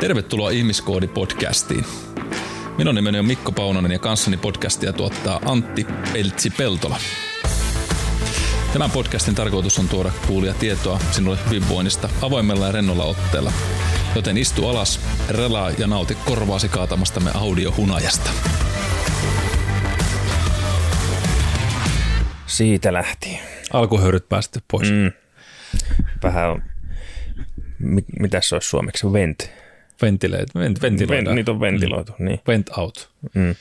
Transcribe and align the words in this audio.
Tervetuloa 0.00 0.50
Ihmiskoodi-podcastiin. 0.50 1.84
Minun 2.78 2.94
nimeni 2.94 3.18
on 3.18 3.26
Mikko 3.26 3.52
Paunonen 3.52 3.92
ja 3.92 3.98
kanssani 3.98 4.36
podcastia 4.36 4.92
tuottaa 4.92 5.40
Antti 5.44 5.86
Peltsi-Peltola. 6.12 6.96
Tämän 8.72 8.90
podcastin 8.90 9.34
tarkoitus 9.34 9.78
on 9.78 9.88
tuoda 9.88 10.12
kuulia 10.26 10.54
tietoa 10.54 10.98
sinulle 11.10 11.38
hyvinvoinnista 11.46 12.08
avoimella 12.22 12.66
ja 12.66 12.72
rennolla 12.72 13.04
otteella. 13.04 13.52
Joten 14.14 14.36
istu 14.38 14.68
alas, 14.68 15.00
relaa 15.28 15.70
ja 15.70 15.86
nauti 15.86 16.14
korvaasi 16.24 16.68
kaatamastamme 16.68 17.30
audiohunajasta. 17.34 18.30
Siitä 22.46 22.92
lähti. 22.92 23.40
Alkuhöyryt 23.72 24.28
päästy 24.28 24.60
pois. 24.70 24.90
Mm. 24.90 25.12
Vähän 26.22 26.50
on, 26.50 26.62
mit, 27.78 28.04
mitäs 28.20 28.48
se 28.48 28.54
olisi 28.54 28.68
suomeksi? 28.68 29.12
Vent. 29.12 29.63
Ventileet, 30.02 30.54
vent, 30.54 30.82
ventiloida. 30.82 31.24
Ven, 31.24 31.34
niitä 31.34 31.50
on 31.50 31.60
ventiloitu, 31.60 32.12
mm. 32.18 32.24
niin. 32.24 32.40
Vent 32.46 32.70
out. 32.78 33.10
Mm. 33.34 33.54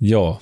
Joo, 0.00 0.40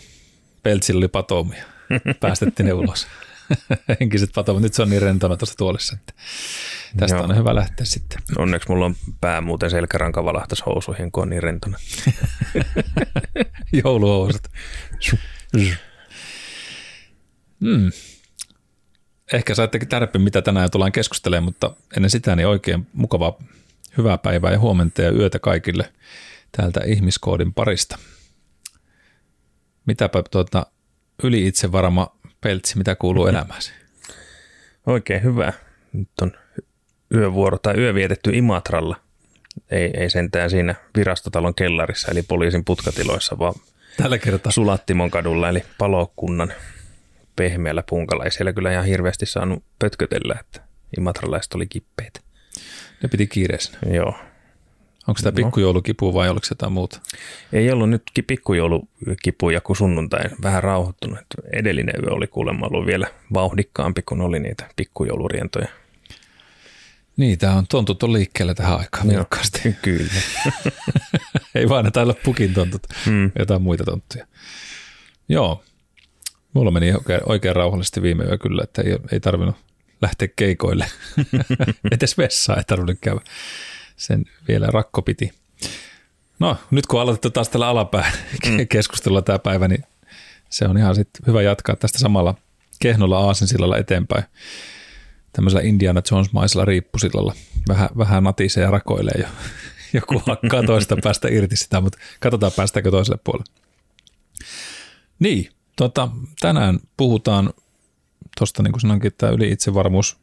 Peltsillä 0.62 0.98
oli 0.98 1.08
patoumia. 1.08 1.64
Päästettiin 2.20 2.66
ne 2.66 2.72
ulos. 2.72 3.06
Henkiset 4.00 4.30
patoumit. 4.34 4.62
Nyt 4.62 4.74
se 4.74 4.82
on 4.82 4.90
niin 4.90 5.02
rentona 5.02 5.36
tuossa 5.36 5.56
tuolissa. 5.56 5.96
Että 6.00 6.12
tästä 6.96 7.16
Joo. 7.16 7.24
on 7.24 7.36
hyvä 7.36 7.54
lähteä 7.54 7.86
sitten. 7.86 8.18
Onneksi 8.38 8.68
mulla 8.68 8.84
on 8.84 8.96
pää 9.20 9.40
muuten 9.40 9.70
selkäranka 9.70 10.24
valahtas 10.24 10.62
housuihin, 10.66 11.12
kun 11.12 11.22
on 11.22 11.30
niin 11.30 11.42
rentona. 11.42 11.78
Jouluhousut. 13.84 14.42
mm. 17.60 17.90
Ehkä 19.32 19.54
saittekin 19.54 19.88
tärppi, 19.88 20.18
mitä 20.18 20.42
tänään 20.42 20.70
tullaan 20.70 20.92
keskustelemaan, 20.92 21.44
mutta 21.44 21.76
ennen 21.96 22.10
sitä 22.10 22.36
niin 22.36 22.46
oikein 22.48 22.86
mukavaa 22.92 23.38
hyvää 23.96 24.18
päivää 24.18 24.52
ja 24.52 24.58
huomenta 24.58 25.02
ja 25.02 25.10
yötä 25.10 25.38
kaikille 25.38 25.92
täältä 26.56 26.80
ihmiskoodin 26.86 27.54
parista. 27.54 27.98
Mitäpä 29.86 30.22
tuota, 30.30 30.66
yli 31.22 31.46
itse 31.46 31.72
varma 31.72 32.16
peltsi, 32.40 32.78
mitä 32.78 32.94
kuuluu 32.94 33.26
elämääsi? 33.32 33.72
Oikein 34.86 35.22
hyvä. 35.22 35.52
Nyt 35.92 36.08
on 36.22 36.32
yövuoro 37.14 37.58
tai 37.58 37.74
yö 37.76 37.94
vietetty 37.94 38.30
Imatralla. 38.34 38.96
Ei, 39.70 39.90
ei 39.94 40.10
sentään 40.10 40.50
siinä 40.50 40.74
virastotalon 40.96 41.54
kellarissa, 41.54 42.10
eli 42.10 42.22
poliisin 42.22 42.64
putkatiloissa, 42.64 43.38
vaan 43.38 43.54
Tällä 43.96 44.18
kertaa. 44.18 44.52
Sulattimon 44.52 45.10
kadulla, 45.10 45.48
eli 45.48 45.62
palokunnan 45.78 46.52
pehmeällä 47.36 47.82
punkalla. 47.88 48.24
Ei 48.24 48.30
siellä 48.30 48.52
kyllä 48.52 48.72
ihan 48.72 48.84
hirveästi 48.84 49.26
saanut 49.26 49.64
pötkötellä, 49.78 50.36
että 50.40 50.60
imatralaiset 50.98 51.54
oli 51.54 51.66
kippeitä. 51.66 52.20
Ne 53.02 53.08
piti 53.08 53.26
kiireisenä. 53.26 53.78
Joo. 53.94 54.14
Onko 55.08 55.20
tämä 55.22 55.30
no. 55.30 55.44
pikkujoulukipu 55.44 56.14
vai 56.14 56.28
oliko 56.28 56.46
se 56.46 56.52
jotain 56.52 56.72
muuta? 56.72 57.00
Ei 57.52 57.72
ollut 57.72 57.90
nyt 57.90 58.02
pikkujoulukipuja 58.26 59.60
kuin 59.60 59.76
sunnuntai 59.76 60.24
vähän 60.42 60.62
rauhoittunut. 60.62 61.18
Edellinen 61.52 61.94
yö 62.02 62.10
oli 62.10 62.26
kuulemma 62.26 62.66
ollut 62.66 62.86
vielä 62.86 63.06
vauhdikkaampi, 63.34 64.02
kun 64.02 64.20
oli 64.20 64.40
niitä 64.40 64.68
pikkujoulurientoja. 64.76 65.68
Niin, 67.16 67.38
tämä 67.38 67.54
on 67.54 67.66
tontut 67.66 68.02
on 68.02 68.12
liikkeelle 68.12 68.54
tähän 68.54 68.78
aikaan 68.78 69.08
vilkkaasti. 69.08 69.60
Kyllä. 69.82 70.12
Ei 71.54 71.68
vaan 71.68 71.92
tailla 71.92 72.14
pukin 72.24 72.54
tontut, 72.54 72.82
hmm. 73.06 73.32
jotain 73.38 73.62
muita 73.62 73.84
tonttuja. 73.84 74.26
Joo, 75.28 75.64
mulla 76.52 76.70
meni 76.70 76.92
oikein, 76.92 77.20
oikein 77.26 77.56
rauhallisesti 77.56 78.02
viime 78.02 78.24
yö 78.24 78.38
kyllä, 78.38 78.62
että 78.62 78.82
ei, 78.82 78.98
ei 79.12 79.20
tarvinnut 79.20 79.56
lähteä 80.02 80.28
keikoille. 80.36 80.86
Etes 81.92 82.18
vessaa 82.18 82.56
ei 82.56 82.64
tarvinnut 82.64 82.98
käydä. 83.00 83.20
Sen 83.96 84.24
vielä 84.48 84.66
rakko 84.66 85.02
piti. 85.02 85.32
No, 86.38 86.56
nyt 86.70 86.86
kun 86.86 87.00
aloitettu 87.00 87.30
taas 87.30 87.48
tällä 87.48 87.68
alapään 87.68 88.12
mm. 88.46 88.68
keskustelua 88.68 89.22
tämä 89.22 89.38
päivä, 89.38 89.68
niin 89.68 89.84
se 90.50 90.64
on 90.64 90.78
ihan 90.78 90.94
sit 90.94 91.10
hyvä 91.26 91.42
jatkaa 91.42 91.76
tästä 91.76 91.98
samalla 91.98 92.34
kehnolla 92.80 93.18
aasinsillalla 93.18 93.78
eteenpäin. 93.78 94.24
Tämmöisellä 95.32 95.62
Indiana 95.62 96.02
Jones-maisella 96.10 96.64
riippusillalla. 96.64 97.34
Vähän, 97.68 97.88
vähän 97.98 98.24
natisee 98.24 98.64
ja 98.64 98.70
rakoilee 98.70 99.14
jo. 99.18 99.26
Joku 99.92 100.22
hakkaa 100.26 100.62
toista 100.62 100.96
päästä 101.04 101.28
irti 101.28 101.56
sitä, 101.56 101.80
mutta 101.80 101.98
katsotaan 102.20 102.52
päästäänkö 102.56 102.90
toiselle 102.90 103.18
puolelle. 103.24 103.52
Niin, 105.18 105.48
tota, 105.76 106.08
tänään 106.40 106.80
puhutaan 106.96 107.50
tuosta 108.38 108.62
niin 108.62 108.72
kuin 108.72 108.80
sanoinkin, 108.80 109.12
tämä 109.18 109.32
yli 109.32 109.50
itsevarmuus 109.50 110.18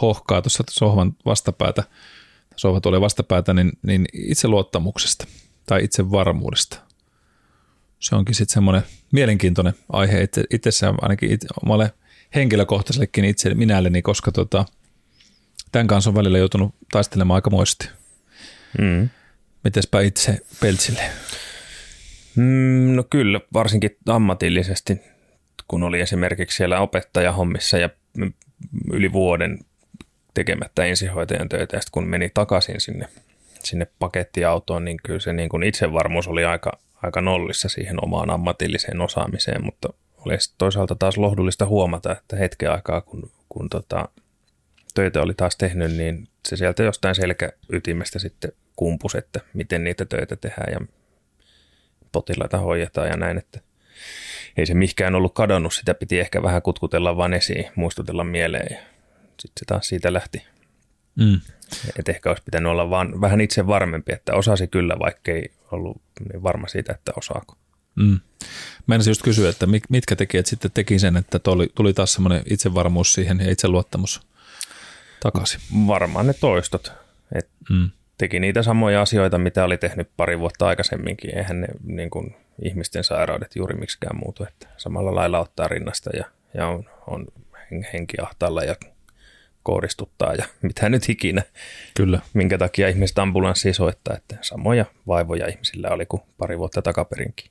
hohkaa 0.00 0.42
tuossa 0.42 0.64
sohvan 0.70 1.16
vastapäätä, 1.24 1.84
sohva 2.56 2.80
tulee 2.80 3.00
vastapäätä, 3.00 3.54
niin, 3.54 3.72
niin 3.82 4.06
itseluottamuksesta 4.12 5.26
tai 5.66 5.84
itsevarmuudesta. 5.84 6.78
Se 7.98 8.16
onkin 8.16 8.34
sitten 8.34 8.54
semmoinen 8.54 8.82
mielenkiintoinen 9.12 9.74
aihe 9.92 10.22
itse, 10.22 10.44
itsessään 10.50 10.94
ainakin 11.02 11.32
itse, 11.32 11.48
omalle 11.64 11.92
henkilökohtaisellekin 12.34 13.24
itse 13.24 13.54
minälleni, 13.54 14.02
koska 14.02 14.32
tota, 14.32 14.64
tämän 15.72 15.86
kanssa 15.86 16.10
on 16.10 16.14
välillä 16.14 16.38
joutunut 16.38 16.74
taistelemaan 16.92 17.34
aikamoisesti. 17.34 17.88
Mm. 18.78 19.08
Mites 19.64 19.88
itse 20.04 20.38
Peltsille? 20.60 21.02
Mm, 22.36 22.96
no 22.96 23.04
kyllä, 23.10 23.40
varsinkin 23.52 23.96
ammatillisesti 24.06 25.00
kun 25.68 25.82
oli 25.82 26.00
esimerkiksi 26.00 26.56
siellä 26.56 26.80
opettajahommissa 26.80 27.78
ja 27.78 27.90
yli 28.92 29.12
vuoden 29.12 29.58
tekemättä 30.34 30.84
ensihoitajan 30.84 31.48
töitä 31.48 31.76
ja 31.76 31.80
sitten 31.80 31.92
kun 31.92 32.08
meni 32.08 32.30
takaisin 32.34 32.80
sinne, 32.80 33.08
sinne 33.64 33.86
pakettiautoon, 33.98 34.84
niin 34.84 34.96
kyllä 35.02 35.20
se 35.20 35.32
niin 35.32 35.48
kuin 35.48 35.62
itsevarmuus 35.62 36.28
oli 36.28 36.44
aika, 36.44 36.78
aika 37.02 37.20
nollissa 37.20 37.68
siihen 37.68 38.04
omaan 38.04 38.30
ammatilliseen 38.30 39.00
osaamiseen, 39.00 39.64
mutta 39.64 39.88
oli 40.26 40.34
toisaalta 40.58 40.94
taas 40.94 41.16
lohdullista 41.16 41.66
huomata, 41.66 42.12
että 42.12 42.36
hetken 42.36 42.72
aikaa 42.72 43.00
kun, 43.00 43.30
kun 43.48 43.68
tota, 43.68 44.08
töitä 44.94 45.22
oli 45.22 45.34
taas 45.34 45.56
tehnyt, 45.56 45.92
niin 45.92 46.28
se 46.48 46.56
sieltä 46.56 46.82
jostain 46.82 47.14
selkäytimestä 47.14 48.18
sitten 48.18 48.52
kumpus, 48.76 49.14
että 49.14 49.40
miten 49.54 49.84
niitä 49.84 50.04
töitä 50.04 50.36
tehdään 50.36 50.72
ja 50.72 50.80
potilaita 52.12 52.58
hoidetaan 52.58 53.08
ja 53.08 53.16
näin, 53.16 53.38
että 53.38 53.60
ei 54.58 54.66
se 54.66 54.74
mihkään 54.74 55.14
ollut 55.14 55.34
kadonnut, 55.34 55.74
sitä 55.74 55.94
piti 55.94 56.20
ehkä 56.20 56.42
vähän 56.42 56.62
kutkutella 56.62 57.16
vaan 57.16 57.34
esiin, 57.34 57.66
muistutella 57.74 58.24
mieleen 58.24 58.66
ja 58.70 58.78
sitten 59.40 59.60
se 59.60 59.64
taas 59.66 59.86
siitä 59.86 60.12
lähti. 60.12 60.42
Mm. 61.14 61.40
Et 61.98 62.08
ehkä 62.08 62.28
olisi 62.28 62.42
pitänyt 62.44 62.72
olla 62.72 62.90
vaan 62.90 63.20
vähän 63.20 63.40
itse 63.40 63.66
varmempi, 63.66 64.12
että 64.12 64.34
osasi 64.34 64.66
kyllä, 64.66 64.98
vaikka 64.98 65.32
ei 65.32 65.52
ollut 65.70 66.02
niin 66.28 66.42
varma 66.42 66.68
siitä, 66.68 66.92
että 66.92 67.12
osaako. 67.16 67.56
Mm. 67.94 68.20
Mä 68.86 68.94
en 68.94 69.00
just 69.06 69.22
kysyä, 69.22 69.50
että 69.50 69.66
mitkä 69.88 70.16
tekijät 70.16 70.46
sitten 70.46 70.70
teki 70.70 70.98
sen, 70.98 71.16
että 71.16 71.38
tuli, 71.38 71.68
tuli 71.74 71.92
taas 71.92 72.12
semmoinen 72.12 72.42
itsevarmuus 72.50 73.12
siihen 73.12 73.40
ja 73.40 73.50
itseluottamus 73.50 74.20
takaisin? 75.20 75.60
Varmaan 75.86 76.26
ne 76.26 76.32
toistot. 76.32 76.92
Et 77.34 77.48
mm 77.70 77.90
teki 78.18 78.40
niitä 78.40 78.62
samoja 78.62 79.02
asioita, 79.02 79.38
mitä 79.38 79.64
oli 79.64 79.78
tehnyt 79.78 80.08
pari 80.16 80.38
vuotta 80.38 80.66
aikaisemminkin. 80.66 81.38
Eihän 81.38 81.60
ne 81.60 81.68
niin 81.84 82.10
kuin, 82.10 82.36
ihmisten 82.62 83.04
sairaudet 83.04 83.56
juuri 83.56 83.76
miksikään 83.76 84.18
muutu. 84.18 84.44
Että 84.44 84.68
samalla 84.76 85.14
lailla 85.14 85.38
ottaa 85.38 85.68
rinnasta 85.68 86.10
ja, 86.16 86.24
ja 86.54 86.66
on, 86.68 86.84
on 87.06 87.26
henki 87.92 88.16
ahtaalla 88.22 88.62
ja 88.62 88.76
koodistuttaa 89.62 90.34
ja 90.34 90.44
mitä 90.62 90.88
nyt 90.88 91.08
ikinä. 91.08 91.42
Kyllä. 91.94 92.20
Minkä 92.34 92.58
takia 92.58 92.88
ihmiset 92.88 93.18
ambulanssi 93.18 93.72
soittaa, 93.72 94.16
että 94.16 94.36
samoja 94.40 94.84
vaivoja 95.06 95.46
ihmisillä 95.46 95.88
oli 95.88 96.06
kuin 96.06 96.22
pari 96.38 96.58
vuotta 96.58 96.82
takaperinkin. 96.82 97.50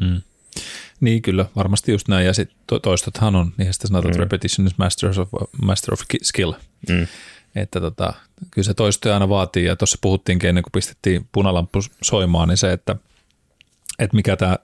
Mm. 0.00 0.20
Niin 1.00 1.22
kyllä, 1.22 1.46
varmasti 1.56 1.92
just 1.92 2.08
näin. 2.08 2.26
Ja 2.26 2.32
sit 2.34 2.50
toistothan 2.82 3.36
on, 3.36 3.52
niin 3.56 3.72
sitä 3.72 3.88
sanotaan, 3.88 4.14
mm. 4.14 4.20
repetition 4.20 4.66
is 4.66 4.78
master 4.78 5.10
of, 5.20 5.28
master 5.62 5.94
of 5.94 6.00
skill. 6.22 6.52
Mm. 6.88 7.06
Että 7.56 7.80
tota, 7.80 8.12
kyllä 8.50 8.66
se 8.66 8.74
toistoja 8.74 9.14
aina 9.14 9.28
vaatii, 9.28 9.64
ja 9.64 9.76
tuossa 9.76 9.98
puhuttiinkin 10.00 10.48
ennen 10.48 10.62
kuin 10.62 10.72
pistettiin 10.72 11.28
punalamppu 11.32 11.80
soimaan, 12.02 12.48
niin 12.48 12.56
se, 12.56 12.72
että, 12.72 12.96
että 13.98 14.16
mikä 14.16 14.36
tämä 14.36 14.58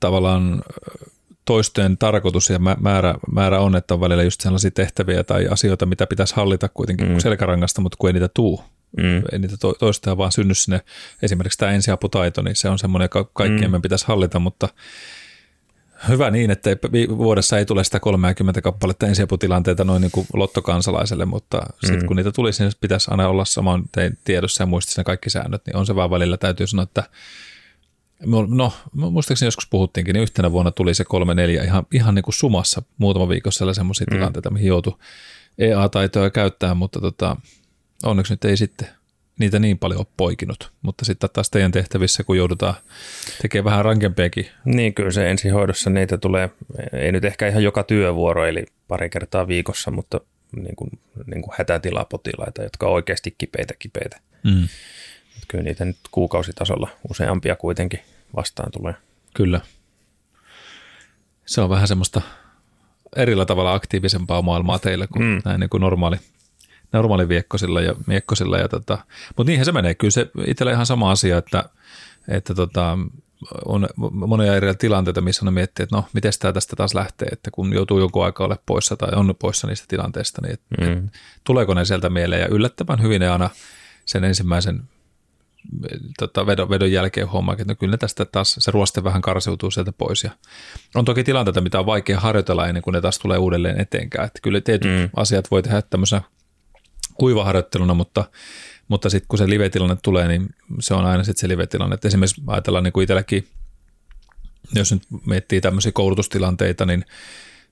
tavallaan 0.00 0.62
toistojen 1.44 1.98
tarkoitus 1.98 2.50
ja 2.50 2.58
määrä, 2.58 3.14
määrä 3.32 3.60
on, 3.60 3.76
että 3.76 3.94
on 3.94 4.00
välillä 4.00 4.22
just 4.22 4.40
sellaisia 4.40 4.70
tehtäviä 4.70 5.24
tai 5.24 5.48
asioita, 5.48 5.86
mitä 5.86 6.06
pitäisi 6.06 6.36
hallita 6.36 6.68
kuitenkin 6.68 7.08
mm. 7.08 7.18
selkärangasta, 7.18 7.80
mutta 7.80 7.96
kun 8.00 8.08
ei 8.08 8.12
niitä 8.12 8.28
tuu, 8.34 8.64
mm. 8.96 9.22
ei 9.32 9.38
niitä 9.38 9.56
to, 9.56 9.72
toistoja 9.72 10.16
vaan 10.16 10.32
synny 10.32 10.54
sinne, 10.54 10.80
esimerkiksi 11.22 11.58
tämä 11.58 11.72
ensiaputaito, 11.72 12.42
niin 12.42 12.56
se 12.56 12.68
on 12.68 12.78
semmoinen, 12.78 13.04
joka 13.04 13.30
kaikkien 13.32 13.60
mm. 13.60 13.70
meidän 13.70 13.82
pitäisi 13.82 14.06
hallita, 14.08 14.38
mutta 14.38 14.68
Hyvä 16.08 16.30
niin, 16.30 16.50
että 16.50 16.70
vuodessa 17.16 17.58
ei 17.58 17.66
tule 17.66 17.84
sitä 17.84 18.00
30 18.00 18.62
kappaletta 18.62 19.06
ensiaputilanteita 19.06 19.84
noin 19.84 20.00
niin 20.00 20.10
kuin 20.10 20.26
lottokansalaiselle, 20.34 21.24
mutta 21.24 21.58
mm. 21.58 21.86
sitten 21.86 22.06
kun 22.06 22.16
niitä 22.16 22.32
tulisi, 22.32 22.62
niin 22.62 22.72
pitäisi 22.80 23.10
aina 23.10 23.28
olla 23.28 23.44
saman 23.44 23.84
tiedossa 24.24 24.62
ja 24.62 24.66
muistissa 24.66 25.00
ne 25.00 25.04
kaikki 25.04 25.30
säännöt, 25.30 25.66
niin 25.66 25.76
on 25.76 25.86
se 25.86 25.94
vaan 25.94 26.10
välillä 26.10 26.36
täytyy 26.36 26.66
sanoa, 26.66 26.82
että 26.82 27.02
no 28.48 28.72
muistaakseni 28.92 29.46
joskus 29.46 29.68
puhuttiinkin, 29.68 30.12
niin 30.12 30.22
yhtenä 30.22 30.52
vuonna 30.52 30.70
tuli 30.70 30.94
se 30.94 31.04
kolme 31.04 31.34
neljä 31.34 31.64
ihan, 31.64 31.86
ihan 31.92 32.14
niin 32.14 32.22
kuin 32.22 32.34
sumassa 32.34 32.82
muutama 32.98 33.28
viikossa 33.28 33.74
semmoisia 33.74 34.06
mm. 34.10 34.16
tilanteita, 34.16 34.50
mihin 34.50 34.68
joutui 34.68 34.98
EA-taitoja 35.58 36.30
käyttää, 36.30 36.74
mutta 36.74 37.00
tota, 37.00 37.36
onneksi 38.02 38.32
nyt 38.32 38.44
ei 38.44 38.56
sitten 38.56 38.88
niitä 39.38 39.58
niin 39.58 39.78
paljon 39.78 40.00
ole 40.00 40.06
poikinut, 40.16 40.72
mutta 40.82 41.04
sitten 41.04 41.30
taas 41.32 41.50
teidän 41.50 41.72
tehtävissä, 41.72 42.24
kun 42.24 42.36
joudutaan 42.36 42.74
tekemään 43.42 43.64
vähän 43.64 43.84
rankempiakin. 43.84 44.46
Niin, 44.64 44.94
kyllä 44.94 45.10
se 45.10 45.30
ensihoidossa 45.30 45.90
niitä 45.90 46.18
tulee, 46.18 46.50
ei 46.92 47.12
nyt 47.12 47.24
ehkä 47.24 47.48
ihan 47.48 47.62
joka 47.62 47.82
työvuoro, 47.82 48.46
eli 48.46 48.66
pari 48.88 49.10
kertaa 49.10 49.48
viikossa, 49.48 49.90
mutta 49.90 50.20
niin 50.56 50.76
kuin, 50.76 50.90
niin 51.26 51.42
kuin 51.42 51.54
hätätilapotilaita, 51.58 52.62
jotka 52.62 52.86
on 52.86 52.92
oikeasti 52.92 53.34
kipeitä 53.38 53.74
kipeitä. 53.78 54.20
Mm. 54.42 54.68
Kyllä 55.48 55.64
niitä 55.64 55.84
nyt 55.84 55.96
kuukausitasolla 56.10 56.88
useampia 57.10 57.56
kuitenkin 57.56 58.00
vastaan 58.36 58.72
tulee. 58.72 58.94
Kyllä. 59.34 59.60
Se 61.46 61.60
on 61.60 61.70
vähän 61.70 61.88
semmoista 61.88 62.20
erillä 63.16 63.46
tavalla 63.46 63.74
aktiivisempaa 63.74 64.42
maailmaa 64.42 64.78
teille 64.78 65.06
kuin 65.06 65.24
mm. 65.24 65.42
näin 65.44 65.60
niin 65.60 65.70
kuin 65.70 65.80
normaali, 65.80 66.16
normaali 66.96 67.28
viekkosilla 67.28 67.80
ja 67.80 67.94
miekkosilla. 68.06 68.58
Ja 68.58 68.68
tota, 68.68 68.98
mutta 69.36 69.50
niinhän 69.50 69.64
se 69.64 69.72
menee. 69.72 69.94
Kyllä 69.94 70.10
se 70.10 70.30
itsellä 70.46 70.72
ihan 70.72 70.86
sama 70.86 71.10
asia, 71.10 71.38
että, 71.38 71.64
että 72.28 72.54
tota, 72.54 72.98
on 73.64 73.88
monia 74.10 74.56
eri 74.56 74.74
tilanteita, 74.74 75.20
missä 75.20 75.46
on 75.46 75.54
miettii, 75.54 75.82
että 75.82 75.96
no, 75.96 76.04
miten 76.12 76.32
tämä 76.38 76.52
tästä 76.52 76.76
taas 76.76 76.94
lähtee, 76.94 77.28
että 77.32 77.50
kun 77.50 77.72
joutuu 77.72 77.98
jonkun 77.98 78.24
aikaa 78.24 78.46
ole 78.46 78.58
poissa 78.66 78.96
tai 78.96 79.08
on 79.16 79.34
poissa 79.38 79.66
niistä 79.66 79.86
tilanteista, 79.88 80.42
niin 80.42 80.52
että, 80.52 80.66
mm. 80.80 80.92
että 80.92 81.18
tuleeko 81.44 81.74
ne 81.74 81.84
sieltä 81.84 82.10
mieleen 82.10 82.42
ja 82.42 82.48
yllättävän 82.48 83.02
hyvin 83.02 83.20
ne 83.20 83.28
aina 83.28 83.50
sen 84.04 84.24
ensimmäisen 84.24 84.82
tota, 86.18 86.46
vedon, 86.46 86.70
vedon 86.70 86.92
jälkeen 86.92 87.30
huomaa, 87.30 87.52
että 87.52 87.64
no 87.68 87.74
kyllä 87.74 87.96
tästä 87.96 88.24
taas 88.24 88.56
se 88.58 88.70
ruoste 88.70 89.04
vähän 89.04 89.22
karsiutuu 89.22 89.70
sieltä 89.70 89.92
pois. 89.92 90.24
Ja 90.24 90.30
on 90.94 91.04
toki 91.04 91.24
tilanteita, 91.24 91.60
mitä 91.60 91.78
on 91.78 91.86
vaikea 91.86 92.20
harjoitella 92.20 92.66
ennen 92.66 92.82
kuin 92.82 92.92
ne 92.92 93.00
taas 93.00 93.18
tulee 93.18 93.38
uudelleen 93.38 93.80
eteenkään. 93.80 94.26
Että 94.26 94.40
kyllä 94.42 94.60
tietyt 94.60 94.90
mm. 94.90 95.10
asiat 95.16 95.50
voi 95.50 95.62
tehdä 95.62 95.82
tämmöisenä 95.82 96.22
kuivaharjoitteluna, 97.18 97.94
mutta, 97.94 98.24
mutta 98.88 99.10
sitten 99.10 99.28
kun 99.28 99.38
se 99.38 99.48
live-tilanne 99.48 99.96
tulee, 100.02 100.28
niin 100.28 100.46
se 100.80 100.94
on 100.94 101.04
aina 101.04 101.24
sitten 101.24 101.40
se 101.40 101.48
live-tilanne. 101.48 101.94
Että 101.94 102.08
esimerkiksi 102.08 102.42
ajatellaan 102.46 102.84
niin 102.84 102.92
kuin 102.92 103.02
itselläkin, 103.02 103.46
jos 104.74 104.92
nyt 104.92 105.02
miettii 105.26 105.60
tämmöisiä 105.60 105.92
koulutustilanteita, 105.92 106.86
niin 106.86 107.04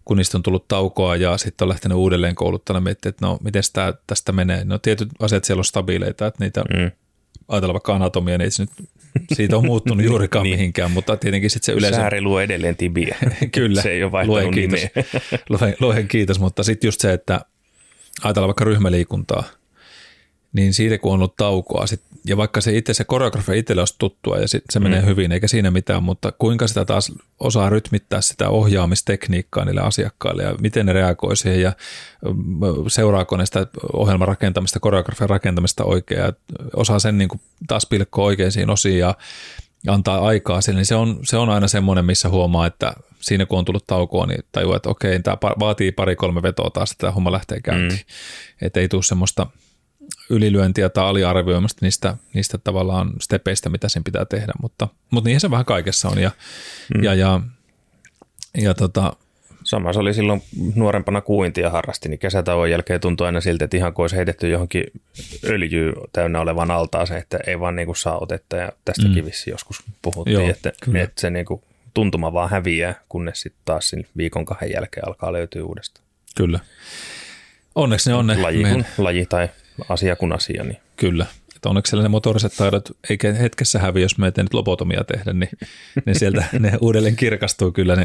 kun 0.05 0.17
niistä 0.17 0.39
on 0.39 0.43
tullut 0.43 0.69
taukoa 0.69 1.17
ja 1.17 1.39
sitten 1.39 1.65
on 1.65 1.69
lähtenyt 1.69 1.99
uudelleen 1.99 2.35
kouluttajana 2.35 2.81
miettiä, 2.81 3.09
että 3.09 3.27
no 3.27 3.39
miten 3.45 3.63
tästä 4.07 4.33
menee. 4.33 4.65
No 4.65 4.79
tietyt 4.79 5.09
asiat 5.21 5.45
siellä 5.45 5.61
on 5.61 5.65
stabiileita, 5.65 6.27
että 6.27 6.45
niitä 6.45 6.63
mm 6.63 6.91
ajatella 7.49 7.75
vaikka 7.75 7.95
anatomia, 7.95 8.39
niin 8.39 8.45
ei 8.45 8.51
se 8.51 8.63
nyt 8.63 8.89
siitä 9.37 9.57
on 9.57 9.67
muuttunut 9.67 10.07
juurikaan 10.07 10.43
niin. 10.43 10.57
mihinkään, 10.57 10.91
mutta 10.91 11.17
tietenkin 11.17 11.51
sitten 11.51 11.67
se 11.67 11.79
yleensä... 11.79 12.01
Sääri 12.01 12.21
luo 12.21 12.41
edelleen 12.41 12.77
tibia. 12.77 13.17
Kyllä. 13.55 13.83
se 13.83 13.91
ei 13.91 14.03
ole 14.03 14.13
vaihtanut 14.13 14.43
luen 14.43 14.51
kiitos. 14.51 14.81
luen, 15.49 15.77
luen 15.81 16.09
kiitos, 16.09 16.41
mutta 16.41 16.63
sitten 16.63 16.89
just 16.89 17.01
se, 17.01 17.13
että 17.13 17.41
ajatellaan 18.23 18.49
vaikka 18.49 18.65
ryhmäliikuntaa– 18.65 19.45
niin 20.55 20.75
siitä 20.75 20.99
kun 20.99 21.13
on 21.13 21.19
ollut 21.19 21.37
taukoa, 21.37 21.87
sit, 21.87 22.01
ja 22.27 22.37
vaikka 22.37 22.61
se 22.61 22.77
itse 22.77 22.95
se 22.95 23.05
koreografia 23.05 23.55
itselle 23.55 23.83
olisi 23.83 23.95
tuttua 23.99 24.39
ja 24.39 24.49
sit 24.49 24.65
se 24.71 24.81
menee 24.81 25.01
mm. 25.01 25.07
hyvin, 25.07 25.33
eikä 25.33 25.49
siinä 25.49 25.71
mitään, 25.71 26.03
mutta 26.03 26.33
kuinka 26.33 26.69
sitä 26.69 26.85
taas 26.85 27.13
osaa 27.41 27.71
rytmittää 27.71 28.21
sitä 28.21 28.49
ohjaamistekniikkaa 28.49 29.65
niille 29.65 29.81
asiakkaille 29.81 30.43
ja 30.43 30.55
miten 30.61 30.87
ne 30.87 30.93
reagoi 30.93 31.37
siihen 31.37 31.63
ja 31.63 31.73
seuraako 32.89 33.37
ne 33.37 33.47
sitä 33.47 33.67
ohjelman 33.93 34.29
rakentamista, 34.29 34.81
koreografian 34.81 35.31
rakentamista 35.31 35.85
oikein 35.85 36.21
ja 36.21 36.33
osaa 36.77 36.99
sen 36.99 37.19
niin 37.19 37.29
kuin 37.29 37.41
taas 37.67 37.87
pilkkoa 37.87 38.25
oikeisiin 38.25 38.71
osiin 38.71 38.99
ja 38.99 39.15
antaa 39.89 40.27
aikaa 40.27 40.61
sille, 40.61 40.79
niin 40.79 40.87
se 40.87 40.95
on, 40.95 41.19
se 41.23 41.37
on 41.37 41.51
aina 41.51 41.69
semmoinen, 41.69 42.05
missä 42.05 42.29
huomaa, 42.29 42.67
että 42.67 42.93
siinä 43.21 43.47
kun 43.47 43.59
on 43.59 43.65
tullut 43.65 43.87
taukoa, 43.87 44.27
niin 44.27 44.45
tajuu, 44.53 44.75
että 44.75 44.89
okei, 44.89 45.21
tämä 45.23 45.37
vaatii 45.61 45.93
pari-kolme 45.93 46.43
vetoa 46.43 46.71
taas, 46.71 46.93
että 46.93 47.01
tämä 47.01 47.13
homma 47.13 47.33
lähtee 47.33 47.61
käyntiin. 47.61 48.01
Mm. 48.01 48.67
Että 48.67 48.81
ei 48.81 48.89
tule 48.89 49.03
semmoista– 49.03 49.47
ylilyöntiä 50.31 50.89
tai 50.89 51.05
aliarvioimasta 51.05 51.79
niistä, 51.83 52.17
niistä 52.35 52.59
tavallaan 52.59 53.13
stepeistä, 53.21 53.71
mitä 53.71 53.89
sen 53.89 54.05
pitää 54.05 54.25
tehdä, 54.25 54.53
mutta, 54.63 54.89
mutta 55.11 55.29
niinhän 55.29 55.41
se 55.41 55.51
vähän 55.51 55.65
kaikessa 55.65 56.09
on. 56.09 56.19
Ja, 56.19 56.31
mm. 56.95 57.05
ja, 57.05 57.15
ja, 57.15 57.41
ja 58.61 58.75
tota, 58.75 59.17
Sama 59.65 59.93
se 59.93 59.99
oli 59.99 60.15
silloin 60.15 60.43
nuorempana 60.75 61.21
kuintia 61.21 61.71
harrasti, 61.71 62.09
niin 62.09 62.19
kesätauon 62.19 62.71
jälkeen 62.71 63.01
tuntui 63.01 63.27
aina 63.27 63.41
siltä, 63.41 63.65
että 63.65 63.77
ihan 63.77 63.95
kuin 63.95 64.05
olisi 64.05 64.17
heitetty 64.17 64.49
johonkin 64.49 64.85
öljyä 65.45 65.93
täynnä 66.13 66.41
olevan 66.41 66.71
altaaseen, 66.71 67.21
että 67.21 67.39
ei 67.47 67.61
vaan 67.61 67.77
niin 67.77 67.87
kuin 67.87 67.97
saa 67.97 68.19
otetta. 68.19 68.57
Ja 68.57 68.73
tästä 68.85 69.09
mm. 69.09 69.15
kivissä 69.15 69.51
joskus 69.51 69.83
puhuttiin, 70.03 70.35
Joo, 70.35 70.51
että, 70.51 70.73
että 70.95 71.21
se 71.21 71.31
niin 71.31 71.47
kuin 71.47 71.63
tuntuma 71.95 72.33
vaan 72.33 72.51
häviää, 72.51 72.95
kunnes 73.09 73.41
sitten 73.41 73.63
taas 73.65 73.93
viikon 74.17 74.45
kahden 74.45 74.71
jälkeen 74.71 75.09
alkaa 75.09 75.33
löytyä 75.33 75.65
uudestaan. 75.65 76.07
Kyllä. 76.37 76.61
Onneksi 77.75 78.11
ne 78.11 78.17
on 78.17 78.27
ne. 78.27 78.43
Laji, 78.43 78.63
meidän... 78.63 78.87
laji 78.99 79.27
tai 79.27 79.49
asia 79.89 80.17
kuin 80.17 80.33
asia. 80.33 80.65
Niin. 80.65 80.79
Kyllä. 80.97 81.27
Että 81.65 81.69
onneksi 81.71 81.91
siellä 81.91 82.03
ne 82.03 82.09
motoriset 82.09 82.57
taidot 82.57 82.97
eikä 83.11 83.33
hetkessä 83.33 83.79
hävi, 83.79 84.03
jos 84.03 84.19
me 84.19 84.33
nyt 84.37 84.55
lobotomia 84.55 85.05
tehdä, 85.05 85.33
niin, 85.33 85.51
niin 86.07 86.19
sieltä 86.19 86.45
ne 86.59 86.73
uudelleen 86.81 87.17
kirkastuu 87.17 87.73
kyllä, 87.73 87.97
ne, 87.97 88.05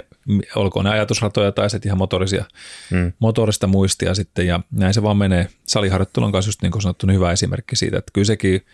olkoon 0.55 0.85
ne 0.85 0.91
ajatusratoja 0.91 1.51
tai 1.51 1.69
sitten 1.69 1.89
ihan 1.89 1.97
motorisia, 1.97 2.45
hmm. 2.91 3.13
motorista 3.19 3.67
muistia 3.67 4.15
sitten 4.15 4.47
ja 4.47 4.59
näin 4.71 4.93
se 4.93 5.03
vaan 5.03 5.17
menee. 5.17 5.47
Saliharjoittelu 5.67 6.31
kanssa 6.31 6.49
just 6.49 6.61
niin 6.61 6.71
kuin 6.71 6.81
sanottu, 6.81 7.07
niin 7.07 7.15
hyvä 7.15 7.31
esimerkki 7.31 7.75
siitä, 7.75 7.97
että 7.97 8.11
kyllä 8.13 8.25
sekin 8.25 8.65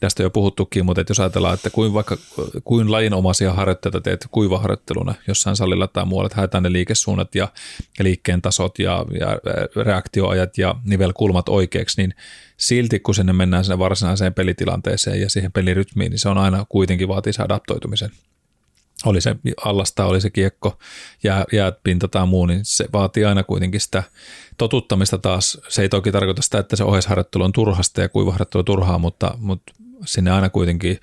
tästä 0.00 0.22
jo 0.22 0.30
puhuttukin, 0.30 0.86
mutta 0.86 1.04
jos 1.08 1.20
ajatellaan, 1.20 1.54
että 1.54 1.70
kuin 1.70 1.94
vaikka 1.94 2.16
kuin 2.64 2.92
lajinomaisia 2.92 3.52
harjoitteita 3.52 4.00
teet 4.00 4.26
kuivaharjoitteluna 4.30 5.14
jossain 5.28 5.56
salilla 5.56 5.86
tai 5.86 6.06
muualla, 6.06 6.26
että 6.26 6.36
haetaan 6.36 6.62
ne 6.62 6.72
liikesuunnat 6.72 7.34
ja, 7.34 7.48
liikkeen 8.00 8.42
tasot 8.42 8.78
ja, 8.78 9.06
ja 9.20 9.38
reaktioajat 9.84 10.58
ja 10.58 10.74
nivelkulmat 10.84 11.48
oikeaksi, 11.48 12.02
niin 12.02 12.14
silti 12.56 13.00
kun 13.00 13.14
sinne 13.14 13.32
mennään 13.32 13.64
sinne 13.64 13.78
varsinaiseen 13.78 14.34
pelitilanteeseen 14.34 15.20
ja 15.20 15.30
siihen 15.30 15.52
pelirytmiin, 15.52 16.10
niin 16.10 16.18
se 16.18 16.28
on 16.28 16.38
aina 16.38 16.66
kuitenkin 16.68 17.08
vaatii 17.08 17.32
se 17.32 17.42
adaptoitumisen. 17.42 18.10
Oli 19.04 19.20
se 19.20 19.36
allasta, 19.64 20.04
oli 20.04 20.20
se 20.20 20.30
kiekko, 20.30 20.78
jää, 21.22 21.44
jääpinta 21.52 22.08
tai 22.08 22.26
muu, 22.26 22.46
niin 22.46 22.60
se 22.62 22.88
vaatii 22.92 23.24
aina 23.24 23.42
kuitenkin 23.42 23.80
sitä 23.80 24.02
totuttamista 24.58 25.18
taas. 25.18 25.58
Se 25.68 25.82
ei 25.82 25.88
toki 25.88 26.12
tarkoita 26.12 26.42
sitä, 26.42 26.58
että 26.58 26.76
se 26.76 26.84
ohjeisharjoittelu 26.84 27.44
on 27.44 27.52
turhasta 27.52 28.00
ja 28.00 28.08
kuivaharjoittelu 28.08 28.62
turhaa, 28.62 28.98
mutta, 28.98 29.34
mutta 29.38 29.72
sinne 30.04 30.30
aina 30.30 30.50
kuitenkin 30.50 30.98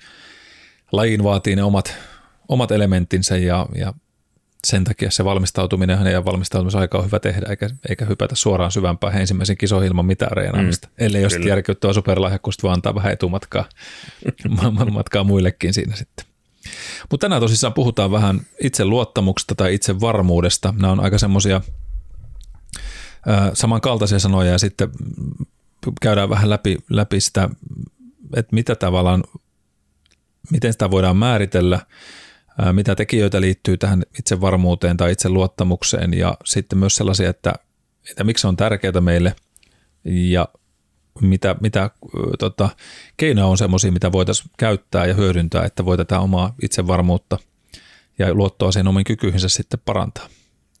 lajiin 0.92 1.24
vaatii 1.24 1.56
ne 1.56 1.62
omat, 1.62 1.94
omat 2.48 2.72
elementtinsä 2.72 3.36
ja, 3.36 3.66
ja 3.74 3.94
sen 4.66 4.84
takia 4.84 5.10
se 5.10 5.24
valmistautuminen 5.24 6.12
ja 6.12 6.24
valmistautumisaika 6.24 6.98
on 6.98 7.04
hyvä 7.04 7.18
tehdä, 7.18 7.46
eikä, 7.50 7.70
eikä 7.88 8.04
hypätä 8.04 8.34
suoraan 8.34 8.72
syvämpään 8.72 9.20
ensimmäisen 9.20 9.56
kisoihin 9.56 9.88
ilman 9.88 10.06
mitään 10.06 10.32
reenaamista. 10.32 10.88
Mm, 10.88 10.94
ellei 10.98 11.24
ole 11.24 11.48
järkyttävä 11.48 11.92
superlahjakkuus, 11.92 12.62
vaan 12.62 12.74
antaa 12.74 12.94
vähän 12.94 13.12
etumatkaa 13.12 13.64
matkaa 14.92 15.24
muillekin 15.24 15.74
siinä 15.74 15.96
sitten. 15.96 16.26
Mutta 17.10 17.24
tänään 17.24 17.42
tosissaan 17.42 17.74
puhutaan 17.74 18.10
vähän 18.10 18.40
itse 18.62 18.84
luottamuksesta 18.84 19.54
tai 19.54 19.74
itse 19.74 20.00
varmuudesta. 20.00 20.74
Nämä 20.78 20.92
on 20.92 21.00
aika 21.00 21.18
semmoisia 21.18 21.60
samankaltaisia 23.52 24.18
sanoja 24.18 24.52
ja 24.52 24.58
sitten 24.58 24.90
käydään 26.00 26.30
vähän 26.30 26.50
läpi, 26.50 26.78
läpi 26.90 27.20
sitä, 27.20 27.48
että 28.36 28.54
mitä 28.54 28.74
tavallaan, 28.74 29.24
miten 30.50 30.72
sitä 30.72 30.90
voidaan 30.90 31.16
määritellä, 31.16 31.80
mitä 32.72 32.94
tekijöitä 32.94 33.40
liittyy 33.40 33.76
tähän 33.76 34.02
itsevarmuuteen 34.18 34.96
tai 34.96 35.12
itseluottamukseen 35.12 36.14
ja 36.14 36.36
sitten 36.44 36.78
myös 36.78 36.94
sellaisia, 36.94 37.30
että, 37.30 37.54
että 38.10 38.24
miksi 38.24 38.42
se 38.42 38.48
on 38.48 38.56
tärkeää 38.56 39.00
meille 39.00 39.36
ja 40.04 40.48
mitä, 41.20 41.56
mitä 41.60 41.90
tota, 42.38 42.68
keinoja 43.16 43.46
on 43.46 43.58
semmoisia, 43.58 43.92
mitä 43.92 44.12
voitaisiin 44.12 44.50
käyttää 44.58 45.06
ja 45.06 45.14
hyödyntää, 45.14 45.64
että 45.64 45.84
voi 45.84 45.96
tätä 45.96 46.20
omaa 46.20 46.54
itsevarmuutta 46.62 47.38
ja 48.18 48.34
luottoa 48.34 48.72
sen 48.72 48.88
omiin 48.88 49.04
kykyihinsä 49.04 49.48
sitten 49.48 49.80
parantaa. 49.84 50.28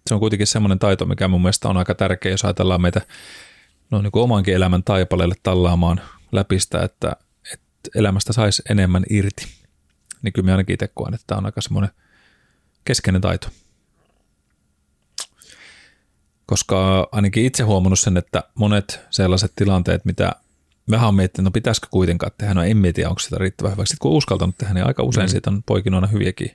Se 0.06 0.14
on 0.14 0.20
kuitenkin 0.20 0.46
semmoinen 0.46 0.78
taito, 0.78 1.06
mikä 1.06 1.28
mun 1.28 1.42
mielestä 1.42 1.68
on 1.68 1.76
aika 1.76 1.94
tärkeä, 1.94 2.32
jos 2.32 2.44
ajatellaan 2.44 2.82
meitä 2.82 3.00
no, 3.90 4.02
niin 4.02 4.12
kuin 4.12 4.22
omankin 4.22 4.54
elämän 4.54 4.84
taipaleelle 4.84 5.34
tallaamaan 5.42 6.00
läpistä, 6.32 6.82
että, 6.82 7.16
että 7.88 7.98
elämästä 7.98 8.32
saisi 8.32 8.62
enemmän 8.70 9.04
irti. 9.10 9.46
Niin 10.22 10.32
kyllä 10.32 10.44
minä 10.44 10.54
ainakin 10.54 10.74
itse 10.74 10.88
koen, 10.94 11.14
että 11.14 11.24
tämä 11.26 11.38
on 11.38 11.46
aika 11.46 11.60
semmoinen 11.60 11.90
keskeinen 12.84 13.20
taito. 13.20 13.48
Koska 16.46 17.08
ainakin 17.12 17.46
itse 17.46 17.62
huomannut 17.62 17.98
sen, 17.98 18.16
että 18.16 18.42
monet 18.54 19.00
sellaiset 19.10 19.52
tilanteet, 19.56 20.04
mitä 20.04 20.32
vähän 20.90 21.08
on 21.08 21.14
miettinyt, 21.14 21.44
no 21.44 21.50
pitäisikö 21.50 21.86
kuitenkaan 21.90 22.32
tehdä, 22.38 22.54
no 22.54 22.62
en 22.62 22.76
mieti, 22.76 23.04
onko 23.04 23.18
sitä 23.18 23.36
riittävän 23.38 23.72
hyväksi. 23.72 23.90
Sitten 23.90 24.02
kun 24.02 24.10
on 24.10 24.16
uskaltanut 24.16 24.58
tehdä, 24.58 24.74
niin 24.74 24.86
aika 24.86 25.02
usein 25.02 25.26
mm. 25.26 25.30
siitä 25.30 25.50
on 25.50 25.62
poikinut 25.62 25.98
aina 25.98 26.06
hyviäkin, 26.06 26.50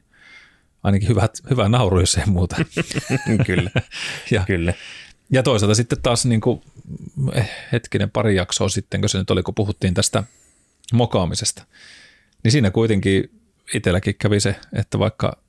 ainakin 0.83 1.09
hyvät, 1.09 1.31
hyvä 1.49 1.69
nauru, 1.69 1.99
jos 1.99 2.15
ei 2.15 2.25
muuta. 2.25 2.55
Kyllä. 3.47 3.71
ja, 4.31 4.43
Kyllä. 4.47 4.73
Ja 5.29 5.43
toisaalta 5.43 5.75
sitten 5.75 6.01
taas 6.01 6.25
niin 6.25 6.41
kuin, 6.41 6.61
eh, 7.33 7.49
hetkinen 7.71 8.11
pari 8.11 8.35
jaksoa 8.35 8.69
sitten, 8.69 9.01
kun 9.01 9.09
se 9.09 9.17
nyt 9.17 9.31
oli, 9.31 9.43
kun 9.43 9.55
puhuttiin 9.55 9.93
tästä 9.93 10.23
mokaamisesta, 10.95 11.65
niin 12.43 12.51
siinä 12.51 12.71
kuitenkin 12.71 13.41
itselläkin 13.73 14.15
kävi 14.15 14.39
se, 14.39 14.55
että 14.73 14.99
vaikka 14.99 15.43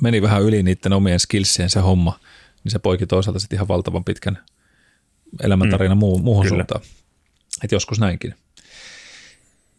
meni 0.00 0.22
vähän 0.22 0.42
yli 0.42 0.62
niiden 0.62 0.92
omien 0.92 1.20
skillsien 1.20 1.70
se 1.70 1.80
homma, 1.80 2.20
niin 2.64 2.72
se 2.72 2.78
poiki 2.78 3.06
toisaalta 3.06 3.38
sitten 3.38 3.56
ihan 3.56 3.68
valtavan 3.68 4.04
pitkän 4.04 4.38
elämäntarina 5.42 5.94
mm, 5.94 5.98
muuhun, 5.98 6.24
muuhun 6.24 6.48
suuntaan. 6.48 6.80
Että 7.62 7.74
joskus 7.74 8.00
näinkin. 8.00 8.34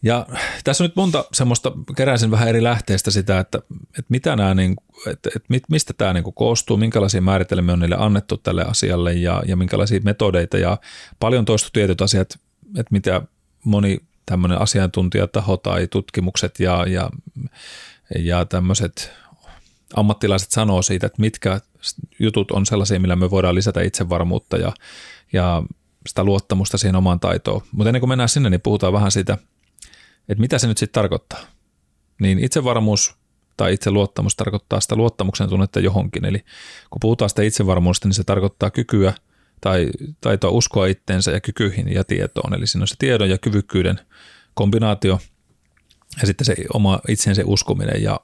Ja 0.02 0.26
tässä 0.64 0.84
on 0.84 0.88
nyt 0.88 0.96
monta 0.96 1.24
semmoista, 1.32 1.72
keräisin 1.96 2.30
vähän 2.30 2.48
eri 2.48 2.62
lähteistä 2.62 3.10
sitä, 3.10 3.38
että, 3.38 3.58
että, 3.88 4.04
mitä 4.08 4.36
nämä, 4.36 4.54
niin, 4.54 4.76
että, 5.06 5.30
että 5.36 5.66
mistä 5.70 5.92
tämä 5.98 6.12
niin 6.12 6.34
koostuu, 6.34 6.76
minkälaisia 6.76 7.20
määritelmiä 7.20 7.72
on 7.72 7.78
niille 7.78 7.96
annettu 7.98 8.36
tälle 8.36 8.64
asialle 8.64 9.12
ja, 9.12 9.42
ja 9.46 9.56
minkälaisia 9.56 10.00
metodeita 10.04 10.58
ja 10.58 10.78
paljon 11.20 11.44
toistu 11.44 11.68
tietyt 11.72 12.02
asiat, 12.02 12.38
että 12.78 12.90
mitä 12.90 13.22
moni 13.64 14.00
tämmöinen 14.26 14.60
asiantuntijataho 14.60 15.56
tai 15.56 15.86
tutkimukset 15.86 16.60
ja, 16.60 16.84
ja, 16.88 17.10
ja 18.18 18.44
tämmöiset 18.44 19.12
ammattilaiset 19.94 20.50
sanoo 20.50 20.82
siitä, 20.82 21.06
että 21.06 21.20
mitkä 21.20 21.60
jutut 22.18 22.50
on 22.50 22.66
sellaisia, 22.66 23.00
millä 23.00 23.16
me 23.16 23.30
voidaan 23.30 23.54
lisätä 23.54 23.82
itsevarmuutta 23.82 24.56
ja, 24.56 24.72
ja 25.32 25.62
sitä 26.08 26.24
luottamusta 26.24 26.78
siihen 26.78 26.96
omaan 26.96 27.20
taitoon. 27.20 27.62
Mutta 27.72 27.88
ennen 27.88 28.00
kuin 28.00 28.08
mennään 28.08 28.28
sinne, 28.28 28.50
niin 28.50 28.60
puhutaan 28.60 28.92
vähän 28.92 29.10
siitä, 29.10 29.38
että 30.28 30.40
mitä 30.40 30.58
se 30.58 30.66
nyt 30.66 30.78
sitten 30.78 31.00
tarkoittaa. 31.00 31.40
Niin 32.20 32.38
itsevarmuus 32.38 33.14
tai 33.56 33.74
itseluottamus 33.74 34.36
tarkoittaa 34.36 34.80
sitä 34.80 34.96
luottamuksen 34.96 35.48
tunnetta 35.48 35.80
johonkin. 35.80 36.24
Eli 36.24 36.38
kun 36.90 37.00
puhutaan 37.00 37.28
sitä 37.28 37.42
itsevarmuudesta, 37.42 38.08
niin 38.08 38.14
se 38.14 38.24
tarkoittaa 38.24 38.70
kykyä 38.70 39.14
tai 39.66 39.90
taitoa 40.20 40.50
uskoa 40.50 40.86
itteensä 40.86 41.30
ja 41.30 41.40
kykyihin 41.40 41.92
ja 41.92 42.04
tietoon. 42.04 42.54
Eli 42.54 42.66
siinä 42.66 42.82
on 42.82 42.88
se 42.88 42.94
tiedon 42.98 43.30
ja 43.30 43.38
kyvykkyyden 43.38 44.00
kombinaatio 44.54 45.20
ja 46.20 46.26
sitten 46.26 46.44
se 46.44 46.54
oma 46.74 47.00
itsensä 47.08 47.42
uskominen. 47.44 48.02
Ja, 48.02 48.20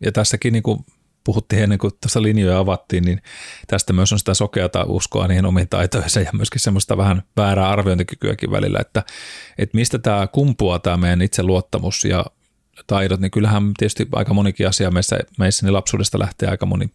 ja 0.00 0.12
tässäkin 0.12 0.52
niin 0.52 0.62
kuin 0.62 0.78
puhuttiin 1.24 1.62
ennen 1.62 1.78
kuin 1.78 1.92
tuossa 2.00 2.22
linjoja 2.22 2.58
avattiin, 2.58 3.04
niin 3.04 3.22
tästä 3.66 3.92
myös 3.92 4.12
on 4.12 4.18
sitä 4.18 4.34
sokeata 4.34 4.84
uskoa 4.84 5.28
niihin 5.28 5.46
omiin 5.46 5.68
taitoihinsa 5.68 6.20
ja 6.20 6.30
myöskin 6.32 6.60
semmoista 6.60 6.96
vähän 6.96 7.22
väärää 7.36 7.68
arviointikykyäkin 7.68 8.50
välillä, 8.50 8.78
että, 8.80 9.02
että 9.58 9.76
mistä 9.76 9.98
tämä 9.98 10.26
kumpuaa 10.26 10.78
tämä 10.78 10.96
meidän 10.96 11.22
itseluottamus 11.22 12.04
ja 12.04 12.24
taidot, 12.86 13.20
niin 13.20 13.30
kyllähän 13.30 13.74
tietysti 13.78 14.08
aika 14.12 14.34
monikin 14.34 14.68
asia 14.68 14.90
meissä, 14.90 15.18
meissä 15.38 15.66
niin 15.66 15.72
lapsuudesta 15.72 16.18
lähtee 16.18 16.48
aika 16.48 16.66
moni, 16.66 16.90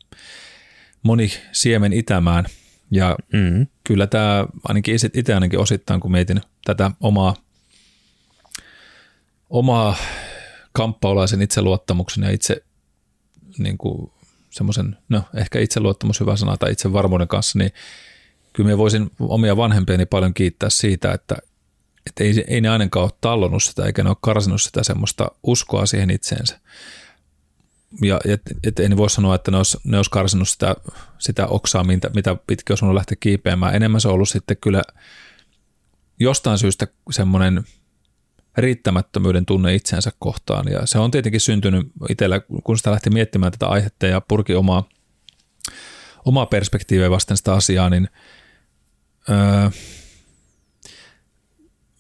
moni 1.04 1.32
siemen 1.52 1.94
itämään 1.94 2.46
ja 2.92 3.16
mm. 3.34 3.68
kyllä 3.84 4.08
tämä 4.08 4.46
ainakin 4.64 4.96
itse 5.14 5.34
ainakin 5.34 5.60
osittain, 5.60 6.00
kun 6.00 6.12
mietin 6.12 6.42
tätä 6.66 6.92
omaa, 7.00 7.36
omaa 9.50 9.96
kamppaulaisen 10.74 11.42
itseluottamuksen 11.42 12.24
ja 12.24 12.30
itse 12.30 12.64
niin 13.58 13.78
kuin 13.78 14.12
semmoisen, 14.50 14.98
no 15.10 15.24
ehkä 15.34 15.60
itseluottamus 15.60 16.20
hyvä 16.20 16.36
sana 16.36 16.58
tai 16.58 16.72
itsevarmuuden 16.72 17.28
kanssa, 17.28 17.60
niin 17.60 17.72
kyllä 18.54 18.68
minä 18.68 18.78
voisin 18.78 19.12
omia 19.20 19.58
vanhempieni 19.58 20.06
paljon 20.06 20.34
kiittää 20.34 20.70
siitä, 20.70 21.12
että, 21.12 21.36
että 22.06 22.24
ei, 22.24 22.46
ei 22.48 22.62
ne 22.62 22.70
ainakaan 22.70 23.04
ole 23.04 23.12
tallonnut 23.22 23.64
sitä 23.64 23.86
eikä 23.86 24.04
ne 24.04 24.10
ole 24.10 24.18
karsinut 24.22 24.62
sitä 24.62 24.84
semmoista 24.84 25.32
uskoa 25.44 25.86
siihen 25.86 26.10
itseensä. 26.10 26.60
Ja 28.02 28.20
et, 28.26 28.42
et 28.64 28.80
ei 28.80 28.98
voi 28.98 29.10
sanoa, 29.10 29.36
että 29.36 29.52
ne 29.52 29.58
olisi, 29.58 29.78
ne 29.84 29.98
olisi 29.98 30.12
karsinut 30.12 30.50
sitä, 30.50 30.76
sitä 31.20 31.48
oksaa, 31.48 31.84
mitä, 31.84 32.10
mitä 32.16 32.36
pitkin 32.48 32.74
olisi 32.74 32.96
lähteä 32.96 33.18
kiipeämään. 33.20 33.76
Enemmän 33.76 34.02
se 34.02 34.08
on 34.08 34.14
ollut 34.14 34.30
sitten 34.30 34.58
kyllä 34.58 34.82
jostain 36.20 36.58
syystä 36.58 36.88
semmoinen– 37.12 37.64
riittämättömyyden 38.58 39.46
tunne 39.46 39.76
itseensä 39.76 40.12
kohtaan. 40.20 40.68
Ja 40.72 40.86
se 40.86 41.00
on 41.00 41.12
tietenkin 41.12 41.42
syntynyt 41.42 41.92
itsellä, 42.10 42.40
kun 42.64 42.78
sitä 42.78 42.92
lähti 42.92 43.10
miettimään 43.10 43.52
tätä 43.52 43.68
aihetta 43.68 44.08
ja 44.08 44.22
purki 44.22 44.56
omaa, 44.56 44.90
omaa 46.26 46.46
perspektiiviä 46.46 47.10
vasten 47.10 47.38
sitä 47.38 47.54
asiaa, 47.54 47.90
niin 47.90 48.10
öö, 49.30 49.70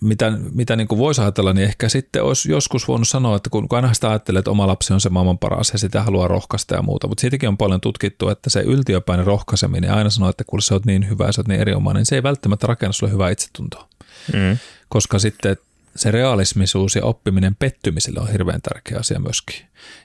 mitä, 0.01 0.31
mitä 0.53 0.75
niin 0.75 0.87
kuin 0.87 0.99
voisi 0.99 1.21
ajatella, 1.21 1.53
niin 1.53 1.67
ehkä 1.67 1.89
sitten 1.89 2.23
olisi 2.23 2.51
joskus 2.51 2.87
voinut 2.87 3.07
sanoa, 3.07 3.35
että 3.35 3.49
kun, 3.49 3.69
kun 3.69 3.75
aina 3.75 3.93
sitä 3.93 4.09
ajattelee, 4.09 4.39
että 4.39 4.51
oma 4.51 4.67
lapsi 4.67 4.93
on 4.93 5.01
se 5.01 5.09
maailman 5.09 5.37
paras 5.37 5.69
ja 5.73 5.79
sitä 5.79 6.03
haluaa 6.03 6.27
rohkaista 6.27 6.75
ja 6.75 6.81
muuta, 6.81 7.07
mutta 7.07 7.21
siitäkin 7.21 7.49
on 7.49 7.57
paljon 7.57 7.81
tutkittu, 7.81 8.29
että 8.29 8.49
se 8.49 8.61
yltiöpäinen 8.61 9.25
rohkaiseminen 9.25 9.93
aina 9.93 10.09
sanoo, 10.09 10.29
että 10.29 10.43
kun 10.43 10.61
sä 10.61 10.73
oot 10.73 10.85
niin 10.85 11.09
hyvä 11.09 11.25
ja 11.25 11.31
sä 11.31 11.41
oot 11.41 11.47
niin 11.47 11.61
erinomainen, 11.61 11.99
niin 11.99 12.05
se 12.05 12.15
ei 12.15 12.23
välttämättä 12.23 12.67
rakenna 12.67 12.93
sulle 12.93 13.13
hyvää 13.13 13.29
itsetuntoa. 13.29 13.87
Mm. 14.33 14.57
Koska 14.89 15.19
sitten 15.19 15.57
se 15.95 16.11
realismisuus 16.11 16.95
ja 16.95 17.05
oppiminen 17.05 17.55
pettymiselle 17.55 18.19
on 18.19 18.31
hirveän 18.31 18.61
tärkeä 18.61 18.99
asia 18.99 19.19
myöskin. 19.19 19.55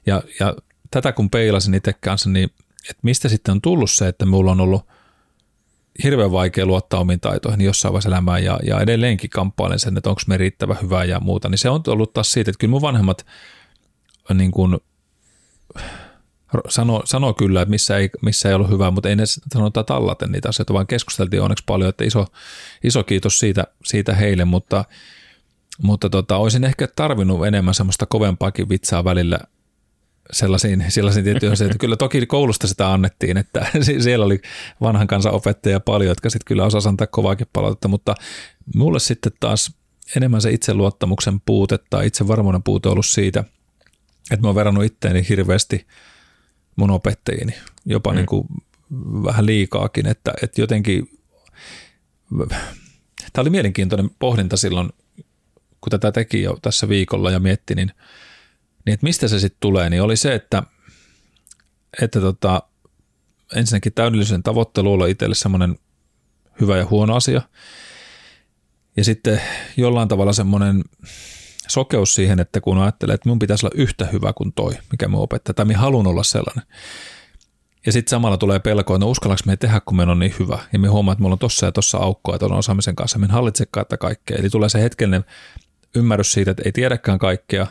Ja, 0.06 0.22
ja 0.40 0.54
tätä 0.90 1.12
kun 1.12 1.30
peilasin 1.30 1.74
itse 1.74 1.92
kanssa, 1.92 2.30
niin 2.30 2.50
että 2.90 3.00
mistä 3.02 3.28
sitten 3.28 3.52
on 3.52 3.60
tullut 3.60 3.90
se, 3.90 4.08
että 4.08 4.26
mulla 4.26 4.50
on 4.50 4.60
ollut 4.60 4.82
hirveän 6.04 6.32
vaikea 6.32 6.66
luottaa 6.66 7.00
omiin 7.00 7.20
taitoihin 7.20 7.60
jossain 7.60 7.92
vaiheessa 7.92 8.08
elämää 8.08 8.38
ja, 8.38 8.60
ja 8.66 8.80
edelleenkin 8.80 9.30
kamppailen 9.30 9.78
sen, 9.78 9.96
että 9.96 10.10
onko 10.10 10.22
me 10.26 10.36
riittävä 10.36 10.76
hyvää 10.82 11.04
ja 11.04 11.20
muuta, 11.20 11.48
niin 11.48 11.58
se 11.58 11.70
on 11.70 11.82
ollut 11.86 12.12
taas 12.12 12.32
siitä, 12.32 12.50
että 12.50 12.58
kyllä 12.58 12.70
mun 12.70 12.82
vanhemmat 12.82 13.26
niin 14.34 14.50
kuin, 14.50 14.78
sano, 16.68 17.02
sano 17.04 17.34
kyllä, 17.34 17.62
että 17.62 17.70
missä 17.70 17.96
ei, 17.96 18.10
missä 18.22 18.48
ei 18.48 18.54
ollut 18.54 18.70
hyvää, 18.70 18.90
mutta 18.90 19.08
ei 19.08 19.16
ne 19.16 19.24
sanota 19.52 19.84
tallaten 19.84 20.32
niitä 20.32 20.48
asioita, 20.48 20.74
vaan 20.74 20.86
keskusteltiin 20.86 21.42
onneksi 21.42 21.64
paljon, 21.66 21.88
että 21.88 22.04
iso, 22.04 22.26
iso 22.84 23.04
kiitos 23.04 23.38
siitä, 23.38 23.64
siitä 23.84 24.14
heille, 24.14 24.44
mutta– 24.44 24.84
mutta 25.82 26.10
tota, 26.10 26.36
olisin 26.36 26.64
ehkä 26.64 26.88
tarvinnut 26.96 27.46
enemmän 27.46 27.74
semmoista 27.74 28.06
kovempaakin 28.06 28.68
vitsaa 28.68 29.04
välillä 29.04 29.38
sellaisiin, 30.32 30.84
sellaisiin 30.88 31.24
tiettyihin 31.24 31.62
että 31.62 31.78
kyllä 31.78 31.96
toki 31.96 32.26
koulusta 32.26 32.66
sitä 32.66 32.92
annettiin, 32.92 33.36
että 33.36 33.66
siellä 34.02 34.24
oli 34.24 34.40
vanhan 34.80 35.06
kansan 35.06 35.32
opettajia 35.32 35.80
paljon, 35.80 36.08
jotka 36.08 36.30
sitten 36.30 36.46
kyllä 36.46 36.64
osasivat 36.64 36.90
antaa 36.90 37.06
kovaakin 37.06 37.46
palautetta, 37.52 37.88
mutta 37.88 38.14
mulle 38.74 38.98
sitten 38.98 39.32
taas 39.40 39.74
enemmän 40.16 40.40
se 40.40 40.50
itseluottamuksen 40.50 41.40
puute 41.40 41.78
tai 41.90 42.06
itsevarmuuden 42.06 42.62
puute 42.62 42.88
ollut 42.88 43.06
siitä, 43.06 43.44
että 44.30 44.42
mä 44.42 44.48
oon 44.48 44.54
verrannut 44.54 44.84
itteeni 44.84 45.26
hirveästi 45.28 45.86
mun 46.76 46.90
opettajiini, 46.90 47.52
jopa 47.84 48.10
mm. 48.10 48.16
niin 48.16 48.26
kuin 48.26 48.46
vähän 49.24 49.46
liikaakin, 49.46 50.06
että, 50.06 50.32
että 50.42 50.60
jotenkin 50.60 51.08
Tämä 53.32 53.42
oli 53.42 53.50
mielenkiintoinen 53.50 54.10
pohdinta 54.18 54.56
silloin 54.56 54.90
kun 55.80 55.90
tätä 55.90 56.12
teki 56.12 56.42
jo 56.42 56.58
tässä 56.62 56.88
viikolla 56.88 57.30
ja 57.30 57.40
mietti, 57.40 57.74
niin, 57.74 57.92
niin 58.86 58.94
että 58.94 59.04
mistä 59.04 59.28
se 59.28 59.38
sitten 59.38 59.60
tulee, 59.60 59.90
niin 59.90 60.02
oli 60.02 60.16
se, 60.16 60.34
että, 60.34 60.62
että 62.02 62.20
tota, 62.20 62.62
ensinnäkin 63.56 63.92
täydellisen 63.92 64.42
tavoittelu 64.42 64.92
olla 64.92 65.06
itselle 65.06 65.34
semmoinen 65.34 65.78
hyvä 66.60 66.76
ja 66.76 66.86
huono 66.90 67.16
asia. 67.16 67.42
Ja 68.96 69.04
sitten 69.04 69.40
jollain 69.76 70.08
tavalla 70.08 70.32
semmoinen 70.32 70.84
sokeus 71.68 72.14
siihen, 72.14 72.40
että 72.40 72.60
kun 72.60 72.78
ajattelee, 72.78 73.14
että 73.14 73.28
mun 73.28 73.38
pitäisi 73.38 73.66
olla 73.66 73.74
yhtä 73.78 74.04
hyvä 74.04 74.32
kuin 74.32 74.52
toi, 74.52 74.74
mikä 74.92 75.08
me 75.08 75.18
opettaa, 75.18 75.54
tai 75.54 75.64
minä 75.64 75.78
haluan 75.78 76.06
olla 76.06 76.22
sellainen. 76.22 76.64
Ja 77.86 77.92
sitten 77.92 78.10
samalla 78.10 78.36
tulee 78.36 78.58
pelko, 78.58 78.94
että 78.94 79.04
no 79.04 79.10
uskallanko 79.10 79.42
me 79.46 79.56
tehdä, 79.56 79.80
kun 79.80 79.96
meillä 79.96 80.12
on 80.12 80.18
niin 80.18 80.34
hyvä. 80.38 80.58
Ja 80.72 80.78
me 80.78 80.88
huomaa, 80.88 81.12
että 81.12 81.22
mulla 81.22 81.32
on 81.32 81.38
tossa 81.38 81.66
ja 81.66 81.72
tossa 81.72 81.98
aukkoa, 81.98 82.34
että 82.34 82.46
on 82.46 82.52
osaamisen 82.52 82.96
kanssa. 82.96 83.18
Me 83.18 83.24
en 83.24 83.30
hallitsekaan 83.30 83.82
että 83.82 83.96
kaikkea. 83.96 84.36
Eli 84.36 84.50
tulee 84.50 84.68
se 84.68 84.82
hetkellinen 84.82 85.24
ymmärrys 85.94 86.32
siitä, 86.32 86.50
että 86.50 86.62
ei 86.66 86.72
tiedäkään 86.72 87.18
kaikkea, 87.18 87.66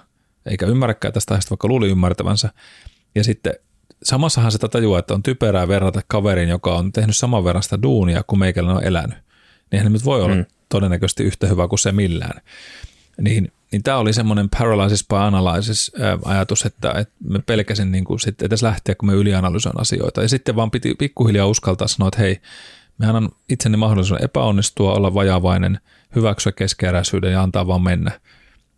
eikä 0.46 0.66
ymmärräkään 0.66 1.14
tästä 1.14 1.34
aiheesta, 1.34 1.50
vaikka 1.50 1.68
luuli 1.68 1.90
ymmärtävänsä. 1.90 2.50
Ja 3.16 3.24
sitten 3.24 3.54
samassahan 4.04 4.52
sitä 4.52 4.68
tajuaa, 4.68 5.00
että 5.00 5.14
on 5.14 5.24
typerää 5.24 5.68
verrata 5.68 6.02
kaveriin, 6.08 6.50
joka 6.50 6.75
on 6.75 6.92
tehnyt 6.92 7.16
saman 7.16 7.44
verran 7.44 7.64
sitä 7.64 7.82
duunia 7.82 8.24
kuin 8.28 8.40
meikäläinen 8.40 8.78
on 8.78 8.84
elänyt. 8.84 9.18
Niin 9.72 9.84
hän 9.84 9.94
nyt 9.94 10.06
voi 10.06 10.22
olla 10.22 10.36
mm. 10.36 10.46
todennäköisesti 10.70 11.24
yhtä 11.24 11.48
hyvä 11.48 11.68
kuin 11.68 11.80
se 11.80 11.92
millään. 11.92 12.42
Niin, 13.22 13.52
niin 13.72 13.84
tämä 13.84 13.98
oli 13.98 14.14
semmoinen 14.14 14.50
paralysis 14.50 15.08
by 15.08 15.16
analysis 15.16 15.92
ajatus, 16.25 16.66
että, 16.66 16.92
että 16.92 17.14
me 17.30 17.40
pelkäsin 17.40 17.92
niin 17.92 18.04
kuin 18.04 18.20
sit 18.20 18.42
edes 18.42 18.64
lähteä, 18.64 18.96
kun 18.96 19.08
me 19.08 19.14
ylianalysoin 19.14 19.80
asioita. 19.80 20.22
Ja 20.22 20.30
sitten 20.30 20.56
vaan 20.56 20.72
piti 20.72 20.96
pikkuhiljaa 20.96 21.48
uskaltaa 21.48 21.88
sanoa, 21.88 22.08
että 22.08 22.22
hei, 22.22 22.42
me 22.98 23.08
annan 23.08 23.30
itseni 23.50 23.78
mahdollisuuden 23.78 24.25
epäonnistua, 24.25 24.94
olla 24.94 25.14
vajavainen– 25.14 25.80
hyväksyä 26.16 26.52
keskeeräisyyden 26.52 27.32
ja 27.32 27.44
antaa 27.44 27.68
vaan 27.68 27.82
mennä, 27.82 28.20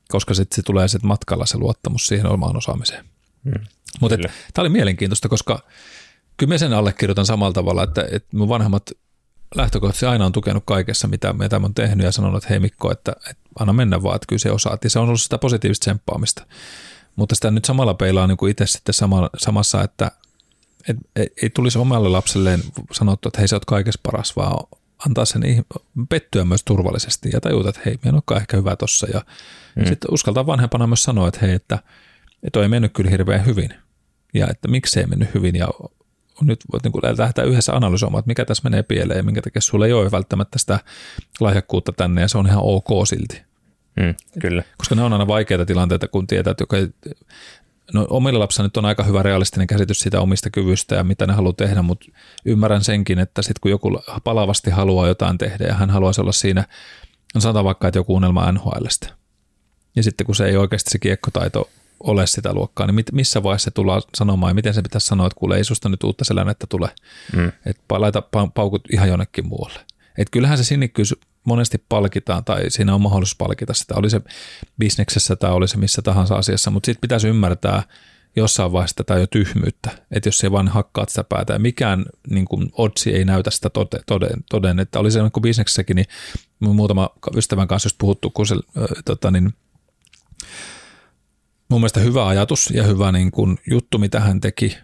koska 0.07 0.33
sitten 0.33 0.55
se 0.55 0.61
tulee 0.61 0.87
sitten 0.87 1.07
matkalla 1.07 1.45
se 1.45 1.57
luottamus 1.57 2.07
siihen 2.07 2.25
omaan 2.25 2.57
osaamiseen. 2.57 3.05
Hmm. 3.43 3.65
Mutta 3.99 4.17
tämä 4.17 4.63
oli 4.63 4.69
mielenkiintoista, 4.69 5.29
koska 5.29 5.59
kyllä 6.37 6.53
mä 6.53 6.57
sen 6.57 6.73
allekirjoitan 6.73 7.25
samalla 7.25 7.53
tavalla, 7.53 7.83
että, 7.83 8.07
että 8.11 8.37
mun 8.37 8.49
vanhemmat 8.49 8.91
lähtökohtaisesti 9.55 10.05
aina 10.05 10.25
on 10.25 10.31
tukenut 10.31 10.63
kaikessa, 10.65 11.07
mitä, 11.07 11.33
mitä 11.33 11.59
mä 11.59 11.65
oon 11.65 11.73
tehnyt 11.73 12.05
ja 12.05 12.11
sanonut, 12.11 12.43
että 12.43 12.49
hei 12.49 12.59
Mikko, 12.59 12.91
että, 12.91 13.11
että 13.29 13.43
anna 13.59 13.73
mennä 13.73 14.03
vaan, 14.03 14.15
että 14.15 14.25
kyllä 14.27 14.39
se 14.39 14.51
osaat. 14.51 14.83
Ja 14.83 14.89
se 14.89 14.99
on 14.99 15.07
ollut 15.07 15.21
sitä 15.21 15.37
positiivista 15.37 15.83
tsemppaamista. 15.83 16.45
Mutta 17.15 17.35
sitä 17.35 17.51
nyt 17.51 17.65
samalla 17.65 17.93
peilaa 17.93 18.27
niin 18.27 18.37
kuin 18.37 18.51
itse 18.51 18.65
sitten 18.65 18.93
sama, 18.93 19.29
samassa, 19.37 19.83
että 19.83 20.11
et, 20.89 20.97
ei, 21.15 21.29
ei 21.41 21.49
tulisi 21.49 21.77
omalle 21.77 22.09
lapselleen 22.09 22.63
sanottu, 22.91 23.29
että 23.29 23.39
hei 23.39 23.47
sä 23.47 23.55
oot 23.55 23.65
kaikessa 23.65 23.99
paras, 24.03 24.35
vaan 24.35 24.67
antaa 25.05 25.25
sen 25.25 25.41
pettyä 26.09 26.45
myös 26.45 26.63
turvallisesti 26.63 27.29
ja 27.33 27.41
tajuta, 27.41 27.69
että 27.69 27.81
hei, 27.85 27.99
me 28.03 28.09
en 28.09 28.15
olekaan 28.15 28.41
ehkä 28.41 28.57
hyvä 28.57 28.75
tossa. 28.75 29.07
Ja 29.13 29.21
mm. 29.75 29.85
sitten 29.85 30.13
uskaltaa 30.13 30.45
vanhempana 30.45 30.87
myös 30.87 31.03
sanoa, 31.03 31.27
että 31.27 31.39
hei, 31.41 31.53
että, 31.53 31.79
että 32.43 32.59
ei 32.61 32.67
mennyt 32.67 32.93
kyllä 32.93 33.09
hirveän 33.09 33.45
hyvin. 33.45 33.73
Ja 34.33 34.47
että 34.49 34.67
miksi 34.67 34.99
ei 34.99 35.05
mennyt 35.05 35.33
hyvin 35.33 35.55
ja 35.55 35.67
nyt 36.41 36.59
voit 36.71 36.83
niin 36.83 37.17
lähteä 37.17 37.43
yhdessä 37.43 37.73
analysoimaan, 37.73 38.19
että 38.19 38.27
mikä 38.27 38.45
tässä 38.45 38.63
menee 38.63 38.83
pieleen 38.83 39.17
ja 39.17 39.23
minkä 39.23 39.41
takia 39.41 39.61
sulla 39.61 39.85
ei 39.85 39.93
ole 39.93 40.11
välttämättä 40.11 40.59
sitä 40.59 40.79
lahjakkuutta 41.39 41.91
tänne 41.91 42.21
ja 42.21 42.27
se 42.27 42.37
on 42.37 42.47
ihan 42.47 42.63
ok 42.63 43.07
silti. 43.07 43.41
Mm, 43.95 44.15
kyllä. 44.39 44.63
Koska 44.77 44.95
ne 44.95 45.01
on 45.01 45.13
aina 45.13 45.27
vaikeita 45.27 45.65
tilanteita, 45.65 46.07
kun 46.07 46.27
tietää, 46.27 46.51
että 46.51 46.61
joka, 46.61 46.77
no 47.93 48.07
omilla 48.09 48.39
lapsilla 48.39 48.65
nyt 48.65 48.77
on 48.77 48.85
aika 48.85 49.03
hyvä 49.03 49.23
realistinen 49.23 49.67
käsitys 49.67 49.99
siitä 49.99 50.21
omista 50.21 50.49
kyvystä 50.49 50.95
ja 50.95 51.03
mitä 51.03 51.27
ne 51.27 51.33
haluaa 51.33 51.53
tehdä, 51.53 51.81
mutta 51.81 52.05
ymmärrän 52.45 52.83
senkin, 52.83 53.19
että 53.19 53.41
sitten 53.41 53.61
kun 53.61 53.71
joku 53.71 53.99
palavasti 54.23 54.69
haluaa 54.69 55.07
jotain 55.07 55.37
tehdä 55.37 55.65
ja 55.65 55.73
hän 55.73 55.89
haluaisi 55.89 56.21
olla 56.21 56.31
siinä, 56.31 56.65
on 57.35 57.41
sanotaan 57.41 57.65
vaikka, 57.65 57.87
että 57.87 57.99
joku 57.99 58.15
unelma 58.15 58.51
NHLstä. 58.51 59.07
Ja 59.95 60.03
sitten 60.03 60.25
kun 60.25 60.35
se 60.35 60.45
ei 60.45 60.57
oikeasti 60.57 60.91
se 60.91 60.99
kiekkotaito 60.99 61.69
ole 61.99 62.27
sitä 62.27 62.53
luokkaa, 62.53 62.87
niin 62.87 63.05
missä 63.11 63.43
vaiheessa 63.43 63.65
se 63.65 63.71
tullaan 63.71 64.01
sanomaan 64.15 64.51
ja 64.51 64.55
miten 64.55 64.73
se 64.73 64.81
pitäisi 64.81 65.07
sanoa, 65.07 65.27
että 65.27 65.39
kuule 65.39 65.57
ei 65.57 65.63
susta 65.63 65.89
nyt 65.89 66.03
uutta 66.03 66.25
selänettä 66.25 66.67
tule, 66.69 66.89
mm. 67.35 67.51
että 67.65 67.81
laita 67.89 68.23
paukut 68.53 68.81
ihan 68.91 69.09
jonnekin 69.09 69.47
muualle. 69.47 69.79
Että 70.17 70.31
kyllähän 70.31 70.57
se 70.57 70.63
sinnikkyys 70.63 71.15
monesti 71.47 71.83
palkitaan 71.89 72.43
tai 72.43 72.69
siinä 72.69 72.95
on 72.95 73.01
mahdollisuus 73.01 73.37
palkita 73.37 73.73
sitä, 73.73 73.95
oli 73.95 74.09
se 74.09 74.21
bisneksessä 74.79 75.35
tai 75.35 75.51
oli 75.51 75.67
se 75.67 75.77
missä 75.77 76.01
tahansa 76.01 76.35
asiassa, 76.35 76.71
mutta 76.71 76.85
sitten 76.85 77.01
pitäisi 77.01 77.27
ymmärtää 77.27 77.83
jossain 78.35 78.71
vaiheessa 78.71 78.95
tätä 78.95 79.19
jo 79.19 79.27
tyhmyyttä, 79.27 79.89
että 80.11 80.27
jos 80.27 80.37
se 80.37 80.51
vaan 80.51 80.67
hakkaat 80.67 81.09
sitä 81.09 81.23
päätä. 81.23 81.53
Ja 81.53 81.59
mikään 81.59 82.05
niin 82.29 82.45
kuin 82.45 82.69
otsi 82.73 83.15
ei 83.15 83.25
näytä 83.25 83.51
sitä 83.51 83.69
toden, 83.69 83.99
toden, 84.05 84.43
toden. 84.49 84.79
Että 84.79 84.99
oli 84.99 85.11
se 85.11 85.21
niin 85.21 85.31
kuin 85.31 85.41
bisneksessäkin, 85.41 85.95
niin 85.95 86.07
muutama 86.59 87.09
ystävän 87.35 87.67
kanssa 87.67 87.87
just 87.87 87.97
puhuttu, 87.97 88.29
kun 88.29 88.47
se 88.47 88.55
äh, 88.55 88.83
tota, 89.05 89.31
niin, 89.31 89.53
mun 91.69 91.81
mielestä 91.81 91.99
hyvä 91.99 92.27
ajatus 92.27 92.69
ja 92.69 92.83
hyvä 92.83 93.11
niin 93.11 93.31
kuin 93.31 93.57
juttu, 93.71 93.97
mitä 93.97 94.19
hän 94.19 94.41
teki, 94.41 94.77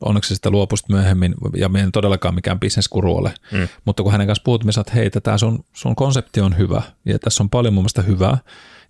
onneksi 0.00 0.34
sitä 0.34 0.50
luopuisi 0.50 0.84
myöhemmin, 0.88 1.34
ja 1.56 1.68
me 1.68 1.80
en 1.80 1.92
todellakaan 1.92 2.34
mikään 2.34 2.60
bisneskuru 2.60 3.16
ole, 3.16 3.34
mm. 3.52 3.68
mutta 3.84 4.02
kun 4.02 4.12
hänen 4.12 4.26
kanssa 4.26 4.42
puhuttiin, 4.44 4.72
me 4.76 4.80
että 4.80 4.92
hei, 4.94 5.10
tämä 5.10 5.38
sun, 5.38 5.64
sun 5.72 5.96
konsepti 5.96 6.40
on 6.40 6.58
hyvä, 6.58 6.82
ja 7.04 7.18
tässä 7.18 7.42
on 7.42 7.50
paljon 7.50 7.74
mun 7.74 7.82
mielestä 7.82 8.02
hyvää, 8.02 8.38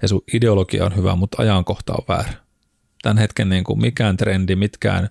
ja 0.02 0.08
sun 0.08 0.22
ideologia 0.32 0.84
on 0.86 0.96
hyvä, 0.96 1.16
mutta 1.16 1.42
ajankohta 1.42 1.92
on 1.92 2.04
väärä. 2.08 2.32
Tämän 3.02 3.18
hetken 3.18 3.48
niin 3.48 3.64
kuin 3.64 3.80
mikään 3.80 4.16
trendi, 4.16 4.56
mitkään, 4.56 5.08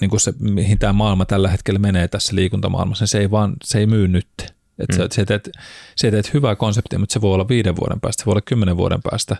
niin 0.00 0.10
kuin 0.10 0.20
se, 0.20 0.32
mihin 0.38 0.78
tämä 0.78 0.92
maailma 0.92 1.24
tällä 1.24 1.48
hetkellä 1.48 1.78
menee 1.78 2.08
tässä 2.08 2.34
liikuntamaailmassa, 2.36 3.02
niin 3.02 3.08
se 3.08 3.18
ei 3.18 3.30
vaan, 3.30 3.52
se 3.64 3.78
ei 3.78 3.86
myy 3.86 4.08
nyt. 4.08 4.28
Että 4.78 5.02
mm. 5.02 5.08
sä, 5.14 5.24
teet, 5.24 5.50
sä 6.00 6.10
teet 6.10 6.34
hyvää 6.34 6.56
konseptia, 6.56 6.98
mutta 6.98 7.12
se 7.12 7.20
voi 7.20 7.34
olla 7.34 7.48
viiden 7.48 7.76
vuoden 7.76 8.00
päästä, 8.00 8.22
se 8.22 8.26
voi 8.26 8.32
olla 8.32 8.40
kymmenen 8.40 8.76
vuoden 8.76 9.02
päästä 9.02 9.36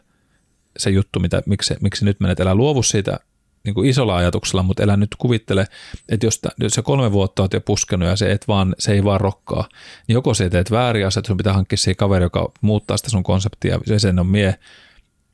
se 0.76 0.90
juttu, 0.90 1.20
mitä, 1.20 1.42
miksi, 1.46 1.74
miksi 1.80 2.04
nyt 2.04 2.20
menet, 2.20 2.40
älä 2.40 2.54
luovu 2.54 2.82
siitä 2.82 3.20
niin 3.64 3.74
kuin 3.74 3.88
isolla 3.88 4.16
ajatuksella, 4.16 4.62
mutta 4.62 4.82
älä 4.82 4.96
nyt 4.96 5.10
kuvittele, 5.18 5.66
että 6.08 6.26
jos, 6.26 6.40
jos 6.60 6.72
se 6.72 6.82
kolme 6.82 7.12
vuotta 7.12 7.42
oot 7.42 7.52
jo 7.52 7.60
puskenut 7.60 8.08
ja 8.08 8.16
se, 8.16 8.32
et 8.32 8.48
vaan, 8.48 8.74
se 8.78 8.92
ei 8.92 9.04
vaan 9.04 9.20
rokkaa, 9.20 9.68
niin 10.08 10.14
joko 10.14 10.34
se 10.34 10.50
teet 10.50 10.70
väärin 10.70 11.06
että 11.06 11.26
sun 11.26 11.36
pitää 11.36 11.52
hankkia 11.52 11.78
siihen 11.78 11.96
kaveri, 11.96 12.24
joka 12.24 12.52
muuttaa 12.60 12.96
sitä 12.96 13.10
sun 13.10 13.22
konseptia, 13.22 13.80
ja 13.86 14.00
sen 14.00 14.18
on 14.18 14.26
mie, 14.26 14.58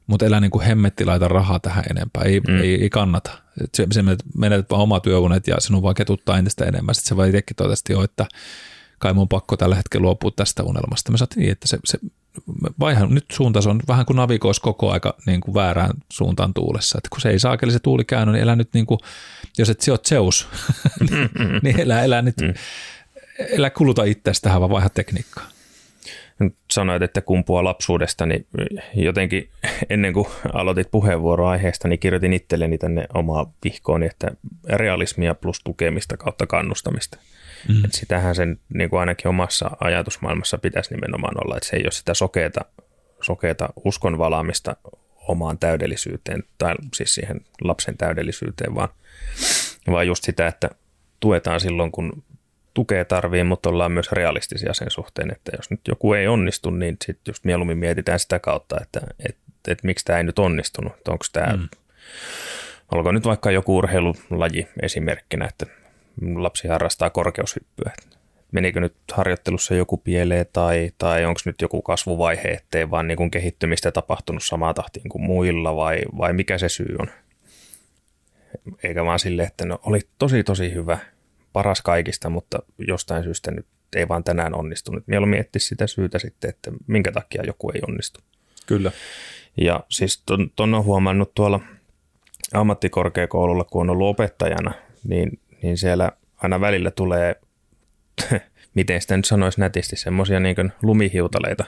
mutta 0.07 0.27
älä 0.27 0.41
niin 0.41 0.51
kuin 0.51 0.65
hemmetti 0.65 1.05
laita 1.05 1.29
rahaa 1.29 1.61
tähän 1.61 1.85
enempää, 1.91 2.23
ei, 2.23 2.41
mm. 2.41 2.61
ei, 2.61 2.83
ei 2.83 2.91
kannata. 2.91 3.31
Se, 3.75 3.87
se 3.91 4.03
menetät 4.37 4.71
vaan 4.71 4.83
omaa 4.83 5.01
työunet 5.01 5.47
ja 5.47 5.57
sinun 5.59 5.83
vaan 5.83 5.95
ketuttaa 5.95 6.39
entistä 6.39 6.65
enemmän. 6.65 6.95
Sitten 6.95 7.09
se 7.09 7.17
vaan 7.17 7.29
itsekin 7.29 7.57
toivottavasti 7.57 7.93
jo, 7.93 8.03
että 8.03 8.27
kai 8.99 9.15
mun 9.15 9.29
pakko 9.29 9.57
tällä 9.57 9.77
hetkellä 9.77 10.03
luopua 10.03 10.31
tästä 10.37 10.63
unelmasta. 10.63 11.13
Me 11.13 11.19
saatiin 11.19 11.41
niin, 11.41 11.53
että 11.53 11.69
se, 11.69 11.79
se 11.85 11.99
vaihan, 12.81 13.15
nyt 13.15 13.25
suuntaus 13.33 13.67
on 13.67 13.81
vähän 13.89 14.07
kuin 14.07 14.17
navigoisi 14.17 14.61
koko 14.61 14.91
aika 14.91 15.15
niin 15.27 15.41
kuin 15.41 15.55
väärään 15.55 15.91
suuntaan 16.13 16.55
tuulessa. 16.55 16.99
Että 16.99 17.09
kun 17.11 17.21
se 17.21 17.29
ei 17.31 17.39
saakeli 17.39 17.73
se 17.73 17.79
tuuli 17.79 18.05
käynyt, 18.05 18.33
niin 18.33 18.43
elä 18.43 18.57
nyt 18.57 18.69
niin 18.75 18.87
kuin, 18.87 19.01
jos 19.59 19.71
et 19.71 19.81
sijoit 19.81 20.05
Zeus, 20.07 20.49
niin, 21.11 21.31
niin 21.63 21.81
elä, 21.81 22.03
elä 22.03 22.23
nyt, 22.23 22.37
mm. 22.41 22.55
elä 23.39 23.71
kuluta 23.71 24.05
itseäsi 24.05 24.43
tähän, 24.43 24.61
vaan 24.61 24.71
vaiha 24.71 24.89
tekniikkaa. 24.89 25.49
Sanoit, 26.71 27.03
että 27.03 27.21
kumpua 27.21 27.65
lapsuudesta, 27.65 28.27
niin 28.27 28.47
jotenkin 28.95 29.51
ennen 29.91 30.13
kuin 30.13 30.27
aloitit 30.53 30.91
puheenvuoroa 30.91 31.51
aiheesta, 31.51 31.89
niin 31.89 31.99
kirjoitin 31.99 32.33
itselleni 32.33 32.79
tänne 32.79 33.07
omaa 33.15 33.53
vihkooni, 33.65 34.07
että 34.07 34.31
realismia 34.69 35.35
plus 35.35 35.61
tukemista 35.61 36.17
kautta 36.17 36.47
kannustamista. 36.47 37.19
Mm. 37.69 37.85
Et 37.85 37.93
sitähän 37.93 38.35
sen 38.35 38.61
niin 38.75 38.91
kuin 38.91 39.01
ainakin 39.01 39.29
omassa 39.29 39.71
ajatusmaailmassa 39.81 40.59
pitäisi 40.59 40.95
nimenomaan 40.95 41.45
olla, 41.45 41.57
että 41.57 41.69
se 41.69 41.77
ei 41.77 41.85
ole 41.85 41.91
sitä 41.91 42.15
sokeata, 42.15 42.61
sokeata 43.23 43.69
uskon 43.85 44.19
valaamista 44.19 44.77
omaan 45.29 45.59
täydellisyyteen 45.59 46.43
tai 46.59 46.75
siis 46.95 47.15
siihen 47.15 47.41
lapsen 47.61 47.99
täydellisyyteen, 47.99 48.75
vaan, 48.75 48.89
vaan 49.91 50.07
just 50.07 50.25
sitä, 50.25 50.47
että 50.47 50.71
tuetaan 51.21 51.61
silloin, 51.61 51.93
kun 51.93 52.23
tukea 52.75 53.05
tarvii, 53.05 53.45
mutta 53.45 53.69
ollaan 53.69 53.93
myös 53.93 54.13
realistisia 54.13 54.75
sen 54.75 54.91
suhteen, 54.91 55.33
että 55.33 55.53
jos 55.57 55.71
nyt 55.71 55.81
joku 55.89 56.13
ei 56.13 56.27
onnistu, 56.27 56.71
niin 56.71 56.97
sitten 57.05 57.31
just 57.31 57.45
mieluummin 57.45 57.79
mietitään 57.79 58.19
sitä 58.19 58.39
kautta, 58.39 58.77
että 58.83 59.01
et, 59.29 59.37
et 59.69 59.83
miksi 59.83 60.05
tämä 60.05 60.19
ei 60.19 60.25
nyt 60.25 60.39
onnistunut, 60.39 60.93
että 60.97 61.11
onko 61.11 61.25
tämä, 61.33 61.57
mm. 61.57 61.69
olko 62.93 63.13
nyt 63.13 63.25
vaikka 63.25 63.51
joku 63.51 63.77
urheilulaji 63.77 64.69
esimerkkinä, 64.83 65.47
että 65.47 65.67
lapsi 66.37 66.69
harrastaa 66.69 67.11
korkeushyppyä. 67.11 67.93
Menikö 68.53 68.81
nyt 68.81 68.95
harjoittelussa 69.13 69.75
joku 69.75 69.97
pieleen 69.97 70.47
tai, 70.53 70.91
tai 70.99 71.25
onko 71.25 71.41
nyt 71.45 71.61
joku 71.63 71.83
kasvuvaihe, 71.83 72.49
ettei 72.49 72.91
vaan 72.91 73.09
niin 73.09 73.17
kuin 73.17 73.31
kehittymistä 73.31 73.93
tapahtunut 73.93 74.43
samaa 74.45 74.75
tahtiin 74.75 75.09
kuin 75.09 75.23
muilla 75.23 75.77
vai, 75.77 75.99
vai 76.19 76.33
mikä 76.33 76.59
se 76.59 76.69
syy 76.69 76.97
on? 76.99 77.07
Eikä 78.83 79.05
vaan 79.05 79.19
sille, 79.19 79.43
että 79.43 79.67
no 79.67 79.79
oli 79.83 80.01
tosi 80.19 80.45
tosi 80.45 80.75
hyvä, 80.75 80.99
paras 81.53 81.83
kaikista, 81.83 82.31
mutta 82.31 82.59
jostain 82.79 83.25
syystä 83.25 83.51
nyt 83.51 83.67
ei 83.97 84.09
vaan 84.09 84.25
tänään 84.25 84.55
onnistunut. 84.55 85.07
Mieluummin 85.07 85.37
miettiä 85.37 85.61
sitä 85.61 85.87
syytä 85.87 86.19
sitten, 86.19 86.51
että 86.51 86.73
minkä 86.87 87.13
takia 87.13 87.43
joku 87.47 87.71
ei 87.71 87.81
onnistu. 87.89 88.21
Kyllä. 88.67 88.93
Ja 89.57 89.85
siis 89.89 90.23
ton, 90.27 90.51
ton 90.57 90.75
on 90.75 90.85
huomannut 90.85 91.35
tuolla 91.35 91.61
ammattikorkeakoululla, 92.55 93.65
kun 93.65 93.81
on 93.81 93.91
ollut 93.91 94.09
opettajana, 94.09 94.75
niin 95.05 95.41
niin 95.63 95.77
siellä 95.77 96.13
aina 96.37 96.61
välillä 96.61 96.91
tulee, 96.91 97.37
miten 98.75 99.01
sitä 99.01 99.17
nyt 99.17 99.25
sanoisi 99.25 99.61
nätisti, 99.61 99.97
semmoisia 99.97 100.41
niin 100.41 100.73
lumihiutaleita 100.83 101.65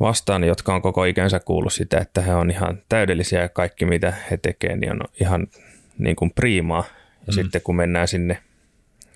vastaan, 0.00 0.44
jotka 0.44 0.74
on 0.74 0.82
koko 0.82 1.04
ikänsä 1.04 1.40
kuullut 1.40 1.72
sitä, 1.72 1.98
että 1.98 2.20
he 2.20 2.34
on 2.34 2.50
ihan 2.50 2.82
täydellisiä 2.88 3.40
ja 3.40 3.48
kaikki 3.48 3.84
mitä 3.84 4.12
he 4.30 4.36
tekevät, 4.36 4.80
niin 4.80 4.92
on 4.92 5.00
ihan 5.20 5.46
niin 5.98 6.16
kuin 6.16 6.30
priimaa. 6.30 6.84
Ja 7.26 7.32
mm. 7.32 7.32
sitten 7.32 7.62
kun 7.62 7.76
mennään 7.76 8.08
sinne, 8.08 8.38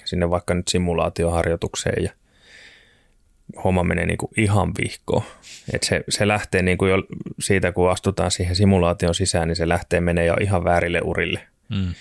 sinne 0.05 0.31
vaikka 0.31 0.55
nyt 0.55 0.68
simulaatioharjoitukseen 0.68 2.05
ja 2.05 2.11
homma 3.64 3.85
menee 3.85 4.07
niin 4.07 4.18
kuin 4.18 4.31
ihan 4.37 4.72
vihkoon. 4.83 5.22
Et 5.72 5.83
se, 5.83 6.05
se 6.09 6.29
lähtee 6.29 6.62
niin 6.62 6.79
kuin 6.79 6.90
jo 6.90 6.96
siitä, 7.40 7.72
kun 7.72 7.90
astutaan 7.90 8.31
siihen 8.31 8.57
simulaation 8.57 9.14
sisään, 9.14 9.48
niin 9.48 9.57
se 9.57 9.68
lähtee 9.68 10.00
menee 10.00 10.27
jo 10.27 10.35
ihan 10.40 10.64
väärille 10.64 11.00
urille. 11.05 11.40
Mm. 11.68 11.94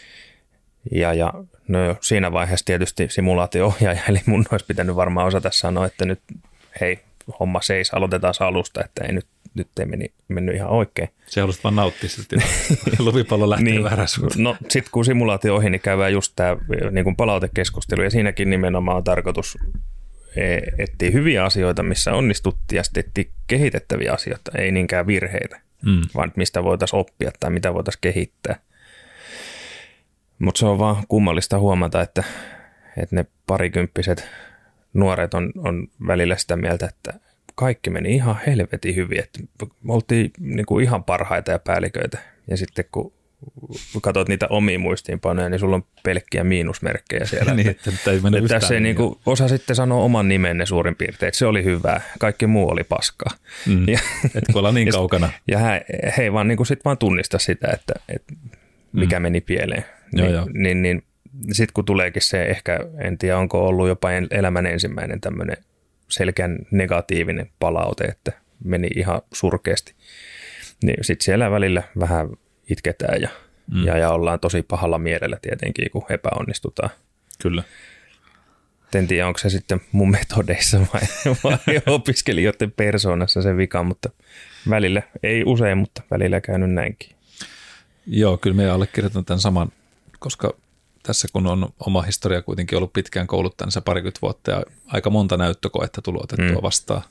Ja, 0.92 1.14
ja 1.14 1.34
no 1.68 1.80
siinä 2.02 2.32
vaiheessa 2.32 2.66
tietysti 2.66 3.10
simulaatio-ohjaaja, 3.10 4.02
eli 4.10 4.20
mun 4.26 4.46
olisi 4.52 4.66
pitänyt 4.66 4.96
varmaan 4.96 5.28
osata 5.28 5.52
sanoa, 5.52 5.86
että 5.86 6.06
nyt 6.06 6.20
hei, 6.82 7.00
homma 7.40 7.62
seis, 7.62 7.94
aloitetaan 7.94 8.34
alusta, 8.40 8.84
että 8.84 9.06
ei 9.06 9.12
nyt, 9.12 9.28
nyt 9.54 9.68
ei 9.80 9.86
meni, 9.86 10.14
mennyt 10.28 10.56
ihan 10.56 10.70
oikein. 10.70 11.10
Se 11.28 11.42
haluaisit 11.42 11.64
vaan 11.64 11.76
nauttia 11.76 12.10
sitä 12.10 12.36
luvipallo 13.00 13.50
lähtee 13.50 13.72
niin, 13.72 13.84
väärään 13.84 14.08
No 14.38 14.58
sitten 14.70 14.92
kun 14.92 15.06
simulaatio 15.06 15.56
ohi, 15.56 15.70
niin 15.70 15.82
käydään 15.82 16.14
just 16.14 16.34
tämä 16.36 16.58
niin 16.92 17.16
palautekeskustelu, 17.16 18.02
ja 18.02 18.10
siinäkin 18.10 18.50
nimenomaan 18.50 18.98
on 18.98 19.04
tarkoitus 19.04 19.58
e, 20.36 20.58
etsiä 20.78 21.12
hyviä 21.12 21.44
asioita, 21.44 21.84
missä 21.84 22.14
onnistuttiin, 22.14 22.78
ja 22.78 22.84
sitten 22.84 23.04
etsiä 23.08 23.34
kehitettäviä 23.48 24.14
asioita, 24.14 24.52
ei 24.58 24.72
niinkään 24.72 25.08
virheitä, 25.08 25.62
mm. 25.86 26.02
vaan 26.16 26.32
mistä 26.36 26.64
voitaisiin 26.64 27.00
oppia 27.00 27.32
tai 27.40 27.50
mitä 27.50 27.74
voitaisiin 27.74 28.02
kehittää. 28.02 28.60
Mutta 30.40 30.60
se 30.60 30.66
on 30.66 30.80
vaan 30.80 31.04
kummallista 31.08 31.60
huomata, 31.60 32.02
että, 32.02 32.24
että 32.98 33.16
ne 33.16 33.26
parikymppiset 33.48 34.30
nuoret 34.94 35.34
on, 35.34 35.52
on 35.58 35.88
välillä 36.08 36.38
sitä 36.38 36.58
mieltä, 36.58 36.86
että 36.86 37.14
kaikki 37.56 37.90
meni 37.90 38.16
ihan 38.16 38.40
helvetin 38.48 38.96
hyvin, 38.96 39.20
että 39.20 39.40
me 39.84 39.94
oltiin 39.94 40.32
niin 40.40 40.66
kuin 40.66 40.84
ihan 40.84 41.04
parhaita 41.04 41.52
ja 41.52 41.60
päälliköitä. 41.60 42.18
Ja 42.48 42.58
sitten 42.58 42.86
kun 42.92 43.14
katsot 44.02 44.30
niitä 44.30 44.48
omia 44.48 44.80
muistiinpanoja, 44.80 45.50
niin 45.50 45.60
sulla 45.60 45.76
on 45.76 45.86
pelkkiä 46.04 46.44
miinusmerkkejä 46.44 47.26
siellä. 47.26 47.54
niin, 47.56 47.70
että, 47.70 47.90
että 47.90 48.12
ei 48.12 48.20
mene 48.20 48.38
että 48.38 48.48
tässä 48.48 48.74
ei 48.74 48.82
niin 48.82 48.96
kuin, 48.96 49.20
osa 49.26 49.48
sitten 49.48 49.76
sanoa 49.76 50.04
oman 50.04 50.28
nimenne 50.28 50.66
suurin 50.66 50.96
piirtein, 50.96 51.28
että 51.28 51.38
se 51.38 51.46
oli 51.46 51.64
hyvää, 51.64 52.02
kaikki 52.20 52.48
muu 52.48 52.70
oli 52.70 52.84
paskaa. 52.84 53.32
Mm, 53.66 53.90
ja, 53.90 54.00
et 54.36 54.44
kun 54.52 54.60
ollaan 54.60 54.76
niin 54.76 54.92
kaukana. 55.00 55.30
Ja 55.48 55.60
he, 55.60 55.86
he 56.18 56.24
ei 56.24 56.34
vaan, 56.34 56.48
niin 56.48 56.58
kuin 56.58 56.68
sit 56.68 56.86
vaan 56.86 56.98
tunnista 56.98 57.40
sitä, 57.40 57.68
että, 57.74 57.94
että 58.10 58.34
mikä 58.94 59.20
mm. 59.20 59.24
meni 59.24 59.42
pieleen. 59.42 59.86
Joo, 60.14 60.28
niin, 60.28 60.36
joo. 60.36 60.48
niin, 60.54 60.82
niin 60.82 61.04
sitten 61.52 61.74
kun 61.74 61.86
tuleekin 61.86 62.22
se 62.22 62.44
ehkä, 62.44 62.80
en 62.98 63.18
tiedä 63.18 63.38
onko 63.38 63.68
ollut 63.68 63.88
jopa 63.88 64.12
elämän 64.32 64.66
ensimmäinen 64.66 65.22
tämmöinen 65.22 65.58
selkeän 66.10 66.60
negatiivinen 66.72 67.50
palaute, 67.60 68.04
että 68.04 68.32
meni 68.64 68.88
ihan 68.96 69.22
surkeasti, 69.34 69.94
niin 70.84 71.04
sitten 71.04 71.26
siellä 71.26 71.52
välillä 71.52 71.84
vähän 72.00 72.30
itketään 72.70 73.22
ja, 73.22 73.30
mm. 73.74 73.86
ja, 73.86 73.98
ja 73.98 74.10
ollaan 74.10 74.40
tosi 74.40 74.62
pahalla 74.62 74.98
mielellä 74.98 75.38
tietenkin, 75.42 75.92
kun 75.92 76.06
epäonnistutaan. 76.10 76.90
Kyllä. 77.42 77.64
En 78.96 79.08
tiedä, 79.08 79.28
onko 79.28 79.40
se 79.40 79.50
sitten 79.50 79.82
mun 79.92 80.12
metodeissa 80.12 80.80
vai, 80.94 81.02
vai 81.44 81.58
opiskelijoiden 81.96 82.72
persoonassa 82.72 83.42
se 83.42 83.58
vika, 83.58 83.84
mutta 83.84 84.10
välillä, 84.70 85.02
ei 85.24 85.44
usein, 85.46 85.78
mutta 85.78 86.02
välillä 86.12 86.42
käynyt 86.42 86.72
näinkin. 86.72 87.10
Joo, 88.08 88.38
kyllä 88.38 88.56
me 88.56 88.70
allekirjoitan 88.70 89.26
tämän 89.26 89.40
saman, 89.40 89.72
koska 90.24 90.54
tässä 91.04 91.28
kun 91.34 91.48
on 91.48 91.74
oma 91.80 92.02
historia 92.02 92.42
kuitenkin 92.42 92.78
ollut 92.78 92.94
pitkään 92.94 93.28
kouluttanissa 93.28 93.82
parikymmentä 93.82 94.20
vuotta 94.22 94.52
ja 94.52 94.64
aika 94.88 95.10
monta 95.10 95.38
näyttökoetta 95.38 96.02
tullut 96.02 96.24
otettua 96.24 96.56
mm. 96.56 96.64
vastaan. 96.64 97.02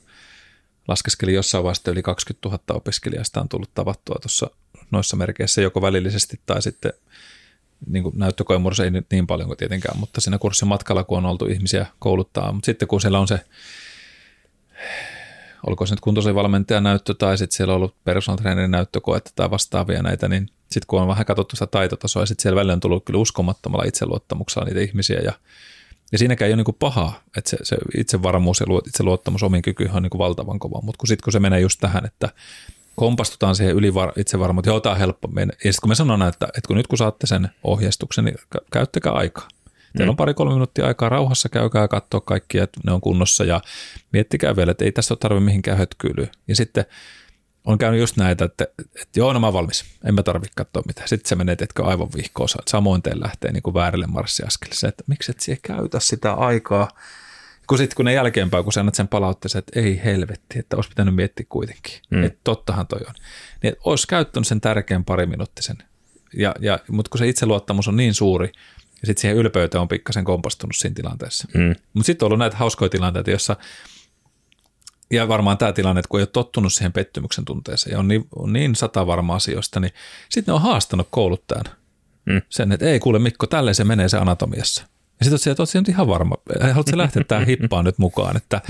Laskeskelin 0.87 1.35
jossain 1.35 1.63
vaiheessa 1.63 1.91
yli 1.91 2.01
20 2.01 2.49
000 2.49 2.63
opiskelijasta 2.69 3.41
on 3.41 3.49
tullut 3.49 3.73
tavattua 3.73 4.15
tuossa 4.21 4.49
noissa 4.91 5.15
merkeissä 5.15 5.61
joko 5.61 5.81
välillisesti 5.81 6.39
tai 6.45 6.61
sitten 6.61 6.93
niin 7.87 8.03
kuin 8.03 8.19
näyttökoen 8.19 8.61
muodossa 8.61 8.83
ei 8.83 8.91
nyt 8.91 9.07
niin 9.11 9.27
paljon 9.27 9.47
kuin 9.47 9.57
tietenkään, 9.57 9.99
mutta 9.99 10.21
siinä 10.21 10.37
kurssin 10.37 10.67
matkalla, 10.67 11.03
kun 11.03 11.17
on 11.17 11.25
oltu 11.25 11.45
ihmisiä 11.45 11.85
kouluttaa, 11.99 12.51
mutta 12.51 12.65
sitten 12.65 12.87
kun 12.87 13.01
siellä 13.01 13.19
on 13.19 13.27
se, 13.27 13.39
olko 15.67 15.85
se 15.85 15.93
nyt 15.93 15.99
kuntosalivalmentajan 15.99 16.83
näyttö 16.83 17.13
tai 17.13 17.37
sitten 17.37 17.57
siellä 17.57 17.71
on 17.71 17.75
ollut 17.75 17.95
personal 18.03 18.67
näyttökoetta 18.67 19.31
tai 19.35 19.51
vastaavia 19.51 20.03
näitä, 20.03 20.27
niin 20.27 20.49
sitten 20.73 20.87
kun 20.87 21.01
on 21.01 21.07
vähän 21.07 21.25
katsottu 21.25 21.55
sitä 21.55 21.67
taitotasoa 21.67 22.21
ja 22.21 22.25
sitten 22.25 22.41
siellä 22.41 22.55
välillä 22.55 22.73
on 22.73 22.79
tullut 22.79 23.05
kyllä 23.05 23.19
uskomattomalla 23.19 23.85
itseluottamuksella 23.85 24.65
niitä 24.65 24.79
ihmisiä 24.79 25.19
ja, 25.19 25.31
ja 26.11 26.17
siinäkään 26.17 26.47
ei 26.47 26.53
ole 26.53 26.63
niin 26.67 26.75
paha, 26.79 27.13
että 27.37 27.49
se, 27.49 27.57
se 27.63 27.77
itsevarmuus 27.97 28.59
ja 28.59 28.65
itseluottamus 28.87 29.43
omiin 29.43 29.61
kykyihin 29.61 29.95
on 29.95 30.03
niin 30.03 30.17
valtavan 30.17 30.59
kova, 30.59 30.81
mutta 30.81 30.97
kun 30.97 31.07
sitten 31.07 31.23
kun 31.23 31.33
se 31.33 31.39
menee 31.39 31.59
just 31.59 31.79
tähän, 31.79 32.05
että 32.05 32.29
kompastutaan 32.95 33.55
siihen 33.55 33.75
ylivar- 33.75 34.13
itsevarmuuteen, 34.17 34.71
joo, 34.71 34.79
tämä 34.79 34.93
on 34.93 34.99
helppo. 34.99 35.29
Ja 35.35 35.45
sitten 35.45 35.81
kun 35.81 35.89
me 35.89 35.95
sanon, 35.95 36.21
että, 36.21 36.45
että 36.45 36.67
kun 36.67 36.77
nyt 36.77 36.87
kun 36.87 36.97
saatte 36.97 37.27
sen 37.27 37.49
ohjeistuksen, 37.63 38.25
niin 38.25 38.35
käyttäkää 38.71 39.11
aikaa. 39.11 39.47
Teillä 39.97 40.09
on 40.09 40.13
mm. 40.13 40.17
pari-kolme 40.17 40.53
minuuttia 40.53 40.85
aikaa 40.85 41.09
rauhassa, 41.09 41.49
käykää 41.49 41.87
katsoa 41.87 42.21
kaikki, 42.21 42.57
että 42.57 42.79
ne 42.85 42.91
on 42.91 43.01
kunnossa 43.01 43.43
ja 43.43 43.61
miettikää 44.13 44.55
vielä, 44.55 44.71
että 44.71 44.85
ei 44.85 44.91
tässä 44.91 45.13
ole 45.13 45.19
tarvitse 45.19 45.45
mihinkään 45.45 45.77
hötkyylyä. 45.77 46.27
Ja 46.47 46.55
sitten 46.55 46.85
on 47.65 47.77
käynyt 47.77 47.99
just 47.99 48.17
näitä, 48.17 48.45
että, 48.45 48.67
että 48.79 49.19
joo, 49.19 49.33
no 49.33 49.39
mä 49.39 49.53
valmis, 49.53 49.85
en 50.05 50.15
mä 50.15 50.23
tarvitse 50.23 50.53
katsoa 50.55 50.83
mitään. 50.87 51.07
Sitten 51.07 51.29
se 51.29 51.35
menee, 51.35 51.55
että 51.59 51.83
aivan 51.83 52.09
vihkoon, 52.15 52.49
samoin 52.67 53.01
teille 53.01 53.23
lähtee 53.23 53.51
niin 53.51 53.63
kuin 53.63 53.73
väärille 53.73 54.07
marssiaskelille. 54.07 54.87
että 54.87 55.03
miksi 55.07 55.31
et 55.31 55.39
siihen 55.39 55.61
käytä 55.61 55.99
sitä 55.99 56.33
aikaa, 56.33 56.87
kun 57.67 57.77
sitten 57.77 57.95
kun 57.95 58.05
ne 58.05 58.13
jälkeenpäin, 58.13 58.63
kun 58.63 58.73
sä 58.73 58.79
annat 58.79 58.95
sen 58.95 59.07
palautteeseen, 59.07 59.59
että 59.59 59.79
ei 59.79 60.01
helvetti, 60.03 60.59
että 60.59 60.75
olisi 60.75 60.89
pitänyt 60.89 61.15
miettiä 61.15 61.45
kuitenkin, 61.49 62.01
mm. 62.09 62.23
että 62.23 62.39
tottahan 62.43 62.87
toi 62.87 62.99
on. 63.07 63.13
Niin 63.63 63.75
olisi 63.85 64.07
käyttänyt 64.07 64.47
sen 64.47 64.61
tärkeän 64.61 65.05
minuuttisen. 65.25 65.77
Ja, 66.37 66.55
ja, 66.59 66.79
mutta 66.89 67.09
kun 67.09 67.19
se 67.19 67.27
itseluottamus 67.27 67.87
on 67.87 67.95
niin 67.95 68.13
suuri, 68.13 68.51
ja 69.01 69.07
sitten 69.07 69.21
siihen 69.21 69.37
ylpeyteen 69.37 69.81
on 69.81 69.87
pikkasen 69.87 70.25
kompastunut 70.25 70.75
siinä 70.75 70.93
tilanteessa. 70.93 71.47
Mm. 71.53 71.75
Mutta 71.93 72.05
sitten 72.05 72.25
on 72.25 72.27
ollut 72.27 72.39
näitä 72.39 72.57
hauskoja 72.57 72.89
tilanteita, 72.89 73.31
jossa 73.31 73.55
ja 75.13 75.27
varmaan 75.27 75.57
tämä 75.57 75.73
tilanne, 75.73 75.99
että 75.99 76.09
kun 76.09 76.19
ei 76.19 76.21
ole 76.21 76.27
tottunut 76.27 76.73
siihen 76.73 76.93
pettymyksen 76.93 77.45
tunteeseen 77.45 77.91
ja 77.91 77.99
on 77.99 78.07
niin, 78.07 78.27
on 78.35 78.53
niin 78.53 78.75
sata 78.75 79.07
varma 79.07 79.35
asioista, 79.35 79.79
niin 79.79 79.93
sitten 80.29 80.51
ne 80.51 80.55
on 80.55 80.61
haastanut 80.61 81.07
kouluttajan 81.11 81.65
mm. 82.25 82.41
sen, 82.49 82.71
että 82.71 82.85
ei 82.85 82.99
kuule 82.99 83.19
Mikko, 83.19 83.47
tälleen 83.47 83.75
se 83.75 83.83
menee 83.83 84.09
se 84.09 84.17
anatomiassa. 84.17 84.92
Ja 85.19 85.25
sitten 85.25 85.55
olet 85.59 85.69
sieltä, 85.69 85.91
ihan 85.91 86.07
varma, 86.07 86.35
haluatko 86.61 86.97
lähteä 86.97 87.23
tähän 87.23 87.47
hippaan 87.47 87.85
nyt 87.85 87.97
mukaan, 87.97 88.37
että, 88.37 88.61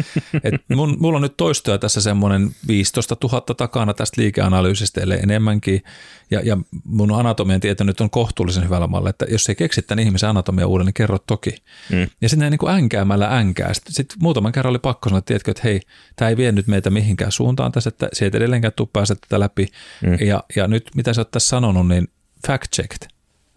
että 0.44 0.76
mun, 0.76 0.98
mulla 1.00 1.16
on 1.16 1.22
nyt 1.22 1.38
toistoja 1.38 1.78
tässä 1.78 2.02
semmoinen 2.02 2.56
15 2.68 3.18
000 3.24 3.42
takana 3.42 3.94
tästä 3.94 4.22
liikeanalyysistä, 4.22 5.02
ellei 5.02 5.20
enemmänkin, 5.24 5.84
ja, 6.32 6.42
ja 6.44 6.58
mun 6.84 7.12
anatomian 7.12 7.60
tieto 7.60 7.84
nyt 7.84 8.02
on 8.02 8.10
kohtuullisen 8.10 8.64
hyvällä 8.64 8.88
mallilla, 8.88 9.10
että 9.10 9.26
jos 9.30 9.50
ei 9.50 9.56
keksi 9.56 9.82
tämän 9.82 10.06
ihmisen 10.06 10.30
anatomia 10.30 10.68
uuden, 10.68 10.86
niin 10.86 10.94
kerro 10.94 11.18
toki. 11.28 11.56
Mm. 11.92 12.08
Ja 12.22 12.30
sitten 12.30 12.52
niin 12.52 12.60
kuin 12.60 12.74
änkäämällä 12.74 13.38
änkää. 13.38 13.74
Sitten, 13.74 13.94
sitten 13.94 14.18
muutaman 14.22 14.52
kerran 14.52 14.70
oli 14.70 14.80
pakko 14.80 15.10
sanoa, 15.10 15.20
että 15.20 15.28
tiedätkö, 15.28 15.52
että 15.52 15.62
hei, 15.64 15.82
tämä 16.16 16.30
ei 16.30 16.38
vie 16.38 16.52
nyt 16.52 16.68
meitä 16.68 16.90
mihinkään 16.90 17.32
suuntaan 17.32 17.72
tässä, 17.72 17.88
että 17.88 18.10
se 18.14 18.26
ei 18.26 18.32
edelleenkään 18.34 18.74
tule 18.76 18.90
päästä 18.94 19.16
tätä 19.16 19.40
läpi. 19.40 19.68
Mm. 20.04 20.28
Ja, 20.28 20.44
ja 20.56 20.68
nyt 20.68 20.90
mitä 20.96 21.14
sä 21.14 21.22
oot 21.22 21.32
tässä 21.32 21.50
sanonut, 21.50 21.88
niin 21.88 22.08
fact 22.48 22.72
checked 22.76 23.13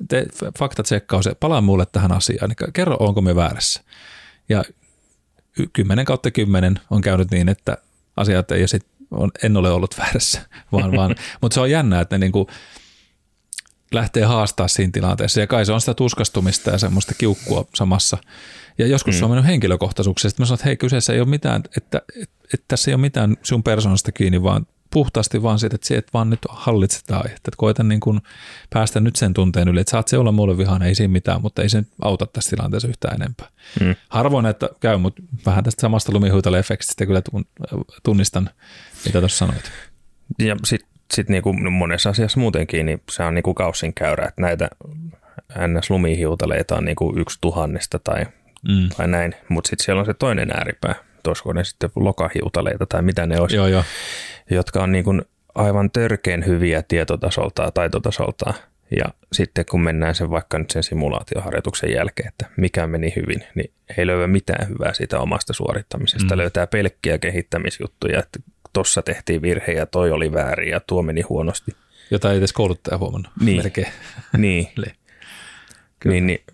te, 0.09 0.27
faktatsekkaus, 0.59 1.29
palaa 1.41 1.61
mulle 1.61 1.87
tähän 1.93 2.13
asiaan, 2.13 2.49
niin 2.49 2.73
kerro, 2.73 2.97
onko 3.01 3.21
me 3.21 3.37
väärässä. 3.37 3.81
Ja 4.49 4.65
10 5.73 6.05
kautta 6.05 6.31
10 6.31 6.81
on 6.91 7.01
käynyt 7.01 7.31
niin, 7.31 7.49
että 7.49 7.79
asiat 8.17 8.51
ei 8.51 8.69
sit, 8.69 8.87
on, 9.11 9.31
en 9.43 9.57
ole 9.57 9.71
ollut 9.71 9.99
väärässä, 9.99 10.41
vaan, 10.73 10.93
vaan 10.93 11.15
mutta 11.41 11.55
se 11.55 11.61
on 11.61 11.71
jännä, 11.71 12.01
että 12.01 12.19
ne 12.19 12.25
niinku 12.25 12.51
lähtee 13.93 14.25
haastaa 14.25 14.69
siinä 14.69 14.91
tilanteessa, 14.93 15.41
ja 15.41 15.47
kai 15.47 15.67
se 15.67 15.73
on 15.73 15.81
sitä 15.81 15.95
tuskastumista 15.95 16.71
ja 16.71 16.79
semmoista 16.79 17.15
kiukkua 17.19 17.65
samassa. 17.75 18.19
Ja 18.79 18.87
joskus 18.87 19.15
mm. 19.15 19.19
se 19.19 19.25
on 19.25 19.31
mennyt 19.31 19.47
henkilökohtaisuukseen, 19.47 20.31
sitten 20.31 20.43
mä 20.45 20.47
sanon, 20.47 20.57
että 20.57 20.65
hei, 20.65 20.77
kyseessä 20.77 21.13
ei 21.13 21.21
ole 21.21 21.29
mitään, 21.29 21.63
että, 21.65 21.71
että, 21.77 22.03
että 22.55 22.65
tässä 22.69 22.91
ei 22.91 22.95
ole 22.95 23.01
mitään 23.01 23.37
sun 23.43 23.63
persoonasta 23.63 24.13
kiinni, 24.13 24.43
vaan 24.43 24.67
puhtaasti 24.91 25.43
vaan 25.43 25.59
siitä, 25.59 25.75
että, 25.75 25.99
että 25.99 26.11
vaan 26.15 26.31
nyt 26.31 26.41
hallitse 26.49 27.01
tämä 27.07 27.21
aihe. 27.21 27.35
Että 27.35 27.51
koita 27.57 27.83
niin 27.83 28.01
kuin 28.01 28.21
päästä 28.71 29.01
nyt 29.01 29.17
sen 29.17 29.35
tunteen 29.35 29.69
yli, 29.69 29.81
että 29.81 29.91
saat 29.91 30.09
se 30.09 30.19
olla 30.19 30.33
mulle 30.33 30.59
vihainen, 30.59 30.89
ei 30.89 30.95
siinä 30.95 31.13
mitään, 31.13 31.43
mutta 31.43 31.63
ei 31.63 31.69
se 31.69 31.83
auta 32.03 32.27
tässä 32.27 32.57
tilanteessa 32.57 32.89
yhtään 32.89 33.23
enempää. 33.23 33.49
Hmm. 33.81 33.95
Harvoin, 34.09 34.47
että 34.47 34.69
käy, 34.81 34.97
mutta 34.97 35.23
vähän 35.47 35.65
tästä 35.65 35.81
samasta 35.81 36.13
lumihuitale-efektistä 36.13 37.07
kyllä 37.07 37.23
tunnistan, 38.03 38.51
mitä 39.05 39.21
tuossa 39.21 39.47
sanoit. 39.47 39.73
Ja 40.39 40.57
sitten 40.65 40.89
sit 41.15 41.29
niin 41.29 41.43
kuin 41.43 41.73
monessa 41.73 42.11
asiassa 42.11 42.41
muutenkin, 42.41 42.87
niin 42.87 43.03
se 43.11 43.23
on 43.23 43.35
niin 43.35 43.43
kuin 43.43 43.55
kaussin 43.55 43.95
käyrä, 43.95 44.27
että 44.29 44.43
näitä 44.43 44.69
NS-lumihiutaleita 45.55 46.77
on 46.77 46.85
niin 46.85 46.97
kuin 46.97 47.19
yksi 47.19 47.39
tuhannesta 47.41 47.99
tai, 47.99 48.27
mm. 48.69 48.89
tai 48.97 49.09
näin, 49.09 49.35
mutta 49.49 49.69
sitten 49.69 49.85
siellä 49.85 50.01
on 50.01 50.07
se 50.07 50.15
toinen 50.15 50.51
ääripää, 50.51 50.95
olisiko 51.27 51.53
ne 51.53 51.65
sitten 51.65 51.91
lokahiutaleita 51.97 52.87
tai 52.87 53.03
mitä 53.03 53.27
ne 53.27 53.41
olisi, 53.41 53.57
joo, 53.57 53.67
joo. 53.67 53.85
Jotka 54.51 54.83
on 54.83 54.93
niin 54.93 55.05
kuin 55.05 55.23
aivan 55.55 55.91
törkeen 55.91 56.47
hyviä 56.47 56.83
tietotasoltaan, 56.83 57.73
taitotasoltaan. 57.73 58.55
Ja 58.97 59.05
sitten 59.33 59.65
kun 59.71 59.81
mennään 59.81 60.15
sen 60.15 60.31
vaikka 60.31 60.59
nyt 60.59 60.71
sen 60.71 60.83
simulaatioharjoituksen 60.83 61.93
jälkeen, 61.93 62.29
että 62.29 62.47
mikä 62.57 62.87
meni 62.87 63.13
hyvin, 63.17 63.45
niin 63.55 63.73
ei 63.99 64.07
löyä 64.07 64.27
mitään 64.27 64.69
hyvää 64.69 64.95
siitä 64.95 65.21
omasta 65.21 65.53
suorittamisesta. 65.53 66.35
Mm. 66.35 66.39
Löytää 66.39 66.67
pelkkiä 66.67 67.19
kehittämisjuttuja, 67.19 68.19
että 68.19 68.39
tossa 68.73 69.03
tehtiin 69.03 69.43
virhe 69.43 69.73
ja 69.73 69.87
toi 69.87 70.11
oli 70.11 70.33
väärin 70.33 70.71
ja 70.71 70.81
tuo 70.81 71.03
meni 71.03 71.21
huonosti. 71.21 71.73
Jota 72.11 72.33
ei 72.33 72.39
edes 72.39 72.53
kouluttaja 72.53 72.99
huomannut. 72.99 73.33
Niin, 73.41 73.73
niin. 74.37 74.69
niin, 76.05 76.27
niin 76.27 76.45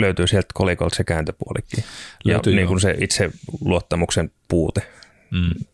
löytyy 0.00 0.26
sieltä 0.26 0.48
kolikolta 0.54 0.96
se 0.96 1.04
kääntöpuolikin. 1.04 1.84
Löytyy, 2.24 2.52
ja 2.52 2.56
niin 2.56 2.68
kuin 2.68 2.80
se 2.80 2.94
itse 3.00 3.30
luottamuksen 3.60 4.30
puute. 4.48 4.82
Mm. 5.30 5.64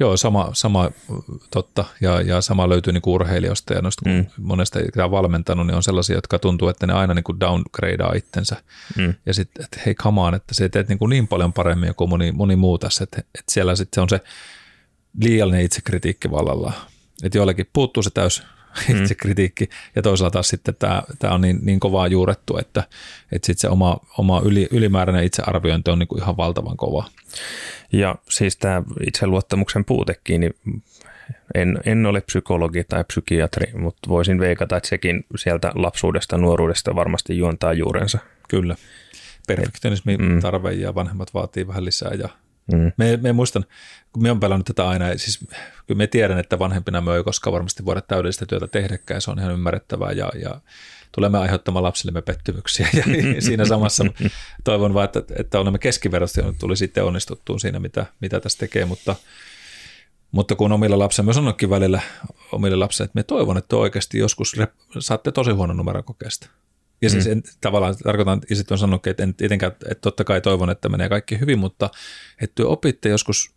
Joo, 0.00 0.16
sama, 0.16 0.50
sama 0.52 0.90
totta, 1.50 1.84
ja, 2.00 2.20
ja 2.20 2.40
sama 2.40 2.68
löytyy 2.68 2.92
niin 2.92 3.02
urheilijoista, 3.06 3.74
ja 3.74 3.82
noista, 3.82 4.10
mm. 4.10 4.26
monesta 4.38 4.78
tämä 4.94 5.10
valmentanut, 5.10 5.66
niin 5.66 5.74
on 5.74 5.82
sellaisia, 5.82 6.16
jotka 6.16 6.38
tuntuu, 6.38 6.68
että 6.68 6.86
ne 6.86 6.92
aina 6.92 7.14
niin 7.14 7.24
kuin 7.24 7.40
downgradeaa 7.40 8.12
itsensä, 8.12 8.56
mm. 8.96 9.14
ja 9.26 9.34
sitten, 9.34 9.64
että 9.64 9.80
hei, 9.86 9.94
come 9.94 10.20
on, 10.20 10.34
että 10.34 10.54
se 10.54 10.68
teet 10.68 10.88
niin, 10.88 10.98
kuin 10.98 11.10
niin 11.10 11.28
paljon 11.28 11.52
paremmin 11.52 11.94
kuin 11.94 12.10
moni, 12.10 12.32
moni 12.32 12.56
muu 12.56 12.78
tässä, 12.78 13.04
että, 13.04 13.18
että 13.18 13.52
siellä 13.52 13.76
sitten 13.76 13.94
se 13.96 14.00
on 14.00 14.08
se 14.08 14.20
liiallinen 15.22 15.64
itsekritiikki 15.64 16.30
vallalla, 16.30 16.72
että 17.22 17.38
joillekin 17.38 17.70
puuttuu 17.72 18.02
se 18.02 18.10
täys 18.10 18.42
mm. 18.88 19.06
se 19.06 19.14
kritiikki. 19.14 19.68
Ja 19.96 20.02
toisaalta 20.02 20.32
taas 20.32 20.48
sitten 20.48 20.74
tämä, 20.78 21.02
tämä 21.18 21.34
on 21.34 21.40
niin, 21.40 21.58
niin 21.62 21.80
kovaa 21.80 22.06
juurettu, 22.06 22.58
että, 22.58 22.82
että 23.32 23.46
sitten 23.46 23.60
se 23.60 23.68
oma, 23.68 24.00
oma 24.18 24.42
yli, 24.44 24.68
ylimääräinen 24.70 25.24
itsearviointi 25.24 25.90
on 25.90 25.98
niin 25.98 26.08
kuin 26.08 26.22
ihan 26.22 26.36
valtavan 26.36 26.76
kova. 26.76 27.04
Ja 27.92 28.14
siis 28.28 28.56
tämä 28.56 28.82
itseluottamuksen 29.06 29.84
puutekin, 29.84 30.40
niin 30.40 30.54
en, 31.54 31.78
en 31.84 32.06
ole 32.06 32.20
psykologi 32.20 32.84
tai 32.84 33.04
psykiatri, 33.04 33.72
mutta 33.74 34.08
voisin 34.08 34.40
veikata, 34.40 34.76
että 34.76 34.88
sekin 34.88 35.24
sieltä 35.36 35.72
lapsuudesta, 35.74 36.38
nuoruudesta 36.38 36.94
varmasti 36.94 37.38
juontaa 37.38 37.72
juurensa. 37.72 38.18
Kyllä. 38.48 38.76
Perfektionismin 39.46 40.22
mm. 40.22 40.40
tarve 40.40 40.72
ja 40.72 40.94
vanhemmat 40.94 41.34
vaatii 41.34 41.66
vähän 41.66 41.84
lisää 41.84 42.14
ja 42.14 42.28
Mm. 42.72 42.92
Me, 42.96 43.18
me 43.22 43.32
muistan, 43.32 43.64
kun 44.12 44.22
me 44.22 44.30
on 44.30 44.40
pelannut 44.40 44.66
tätä 44.66 44.88
aina, 44.88 45.18
siis 45.18 45.38
kyllä 45.86 45.98
me 45.98 46.06
tiedän, 46.06 46.38
että 46.38 46.58
vanhempina 46.58 47.00
me 47.00 47.16
ei 47.16 47.24
koskaan 47.24 47.52
varmasti 47.52 47.84
voida 47.84 48.00
täydellistä 48.00 48.46
työtä 48.46 48.66
tehdäkään, 48.66 49.20
se 49.20 49.30
on 49.30 49.38
ihan 49.38 49.52
ymmärrettävää 49.52 50.12
ja, 50.12 50.30
ja 50.42 50.60
tulemme 51.12 51.38
aiheuttamaan 51.38 51.82
lapsillemme 51.82 52.22
pettymyksiä 52.22 52.88
ja 52.94 53.04
siinä 53.40 53.64
samassa 53.64 54.04
toivon 54.64 54.94
vaan, 54.94 55.04
että, 55.04 55.22
että 55.36 55.60
olemme 55.60 55.78
keskiverrosti 55.78 56.40
ja 56.40 56.52
tuli 56.58 56.76
sitten 56.76 57.04
onnistuttuun 57.04 57.60
siinä, 57.60 57.80
mitä, 57.80 58.06
mitä 58.20 58.40
tässä 58.40 58.58
tekee, 58.58 58.84
mutta, 58.84 59.16
mutta 60.32 60.54
kun 60.54 60.72
omilla 60.72 60.98
lapsilla, 60.98 61.24
myös 61.24 61.34
sanonutkin 61.34 61.70
välillä 61.70 62.00
omille 62.52 62.76
lapsille, 62.76 63.04
että 63.04 63.18
me 63.18 63.22
toivon, 63.22 63.58
että 63.58 63.76
oikeasti 63.76 64.18
joskus 64.18 64.56
saatte 64.98 65.32
tosi 65.32 65.50
huonon 65.50 65.76
numeron 65.76 66.04
kokeesta. 66.04 66.48
Ja 67.02 67.10
siis 67.10 67.26
mm. 67.26 67.32
en, 67.32 67.42
tavallaan 67.60 67.96
tarkoitan, 68.04 68.40
ja 68.50 68.56
sitten 68.56 68.74
on 68.74 68.78
sanonut, 68.78 69.06
että 69.06 69.22
en 69.22 69.34
tietenkään, 69.34 69.72
että 69.72 70.00
totta 70.00 70.24
kai 70.24 70.40
toivon, 70.40 70.70
että 70.70 70.88
menee 70.88 71.08
kaikki 71.08 71.40
hyvin, 71.40 71.58
mutta 71.58 71.90
että 72.40 72.66
opitte 72.66 73.08
joskus 73.08 73.54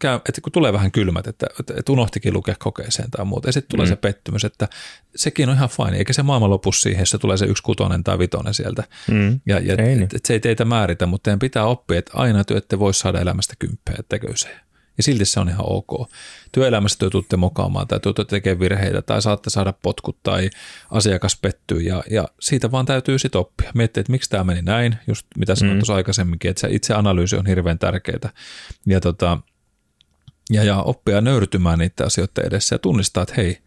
käy, 0.00 0.16
että 0.28 0.40
kun 0.40 0.52
tulee 0.52 0.72
vähän 0.72 0.92
kylmät, 0.92 1.26
että, 1.26 1.46
että 1.76 1.92
unohtikin 1.92 2.34
lukea 2.34 2.54
kokeeseen 2.58 3.10
tai 3.10 3.24
muuta, 3.24 3.48
ja 3.48 3.52
sitten 3.52 3.70
tulee 3.70 3.86
mm. 3.86 3.88
se 3.88 3.96
pettymys, 3.96 4.44
että 4.44 4.68
sekin 5.16 5.48
on 5.48 5.54
ihan 5.54 5.68
fine, 5.68 5.98
eikä 5.98 6.12
se 6.12 6.22
maailman 6.22 6.50
lopu 6.50 6.72
siihen, 6.72 7.00
jos 7.00 7.10
se 7.10 7.18
tulee 7.18 7.36
se 7.36 7.44
yksi 7.46 7.62
kutonen 7.62 8.04
tai 8.04 8.18
vitonen 8.18 8.54
sieltä. 8.54 8.84
Mm. 9.10 9.40
Ja, 9.46 9.58
ja 9.58 9.76
ei, 9.76 9.86
niin. 9.86 10.02
et, 10.02 10.14
et 10.14 10.24
se 10.24 10.32
ei 10.32 10.40
teitä 10.40 10.64
määritä, 10.64 11.06
mutta 11.06 11.22
teidän 11.22 11.38
pitää 11.38 11.64
oppia, 11.64 11.98
että 11.98 12.12
aina 12.14 12.44
te 12.44 12.56
ette 12.56 12.78
voi 12.78 12.94
saada 12.94 13.20
elämästä 13.20 13.54
kymppejä, 13.58 13.96
ettekö 14.00 14.36
se. 14.36 14.56
Ja 14.96 15.02
silti 15.02 15.24
se 15.24 15.40
on 15.40 15.48
ihan 15.48 15.66
ok. 15.68 16.10
Työelämässä 16.52 16.98
te 16.98 17.10
tuutte 17.10 17.36
mokaamaan 17.36 17.88
tai 17.88 18.00
tuutte 18.00 18.24
tekemään 18.24 18.60
virheitä 18.60 19.02
tai 19.02 19.22
saatte 19.22 19.50
saada 19.50 19.72
potkut 19.82 20.22
tai 20.22 20.50
asiakas 20.90 21.38
pettyy 21.42 21.80
ja, 21.80 22.02
ja 22.10 22.28
siitä 22.40 22.70
vaan 22.70 22.86
täytyy 22.86 23.18
sitten 23.18 23.40
oppia. 23.40 23.70
Miettiä, 23.74 24.00
että 24.00 24.12
miksi 24.12 24.30
tämä 24.30 24.44
meni 24.44 24.62
näin, 24.62 24.96
just 25.06 25.26
mitä 25.38 25.54
sanoin 25.54 25.76
mm. 25.76 25.80
tuossa 25.80 25.94
aikaisemminkin, 25.94 26.50
että 26.50 26.60
se 26.60 26.68
itse 26.70 26.94
analyysi 26.94 27.36
on 27.36 27.46
hirveän 27.46 27.78
tärkeää. 27.78 28.30
Ja, 28.86 29.00
tota, 29.00 29.38
ja, 30.50 30.64
ja 30.64 30.82
oppia 30.82 31.20
nöyrtymään 31.20 31.78
niiden 31.78 32.06
asioiden 32.06 32.46
edessä 32.46 32.74
ja 32.74 32.78
tunnistaa, 32.78 33.22
että 33.22 33.34
hei, 33.36 33.58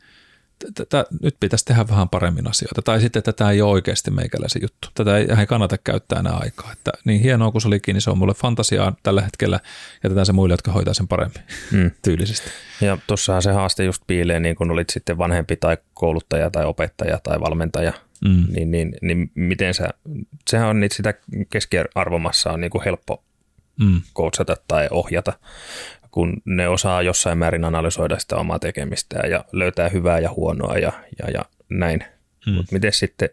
tätä, 0.73 1.05
nyt 1.21 1.35
pitäisi 1.39 1.65
tehdä 1.65 1.85
vähän 1.87 2.09
paremmin 2.09 2.47
asioita. 2.47 2.81
Tai 2.81 3.01
sitten, 3.01 3.19
että 3.19 3.33
tämä 3.33 3.51
ei 3.51 3.61
ole 3.61 3.71
oikeasti 3.71 4.11
meikäläisen 4.11 4.61
juttu. 4.61 4.87
Tätä 4.93 5.17
ei, 5.17 5.27
ei 5.39 5.45
kannata 5.47 5.77
käyttää 5.77 6.19
enää 6.19 6.33
aikaa. 6.33 6.71
Että 6.71 6.91
niin 7.05 7.21
hienoa 7.21 7.51
kuin 7.51 7.61
se 7.61 7.67
olikin, 7.67 7.93
niin 7.93 8.01
se 8.01 8.09
on 8.09 8.17
mulle 8.17 8.33
fantasiaa 8.33 8.95
tällä 9.03 9.21
hetkellä. 9.21 9.59
Jätetään 10.03 10.25
se 10.25 10.33
muille, 10.33 10.53
jotka 10.53 10.71
hoitaa 10.71 10.93
sen 10.93 11.07
paremmin 11.07 11.41
mm. 11.71 11.91
tyylisesti. 12.05 12.49
Ja 12.81 12.97
tuossahan 13.07 13.41
se 13.41 13.51
haaste 13.51 13.83
just 13.83 14.03
piilee, 14.07 14.39
niin 14.39 14.55
kun 14.55 14.71
olit 14.71 14.89
sitten 14.89 15.17
vanhempi 15.17 15.55
tai 15.55 15.77
kouluttaja 15.93 16.49
tai 16.51 16.65
opettaja 16.65 17.19
tai 17.23 17.39
valmentaja, 17.39 17.93
mm. 18.25 18.45
niin, 18.49 18.71
niin, 18.71 18.95
niin, 19.01 19.31
miten 19.35 19.73
sä, 19.73 19.89
sehän 20.49 20.67
on 20.67 20.79
niitä 20.79 20.95
sitä 20.95 21.13
keskiarvomassa 21.49 22.51
on 22.51 22.61
niin 22.61 22.71
kuin 22.71 22.83
helppo 22.83 23.23
mm. 23.79 24.01
koutsata 24.13 24.55
tai 24.67 24.87
ohjata 24.91 25.33
kun 26.17 26.41
ne 26.45 26.67
osaa 26.67 27.01
jossain 27.01 27.37
määrin 27.37 27.65
analysoida 27.65 28.19
sitä 28.19 28.35
omaa 28.35 28.59
tekemistä 28.59 29.19
ja 29.19 29.45
löytää 29.51 29.89
hyvää 29.89 30.19
ja 30.19 30.29
huonoa 30.29 30.77
ja, 30.77 30.91
ja, 31.19 31.31
ja 31.31 31.45
näin. 31.69 32.03
Hmm. 32.45 32.53
Mutta 32.53 32.73
miten 32.73 32.93
sitten 32.93 33.29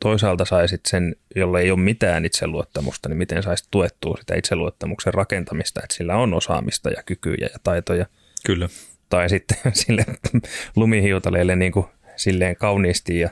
toisaalta 0.00 0.44
saisit 0.44 0.80
sen, 0.86 1.16
jolle 1.36 1.60
ei 1.60 1.70
ole 1.70 1.80
mitään 1.80 2.24
itseluottamusta, 2.24 3.08
niin 3.08 3.18
miten 3.18 3.42
saisit 3.42 3.68
tuettua 3.70 4.16
sitä 4.20 4.34
itseluottamuksen 4.34 5.14
rakentamista, 5.14 5.80
että 5.84 5.96
sillä 5.96 6.16
on 6.16 6.34
osaamista 6.34 6.90
ja 6.90 7.02
kykyjä 7.02 7.48
ja 7.52 7.58
taitoja. 7.62 8.06
Kyllä. 8.46 8.68
Tai 9.08 9.28
sitten 9.28 9.58
sille 9.84 10.06
lumihiutaleelle 10.76 11.56
niin 11.56 11.72
kuin 11.72 11.86
silleen 12.16 12.56
kauniisti 12.56 13.18
ja, 13.20 13.30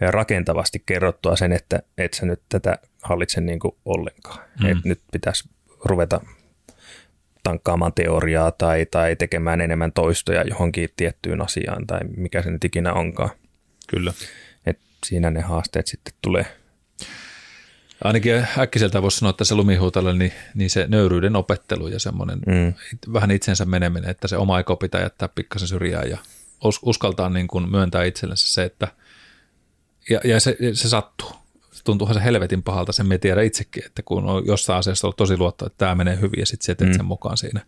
rakentavasti 0.00 0.82
kerrottua 0.86 1.36
sen, 1.36 1.52
että 1.52 1.82
et 1.98 2.14
sä 2.14 2.26
nyt 2.26 2.40
tätä 2.48 2.78
hallitse 3.02 3.40
niin 3.40 3.58
kuin 3.58 3.76
ollenkaan. 3.84 4.38
Hmm. 4.60 4.70
Että 4.70 4.88
nyt 4.88 5.00
pitäisi 5.12 5.48
ruveta 5.84 6.20
tankkaamaan 7.42 7.92
teoriaa 7.92 8.50
tai, 8.50 8.86
tai 8.86 9.16
tekemään 9.16 9.60
enemmän 9.60 9.92
toistoja 9.92 10.42
johonkin 10.42 10.88
tiettyyn 10.96 11.40
asiaan 11.40 11.86
tai 11.86 12.00
mikä 12.16 12.42
se 12.42 12.50
nyt 12.50 12.64
ikinä 12.64 12.92
onkaan. 12.92 13.30
Kyllä. 13.88 14.12
Et 14.66 14.78
siinä 15.06 15.30
ne 15.30 15.40
haasteet 15.40 15.86
sitten 15.86 16.14
tulee. 16.22 16.46
Ainakin 18.04 18.46
äkkiseltä 18.58 19.02
voisi 19.02 19.18
sanoa, 19.18 19.30
että 19.30 19.44
se 19.44 19.54
lumihuutalla, 19.54 20.12
niin, 20.12 20.32
niin 20.54 20.70
se 20.70 20.86
nöyryyden 20.88 21.36
opettelu 21.36 21.88
ja 21.88 21.98
semmoinen 21.98 22.38
mm. 22.46 22.74
vähän 23.12 23.30
itsensä 23.30 23.64
meneminen, 23.64 24.10
että 24.10 24.28
se 24.28 24.36
oma 24.36 24.56
aiko 24.56 24.76
pitää 24.76 25.02
jättää 25.02 25.28
pikkasen 25.28 25.68
syrjään 25.68 26.10
ja 26.10 26.18
uskaltaa 26.82 27.28
niin 27.28 27.48
kuin 27.48 27.70
myöntää 27.70 28.04
itsellensä 28.04 28.54
se, 28.54 28.64
että 28.64 28.88
ja, 30.10 30.20
ja 30.24 30.40
se, 30.40 30.56
se 30.72 30.88
sattuu 30.88 31.41
tuntuuhan 31.84 32.14
se 32.14 32.24
helvetin 32.24 32.62
pahalta, 32.62 32.92
sen 32.92 33.06
me 33.06 33.18
tiedä 33.18 33.42
itsekin, 33.42 33.84
että 33.86 34.02
kun 34.02 34.24
on 34.24 34.46
jossain 34.46 34.78
asiassa 34.78 35.06
ollut 35.06 35.16
tosi 35.16 35.38
luotto, 35.38 35.66
että 35.66 35.78
tämä 35.78 35.94
menee 35.94 36.20
hyvin 36.20 36.40
ja 36.40 36.46
sitten 36.46 36.66
sä 36.66 36.74
teet 36.74 36.90
mm. 36.90 36.96
sen 36.96 37.04
mukaan 37.04 37.36
siinä, 37.36 37.60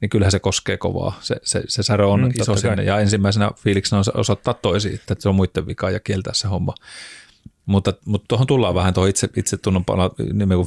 niin 0.00 0.10
kyllähän 0.10 0.32
se 0.32 0.38
koskee 0.38 0.76
kovaa. 0.76 1.18
Se, 1.20 1.36
se, 1.42 1.62
se 1.68 1.82
särö 1.82 2.06
on 2.06 2.20
mm, 2.20 2.30
iso 2.40 2.56
sinne 2.56 2.82
ja 2.82 3.00
ensimmäisenä 3.00 3.50
fiiliksenä 3.56 3.98
on 3.98 4.20
osoittaa 4.20 4.54
toisiin, 4.54 4.94
että 4.94 5.14
se 5.18 5.28
on 5.28 5.34
muiden 5.34 5.66
vika 5.66 5.90
ja 5.90 6.00
kieltää 6.00 6.34
se 6.34 6.48
homma. 6.48 6.74
Mutta, 7.70 7.92
mutta 8.04 8.24
tuohon 8.28 8.46
tullaan 8.46 8.74
vähän 8.74 8.94
tuohon 8.94 9.10
itse, 9.10 9.28
itse 9.36 9.56
tunnon 9.56 9.84
pala, 9.84 10.10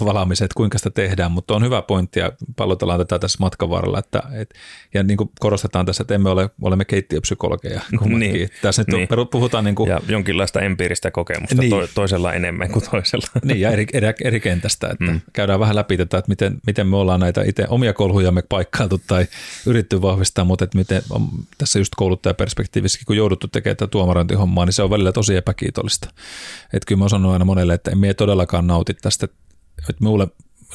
valaamiseen, 0.05 0.45
että 0.45 0.57
kuinka 0.57 0.77
sitä 0.77 0.89
tehdään, 0.89 1.31
mutta 1.31 1.55
on 1.55 1.63
hyvä 1.63 1.81
pointti 1.81 2.19
ja 2.19 2.31
pallotellaan 2.55 2.99
tätä 2.99 3.19
tässä 3.19 3.37
matkan 3.39 3.69
varrella. 3.69 3.99
Että, 3.99 4.23
et, 4.33 4.53
ja 4.93 5.03
niin 5.03 5.17
kuin 5.17 5.29
korostetaan 5.39 5.85
tässä, 5.85 6.01
että 6.01 6.15
emme 6.15 6.29
ole, 6.29 6.49
olemme 6.61 6.85
keittiöpsykologeja 6.85 7.81
kummatkin. 7.99 8.33
Niin, 8.33 8.49
tässä 8.61 8.81
nyt 8.81 8.97
niin. 8.97 9.27
puhutaan 9.31 9.63
niin 9.63 9.75
kuin, 9.75 9.89
ja 9.89 10.01
jonkinlaista 10.07 10.61
empiiristä 10.61 11.11
kokemusta 11.11 11.55
niin. 11.55 11.69
to, 11.69 11.87
toisella 11.95 12.33
enemmän 12.33 12.71
kuin 12.71 12.85
toisella. 12.91 13.27
Niin 13.43 13.61
ja 13.61 13.71
eri, 13.71 13.85
eri, 13.93 14.07
eri 14.23 14.39
kentästä, 14.39 14.87
että 14.87 15.05
mm. 15.05 15.21
käydään 15.33 15.59
vähän 15.59 15.75
läpi 15.75 15.97
tätä, 15.97 16.17
että 16.17 16.29
miten, 16.29 16.59
miten 16.67 16.87
me 16.87 16.97
ollaan 16.97 17.19
näitä 17.19 17.43
itse 17.43 17.65
omia 17.69 17.93
kolhujamme 17.93 18.41
paikkailtu 18.49 19.01
tai 19.07 19.27
yritetty 19.65 20.01
vahvistaa, 20.01 20.45
mutta 20.45 20.63
että 20.63 20.77
miten 20.77 21.01
tässä 21.57 21.79
just 21.79 21.95
kouluttajaperspektiivissäkin, 21.95 23.05
kun 23.05 23.17
jouduttu 23.17 23.47
tekemään 23.47 23.77
tätä 23.77 23.91
tuomarointihommaa, 23.91 24.65
niin 24.65 24.73
se 24.73 24.83
on 24.83 24.89
välillä 24.89 25.11
tosi 25.11 25.35
epäkiitollista. 25.35 26.09
Että 26.73 26.92
kyllä 26.93 27.03
mä 27.05 27.09
sanon 27.09 27.33
aina 27.33 27.45
monelle, 27.45 27.73
että 27.73 27.91
emme 27.91 28.13
todellakaan 28.13 28.67
nauti 28.67 28.93
tästä, 28.93 29.25
että 29.89 29.99
minulle 29.99 30.27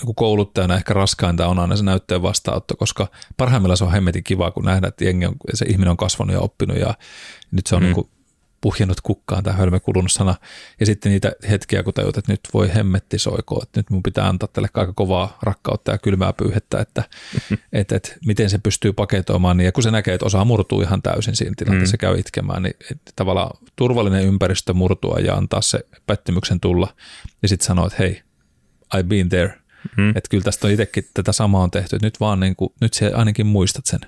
niin 0.04 0.14
kouluttajana 0.14 0.76
ehkä 0.76 0.94
raskainta 0.94 1.48
on 1.48 1.58
aina 1.58 1.76
se 1.76 1.84
näytteen 1.84 2.22
vastaanotto, 2.22 2.76
koska 2.76 3.06
parhaimmillaan 3.36 3.76
se 3.76 3.84
on 3.84 3.92
hemmetin 3.92 4.24
kiva, 4.24 4.50
kun 4.50 4.64
nähdään, 4.64 4.88
että 4.88 5.04
jengi 5.04 5.26
on, 5.26 5.34
se 5.54 5.66
ihminen 5.66 5.90
on 5.90 5.96
kasvanut 5.96 6.34
ja 6.34 6.40
oppinut 6.40 6.76
ja 6.76 6.94
nyt 7.50 7.66
se 7.66 7.76
on 7.76 7.82
mm. 7.82 7.84
niin 7.84 7.94
kuin 7.94 8.08
puhjennut 8.60 9.00
kukkaan 9.00 9.44
tämä 9.44 9.56
hölmö 9.56 9.80
kulunut 9.80 10.12
sana. 10.12 10.34
Ja 10.80 10.86
sitten 10.86 11.12
niitä 11.12 11.32
hetkiä, 11.50 11.82
kun 11.82 11.94
tajut, 11.94 12.16
että 12.16 12.32
nyt 12.32 12.40
voi 12.54 12.74
hemmetti 12.74 13.18
soikoa, 13.18 13.60
että 13.62 13.80
nyt 13.80 13.90
mun 13.90 14.02
pitää 14.02 14.28
antaa 14.28 14.48
tälle 14.52 14.68
aika 14.74 14.92
kovaa 14.92 15.38
rakkautta 15.42 15.92
ja 15.92 15.98
kylmää 15.98 16.32
pyyhettä, 16.32 16.80
että 16.80 17.02
et, 17.72 17.92
et, 17.92 18.18
miten 18.26 18.50
se 18.50 18.58
pystyy 18.58 18.92
paketoimaan. 18.92 19.56
Niin, 19.56 19.64
ja 19.64 19.72
kun 19.72 19.82
se 19.82 19.90
näkee, 19.90 20.14
että 20.14 20.26
osaa 20.26 20.44
murtuu 20.44 20.80
ihan 20.82 21.02
täysin 21.02 21.36
siinä 21.36 21.54
tilanteessa, 21.56 21.96
mm. 21.96 22.00
käy 22.00 22.18
itkemään, 22.18 22.62
niin 22.62 22.74
et, 22.90 22.98
tavallaan 23.16 23.58
turvallinen 23.76 24.24
ympäristö 24.24 24.74
murtua 24.74 25.18
ja 25.18 25.34
antaa 25.34 25.60
se 25.60 25.80
pettymyksen 26.06 26.60
tulla. 26.60 26.94
Ja 27.42 27.48
sitten 27.48 27.66
sanoa, 27.66 27.86
että 27.86 27.96
hei, 27.98 28.22
I've 28.96 29.02
been 29.02 29.28
there. 29.28 29.58
Mm. 29.96 30.10
Että 30.10 30.28
kyllä 30.30 30.44
tästä 30.44 30.66
on 30.66 30.72
itsekin 30.72 31.08
tätä 31.14 31.32
samaa 31.32 31.62
on 31.62 31.70
tehty, 31.70 31.96
että 31.96 32.06
nyt 32.06 32.20
vaan 32.20 32.40
niin 32.40 32.56
kuin, 32.56 32.72
nyt 32.80 32.94
se 32.94 33.12
ainakin 33.14 33.46
muistat 33.46 33.86
sen 33.86 34.00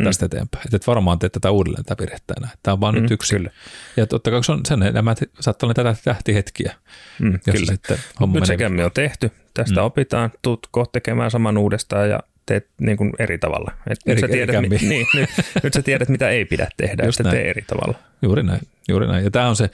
mm. 0.00 0.04
tästä 0.04 0.26
eteenpäin. 0.26 0.64
Että 0.66 0.76
et 0.76 0.86
varmaan 0.86 1.18
teet 1.18 1.32
tätä 1.32 1.50
uudelleen 1.50 1.84
tätä 1.84 2.02
virhettä 2.02 2.34
enää. 2.36 2.50
Tämä 2.62 2.72
on 2.72 2.80
vaan 2.80 2.94
mm, 2.94 3.02
nyt 3.02 3.10
yksi. 3.10 3.36
Kyllä. 3.36 3.50
Ja 3.96 4.06
totta 4.06 4.30
kai 4.30 4.44
se 4.44 4.52
on 4.52 4.60
sen 4.68 4.82
enemmän, 4.82 5.16
saattaa 5.40 5.66
olla 5.66 5.74
tätä 5.74 5.96
tähtihetkiä. 6.04 6.74
Mm, 7.20 7.38
kyllä. 7.52 7.72
Sitten 7.72 7.98
homma 8.20 8.34
nyt 8.34 8.46
sekä 8.46 8.68
me 8.68 8.84
on 8.84 8.90
tehty, 8.94 9.30
tästä 9.54 9.80
mm. 9.80 9.86
opitaan, 9.86 10.32
tuut 10.42 10.66
kohta 10.70 10.92
tekemään 10.92 11.30
saman 11.30 11.58
uudestaan 11.58 12.10
ja 12.10 12.20
teet 12.46 12.68
niin 12.80 12.96
kuin 12.96 13.12
eri 13.18 13.38
tavalla. 13.38 13.72
Et 13.90 13.98
eri, 14.06 14.14
nyt, 14.14 14.20
sä 14.20 14.28
tiedät, 14.28 14.62
mi, 14.62 14.76
niin, 14.88 15.06
nyt, 15.14 15.30
nyt 15.62 15.74
sä 15.74 15.82
tiedät, 15.82 16.08
mitä 16.08 16.28
ei 16.28 16.44
pidä 16.44 16.68
tehdä, 16.76 17.04
Just 17.04 17.20
tee 17.30 17.50
eri 17.50 17.62
tavalla. 17.62 17.98
Juuri 18.22 18.42
näin, 18.42 18.60
juuri 18.88 19.06
näin. 19.06 19.24
Ja 19.24 19.30
tämä 19.30 19.48
on 19.48 19.56
se 19.56 19.70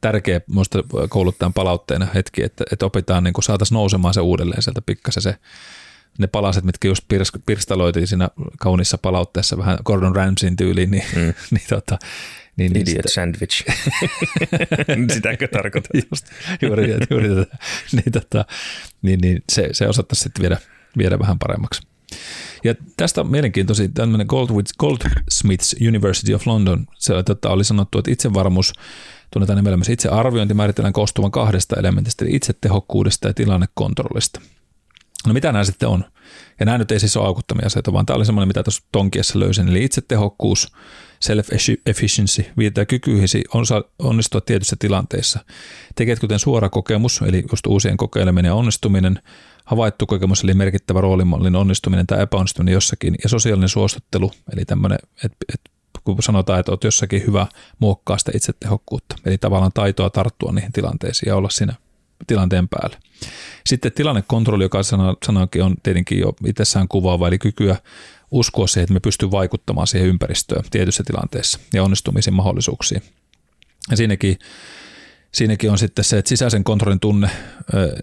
tärkeä 0.00 0.40
minusta 0.48 0.84
kouluttajan 1.08 1.52
palautteena 1.52 2.06
hetki, 2.14 2.42
että, 2.42 2.64
että 2.72 2.86
opitaan, 2.86 3.24
niin 3.24 3.34
saataisiin 3.42 3.76
nousemaan 3.76 4.14
se 4.14 4.20
uudelleen 4.20 4.62
sieltä 4.62 4.82
pikkasen 4.86 5.22
se 5.22 5.34
ne 6.20 6.26
palaset, 6.26 6.64
mitkä 6.64 6.88
just 6.88 7.04
pirstaloitiin 7.46 8.06
siinä 8.06 8.28
kaunissa 8.58 8.98
palautteessa 8.98 9.58
vähän 9.58 9.78
Gordon 9.84 10.16
Ramsayn 10.16 10.56
tyyliin, 10.56 10.90
niin, 10.90 11.04
mm. 11.16 11.20
niin, 11.50 11.66
tota, 11.68 11.98
niin, 12.56 12.72
niin 12.72 12.82
Idiot 12.82 12.96
sitä, 12.96 13.08
sandwich. 13.08 13.64
Sitäkö 15.14 15.48
tarkoitat? 15.48 15.90
Just, 16.10 16.26
juuri, 16.62 16.94
juuri 17.10 17.28
tätä. 17.28 17.56
Niin, 17.92 18.12
tota, 18.12 18.44
niin, 19.02 19.20
niin 19.20 19.42
se, 19.52 19.68
se 19.72 19.88
osattaisi 19.88 20.22
sitten 20.22 20.42
viedä, 20.42 20.56
viedä 20.98 21.18
vähän 21.18 21.38
paremmaksi. 21.38 21.82
Ja 22.64 22.74
tästä 22.96 23.20
on 23.20 23.30
mielenkiintoisia 23.30 23.88
tämmöinen 23.94 24.26
Goldsmiths 24.78 25.76
University 25.88 26.34
of 26.34 26.46
London, 26.46 26.86
se 26.98 27.22
tota, 27.22 27.50
oli 27.50 27.64
sanottu, 27.64 27.98
että 27.98 28.10
itsevarmuus 28.10 28.72
tunnetaan 29.32 29.56
nimellä 29.56 29.76
myös 29.76 29.88
itsearviointi 29.88 30.54
määritellään 30.54 30.92
koostuvan 30.92 31.30
kahdesta 31.30 31.76
elementistä, 31.76 32.24
eli 32.24 32.36
itsetehokkuudesta 32.36 33.28
ja 33.28 33.34
tilannekontrollista. 33.34 34.40
No 35.26 35.32
mitä 35.32 35.52
nämä 35.52 35.64
sitten 35.64 35.88
on? 35.88 36.04
Ja 36.60 36.66
nämä 36.66 36.78
nyt 36.78 36.90
ei 36.90 37.00
siis 37.00 37.16
ole 37.16 37.26
aukuttamia 37.26 37.66
asioita, 37.66 37.92
vaan 37.92 38.06
tämä 38.06 38.16
oli 38.16 38.26
semmoinen, 38.26 38.48
mitä 38.48 38.62
tuossa 38.62 38.82
Tonkiessa 38.92 39.38
löysin, 39.38 39.68
eli 39.68 39.84
itsetehokkuus, 39.84 40.72
self-efficiency, 41.24 42.44
viittaa 42.58 42.84
kykyihisi 42.84 43.44
onnistua 43.98 44.40
tietyissä 44.40 44.76
tilanteissa. 44.78 45.40
Tekijät 45.94 46.18
kuten 46.18 46.38
suora 46.38 46.68
kokemus, 46.68 47.22
eli 47.26 47.44
just 47.50 47.66
uusien 47.66 47.96
kokeileminen 47.96 48.48
ja 48.48 48.54
onnistuminen, 48.54 49.22
havaittu 49.64 50.06
kokemus, 50.06 50.44
eli 50.44 50.54
merkittävä 50.54 51.00
roolimallin 51.00 51.56
onnistuminen 51.56 52.06
tai 52.06 52.22
epäonnistuminen 52.22 52.72
jossakin, 52.72 53.14
ja 53.22 53.28
sosiaalinen 53.28 53.68
suostuttelu, 53.68 54.30
eli 54.52 54.64
tämmöinen, 54.64 54.98
että 55.24 55.38
et, 55.54 55.60
kun 56.04 56.22
sanotaan, 56.22 56.60
että 56.60 56.72
olet 56.72 56.84
jossakin 56.84 57.26
hyvä 57.26 57.46
muokkaa 57.78 58.18
sitä 58.18 58.32
itsetehokkuutta, 58.34 59.16
eli 59.24 59.38
tavallaan 59.38 59.72
taitoa 59.74 60.10
tarttua 60.10 60.52
niihin 60.52 60.72
tilanteisiin 60.72 61.30
ja 61.30 61.36
olla 61.36 61.50
siinä 61.50 61.74
tilanteen 62.26 62.68
päällä. 62.68 62.98
Sitten 63.66 63.92
tilannekontrolli, 63.92 64.64
joka 64.64 64.82
sana, 64.82 65.14
sanakin 65.26 65.62
on 65.62 65.74
tietenkin 65.82 66.18
jo 66.18 66.34
itsessään 66.46 66.88
kuvaava, 66.88 67.28
eli 67.28 67.38
kykyä 67.38 67.76
uskoa 68.30 68.66
siihen, 68.66 68.84
että 68.84 68.94
me 68.94 69.00
pystyy 69.00 69.30
vaikuttamaan 69.30 69.86
siihen 69.86 70.08
ympäristöön 70.08 70.64
tietyissä 70.70 71.02
tilanteissa 71.06 71.58
ja 71.72 71.82
onnistumisen 71.82 72.34
mahdollisuuksiin. 72.34 73.02
Ja 73.90 73.96
siinäkin 73.96 74.38
siinäkin 75.32 75.70
on 75.70 75.78
sitten 75.78 76.04
se, 76.04 76.18
että 76.18 76.28
sisäisen 76.28 76.64
kontrollin 76.64 77.00
tunne, 77.00 77.30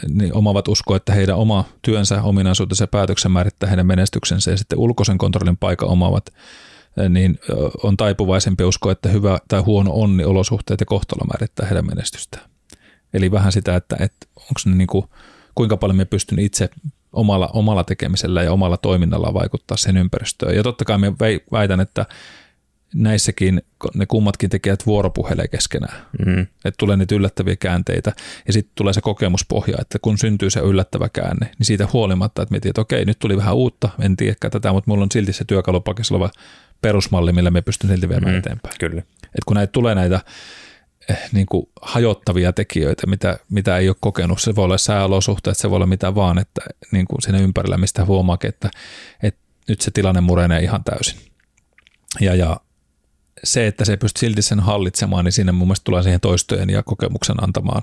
niin 0.07 0.33
omavat 0.33 0.67
usko, 0.67 0.95
että 0.95 1.13
heidän 1.13 1.35
oma 1.35 1.65
työnsä, 1.81 2.21
ominaisuutensa 2.21 2.83
ja 2.83 2.87
päätöksen 2.87 3.31
määrittää 3.31 3.69
heidän 3.69 3.87
menestyksensä 3.87 4.51
ja 4.51 4.57
sitten 4.57 4.79
ulkoisen 4.79 5.17
kontrollin 5.17 5.57
paikan 5.57 5.89
omavat, 5.89 6.33
niin 7.09 7.39
on 7.83 7.97
taipuvaisempi 7.97 8.63
usko, 8.63 8.91
että 8.91 9.09
hyvä 9.09 9.39
tai 9.47 9.61
huono 9.61 9.91
onni, 9.93 10.23
olosuhteet 10.23 10.79
ja 10.79 10.85
kohtalo 10.85 11.25
määrittää 11.25 11.65
heidän 11.65 11.87
menestystään. 11.87 12.49
Eli 13.17 13.31
vähän 13.31 13.51
sitä, 13.51 13.75
että, 13.75 13.95
että 13.99 14.27
onko 14.35 14.61
ne 14.65 14.75
niin 14.75 14.87
kuin, 14.87 15.05
kuinka 15.55 15.77
paljon 15.77 15.97
me 15.97 16.05
pystyn 16.05 16.39
itse 16.39 16.69
omalla, 17.13 17.49
omalla 17.53 17.83
tekemisellä 17.83 18.43
ja 18.43 18.51
omalla 18.51 18.77
toiminnalla 18.77 19.33
vaikuttaa 19.33 19.77
sen 19.77 19.97
ympäristöön. 19.97 20.55
Ja 20.55 20.63
totta 20.63 20.85
kai 20.85 20.97
me 20.97 21.13
väitän, 21.51 21.79
että 21.79 22.05
näissäkin 22.95 23.61
ne 23.93 24.05
kummatkin 24.05 24.49
tekijät 24.49 24.85
vuoropuhelee 24.85 25.47
keskenään. 25.47 26.05
Mm. 26.25 26.41
Että 26.41 26.77
tulee 26.77 26.97
niitä 26.97 27.15
yllättäviä 27.15 27.55
käänteitä 27.55 28.13
ja 28.47 28.53
sitten 28.53 28.71
tulee 28.75 28.93
se 28.93 29.01
kokemuspohja, 29.01 29.77
että 29.81 29.99
kun 29.99 30.17
syntyy 30.17 30.49
se 30.49 30.59
yllättävä 30.59 31.09
käänne, 31.09 31.45
niin 31.59 31.65
siitä 31.65 31.87
huolimatta, 31.93 32.41
että 32.41 32.53
mietin, 32.53 32.69
että 32.69 32.81
okei, 32.81 33.05
nyt 33.05 33.19
tuli 33.19 33.37
vähän 33.37 33.55
uutta, 33.55 33.89
en 33.99 34.17
tiedä 34.17 34.35
tätä, 34.51 34.73
mutta 34.73 34.91
mulla 34.91 35.03
on 35.03 35.11
silti 35.11 35.33
se 35.33 35.45
työkalupakissa 35.45 36.15
oleva 36.15 36.29
perusmalli, 36.81 37.33
millä 37.33 37.51
me 37.51 37.61
pystyn 37.61 37.89
silti 37.89 38.09
viemään 38.09 38.33
mm. 38.33 38.39
eteenpäin. 38.39 38.75
Kyllä. 38.79 39.01
Et 39.25 39.43
kun 39.45 39.55
näitä 39.55 39.71
tulee 39.71 39.95
näitä 39.95 40.21
niin 41.31 41.45
kuin 41.45 41.69
hajottavia 41.81 42.53
tekijöitä, 42.53 43.07
mitä, 43.07 43.39
mitä 43.49 43.77
ei 43.77 43.89
ole 43.89 43.95
kokenut. 43.99 44.41
Se 44.41 44.55
voi 44.55 44.65
olla 44.65 44.77
sääolosuhteet, 44.77 45.57
se 45.57 45.69
voi 45.69 45.75
olla 45.75 45.85
mitä 45.85 46.15
vaan, 46.15 46.39
että 46.39 46.61
niin 46.91 47.05
kuin 47.07 47.21
siinä 47.21 47.39
ympärillä, 47.39 47.77
mistä 47.77 48.05
huomaa, 48.05 48.37
että, 48.43 48.69
että 49.23 49.39
nyt 49.67 49.81
se 49.81 49.91
tilanne 49.91 50.21
murenee 50.21 50.63
ihan 50.63 50.83
täysin. 50.83 51.19
Ja, 52.19 52.35
ja 52.35 52.59
se, 53.43 53.67
että 53.67 53.85
se 53.85 53.97
pystyy 53.97 54.19
silti 54.19 54.41
sen 54.41 54.59
hallitsemaan, 54.59 55.25
niin 55.25 55.31
siinä 55.31 55.51
mun 55.51 55.67
mielestä 55.67 55.83
tulee 55.83 56.03
siihen 56.03 56.19
toistojen 56.19 56.69
ja 56.69 56.83
kokemuksen 56.83 57.43
antamaan, 57.43 57.81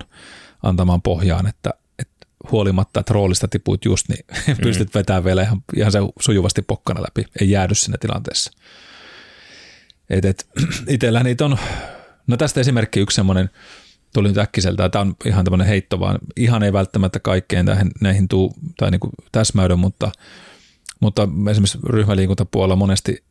antamaan 0.63 1.01
pohjaan, 1.01 1.47
että, 1.47 1.73
että 1.99 2.27
huolimatta, 2.51 2.99
että 2.99 3.13
roolista 3.13 3.47
tipuit 3.47 3.85
just, 3.85 4.09
niin 4.09 4.25
mm. 4.47 4.57
pystyt 4.63 4.95
vetämään 4.95 5.23
vielä 5.23 5.41
ihan, 5.41 5.63
ihan 5.75 5.91
se 5.91 5.99
sujuvasti 6.19 6.61
pokkana 6.61 7.01
läpi, 7.01 7.25
ei 7.41 7.51
jäädy 7.51 7.75
sinne 7.75 7.97
tilanteessa. 7.97 8.51
Et, 10.09 10.25
et, 10.25 10.47
itsellä 10.87 11.23
niitä 11.23 11.45
on, 11.45 11.57
no 12.27 12.37
tästä 12.37 12.59
esimerkki 12.59 12.99
yksi 12.99 13.15
semmoinen, 13.15 13.49
tuli 14.13 14.27
nyt 14.27 14.37
äkkiseltä, 14.37 14.89
tämä 14.89 15.01
on 15.01 15.15
ihan 15.25 15.45
tämmöinen 15.45 15.67
heitto, 15.67 15.99
vaan 15.99 16.19
ihan 16.37 16.63
ei 16.63 16.73
välttämättä 16.73 17.19
kaikkeen 17.19 17.65
näihin, 17.65 17.91
näihin 18.01 18.27
tuu, 18.27 18.53
tai 18.77 18.91
niin 18.91 18.99
täsmäydä, 19.31 19.75
mutta, 19.75 20.11
mutta 20.99 21.27
esimerkiksi 21.51 21.79
ryhmäliikuntapuolella 21.83 22.75
monesti 22.75 23.23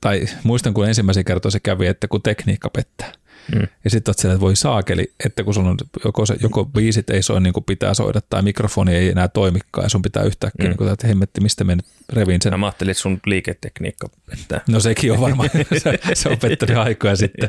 tai 0.00 0.26
muistan, 0.44 0.74
kun 0.74 0.88
ensimmäisen 0.88 1.24
kertaa 1.24 1.50
se 1.50 1.60
kävi, 1.60 1.86
että 1.86 2.08
kun 2.08 2.22
tekniikka 2.22 2.70
pettää. 2.70 3.12
Mm. 3.54 3.68
Ja 3.84 3.90
sitten 3.90 4.10
olet 4.10 4.18
siellä, 4.18 4.34
että 4.34 4.40
voi 4.40 4.56
saakeli, 4.56 5.12
että 5.24 5.44
kun 5.44 5.54
sun 5.54 5.66
on 5.66 5.76
joko, 6.04 6.26
se, 6.26 6.36
joko 6.40 6.64
biisit 6.64 7.10
ei 7.10 7.22
soi 7.22 7.40
niin 7.40 7.52
kuin 7.52 7.64
pitää 7.64 7.94
soida 7.94 8.20
tai 8.30 8.42
mikrofoni 8.42 8.94
ei 8.94 9.08
enää 9.08 9.28
toimikaan 9.28 9.84
ja 9.84 9.88
sun 9.88 10.02
pitää 10.02 10.22
yhtäkkiä, 10.22 10.64
mm. 10.64 10.68
niin 10.68 10.76
kuin, 10.76 10.92
että 10.92 11.06
hemmetti, 11.06 11.40
mistä 11.40 11.64
me 11.64 11.76
nyt 11.76 11.86
revin 12.08 12.42
sen. 12.42 12.52
No, 12.52 12.58
mä 12.58 12.66
ajattelin, 12.66 12.90
että 12.90 13.00
sun 13.00 13.20
liiketekniikka 13.26 14.08
pettää. 14.30 14.60
No 14.68 14.80
sekin 14.80 15.12
on 15.12 15.20
varmaan, 15.20 15.50
se, 15.82 15.98
se 16.14 16.28
on 16.28 16.38
pettänyt 16.38 16.76
aikoja 16.76 17.16
sitten. 17.16 17.48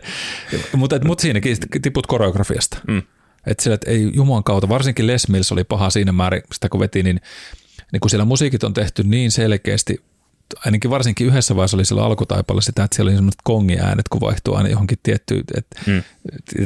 Mutta 0.76 1.00
mut 1.06 1.20
siinäkin 1.20 1.58
tiput 1.82 2.08
koreografiasta. 2.08 2.78
Mm. 2.88 3.02
Että 3.48 3.64
sillä, 3.64 3.76
että 3.76 3.92
ei 3.92 4.12
Jumalan 4.14 4.44
kautta, 4.44 4.70
varsinkin 4.70 5.08
Les 5.08 5.30
Mills 5.30 5.52
oli 5.52 5.64
paha 5.64 5.90
siinä 5.90 6.12
määrin, 6.12 6.42
sitä 6.54 6.70
kun 6.70 6.80
veti, 6.80 7.04
niin, 7.04 7.22
niin 7.92 8.00
kun 8.00 8.10
siellä 8.10 8.26
musiikit 8.26 8.64
on 8.64 8.74
tehty 8.74 9.04
niin 9.04 9.32
selkeästi 9.32 10.02
ainakin 10.66 10.92
varsinkin 10.92 11.28
yhdessä 11.28 11.56
vaiheessa 11.56 11.78
oli 11.78 11.86
sillä 11.86 12.06
alkutaipalla 12.06 12.62
sitä, 12.62 12.84
että 12.84 12.96
siellä 12.96 13.10
oli 13.10 13.16
semmoiset 13.16 13.42
kongiäänet, 13.44 14.10
kun 14.10 14.22
vaihtuu 14.22 14.56
aina 14.56 14.70
johonkin 14.70 14.98
tietty, 15.04 15.44
että 15.56 15.82
mm. 15.88 16.04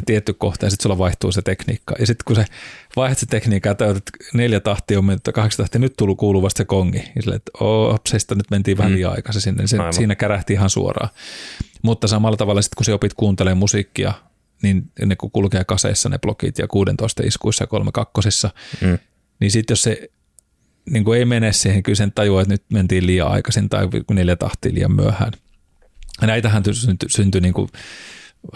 tietty 0.06 0.32
kohta 0.32 0.66
ja 0.66 0.70
sitten 0.70 0.82
sulla 0.82 0.98
vaihtuu 0.98 1.32
se 1.32 1.42
tekniikka. 1.42 1.94
Ja 1.98 2.06
sitten 2.06 2.24
kun 2.24 2.36
se 2.36 2.44
vaihdat 2.96 3.18
se 3.18 3.26
tekniikka 3.26 3.68
ja 3.68 3.74
täytät 3.74 4.02
neljä 4.34 4.60
tahtia 4.60 4.98
on 4.98 5.04
mennyt, 5.04 5.22
kahdeksan 5.34 5.64
tahtia, 5.64 5.80
nyt 5.80 5.94
tullut 5.96 6.18
kuuluvasti 6.18 6.58
se 6.58 6.64
kongi. 6.64 6.98
Ja 7.16 7.22
sille, 7.22 7.36
että 7.36 7.50
opseista 7.60 8.34
nyt 8.34 8.50
mentiin 8.50 8.78
vähän 8.78 8.92
mm. 8.92 8.96
liian 8.96 9.12
aikaisin 9.12 9.42
sinne, 9.42 9.66
se, 9.66 9.76
siinä 9.90 10.14
kärähti 10.14 10.52
ihan 10.52 10.70
suoraan. 10.70 11.10
Mutta 11.82 12.08
samalla 12.08 12.36
tavalla 12.36 12.62
sitten 12.62 12.76
kun 12.76 12.84
se 12.84 12.94
opit 12.94 13.14
kuuntelemaan 13.14 13.58
musiikkia, 13.58 14.12
niin 14.62 14.90
ne 15.04 15.16
kun 15.16 15.30
kulkee 15.30 15.64
kaseissa 15.64 16.08
ne 16.08 16.18
blokit 16.18 16.58
ja 16.58 16.68
16 16.68 17.22
iskuissa 17.22 17.62
ja 17.62 17.66
kolme 17.66 17.92
kakkosissa, 17.92 18.50
mm. 18.80 18.98
niin 19.40 19.50
sitten 19.50 19.72
jos 19.72 19.82
se 19.82 20.10
niin 20.90 21.04
kuin 21.04 21.18
ei 21.18 21.24
mene 21.24 21.52
siihen, 21.52 21.82
kyllä 21.82 21.96
sen 21.96 22.12
tajua, 22.12 22.42
että 22.42 22.54
nyt 22.54 22.62
mentiin 22.72 23.06
liian 23.06 23.28
aikaisin 23.28 23.68
tai 23.68 23.88
neljä 24.10 24.36
tahtia 24.36 24.74
liian 24.74 24.92
myöhään. 24.92 25.32
Ja 26.20 26.26
näitähän 26.26 26.62
syntyi, 26.72 27.08
syntyi 27.10 27.40
niin 27.40 27.54
kuin 27.54 27.68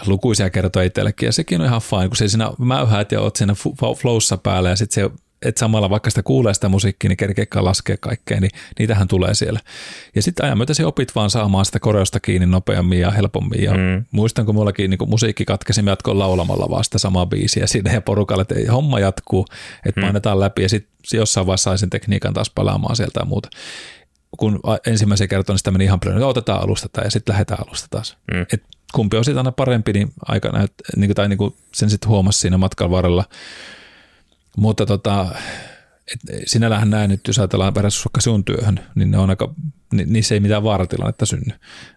lukuisia 0.05 0.49
kertoja 0.49 0.85
itsellekin 0.85 1.27
ja 1.27 1.31
sekin 1.31 1.61
on 1.61 1.67
ihan 1.67 1.81
fine, 1.81 2.07
kun 2.07 2.17
se 2.17 2.27
siinä 2.27 2.51
mäyhäät 2.57 3.11
ja 3.11 3.21
oot 3.21 3.35
siinä 3.35 3.53
flowssa 3.97 4.37
päällä 4.37 4.69
ja 4.69 4.75
sitten 4.75 5.03
se 5.03 5.11
että 5.41 5.59
samalla 5.59 5.89
vaikka 5.89 6.09
sitä 6.09 6.23
kuulee 6.23 6.53
sitä 6.53 6.69
musiikkia, 6.69 7.09
niin 7.09 7.17
kerkeekään 7.17 7.65
laskee 7.65 7.97
kaikkea, 7.97 8.39
niin 8.39 8.51
niitähän 8.79 9.07
tulee 9.07 9.33
siellä. 9.33 9.59
Ja 10.15 10.21
sitten 10.21 10.45
ajan 10.45 10.57
myötä 10.57 10.73
se 10.73 10.85
opit 10.85 11.15
vaan 11.15 11.29
saamaan 11.29 11.65
sitä 11.65 11.79
koreosta 11.79 12.19
kiinni 12.19 12.45
nopeammin 12.45 12.99
ja 12.99 13.11
helpommin. 13.11 13.63
Ja 13.63 13.71
mm. 13.71 14.05
muistan, 14.11 14.45
kun 14.45 14.55
mullakin 14.55 14.89
niin 14.89 15.09
musiikki 15.09 15.45
katkesi, 15.45 15.81
me 15.81 15.91
jatkoin 15.91 16.19
laulamalla 16.19 16.69
vaan 16.69 16.83
sitä 16.83 16.97
samaa 16.97 17.25
biisiä 17.25 17.67
siinä 17.67 17.93
ja 17.93 18.01
porukalle, 18.01 18.41
että 18.41 18.71
homma 18.71 18.99
jatkuu, 18.99 19.45
että 19.85 20.01
mm. 20.01 20.05
painetaan 20.05 20.39
läpi 20.39 20.61
ja 20.61 20.69
sitten 20.69 20.96
jossain 21.13 21.47
vaiheessa 21.47 21.69
sai 21.69 21.77
sen 21.77 21.89
tekniikan 21.89 22.33
taas 22.33 22.49
palaamaan 22.55 22.95
sieltä 22.95 23.19
ja 23.19 23.25
muuta. 23.25 23.49
Kun 24.37 24.59
ensimmäisen 24.87 25.27
kertaa 25.27 25.53
niin 25.53 25.57
sitä 25.57 25.71
meni 25.71 25.83
ihan 25.83 25.99
paljon, 25.99 26.17
että 26.17 26.27
otetaan 26.27 26.63
alusta 26.63 27.01
ja 27.03 27.11
sitten 27.11 27.33
lähdetään 27.33 27.67
alusta 27.67 27.87
taas. 27.89 28.17
Mm. 28.33 28.45
Et 28.53 28.63
kumpi 28.93 29.17
on 29.17 29.25
sitten 29.25 29.37
aina 29.37 29.51
parempi, 29.51 29.93
niin 29.93 30.13
aika 30.25 30.49
näyt, 30.49 30.73
niin 30.95 31.07
kuin, 31.07 31.15
tai 31.15 31.29
niin 31.29 31.37
kuin 31.37 31.55
sen 31.73 31.89
sitten 31.89 32.09
huomasi 32.09 32.39
siinä 32.39 32.57
matkan 32.57 32.91
varrella– 32.91 33.23
mutta 34.57 34.85
tota, 34.85 35.27
et 36.13 36.19
sinällähän 36.45 36.89
näin 36.89 37.09
nyt, 37.09 37.21
jos 37.27 37.39
ajatellaan 37.39 37.75
verrattuna 37.75 38.03
vaikka 38.05 38.21
sun 38.21 38.45
työhön, 38.45 38.79
niin 38.95 39.11
ne 39.11 39.17
on 39.17 39.29
aika, 39.29 39.53
ni, 39.93 40.05
niissä 40.05 40.35
ei 40.35 40.39
mitään 40.39 40.63
vaaratilannetta 40.63 41.25
synny. 41.25 41.53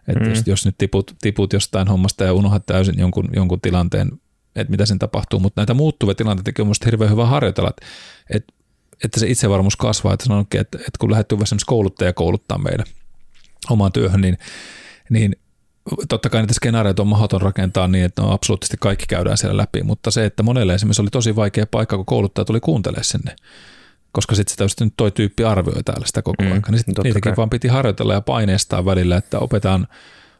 Et 0.07 0.19
mm. 0.19 0.29
jos, 0.29 0.43
jos, 0.45 0.65
nyt 0.65 0.75
tiput, 0.77 1.15
tiput 1.21 1.53
jostain 1.53 1.87
hommasta 1.87 2.23
ja 2.23 2.33
unohdat 2.33 2.65
täysin 2.65 2.99
jonkun, 2.99 3.29
jonkun 3.35 3.61
tilanteen, 3.61 4.11
että 4.55 4.71
mitä 4.71 4.85
sen 4.85 4.99
tapahtuu, 4.99 5.39
mutta 5.39 5.61
näitä 5.61 5.73
muuttuvia 5.73 6.15
tilanteita 6.15 6.61
on 6.61 6.67
minusta 6.67 6.85
hirveän 6.85 7.11
hyvä 7.11 7.25
harjoitella, 7.25 7.69
että, 7.69 7.85
että, 8.29 8.53
että 9.03 9.19
se 9.19 9.27
itsevarmuus 9.27 9.75
kasvaa, 9.75 10.13
että 10.13 10.25
sanonkin, 10.25 10.61
että, 10.61 10.77
että 10.77 10.91
kun 10.99 11.11
lähdetty 11.11 11.35
esimerkiksi 11.35 11.65
kouluttaja 11.65 12.13
kouluttaa 12.13 12.57
meidän 12.57 12.85
omaan 13.69 13.91
työhön, 13.91 14.21
niin, 14.21 14.37
niin 15.09 15.35
totta 16.09 16.29
kai 16.29 16.41
niitä 16.41 16.53
skenaarioita 16.53 17.01
on 17.01 17.07
mahdoton 17.07 17.41
rakentaa 17.41 17.87
niin, 17.87 18.05
että 18.05 18.21
no 18.21 18.31
absoluuttisesti 18.31 18.77
kaikki 18.79 19.05
käydään 19.07 19.37
siellä 19.37 19.57
läpi, 19.57 19.83
mutta 19.83 20.11
se, 20.11 20.25
että 20.25 20.43
monelle 20.43 20.73
esimerkiksi 20.73 21.01
oli 21.01 21.09
tosi 21.09 21.35
vaikea 21.35 21.65
paikka, 21.65 21.95
kun 21.95 22.05
kouluttaja 22.05 22.45
tuli 22.45 22.59
kuuntelemaan 22.59 23.03
sinne, 23.03 23.35
koska 24.11 24.35
sitten 24.35 24.69
sitä 24.69 24.85
nyt 24.85 24.93
toi 24.97 25.11
tyyppi 25.11 25.43
arvioi 25.43 25.83
täällä 25.83 26.07
sitä 26.07 26.21
koko 26.21 26.43
mm, 26.43 26.51
ajan, 26.51 26.63
niin 26.69 26.77
sitten 26.77 27.03
niitäkin 27.03 27.21
kai. 27.21 27.37
vaan 27.37 27.49
piti 27.49 27.67
harjoitella 27.67 28.13
ja 28.13 28.21
paineistaa 28.21 28.85
välillä, 28.85 29.17
että 29.17 29.39
opetaan, 29.39 29.87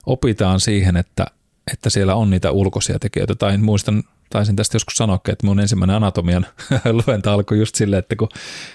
opitaan 0.06 0.60
siihen, 0.60 0.98
että, 0.98 1.28
että 1.74 1.90
siellä 1.90 2.16
on 2.16 2.30
niitä 2.30 2.52
ulkoisia 2.52 3.00
tekijöitä, 3.00 3.36
tai 3.36 3.58
muistan, 3.58 4.04
taisin 4.32 4.56
tästä 4.56 4.76
joskus 4.76 4.96
sanoa, 4.96 5.20
että 5.28 5.48
mun 5.48 5.60
ensimmäinen 5.60 5.96
anatomian 5.96 6.46
luenta 7.08 7.34
alkoi 7.34 7.60
just 7.60 7.76
silleen, 7.76 8.00
että 8.00 8.16
kun 8.16 8.30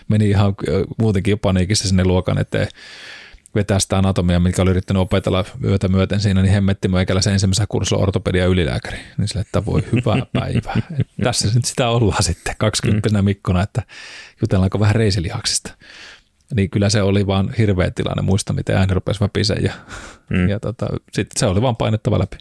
meni 0.08 0.30
ihan 0.30 0.54
muutenkin 0.98 1.30
jo 1.30 1.36
paniikissa 1.36 1.88
sinne 1.88 2.04
luokan 2.04 2.38
eteen, 2.38 2.68
vetää 3.56 3.78
sitä 3.78 3.98
anatomia, 3.98 4.40
mikä 4.40 4.62
oli 4.62 4.70
yrittänyt 4.70 5.00
opetella 5.00 5.44
yötä 5.64 5.88
myöten 5.88 6.20
siinä, 6.20 6.42
niin 6.42 6.52
hemmetti 6.52 6.88
meikäläisen 6.88 7.32
ensimmäisenä 7.32 7.66
kurssilla 7.68 8.02
ortopedia 8.02 8.46
ylilääkäri. 8.46 8.98
Niin 9.18 9.28
sille, 9.28 9.40
että 9.40 9.64
voi 9.64 9.82
hyvää 9.92 10.26
päivää. 10.32 10.82
Et 11.00 11.06
tässä 11.22 11.48
nyt 11.54 11.64
sitä 11.64 11.88
ollaan 11.88 12.22
sitten 12.22 12.54
20 12.58 13.08
mm. 13.08 13.24
mikkona, 13.24 13.62
että 13.62 13.82
jutellaanko 14.42 14.80
vähän 14.80 14.94
reisilihaksista. 14.94 15.74
Niin 16.54 16.70
kyllä 16.70 16.90
se 16.90 17.02
oli 17.02 17.26
vaan 17.26 17.54
hirveä 17.58 17.90
tilanne. 17.90 18.22
Muista, 18.22 18.52
miten 18.52 18.76
ääni 18.76 18.94
rupesi 18.94 19.20
väpiseen 19.20 19.64
ja, 19.64 19.72
mm. 20.30 20.48
ja 20.48 20.60
tota, 20.60 20.86
sitten 21.12 21.40
se 21.40 21.46
oli 21.46 21.62
vaan 21.62 21.76
painettava 21.76 22.18
läpi. 22.18 22.36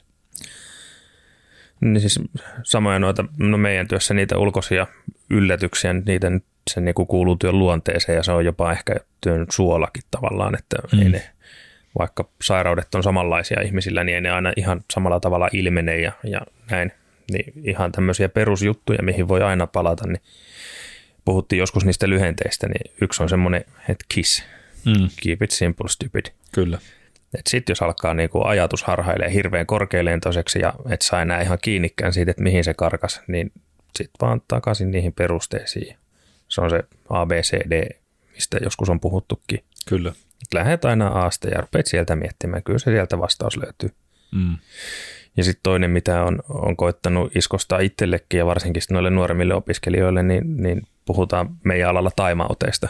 Niin 1.86 2.02
siis 2.02 2.20
samoja 2.64 3.00
noita, 3.00 3.26
no 3.38 3.58
meidän 3.58 3.88
työssä 3.88 4.14
niitä 4.14 4.38
ulkoisia 4.38 4.88
yllätyksiä, 5.30 5.94
niitä 5.94 6.30
nyt 6.30 6.44
se 6.70 6.82
niin 6.82 6.96
kuin 6.96 7.08
kuuluu 7.08 7.36
työn 7.36 7.60
luonteeseen 7.60 8.16
ja 8.16 8.24
se 8.24 8.32
on 8.32 8.46
jopa 8.46 8.72
ehkä 8.72 8.96
työn 9.22 9.46
suolakin 9.50 10.04
tavallaan, 10.12 10.56
että 10.60 10.78
mm. 10.92 11.02
ei 11.02 11.10
ne, 11.10 11.30
vaikka 12.00 12.30
sairaudet 12.42 12.96
on 12.96 13.04
samanlaisia 13.04 13.62
ihmisillä, 13.62 14.04
niin 14.04 14.16
ei 14.16 14.22
ne 14.22 14.32
aina 14.32 14.54
ihan 14.58 14.82
samalla 14.94 15.20
tavalla 15.20 15.50
ilmene 15.54 15.98
ja, 15.98 16.12
ja 16.24 16.42
näin. 16.72 16.92
Niin 17.32 17.54
ihan 17.64 17.92
tämmöisiä 17.92 18.30
perusjuttuja, 18.30 19.04
mihin 19.04 19.28
voi 19.28 19.42
aina 19.42 19.68
palata, 19.68 20.08
niin 20.08 20.22
puhuttiin 21.26 21.60
joskus 21.60 21.86
niistä 21.86 22.10
lyhenteistä, 22.10 22.68
niin 22.68 22.96
yksi 23.02 23.24
on 23.24 23.30
semmoinen, 23.30 23.66
että 23.90 24.06
KISS, 24.10 24.44
mm. 24.86 25.10
Keep 25.24 25.42
it 25.42 25.52
simple, 25.52 25.90
stupid. 25.90 26.26
Kyllä. 26.52 26.80
Sitten 27.48 27.72
jos 27.72 27.82
alkaa 27.82 28.14
niinku 28.14 28.44
ajatus 28.44 28.84
harhailee 28.84 29.34
hirveän 29.34 29.66
korkealentoiseksi 29.66 30.60
ja 30.60 30.74
et 30.90 31.02
saa 31.02 31.22
enää 31.22 31.42
ihan 31.42 31.58
kiinnikään 31.62 32.14
siitä, 32.14 32.32
että 32.32 32.44
mihin 32.44 32.64
se 32.64 32.74
karkas, 32.74 33.22
niin 33.28 33.52
sitten 33.98 34.28
vaan 34.28 34.42
takaisin 34.48 34.92
niihin 34.92 35.14
perusteisiin. 35.14 35.98
Se 36.48 36.62
on 36.62 36.70
se 36.70 36.84
ABCD, 37.10 38.00
mistä 38.34 38.58
joskus 38.64 38.90
on 38.90 39.00
puhuttukin. 39.00 39.64
Kyllä. 39.90 40.14
Lähet 40.54 40.86
aina 40.86 41.08
Aasta 41.08 41.48
ja 41.48 41.62
rupeat 41.62 41.86
sieltä 41.86 42.16
miettimään. 42.16 42.64
Kyllä 42.64 42.80
se 42.80 42.92
sieltä 42.92 43.20
vastaus 43.20 43.58
löytyy. 43.58 43.90
Mm. 44.32 44.58
Ja 45.38 45.44
sitten 45.44 45.64
toinen, 45.64 45.92
mitä 45.92 46.24
on, 46.24 46.40
on 46.50 46.76
koittanut 46.76 47.36
iskostaa 47.36 47.80
itsellekin 47.80 48.38
ja 48.38 48.46
varsinkin 48.46 48.82
noille 48.92 49.10
nuoremmille 49.10 49.54
opiskelijoille, 49.54 50.24
niin, 50.24 50.58
niin 50.58 50.82
puhutaan 51.06 51.56
meidän 51.64 51.90
alalla 51.90 52.12
taimauteista. 52.16 52.90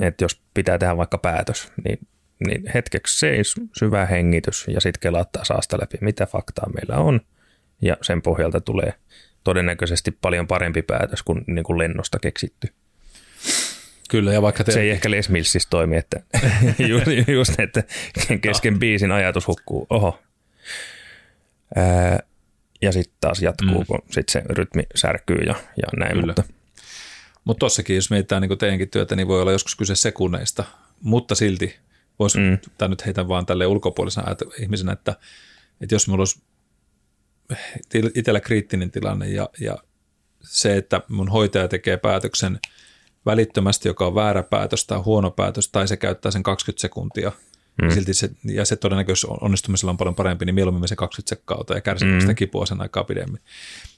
Että 0.00 0.24
jos 0.24 0.40
pitää 0.54 0.78
tehdä 0.78 0.96
vaikka 0.96 1.18
päätös, 1.18 1.72
niin, 1.84 1.98
niin 2.46 2.62
hetkeksi 2.74 3.18
seis, 3.18 3.54
syvä 3.78 4.06
hengitys 4.06 4.66
ja 4.68 4.80
sitten 4.80 5.00
kelaattaa 5.00 5.44
saasta 5.44 5.78
läpi, 5.80 5.98
mitä 6.00 6.26
faktaa 6.26 6.70
meillä 6.74 6.96
on. 7.04 7.20
Ja 7.82 7.96
sen 8.02 8.22
pohjalta 8.22 8.60
tulee 8.60 8.94
todennäköisesti 9.44 10.10
paljon 10.10 10.46
parempi 10.46 10.82
päätös 10.82 11.22
kuin, 11.22 11.44
niin 11.46 11.64
kuin 11.64 11.78
lennosta 11.78 12.18
keksitty. 12.18 12.68
Kyllä, 14.10 14.32
ja 14.32 14.42
vaikka 14.42 14.64
te... 14.64 14.72
Se 14.72 14.80
ei 14.80 14.90
ehkä 14.90 15.10
Les 15.10 15.28
Millsissä 15.28 15.68
toimi, 15.70 15.96
että 15.96 16.20
just, 16.88 17.06
just 17.28 17.60
että 17.60 17.82
kesken 18.40 18.72
no. 18.72 18.78
biisin 18.78 19.12
ajatus 19.12 19.46
hukkuu. 19.46 19.86
Oho. 19.90 20.18
Ää, 21.76 22.18
ja 22.82 22.92
sitten 22.92 23.16
taas 23.20 23.42
jatkuu, 23.42 23.80
mm. 23.80 23.86
kun 23.86 24.02
sit 24.10 24.28
se 24.28 24.42
rytmi 24.50 24.82
särkyy 24.94 25.38
ja, 25.38 25.54
ja 25.76 25.88
näin. 25.96 26.12
Kyllä. 26.12 26.26
Mutta 26.26 26.58
mutta 27.48 27.58
tossakin, 27.58 27.96
jos 27.96 28.10
mietitään 28.10 28.42
niin 28.42 28.58
teidänkin 28.58 28.88
työtä, 28.88 29.16
niin 29.16 29.28
voi 29.28 29.40
olla 29.40 29.52
joskus 29.52 29.76
kyse 29.76 29.94
sekunneista, 29.94 30.64
mutta 31.02 31.34
silti 31.34 31.76
voisi, 32.18 32.38
mm. 32.38 32.58
tai 32.78 32.88
nyt 32.88 33.06
heitän 33.06 33.28
vaan 33.28 33.46
tälle 33.46 33.66
ulkopuolisena 33.66 34.36
ihmisenä, 34.60 34.92
että, 34.92 35.16
että 35.80 35.94
jos 35.94 36.06
minulla 36.06 36.20
olisi 36.20 36.42
itsellä 38.14 38.40
kriittinen 38.40 38.90
tilanne 38.90 39.28
ja, 39.28 39.48
ja 39.60 39.78
se, 40.42 40.76
että 40.76 41.02
mun 41.08 41.28
hoitaja 41.28 41.68
tekee 41.68 41.96
päätöksen 41.96 42.58
välittömästi, 43.26 43.88
joka 43.88 44.06
on 44.06 44.14
väärä 44.14 44.42
päätös 44.42 44.86
tai 44.86 44.98
huono 44.98 45.30
päätös, 45.30 45.68
tai 45.68 45.88
se 45.88 45.96
käyttää 45.96 46.32
sen 46.32 46.42
20 46.42 46.80
sekuntia, 46.80 47.32
mm. 47.82 47.88
ja, 47.88 47.94
silti 47.94 48.14
se, 48.14 48.30
ja 48.44 48.64
se 48.64 48.76
todennäköisesti 48.76 49.26
onnistumisella 49.40 49.90
on 49.90 49.96
paljon 49.96 50.14
parempi, 50.14 50.44
niin 50.44 50.54
mieluummin 50.54 50.88
se 50.88 50.96
20 50.96 51.28
sekkaa 51.28 51.64
ja 51.74 51.80
kärsii 51.80 52.12
mm. 52.12 52.20
sitä 52.20 52.34
kipua 52.34 52.66
sen 52.66 52.80
aikaa 52.80 53.04
pidemmin. 53.04 53.40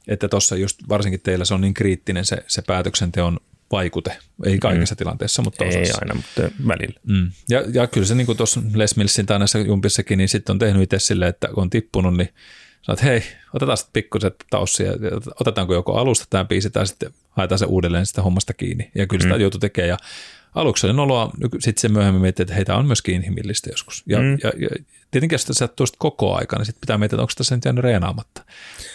Että 0.09 0.29
tuossa 0.29 0.57
just 0.57 0.79
varsinkin 0.89 1.21
teillä 1.21 1.45
se 1.45 1.55
on 1.55 1.61
niin 1.61 1.75
kriittinen 1.75 2.25
se, 2.25 2.45
se 2.47 2.63
päätöksenteon 2.63 3.41
vaikute. 3.73 4.17
Ei 4.45 4.59
kaikissa 4.59 4.95
mm. 4.95 4.97
tilanteissa, 4.97 5.43
mutta 5.43 5.65
Ei 5.65 5.83
osassa. 5.83 5.99
aina, 6.03 6.15
mutta 6.15 6.43
välillä. 6.67 7.01
Mm. 7.03 7.31
Ja, 7.49 7.65
ja 7.73 7.87
kyllä 7.87 8.07
se 8.07 8.15
niin 8.15 8.27
kuin 8.27 8.37
tuossa 8.37 8.61
Les 8.75 8.97
Millsin 8.97 9.27
tai 9.27 9.39
näissä 9.39 9.59
jumpissakin, 9.59 10.19
niin 10.19 10.29
sitten 10.29 10.53
on 10.53 10.59
tehnyt 10.59 10.83
itse 10.83 10.99
silleen, 10.99 11.29
että 11.29 11.49
kun 11.49 11.63
on 11.63 11.71
tippunut, 11.71 12.17
niin 12.17 12.29
sanoit, 12.83 13.03
hei, 13.03 13.23
otetaan 13.55 13.77
sitten 13.77 13.93
pikkuset 13.93 14.35
taussia, 14.51 14.93
otetaanko 15.41 15.75
joko 15.75 15.95
alusta 15.95 16.27
tämä 16.31 16.45
biisi 16.45 16.71
tai 16.71 16.87
sitten 16.87 17.11
haetaan 17.31 17.59
se 17.59 17.65
uudelleen 17.65 18.07
sitä 18.07 18.23
hommasta 18.23 18.55
kiinni. 18.55 18.91
Ja 18.95 19.07
kyllä 19.07 19.23
sitä 19.23 19.35
mm. 19.35 19.41
joutui 19.41 19.61
tekemään 19.61 19.89
ja 19.89 19.97
aluksi 20.55 20.87
oli 20.87 20.95
noloa, 20.95 21.31
sitten 21.59 21.81
se 21.81 21.89
myöhemmin 21.89 22.23
miettii, 22.23 22.43
että 22.43 22.55
heitä 22.55 22.77
on 22.77 22.87
myöskin 22.87 23.15
inhimillistä 23.15 23.71
joskus. 23.71 24.03
Ja, 24.07 24.19
mm. 24.19 24.39
ja, 24.43 24.53
ja 24.57 24.69
tietenkin 25.11 25.35
jos 25.35 25.47
sä 25.53 25.69
tuosta 25.69 25.97
koko 25.99 26.35
aika, 26.35 26.57
niin 26.57 26.67
sitten 26.67 26.81
pitää 26.81 26.99
miettiä, 26.99 27.17
että 27.17 27.23
onko 27.23 27.33
tässä 27.37 27.55
nyt 27.55 27.65
jäänyt 27.65 27.85
reenaamatta. 27.85 28.45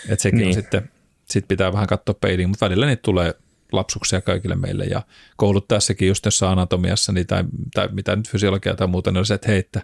Että 0.10 0.24
sekin 0.24 0.38
niin. 0.38 0.48
on 0.48 0.54
sitten, 0.54 0.90
sit 1.26 1.48
pitää 1.48 1.74
vähän 1.74 1.88
katsoa 1.88 2.16
peiliin, 2.22 2.50
mutta 2.50 2.66
välillä 2.66 2.86
niitä 2.86 3.02
tulee 3.02 3.34
lapsuksia 3.72 4.22
kaikille 4.22 4.56
meille 4.56 4.86
ja 4.86 5.02
kouluttaessakin 5.38 6.08
just 6.08 6.26
jossain 6.26 6.52
anatomiassa 6.52 7.12
niin 7.12 7.28
tai, 7.28 7.44
tai 7.74 7.90
mitä 7.92 8.16
nyt 8.16 8.30
fysiologia 8.30 8.76
tai 8.76 8.88
muuta, 8.88 9.12
niin 9.12 9.18
oli 9.18 9.26
se, 9.26 9.34
että 9.34 9.48
hei, 9.48 9.60
että 9.60 9.82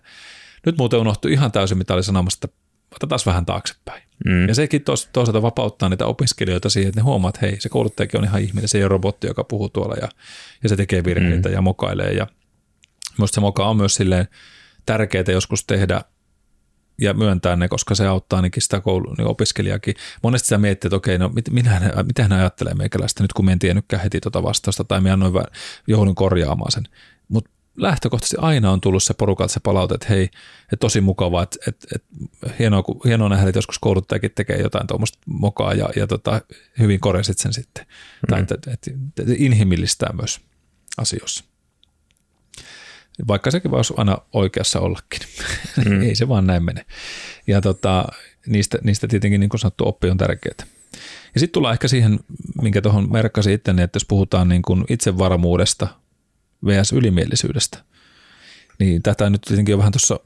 nyt 0.65 0.77
muuten 0.77 0.99
unohtui 0.99 1.34
ihan 1.34 1.51
täysin, 1.51 1.77
mitä 1.77 1.93
oli 1.93 2.03
sanomassa, 2.03 2.39
että 2.43 2.57
otetaan 2.95 3.19
vähän 3.25 3.45
taaksepäin. 3.45 4.03
Mm. 4.25 4.47
Ja 4.47 4.55
sekin 4.55 4.84
tos, 4.84 5.09
toisaalta 5.13 5.41
vapauttaa 5.41 5.89
niitä 5.89 6.05
opiskelijoita 6.05 6.69
siihen, 6.69 6.89
että 6.89 6.99
ne 6.99 7.03
huomaa, 7.03 7.29
että 7.29 7.39
hei, 7.41 7.61
se 7.61 7.69
kouluttajakin 7.69 8.19
on 8.19 8.23
ihan 8.23 8.41
ihminen, 8.41 8.69
se 8.69 8.77
ei 8.77 8.84
ole 8.84 8.89
robotti, 8.89 9.27
joka 9.27 9.43
puhuu 9.43 9.69
tuolla 9.69 9.95
ja, 9.95 10.09
ja 10.63 10.69
se 10.69 10.75
tekee 10.75 11.03
virheitä 11.03 11.49
mm. 11.49 11.55
ja 11.55 11.61
mokailee. 11.61 12.13
Ja 12.13 12.27
minusta 13.17 13.36
se 13.36 13.41
moka 13.41 13.65
on 13.65 13.77
myös 13.77 13.93
silleen 13.93 14.27
tärkeää 14.86 15.23
joskus 15.32 15.65
tehdä 15.65 16.01
ja 17.02 17.14
myöntää 17.14 17.56
ne, 17.56 17.68
koska 17.68 17.95
se 17.95 18.08
auttaa 18.08 18.38
ainakin 18.38 18.64
sitä 18.64 18.82
koulu, 18.82 19.14
niin 19.14 19.28
opiskelijakin. 19.28 19.95
Monesti 20.24 20.47
sä 20.47 20.58
miettii, 20.58 20.88
että 20.88 20.95
okei, 20.95 21.18
no 21.18 21.30
mit, 21.30 21.49
mitä, 21.49 21.82
mitä 22.04 22.24
hän 22.24 22.34
ajattelee 22.34 22.74
meikäläistä 22.74 23.24
nyt, 23.24 23.34
kun 23.34 23.45
me 23.45 23.52
en 23.52 23.60
tiennytkään 23.60 24.04
heti 24.04 24.20
tuota 24.20 24.43
vastausta 24.43 24.84
tai 24.84 25.02
me 25.02 25.12
annoin 25.12 25.34
joudun 25.88 26.16
korjaamaan 26.16 26.72
sen. 26.72 26.84
Mutta 27.28 27.52
lähtökohtaisesti 27.78 28.38
aina 28.39 28.72
on 28.72 28.82
tullut 28.82 29.04
se 29.04 29.14
porukalta 29.14 29.54
se 29.54 29.60
palaute, 29.60 29.95
että 29.95 30.08
hei, 30.10 30.24
että 30.64 30.78
tosi 30.80 31.02
mukavaa, 31.02 31.43
että, 31.43 31.58
että, 31.68 31.88
että 31.95 32.56
hienoa, 32.60 32.84
kun, 32.84 33.02
hienoa 33.06 33.30
nähdä, 33.30 33.49
että 33.49 33.58
joskus 33.58 33.80
kouluttajakin 33.80 34.32
tekee 34.36 34.62
jotain 34.62 34.88
tuommoista 34.88 35.20
mokaa 35.26 35.74
ja, 35.74 35.89
ja 35.95 36.08
tota, 36.08 36.41
hyvin 36.80 36.99
korjasit 36.99 37.38
sen 37.38 37.54
sitten. 37.54 37.86
Mm. 37.86 38.30
Tai 38.30 38.41
että, 38.41 38.56
että, 38.56 38.72
että 38.72 39.34
inhimillistää 39.38 40.14
myös 40.14 40.41
asioissa. 40.97 41.51
Vaikka 43.28 43.51
sekin 43.51 43.72
voisi 43.72 43.93
aina 43.97 44.18
oikeassa 44.34 44.80
ollakin. 44.80 45.20
Mm. 45.86 46.01
Ei 46.07 46.16
se 46.16 46.28
vaan 46.28 46.47
näin 46.47 46.64
mene. 46.64 46.86
Ja 47.47 47.62
tota, 47.62 48.05
niistä, 48.47 48.78
niistä 48.84 49.07
tietenkin 49.07 49.39
niin 49.39 49.49
kuin 49.49 49.59
sanottu 49.59 49.88
oppi 49.88 50.09
on 50.09 50.18
tärkeää. 50.18 50.66
Ja 51.34 51.39
sitten 51.39 51.53
tullaan 51.53 51.74
ehkä 51.74 51.88
siihen, 51.88 52.20
minkä 52.62 52.82
tuohon 52.82 53.12
merkkasin 53.12 53.53
itteni, 53.53 53.82
että 53.82 53.95
jos 53.95 54.05
puhutaan 54.05 54.49
niin 54.49 54.62
kuin 54.62 54.86
itsevarmuudesta 54.89 55.88
vs. 56.66 56.91
ylimielisyydestä, 56.93 57.84
niin 58.80 59.03
tätä 59.03 59.30
nyt 59.30 59.41
tietenkin 59.41 59.74
jo 59.74 59.78
vähän 59.78 59.91
tuossa 59.91 60.20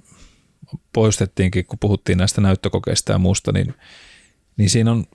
poistettiinkin, 0.94 1.66
kun 1.66 1.80
puhuttiin 1.80 2.18
näistä 2.18 2.42
näyttökokeista 2.42 3.12
ja 3.12 3.18
muusta, 3.18 3.52
niin, 3.52 3.74
niin 4.58 4.70
siinä 4.70 4.92
on 4.92 5.06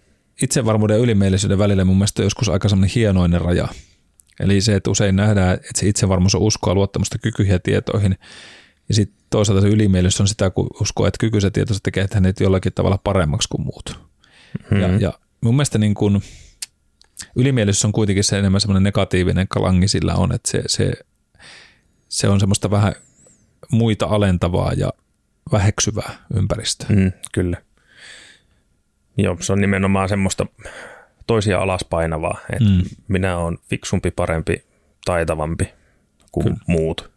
itsevarmuuden 0.43 0.95
ja 0.95 1.03
ylimielisyyden 1.03 1.59
välillä 1.59 1.85
mun 1.85 1.97
mielestä 1.97 2.23
joskus 2.23 2.49
aika 2.49 2.69
semmoinen 2.69 2.95
hienoinen 2.95 3.41
raja– 3.41 3.69
Eli 4.41 4.61
se, 4.61 4.75
että 4.75 4.91
usein 4.91 5.17
nähdään, 5.17 5.55
että 5.55 5.71
se 5.75 5.89
itsevarmuus 5.89 6.35
on 6.35 6.41
uskoa 6.41 6.75
luottamusta 6.75 7.19
kykyihin 7.19 7.53
ja 7.53 7.59
tietoihin. 7.59 8.19
Ja 8.89 8.95
sitten 8.95 9.17
toisaalta 9.31 9.63
se 9.63 9.69
ylimielisyys 9.69 10.21
on 10.21 10.29
sitä, 10.29 10.51
kun 10.51 10.67
uskoo, 10.81 11.07
että 11.07 11.19
kykyiset 11.21 11.47
ja 11.47 11.51
tieto 11.51 11.81
tekee 11.83 12.07
hänet 12.15 12.41
jollakin 12.41 12.73
tavalla 12.73 12.99
paremmaksi 13.05 13.49
kuin 13.49 13.63
muut. 13.63 13.99
Mm-hmm. 14.59 14.81
Ja, 14.81 14.89
ja 15.01 15.13
mun 15.41 15.55
mielestä 15.55 15.79
niin 15.79 15.95
kun, 15.95 16.23
ylimielisyys 17.37 17.85
on 17.85 17.93
kuitenkin 17.93 18.25
se 18.25 18.39
enemmän 18.39 18.61
semmoinen 18.61 18.83
negatiivinen 18.83 19.49
kalangi 19.49 19.89
sillä 19.89 20.15
on, 20.15 20.35
että 20.35 20.51
se, 20.51 20.63
se, 20.67 20.93
se 22.09 22.29
on 22.29 22.41
semmoista 22.41 22.71
vähän 22.71 22.95
muita 23.71 24.07
alentavaa 24.07 24.73
ja 24.73 24.93
väheksyvää 25.53 26.13
ympäristöä. 26.35 26.89
Mm, 26.91 27.13
kyllä. 27.33 27.57
Joo, 29.17 29.37
se 29.41 29.53
on 29.53 29.61
nimenomaan 29.61 30.09
semmoista 30.09 30.47
toisia 31.31 31.59
alaspainavaa. 31.59 32.39
Että 32.53 32.69
mm. 32.69 32.83
Minä 33.09 33.39
olen 33.39 33.59
fiksumpi, 33.69 34.11
parempi, 34.11 34.65
taitavampi 35.05 35.69
kuin 36.33 36.45
Kyllä. 36.45 36.59
muut. 36.67 37.11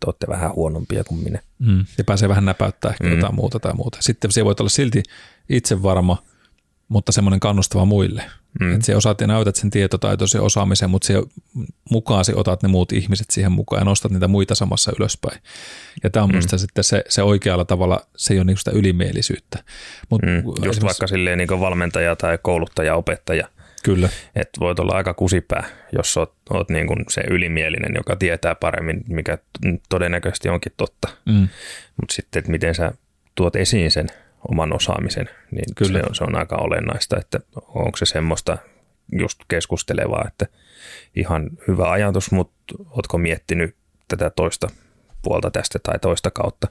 Te 0.00 0.06
olette 0.06 0.26
vähän 0.28 0.54
huonompia 0.54 1.04
kuin 1.04 1.22
minä. 1.24 1.40
Mm. 1.58 1.84
Ja 1.98 2.04
pääsee 2.04 2.28
vähän 2.28 2.44
näpäyttää 2.44 2.90
ehkä 2.90 3.04
mm. 3.04 3.14
jotain 3.14 3.34
muuta 3.34 3.60
tai 3.60 3.74
muuta. 3.74 3.98
Sitten 4.00 4.32
se 4.32 4.44
voi 4.44 4.54
olla 4.60 4.68
silti 4.68 5.02
itsevarma, 5.48 6.22
mutta 6.88 7.12
semmoinen 7.12 7.40
kannustava 7.40 7.84
muille. 7.84 8.24
Mm. 8.60 8.74
Että 8.74 8.86
se 8.86 8.96
osaat 8.96 9.20
ja 9.20 9.26
näytät 9.26 9.56
sen 9.56 9.70
tietotaitoisen 9.70 10.40
osaamisen, 10.40 10.90
mutta 10.90 11.06
se 11.06 11.22
mukaan 11.90 12.24
se 12.24 12.32
otat 12.36 12.62
ne 12.62 12.68
muut 12.68 12.92
ihmiset 12.92 13.30
siihen 13.30 13.52
mukaan 13.52 13.80
ja 13.80 13.84
nostat 13.84 14.12
niitä 14.12 14.28
muita 14.28 14.54
samassa 14.54 14.92
ylöspäin. 14.98 15.40
Ja 16.02 16.10
tämä 16.10 16.24
on 16.24 16.30
mm. 16.30 16.40
sitten 16.40 16.84
se, 16.84 17.04
se 17.08 17.22
oikealla 17.22 17.64
tavalla, 17.64 18.00
se 18.16 18.34
ei 18.34 18.38
ole 18.38 18.44
niin 18.44 18.58
sitä 18.58 18.70
ylimielisyyttä. 18.70 19.64
Mut 20.10 20.22
mm. 20.22 20.42
Just 20.64 20.82
vaikka 20.82 21.06
silleen 21.06 21.38
niin 21.38 21.60
valmentaja 21.60 22.16
tai 22.16 22.38
kouluttaja, 22.42 22.94
opettaja. 22.94 23.48
Kyllä. 23.82 24.08
Että 24.36 24.60
voit 24.60 24.78
olla 24.78 24.92
aika 24.92 25.14
kusipää, 25.14 25.64
jos 25.92 26.16
oot, 26.16 26.34
oot 26.50 26.68
niin 26.68 26.86
kuin 26.86 27.04
se 27.08 27.22
ylimielinen, 27.30 27.92
joka 27.94 28.16
tietää 28.16 28.54
paremmin, 28.54 29.04
mikä 29.08 29.38
todennäköisesti 29.88 30.48
onkin 30.48 30.72
totta. 30.76 31.08
Mm. 31.24 31.48
Mutta 32.00 32.14
sitten, 32.14 32.38
että 32.38 32.50
miten 32.50 32.74
sä 32.74 32.92
tuot 33.34 33.56
esiin 33.56 33.90
sen 33.90 34.06
oman 34.50 34.72
osaamisen, 34.72 35.28
niin 35.50 35.74
Kyllä. 35.76 35.98
Se, 35.98 36.04
on, 36.08 36.14
se 36.14 36.24
on 36.24 36.34
aika 36.34 36.56
olennaista, 36.56 37.16
että 37.18 37.40
onko 37.68 37.96
se 37.96 38.06
semmoista 38.06 38.58
just 39.12 39.40
keskustelevaa, 39.48 40.24
että 40.28 40.46
ihan 41.16 41.50
hyvä 41.68 41.90
ajatus, 41.90 42.30
mutta 42.30 42.74
ootko 42.90 43.18
miettinyt 43.18 43.76
tätä 44.08 44.30
toista 44.30 44.68
puolta 45.22 45.50
tästä 45.50 45.78
tai 45.78 45.98
toista 45.98 46.30
kautta? 46.30 46.68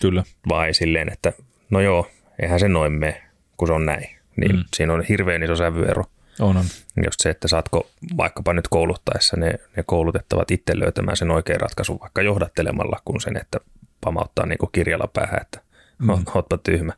Kyllä. 0.00 0.24
Vai 0.48 0.74
silleen, 0.74 1.12
että 1.12 1.32
no 1.70 1.80
joo, 1.80 2.10
eihän 2.42 2.60
se 2.60 2.68
noin 2.68 2.92
mene, 2.92 3.22
kun 3.56 3.68
se 3.68 3.74
on 3.74 3.86
näin. 3.86 4.08
Niin 4.36 4.56
mm. 4.56 4.64
siinä 4.74 4.92
on 4.92 5.02
hirveän 5.02 5.42
iso 5.42 5.56
sävyero. 5.56 6.04
On, 6.40 6.56
on. 6.56 6.64
Just 7.04 7.20
se, 7.20 7.30
että 7.30 7.48
saatko 7.48 7.90
vaikkapa 8.16 8.52
nyt 8.52 8.68
kouluttaessa 8.68 9.36
ne, 9.36 9.54
ne 9.76 9.82
koulutettavat 9.86 10.50
itse 10.50 10.78
löytämään 10.78 11.16
sen 11.16 11.30
oikean 11.30 11.60
ratkaisun 11.60 12.00
vaikka 12.00 12.22
johdattelemalla, 12.22 13.00
kun 13.04 13.20
sen, 13.20 13.36
että 13.36 13.60
pamauttaa 14.00 14.46
niin 14.46 14.58
kuin 14.58 14.70
kirjalla 14.72 15.08
päähän, 15.12 15.40
että 15.42 15.60
mm. 15.98 16.08
ootpa 16.34 16.58
tyhmä 16.58 16.92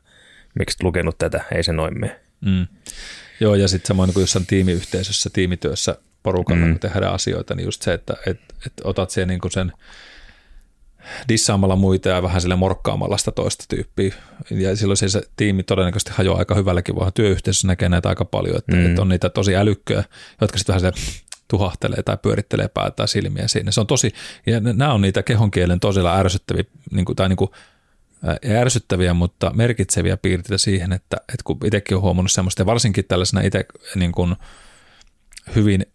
miksi 0.57 0.83
lukenut 0.83 1.17
tätä, 1.17 1.43
ei 1.55 1.63
se 1.63 1.73
noin 1.73 1.99
mene. 1.99 2.19
Mm. 2.41 2.67
Joo, 3.39 3.55
ja 3.55 3.67
sitten 3.67 3.87
samoin 3.87 4.13
kuin 4.13 4.21
jossain 4.21 4.45
tiimiyhteisössä, 4.45 5.29
tiimityössä 5.33 5.97
porukalla, 6.23 6.65
mm. 6.65 6.71
kun 6.71 6.79
tehdään 6.79 7.13
asioita, 7.13 7.55
niin 7.55 7.65
just 7.65 7.81
se, 7.81 7.93
että 7.93 8.13
et, 8.25 8.39
et 8.65 8.73
otat 8.83 9.09
sen, 9.09 9.27
niin 9.27 9.39
sen 9.49 9.71
dissaamalla 11.27 11.75
muita 11.75 12.09
ja 12.09 12.23
vähän 12.23 12.41
sille 12.41 12.55
morkkaamalla 12.55 13.17
sitä 13.17 13.31
toista 13.31 13.65
tyyppiä. 13.69 14.15
Ja 14.49 14.75
silloin 14.75 14.97
se 14.97 15.21
tiimi 15.35 15.63
todennäköisesti 15.63 16.11
hajoaa 16.15 16.39
aika 16.39 16.55
hyvälläkin, 16.55 16.95
vaan 16.95 17.13
työyhteisössä 17.13 17.67
näkee 17.67 17.89
näitä 17.89 18.09
aika 18.09 18.25
paljon, 18.25 18.57
että, 18.57 18.75
mm. 18.75 18.85
että 18.85 19.01
on 19.01 19.09
niitä 19.09 19.29
tosi 19.29 19.55
älykköjä, 19.55 20.03
jotka 20.41 20.57
sitten 20.57 20.75
vähän 20.75 20.93
tuhahtelee 21.47 22.03
tai 22.03 22.17
pyörittelee 22.21 22.67
päätään 22.67 23.07
silmiä 23.07 23.47
siinä. 23.47 23.71
Se 23.71 23.79
on 23.79 23.87
tosi, 23.87 24.13
ja 24.45 24.59
nämä 24.59 24.93
on 24.93 25.01
niitä 25.01 25.23
kehonkielen 25.23 25.79
tosilla 25.79 26.17
ärsyttäviä, 26.17 26.63
niin 26.91 27.05
kuin, 27.05 27.15
tai 27.15 27.29
niin 27.29 27.37
kuin 27.37 27.51
ärsyttäviä, 28.59 29.13
mutta 29.13 29.51
merkitseviä 29.55 30.17
piirteitä 30.17 30.57
siihen, 30.57 30.93
että, 30.93 31.17
että 31.17 31.43
kun 31.43 31.57
itsekin 31.63 31.97
on 31.97 32.03
huomannut 32.03 32.31
semmoista, 32.31 32.61
ja 32.61 32.65
varsinkin 32.65 33.05
tällaisena 33.07 33.41
itse 33.41 33.65
niin 33.95 34.11
kuin 34.11 34.35
hyvin 35.55 35.85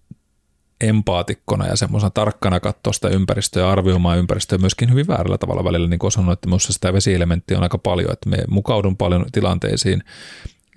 empaatikkona 0.81 1.66
ja 1.66 1.77
semmoisena 1.77 2.11
tarkkana 2.11 2.61
katsoa 2.61 2.93
sitä 2.93 3.09
ympäristöä 3.09 3.62
ja 3.62 3.70
arvioimaan 3.70 4.18
ympäristöä 4.18 4.59
myöskin 4.59 4.91
hyvin 4.91 5.07
väärällä 5.07 5.39
tavalla 5.39 5.64
välillä, 5.64 5.89
niin 5.89 5.99
kuin 5.99 6.12
sanonut, 6.12 6.33
että 6.33 6.49
minusta 6.49 6.73
sitä 6.73 6.93
vesielementtiä 6.93 7.57
on 7.57 7.62
aika 7.62 7.79
paljon, 7.79 8.12
että 8.12 8.29
me 8.29 8.39
mukaudun 8.49 8.97
paljon 8.97 9.27
tilanteisiin 9.33 10.03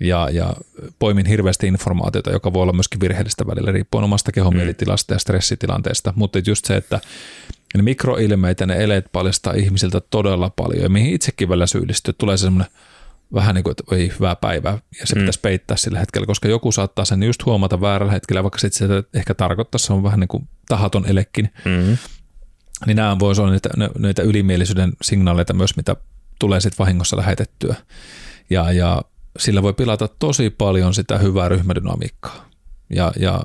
ja, 0.00 0.28
ja 0.32 0.54
poimin 0.98 1.26
hirveästi 1.26 1.66
informaatiota, 1.66 2.30
joka 2.30 2.52
voi 2.52 2.62
olla 2.62 2.72
myöskin 2.72 3.00
virheellistä 3.00 3.46
välillä 3.46 3.72
riippuen 3.72 4.04
omasta 4.04 4.32
kehomielitilasta 4.32 5.14
ja 5.14 5.18
stressitilanteesta, 5.18 6.12
mutta 6.16 6.38
just 6.46 6.64
se, 6.64 6.76
että 6.76 7.00
ne 7.74 7.82
mikroilmeitä, 7.82 8.66
ne 8.66 8.84
eleet 8.84 9.06
paljastaa 9.12 9.52
ihmisiltä 9.52 10.00
todella 10.00 10.50
paljon 10.50 10.82
ja 10.82 10.88
mihin 10.88 11.14
itsekin 11.14 11.48
välillä 11.48 11.66
syyllistyy, 11.66 12.14
tulee 12.18 12.36
se 12.36 12.42
semmoinen 12.42 12.72
vähän 13.34 13.54
niin 13.54 13.64
kuin, 13.64 13.70
että 13.70 13.96
ei 13.96 14.12
hyvää 14.14 14.36
päivää 14.36 14.78
ja 15.00 15.06
se 15.06 15.14
mm. 15.14 15.20
pitäisi 15.20 15.40
peittää 15.40 15.76
sillä 15.76 15.98
hetkellä, 15.98 16.26
koska 16.26 16.48
joku 16.48 16.72
saattaa 16.72 17.04
sen 17.04 17.22
just 17.22 17.44
huomata 17.44 17.80
väärällä 17.80 18.12
hetkellä, 18.12 18.42
vaikka 18.42 18.58
sitten 18.58 18.88
se 18.88 19.04
ehkä 19.14 19.34
tarkoittaa, 19.34 19.78
se 19.78 19.92
on 19.92 20.02
vähän 20.02 20.20
niin 20.20 20.28
kuin 20.28 20.48
tahaton 20.68 21.06
elekin. 21.06 21.52
Mm. 21.64 21.96
Niin 22.86 22.96
nämä 22.96 23.18
voisi 23.18 23.40
olla 23.40 23.52
niitä, 23.52 23.68
niitä 23.98 24.22
ylimielisyyden 24.22 24.92
signaaleita 25.02 25.52
myös, 25.52 25.76
mitä 25.76 25.96
tulee 26.38 26.60
sitten 26.60 26.78
vahingossa 26.78 27.16
lähetettyä. 27.16 27.74
Ja, 28.50 28.72
ja 28.72 29.02
sillä 29.38 29.62
voi 29.62 29.72
pilata 29.72 30.08
tosi 30.08 30.50
paljon 30.50 30.94
sitä 30.94 31.18
hyvää 31.18 31.48
ryhmädynamiikkaa. 31.48 32.48
Ja, 32.90 33.12
ja 33.18 33.40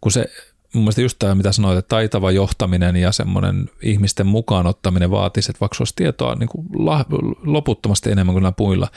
kun 0.00 0.12
se, 0.12 0.26
mun 0.74 0.84
mielestä 0.84 1.00
just 1.00 1.18
tämä, 1.18 1.34
mitä 1.34 1.52
sanoit, 1.52 1.78
että 1.78 1.88
taitava 1.88 2.30
johtaminen 2.30 2.96
ja 2.96 3.12
semmoinen 3.12 3.70
ihmisten 3.82 4.26
mukaan 4.26 4.66
ottaminen 4.66 5.10
vaatisi, 5.10 5.50
että 5.50 5.60
vaikka 5.60 5.76
olisi 5.80 5.94
tietoa 5.96 6.34
niin 6.34 6.48
kuin 6.48 6.66
loputtomasti 7.44 8.10
enemmän 8.10 8.34
kuin 8.34 8.42
nämä 8.42 8.52
puilla, 8.52 8.88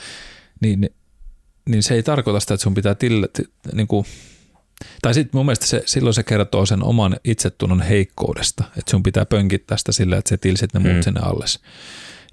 niin, 0.60 0.90
niin 1.68 1.82
se 1.82 1.94
ei 1.94 2.02
tarkoita 2.02 2.40
sitä, 2.40 2.54
että 2.54 2.62
sun 2.64 2.74
pitää 2.74 2.94
tille, 2.94 3.28
niin 3.72 3.86
kuin, 3.86 4.06
tai 5.02 5.14
sitten 5.14 5.38
mun 5.38 5.46
mielestä 5.46 5.66
se, 5.66 5.82
silloin 5.86 6.14
se 6.14 6.22
kertoo 6.22 6.66
sen 6.66 6.82
oman 6.82 7.16
itsetunnon 7.24 7.80
heikkoudesta, 7.80 8.64
että 8.78 8.90
sun 8.90 9.02
pitää 9.02 9.24
pönkittää 9.24 9.78
sitä 9.78 9.92
sillä, 9.92 10.16
että 10.16 10.28
se 10.28 10.36
tilsit 10.36 10.74
ne 10.74 10.80
muut 10.80 10.96
mm. 10.96 11.02
sinne 11.02 11.20
alles. 11.20 11.60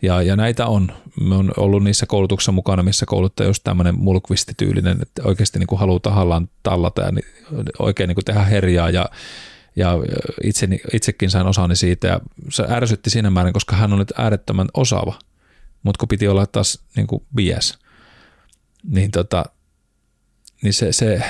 Ja, 0.01 0.21
ja 0.21 0.35
näitä 0.35 0.65
on. 0.65 0.91
Me 1.21 1.35
on 1.35 1.51
ollut 1.57 1.83
niissä 1.83 2.05
koulutuksissa 2.05 2.51
mukana, 2.51 2.83
missä 2.83 3.05
kouluttaja 3.05 3.49
just 3.49 3.63
tämmöinen 3.63 3.95
mulkvistityylinen, 3.99 5.01
että 5.01 5.21
oikeasti 5.25 5.59
niin 5.59 5.67
kuin 5.67 5.79
haluaa 5.79 5.99
tahallaan 5.99 6.49
tallata 6.63 7.01
ja 7.01 7.11
oikein 7.79 8.07
niin 8.07 8.15
kuin 8.15 8.25
tehdä 8.25 8.43
herjaa 8.43 8.89
ja 8.89 9.09
ja 9.75 9.93
itse, 10.43 10.67
itsekin 10.93 11.29
sain 11.29 11.47
osani 11.47 11.75
siitä 11.75 12.07
ja 12.07 12.19
se 12.49 12.65
ärsytti 12.69 13.09
siinä 13.09 13.29
määrin, 13.29 13.53
koska 13.53 13.75
hän 13.75 13.93
on 13.93 13.99
nyt 13.99 14.13
äärettömän 14.17 14.67
osaava, 14.73 15.19
mutta 15.83 15.99
kun 15.99 16.07
piti 16.07 16.27
olla 16.27 16.45
taas 16.45 16.83
niin 16.95 17.07
kuin 17.07 17.23
bias, 17.35 17.79
niin, 18.83 19.11
tota, 19.11 19.45
niin 20.61 20.73
se, 20.73 20.91
se 20.91 21.21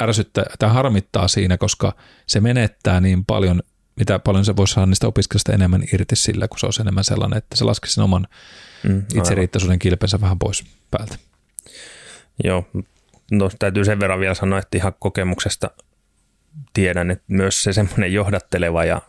ärsyttää 0.00 0.68
harmittaa 0.68 1.28
siinä, 1.28 1.58
koska 1.58 1.92
se 2.26 2.40
menettää 2.40 3.00
niin 3.00 3.24
paljon 3.24 3.62
mitä 3.96 4.18
paljon 4.18 4.44
se 4.44 4.56
voisi 4.56 4.74
saada 4.74 4.86
niistä 4.86 5.06
opiskelijoista 5.06 5.52
enemmän 5.52 5.82
irti 5.92 6.16
sillä, 6.16 6.48
kun 6.48 6.58
se 6.58 6.66
olisi 6.66 6.82
enemmän 6.82 7.04
sellainen, 7.04 7.38
että 7.38 7.56
se 7.56 7.64
laskisi 7.64 7.94
sen 7.94 8.04
oman 8.04 8.26
mm, 8.88 9.02
itseriittaisuuden 9.14 9.78
kilpensä 9.78 10.20
vähän 10.20 10.38
pois 10.38 10.64
päältä. 10.90 11.16
Joo, 12.44 12.68
no 13.30 13.50
täytyy 13.58 13.84
sen 13.84 14.00
verran 14.00 14.20
vielä 14.20 14.34
sanoa, 14.34 14.58
että 14.58 14.78
ihan 14.78 14.92
kokemuksesta 14.98 15.70
tiedän, 16.72 17.10
että 17.10 17.24
myös 17.28 17.62
se 17.62 17.72
semmoinen 17.72 18.12
johdatteleva 18.12 18.84
ja 18.84 19.02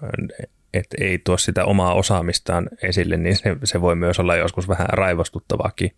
että 0.73 0.97
ei 1.01 1.17
tuo 1.17 1.37
sitä 1.37 1.65
omaa 1.65 1.93
osaamistaan 1.93 2.69
esille, 2.83 3.17
niin 3.17 3.35
se, 3.35 3.55
se 3.63 3.81
voi 3.81 3.95
myös 3.95 4.19
olla 4.19 4.35
joskus 4.35 4.67
vähän 4.67 4.87
raivostuttavaakin. 4.89 5.91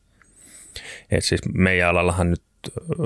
Et 1.12 1.24
siis 1.24 1.42
meidän 1.54 1.90
alallahan 1.90 2.30
nyt 2.30 2.42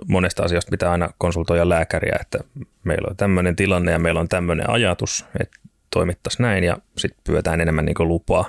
monesta 0.08 0.44
asiasta 0.44 0.72
pitää 0.72 0.92
aina 0.92 1.10
konsultoida 1.18 1.70
lääkäriä, 1.70 2.18
että 2.22 2.40
meillä 2.84 3.08
on 3.10 3.18
tämmöinen 3.18 3.56
tilanne 3.56 3.92
ja 3.92 4.00
meillä 4.00 4.20
on 4.20 4.30
tämmöinen 4.30 4.70
ajatus, 4.70 5.26
että 5.40 5.60
toimittaisiin 5.90 6.44
näin 6.44 6.64
ja 6.64 6.78
sitten 6.98 7.22
pyydetään 7.24 7.62
enemmän 7.62 7.86
niin 7.86 7.96
lupaa. 8.00 8.46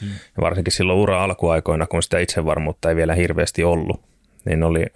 Hmm. 0.00 0.08
Ja 0.08 0.40
varsinkin 0.40 0.72
silloin 0.72 0.98
ura 0.98 1.24
alkuaikoina, 1.24 1.86
kun 1.86 2.02
sitä 2.02 2.18
itsevarmuutta 2.18 2.88
ei 2.88 2.96
vielä 2.96 3.14
hirveästi 3.14 3.64
ollut, 3.64 4.02
niin 4.44 4.62
oli 4.62 4.86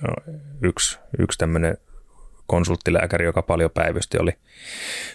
yksi, 0.62 0.98
yksi 1.18 1.38
tämmöinen 1.38 1.78
konsulttilääkäri, 2.46 3.24
joka 3.24 3.42
paljon 3.42 3.70
päivysti, 3.70 4.18
oli 4.18 4.32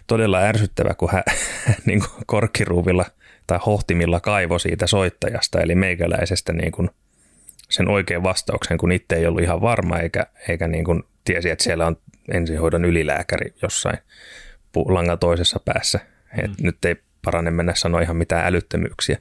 todella 0.07 0.39
ärsyttävä, 0.39 0.93
kun 0.93 1.09
hän 1.11 1.23
niin 1.85 1.99
kuin 1.99 2.11
korkkiruuvilla 2.25 3.05
tai 3.47 3.59
hohtimilla 3.65 4.19
kaivo 4.19 4.59
siitä 4.59 4.87
soittajasta, 4.87 5.61
eli 5.61 5.75
meikäläisestä 5.75 6.53
niin 6.53 6.71
kuin 6.71 6.89
sen 7.69 7.89
oikean 7.89 8.23
vastauksen, 8.23 8.77
kun 8.77 8.91
itse 8.91 9.15
ei 9.15 9.25
ollut 9.25 9.41
ihan 9.41 9.61
varma, 9.61 9.99
eikä, 9.99 10.27
eikä 10.49 10.67
niin 10.67 10.83
kuin 10.83 11.03
tiesi, 11.23 11.49
että 11.49 11.63
siellä 11.63 11.87
on 11.87 11.97
ensihoidon 12.33 12.85
ylilääkäri 12.85 13.53
jossain 13.61 13.97
langan 14.75 15.19
toisessa 15.19 15.59
päässä 15.65 15.99
et 16.37 16.51
mm. 16.51 16.55
Nyt 16.65 16.85
ei 16.85 16.95
parane 17.25 17.51
mennä 17.51 17.75
sanoa 17.75 18.01
ihan 18.01 18.17
mitään 18.17 18.45
älyttömyyksiä. 18.45 19.17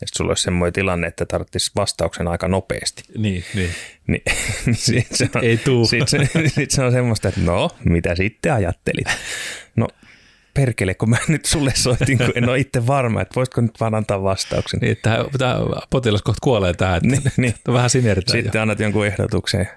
Ja 0.00 0.06
sitten 0.06 0.18
sulla 0.18 0.30
olisi 0.30 0.42
semmoinen 0.42 0.72
tilanne, 0.72 1.06
että 1.06 1.26
tarvitsisi 1.26 1.70
vastauksen 1.76 2.28
aika 2.28 2.48
nopeasti. 2.48 3.02
Niin, 3.18 3.44
niin. 3.54 3.70
niin, 4.06 4.22
niin 4.66 4.76
sit 4.76 5.06
se 5.12 5.28
on, 5.34 5.44
ei 5.44 5.56
tuu. 5.56 5.86
Sitten 5.86 6.08
se, 6.08 6.48
sit 6.54 6.70
se 6.70 6.82
on 6.82 6.92
semmoista, 6.92 7.28
että 7.28 7.40
no, 7.40 7.70
mitä 7.84 8.14
sitten 8.14 8.52
ajattelit? 8.52 9.06
No, 9.76 9.88
perkele, 10.54 10.94
kun 10.94 11.10
mä 11.10 11.16
nyt 11.28 11.44
sulle 11.44 11.72
soitin, 11.74 12.18
kun 12.18 12.32
en 12.34 12.48
ole 12.48 12.58
itse 12.58 12.86
varma, 12.86 13.20
että 13.20 13.34
voisitko 13.34 13.60
nyt 13.60 13.80
vaan 13.80 13.94
antaa 13.94 14.22
vastauksen. 14.22 14.80
Niin, 14.80 14.92
että 14.92 15.24
tämä 15.38 15.56
potilas 15.90 16.22
kohta 16.22 16.40
kuolee 16.42 16.74
tähän, 16.74 16.96
että 16.96 17.08
niin, 17.08 17.32
niin. 17.36 17.54
vähän 17.72 17.90
sinertää. 17.90 18.32
Sitten 18.32 18.58
jo. 18.58 18.62
annat 18.62 18.80
jonkun 18.80 19.06
ehdotuksen. 19.06 19.68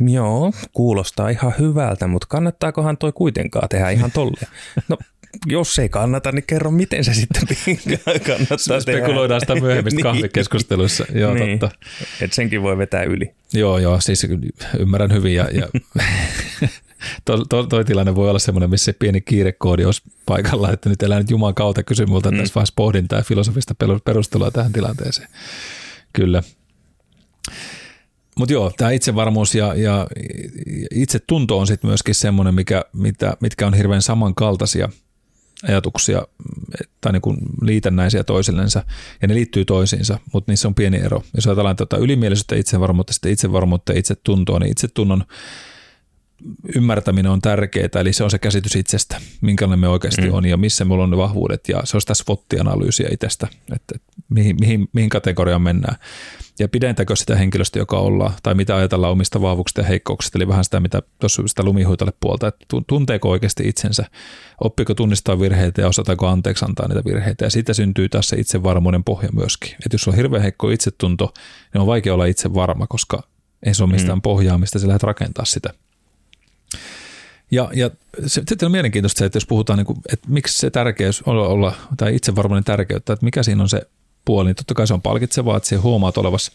Joo, 0.00 0.52
kuulostaa 0.72 1.28
ihan 1.28 1.54
hyvältä, 1.58 2.06
mutta 2.06 2.26
kannattaakohan 2.30 2.96
toi 2.96 3.12
kuitenkaan 3.12 3.68
tehdä 3.68 3.90
ihan 3.90 4.12
tolleen? 4.12 4.52
No 4.88 4.98
jos 5.46 5.78
ei 5.78 5.88
kannata, 5.88 6.32
niin 6.32 6.44
kerro, 6.46 6.70
miten 6.70 7.04
se 7.04 7.14
sitten 7.14 7.42
kannattaa 8.26 8.80
Spekuloidaan 8.80 9.40
sitä 9.40 9.54
myöhemmin 9.54 9.92
niin. 9.96 10.02
kahvikeskusteluissa. 10.02 11.04
Joo, 11.14 11.34
niin. 11.34 11.58
totta. 11.58 11.78
Et 12.20 12.32
senkin 12.32 12.62
voi 12.62 12.78
vetää 12.78 13.02
yli. 13.02 13.34
Joo, 13.52 13.78
joo, 13.78 14.00
siis 14.00 14.26
ymmärrän 14.78 15.12
hyvin 15.12 15.34
ja, 15.34 15.48
ja 15.52 15.68
to, 17.24 17.44
to, 17.44 17.62
toi 17.66 17.84
tilanne 17.84 18.14
voi 18.14 18.28
olla 18.28 18.38
semmoinen, 18.38 18.70
missä 18.70 18.92
pieni 18.98 19.20
kiirekoodi 19.20 19.84
olisi 19.84 20.02
paikalla, 20.26 20.72
että 20.72 20.88
nyt 20.88 21.02
elää 21.02 21.18
nyt 21.18 21.30
Jumalan 21.30 21.54
kautta 21.54 21.82
kysy 21.82 22.06
multa 22.06 22.30
mm. 22.30 22.38
tässä 22.38 22.54
vaiheessa 22.54 22.74
pohdintaa 22.76 23.18
ja 23.18 23.22
filosofista 23.22 23.74
perustelua 24.04 24.50
tähän 24.50 24.72
tilanteeseen. 24.72 25.28
Kyllä. 26.12 26.42
Mutta 28.36 28.52
joo, 28.52 28.72
tämä 28.76 28.90
itsevarmuus 28.90 29.54
ja, 29.54 29.74
ja 29.74 30.06
itsetunto 30.90 31.58
on 31.58 31.66
sitten 31.66 31.88
myöskin 31.88 32.14
semmoinen, 32.14 32.54
mikä, 32.54 32.84
mitä, 32.92 33.36
mitkä 33.40 33.66
on 33.66 33.74
hirveän 33.74 34.02
samankaltaisia– 34.02 34.88
ajatuksia 35.68 36.22
tai 37.00 37.12
niin 37.12 37.22
kuin 37.22 37.36
liitännäisiä 37.62 38.24
toisillensa 38.24 38.84
ja 39.22 39.28
ne 39.28 39.34
liittyy 39.34 39.64
toisiinsa, 39.64 40.18
mutta 40.32 40.52
niissä 40.52 40.68
on 40.68 40.74
pieni 40.74 40.96
ero. 40.96 41.22
Jos 41.34 41.46
ajatellaan 41.46 41.76
tätä 41.76 41.96
ylimielisyyttä, 41.96 42.56
itsevarmuutta, 42.56 43.12
sitten 43.12 43.32
itsevarmuutta 43.32 43.92
ja 43.92 43.98
itsetuntoa, 43.98 44.58
niin 44.58 44.70
itsetunnon 44.70 45.24
ymmärtäminen 46.74 47.32
on 47.32 47.40
tärkeää, 47.40 47.88
eli 48.00 48.12
se 48.12 48.24
on 48.24 48.30
se 48.30 48.38
käsitys 48.38 48.76
itsestä, 48.76 49.20
minkälainen 49.40 49.78
me 49.78 49.88
oikeasti 49.88 50.22
mm. 50.22 50.34
on 50.34 50.46
ja 50.46 50.56
missä 50.56 50.84
meillä 50.84 51.04
on 51.04 51.10
ne 51.10 51.16
vahvuudet, 51.16 51.68
ja 51.68 51.80
se 51.84 51.96
on 51.96 52.00
sitä 52.00 52.14
SWOT-analyysiä 52.14 53.08
itsestä, 53.12 53.48
että 53.74 53.94
mihin, 54.28 54.56
mihin, 54.60 54.88
mihin 54.92 55.08
kategoriaan 55.08 55.62
mennään. 55.62 55.96
Ja 56.58 56.68
pidentäkö 56.68 57.16
sitä 57.16 57.36
henkilöstä, 57.36 57.78
joka 57.78 57.98
ollaan, 57.98 58.32
tai 58.42 58.54
mitä 58.54 58.76
ajatellaan 58.76 59.12
omista 59.12 59.42
vahvuuksista 59.42 59.80
ja 59.80 59.86
heikkouksista, 59.86 60.38
eli 60.38 60.48
vähän 60.48 60.64
sitä, 60.64 60.80
mitä 60.80 61.02
tuossa 61.18 61.42
sitä 61.46 61.62
lumihuitalle 61.62 62.12
puolta, 62.20 62.48
että 62.48 62.66
tunteeko 62.86 63.30
oikeasti 63.30 63.68
itsensä, 63.68 64.04
oppiko 64.60 64.94
tunnistaa 64.94 65.40
virheitä 65.40 65.80
ja 65.80 65.88
osataako 65.88 66.26
anteeksi 66.26 66.64
antaa 66.64 66.88
niitä 66.88 67.04
virheitä, 67.04 67.44
ja 67.44 67.50
siitä 67.50 67.74
syntyy 67.74 68.08
tässä 68.08 68.36
itsevarmuuden 68.38 69.04
pohja 69.04 69.28
myöskin. 69.32 69.70
Että 69.72 69.94
jos 69.94 70.08
on 70.08 70.16
hirveän 70.16 70.42
heikko 70.42 70.70
itsetunto, 70.70 71.32
niin 71.74 71.80
on 71.80 71.86
vaikea 71.86 72.14
olla 72.14 72.26
itse 72.26 72.54
varma, 72.54 72.86
koska 72.86 73.22
ei 73.62 73.74
se 73.74 73.84
ole 73.84 73.92
mistään 73.92 74.18
mm. 74.18 74.22
pohjaa, 74.22 74.58
mistä 74.58 74.78
sä 74.78 74.88
lähdet 74.88 75.02
rakentaa 75.02 75.44
sitä. 75.44 75.74
Ja, 77.50 77.70
ja 77.74 77.90
sitten 78.26 78.66
on 78.66 78.72
mielenkiintoista 78.72 79.18
se, 79.18 79.24
että 79.24 79.36
jos 79.36 79.46
puhutaan, 79.46 79.76
niin 79.76 79.86
kuin, 79.86 79.98
että 80.12 80.28
miksi 80.28 80.58
se 80.58 80.70
tärkeys 80.70 81.22
olla, 81.22 81.48
olla 81.48 81.74
tai 81.96 82.14
itsevarmuuden 82.14 82.64
tärkeyttä, 82.64 83.12
että 83.12 83.24
mikä 83.24 83.42
siinä 83.42 83.62
on 83.62 83.68
se 83.68 83.82
puoli, 84.24 84.48
niin 84.48 84.56
totta 84.56 84.74
kai 84.74 84.86
se 84.86 84.94
on 84.94 85.02
palkitsevaa, 85.02 85.56
että 85.56 85.68
se 85.68 85.76
huomaat 85.76 86.18
olevas 86.18 86.52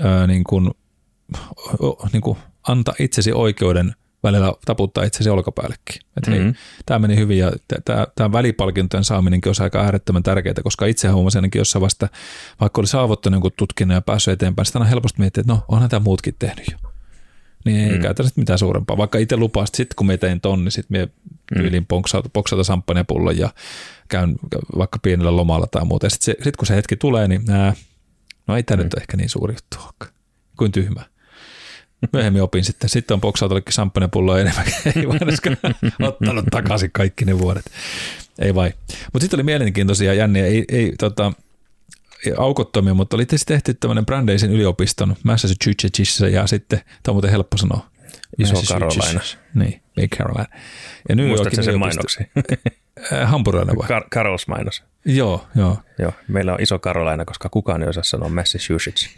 ää, 0.00 0.26
niin 0.26 0.44
kuin, 0.44 0.70
niin 2.12 2.20
kuin 2.20 2.38
anta 2.68 2.92
itsesi 2.98 3.32
oikeuden 3.32 3.94
välillä 4.22 4.52
taputtaa 4.64 5.04
itsesi 5.04 5.30
olkapäällekin. 5.30 6.02
Että 6.16 6.30
mm-hmm. 6.30 6.44
hei, 6.44 6.54
tämä 6.86 6.98
meni 6.98 7.16
hyvin 7.16 7.38
ja 7.38 7.52
tämä 8.14 8.32
välipalkintojen 8.32 9.04
saaminenkin 9.04 9.50
on 9.50 9.64
aika 9.64 9.80
äärettömän 9.80 10.22
tärkeää, 10.22 10.54
koska 10.62 10.86
itse 10.86 11.08
huomasin 11.08 11.38
ainakin 11.38 11.60
jossain 11.60 11.80
vasta, 11.80 12.08
vaikka 12.60 12.80
oli 12.80 12.86
saavuttanut 12.88 13.34
jonkun 13.34 13.52
tutkinnon 13.56 13.94
ja 13.94 14.02
päässyt 14.02 14.32
eteenpäin, 14.32 14.66
sitä 14.66 14.78
on 14.78 14.86
helposti 14.86 15.18
miettiä, 15.18 15.40
että 15.40 15.52
no 15.52 15.64
onhan 15.68 15.90
tämä 15.90 16.04
muutkin 16.04 16.34
tehnyt 16.38 16.64
jo. 16.72 16.91
Niin 17.64 17.90
ei 17.90 17.96
mm. 17.96 18.02
käytä 18.02 18.22
mitään 18.36 18.58
suurempaa. 18.58 18.96
Vaikka 18.96 19.18
itse 19.18 19.36
lupasit, 19.36 19.74
sitten 19.74 19.96
kun 19.96 20.06
me 20.06 20.16
tein 20.16 20.40
ton, 20.40 20.64
niin 20.64 20.72
sitten 20.72 21.00
me 21.00 21.08
tyylin 21.54 21.82
mm. 21.82 21.86
poksata, 21.86 22.28
poksata 22.32 22.64
samppanjapullon 22.64 23.38
ja 23.38 23.50
käyn 24.08 24.34
vaikka 24.78 24.98
pienellä 25.02 25.36
lomalla 25.36 25.66
tai 25.66 25.84
muuta. 25.84 26.10
Sitten 26.10 26.44
sit 26.44 26.56
kun 26.56 26.66
se 26.66 26.76
hetki 26.76 26.96
tulee, 26.96 27.28
niin 27.28 27.42
nää, 27.46 27.74
No 28.46 28.56
ei 28.56 28.62
tämä 28.62 28.76
mm. 28.76 28.84
nyt 28.84 28.94
ehkä 28.94 29.16
niin 29.16 29.28
suuri 29.28 29.54
juttu 29.54 29.76
olekaan. 29.80 30.12
Kuin 30.56 30.72
tyhmä. 30.72 31.02
Myöhemmin 32.12 32.42
opin 32.42 32.64
sitten. 32.64 32.90
Sitten 32.90 33.14
on 33.14 33.20
boksautallekin 33.20 33.72
samppanepulloa 33.72 34.40
enemmän. 34.40 34.64
Ei 34.96 35.08
vaan 35.08 35.20
ottanut 36.08 36.44
takaisin 36.50 36.90
kaikki 36.92 37.24
ne 37.24 37.38
vuodet. 37.38 37.64
Ei 38.38 38.54
vai. 38.54 38.72
Mutta 39.12 39.20
sitten 39.20 39.36
oli 39.36 39.42
mielenkiintoisia 39.42 40.14
jänniä. 40.14 40.46
Ei, 40.46 40.64
ei, 40.68 40.92
tota, 40.98 41.32
aukottomia, 42.38 42.94
mutta 42.94 43.16
oli 43.16 43.26
tehty 43.46 43.74
tämmöinen 43.74 44.06
Brandeisin 44.06 44.50
yliopiston 44.50 45.16
Massachusettsissa 45.22 46.28
ja 46.28 46.46
sitten, 46.46 46.78
tämä 46.78 47.12
on 47.12 47.14
muuten 47.14 47.30
helppo 47.30 47.56
sanoa, 47.56 47.86
Iso 48.38 48.62
Carolina. 48.62 49.20
Niin, 49.54 49.81
Big 49.94 50.16
Carolina. 50.16 50.46
Ja 51.08 51.14
New 51.14 51.28
Muistatko 51.28 51.62
sen 51.62 51.78
mainoksi? 51.78 52.18
Äh, 53.12 53.30
hampurilainen 53.30 53.76
vai? 53.78 53.88
Car- 53.88 54.08
Carols 54.14 54.48
mainos. 54.48 54.84
Joo, 55.04 55.46
joo. 55.54 55.78
joo. 55.98 56.12
Meillä 56.28 56.52
on 56.52 56.60
iso 56.60 56.78
Carolina, 56.78 57.24
koska 57.24 57.48
kukaan 57.48 57.82
ei 57.82 57.88
osaa 57.88 58.02
sanoa 58.02 58.28
Massachusetts. 58.28 59.10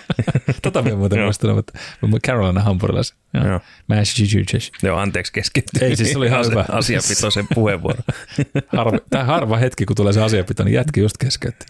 Tota 0.62 0.82
minä 0.82 0.96
muuten 0.96 1.20
muistanut, 1.20 1.70
mutta 2.00 2.26
Carolina 2.26 2.60
hampurilaisen. 2.60 3.16
Joo. 3.34 3.46
joo. 3.46 3.60
Massachusetts. 3.88 4.70
Joo, 4.82 4.98
anteeksi 4.98 5.32
keskittyä. 5.32 5.88
Ei, 5.88 5.96
siis 5.96 6.16
oli 6.16 6.26
ihan 6.26 6.46
hyvä. 6.50 6.64
Asiapitoisen 6.68 7.46
puheenvuoro. 7.54 7.98
harva, 8.76 8.98
tämä 9.10 9.24
harva 9.24 9.56
hetki, 9.56 9.86
kun 9.86 9.96
tulee 9.96 10.12
se 10.12 10.22
asiapito, 10.22 10.64
niin 10.64 10.74
jätki 10.74 11.00
just 11.00 11.16
keskeytti. 11.16 11.66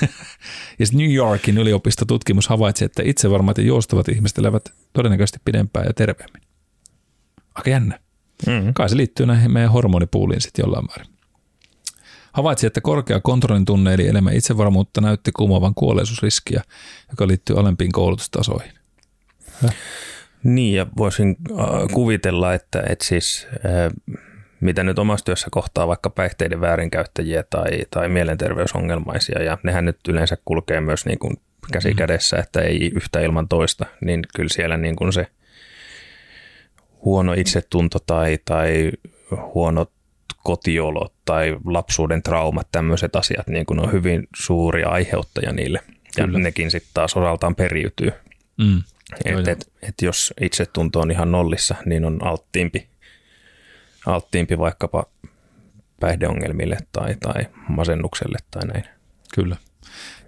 ja 0.78 0.86
New 0.92 1.12
Yorkin 1.12 1.58
yliopistotutkimus 1.58 2.48
havaitsi, 2.48 2.84
että 2.84 3.02
itse 3.04 3.30
varmat 3.30 3.58
ja 3.58 3.64
joustavat 3.64 4.08
ihmiset 4.08 4.38
elävät 4.38 4.72
todennäköisesti 4.92 5.38
pidempään 5.44 5.86
ja 5.86 5.92
terveemmin. 5.92 6.47
Aika 7.58 7.70
jännä. 7.70 7.98
Mm-hmm. 8.46 8.74
Kai 8.74 8.88
se 8.88 8.96
liittyy 8.96 9.26
näihin 9.26 9.52
meidän 9.52 9.70
hormonipuuliin 9.70 10.40
sitten 10.40 10.62
jollain 10.62 10.86
määrin. 10.86 11.14
Havaitsi, 12.32 12.66
että 12.66 12.80
korkea 12.80 13.20
kontrollin 13.20 13.64
tunne 13.64 13.94
eli 13.94 14.08
enemmän 14.08 14.36
itsevarmuutta 14.36 15.00
näytti 15.00 15.32
kumoavan 15.32 15.74
kuolleisuusriskiä, 15.74 16.62
joka 17.10 17.26
liittyy 17.26 17.58
alempiin 17.58 17.92
koulutustasoihin. 17.92 18.72
Häh? 19.62 19.74
Niin, 20.44 20.74
ja 20.74 20.86
voisin 20.96 21.36
äh, 21.50 21.66
kuvitella, 21.92 22.54
että, 22.54 22.82
että 22.88 23.04
siis 23.04 23.46
äh, 23.52 23.92
mitä 24.60 24.82
nyt 24.82 24.98
omassa 24.98 25.24
työssä 25.24 25.48
kohtaa 25.50 25.88
vaikka 25.88 26.10
päihteiden 26.10 26.60
väärinkäyttäjiä 26.60 27.44
tai, 27.50 27.70
tai 27.90 28.08
mielenterveysongelmaisia, 28.08 29.42
ja 29.42 29.58
nehän 29.62 29.84
nyt 29.84 29.98
yleensä 30.08 30.36
kulkee 30.44 30.80
myös 30.80 31.06
niin 31.06 31.18
kuin 31.18 31.36
käsi 31.72 31.88
mm-hmm. 31.88 31.98
kädessä, 31.98 32.36
että 32.36 32.60
ei 32.60 32.92
yhtä 32.94 33.20
ilman 33.20 33.48
toista, 33.48 33.86
niin 34.04 34.22
kyllä 34.34 34.48
siellä 34.52 34.76
niin 34.76 34.96
kuin 34.96 35.12
se 35.12 35.26
huono 37.04 37.32
itsetunto 37.32 37.98
tai, 37.98 38.38
tai 38.44 38.90
huonot 39.54 39.92
kotiolot 40.44 41.12
tai 41.24 41.56
lapsuuden 41.64 42.22
traumat, 42.22 42.68
tämmöiset 42.72 43.16
asiat 43.16 43.46
niin 43.46 43.66
kuin 43.66 43.80
on 43.80 43.92
hyvin 43.92 44.28
suuri 44.36 44.84
aiheuttaja 44.84 45.52
niille. 45.52 45.80
Ja 46.16 46.24
Kyllä. 46.24 46.38
nekin 46.38 46.70
sitten 46.70 46.90
taas 46.94 47.16
osaltaan 47.16 47.54
periytyy. 47.54 48.12
Mm. 48.56 48.82
Että 49.24 49.50
et, 49.50 49.72
et 49.82 49.94
jos 50.02 50.34
itsetunto 50.40 51.00
on 51.00 51.10
ihan 51.10 51.32
nollissa, 51.32 51.74
niin 51.84 52.04
on 52.04 52.18
alttiimpi, 52.24 52.88
alttiimpi 54.06 54.58
vaikkapa 54.58 55.06
päihdeongelmille 56.00 56.78
tai, 56.92 57.14
tai 57.20 57.46
masennukselle 57.68 58.38
tai 58.50 58.66
näin. 58.66 58.84
Kyllä. 59.34 59.56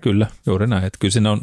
Kyllä, 0.01 0.27
juuri 0.47 0.67
näin. 0.67 0.85
Että 0.85 0.99
kyllä, 0.99 1.13
siinä 1.13 1.31
on, 1.31 1.41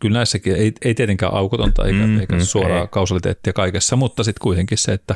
kyllä 0.00 0.18
näissäkin 0.18 0.56
ei, 0.56 0.72
ei 0.84 0.94
tietenkään 0.94 1.34
aukotonta 1.34 1.86
eikä, 1.86 2.06
mm, 2.06 2.20
eikä 2.20 2.36
mm, 2.36 2.40
suoraa 2.40 2.80
ei. 2.80 2.88
kausaliteettia 2.90 3.52
kaikessa, 3.52 3.96
mutta 3.96 4.24
sitten 4.24 4.42
kuitenkin 4.42 4.78
se, 4.78 4.92
että, 4.92 5.14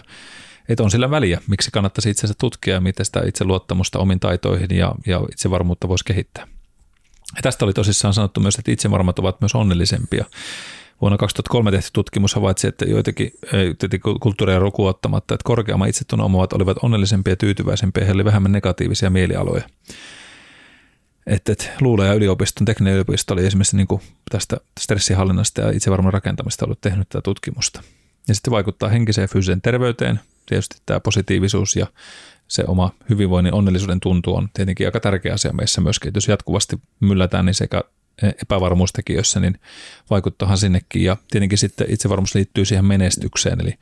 että 0.68 0.82
on 0.82 0.90
sillä 0.90 1.10
väliä, 1.10 1.40
miksi 1.46 1.70
kannattaisi 1.70 2.10
itsensä 2.10 2.34
tutkia 2.40 2.74
ja 2.74 2.80
miten 2.80 3.06
sitä 3.06 3.22
itseluottamusta 3.26 3.98
omiin 3.98 4.20
taitoihin 4.20 4.68
ja, 4.70 4.94
ja 5.06 5.20
itsevarmuutta 5.32 5.88
voisi 5.88 6.04
kehittää. 6.04 6.46
Ja 7.36 7.42
tästä 7.42 7.64
oli 7.64 7.72
tosissaan 7.72 8.14
sanottu 8.14 8.40
myös, 8.40 8.58
että 8.58 8.70
itsevarmat 8.70 9.18
ovat 9.18 9.40
myös 9.40 9.54
onnellisempia. 9.54 10.24
Vuonna 11.00 11.18
2003 11.18 11.70
tehty 11.70 11.90
tutkimus 11.92 12.34
havaitsi, 12.34 12.66
että 12.68 12.84
joitakin, 12.84 13.32
kulttuuria 14.20 14.58
rukuottamatta, 14.58 15.34
että 15.34 15.44
korkeamman 15.44 15.88
itsetunnon 15.88 16.24
omavat 16.24 16.52
olivat 16.52 16.76
onnellisempia 16.82 17.32
ja 17.32 17.36
tyytyväisempiä, 17.36 18.04
heillä 18.04 18.20
oli 18.20 18.24
vähemmän 18.24 18.52
negatiivisia 18.52 19.10
mielialoja. 19.10 19.64
Että 21.26 21.52
et, 21.52 21.70
Luula 21.80 22.04
ja 22.04 22.14
yliopiston 22.14 22.64
tekninen 22.64 22.92
yliopisto 22.92 23.34
oli 23.34 23.46
esimerkiksi 23.46 23.76
niin 23.76 23.86
kuin 23.86 24.02
tästä 24.30 24.56
stressihallinnasta 24.80 25.60
ja 25.60 25.70
itsevarman 25.70 26.12
rakentamista 26.12 26.64
ollut 26.64 26.80
tehnyt 26.80 27.08
tätä 27.08 27.22
tutkimusta. 27.22 27.82
Ja 28.28 28.34
sitten 28.34 28.50
vaikuttaa 28.50 28.88
henkiseen 28.88 29.22
ja 29.22 29.28
fyysiseen 29.28 29.60
terveyteen. 29.60 30.20
Tietysti 30.46 30.76
tämä 30.86 31.00
positiivisuus 31.00 31.76
ja 31.76 31.86
se 32.48 32.64
oma 32.66 32.90
hyvinvoinnin 33.08 33.54
onnellisuuden 33.54 34.00
tuntu 34.00 34.34
on 34.34 34.48
tietenkin 34.54 34.86
aika 34.86 35.00
tärkeä 35.00 35.34
asia 35.34 35.52
meissä 35.52 35.80
myöskin. 35.80 36.08
Että 36.08 36.16
jos 36.16 36.28
jatkuvasti 36.28 36.80
myllätään, 37.00 37.46
niin 37.46 37.54
sekä 37.54 37.82
epävarmuustekijöissä, 38.42 39.40
niin 39.40 39.60
vaikuttaahan 40.10 40.58
sinnekin. 40.58 41.04
Ja 41.04 41.16
tietenkin 41.30 41.58
sitten 41.58 41.86
itsevarmuus 41.90 42.34
liittyy 42.34 42.64
siihen 42.64 42.84
menestykseen, 42.84 43.60
eli 43.60 43.74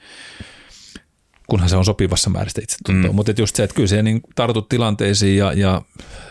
kunhan 1.50 1.68
se 1.68 1.76
on 1.76 1.84
sopivassa 1.84 2.30
määrästä 2.30 2.60
itsetuntoa. 2.62 3.10
Mm. 3.10 3.16
Mutta 3.16 3.32
just 3.38 3.56
se, 3.56 3.62
että 3.62 3.74
kyllä 3.74 3.88
se 3.88 4.02
niin 4.02 4.20
tartut 4.34 4.68
tilanteisiin 4.68 5.36
ja, 5.36 5.52
ja 5.52 5.82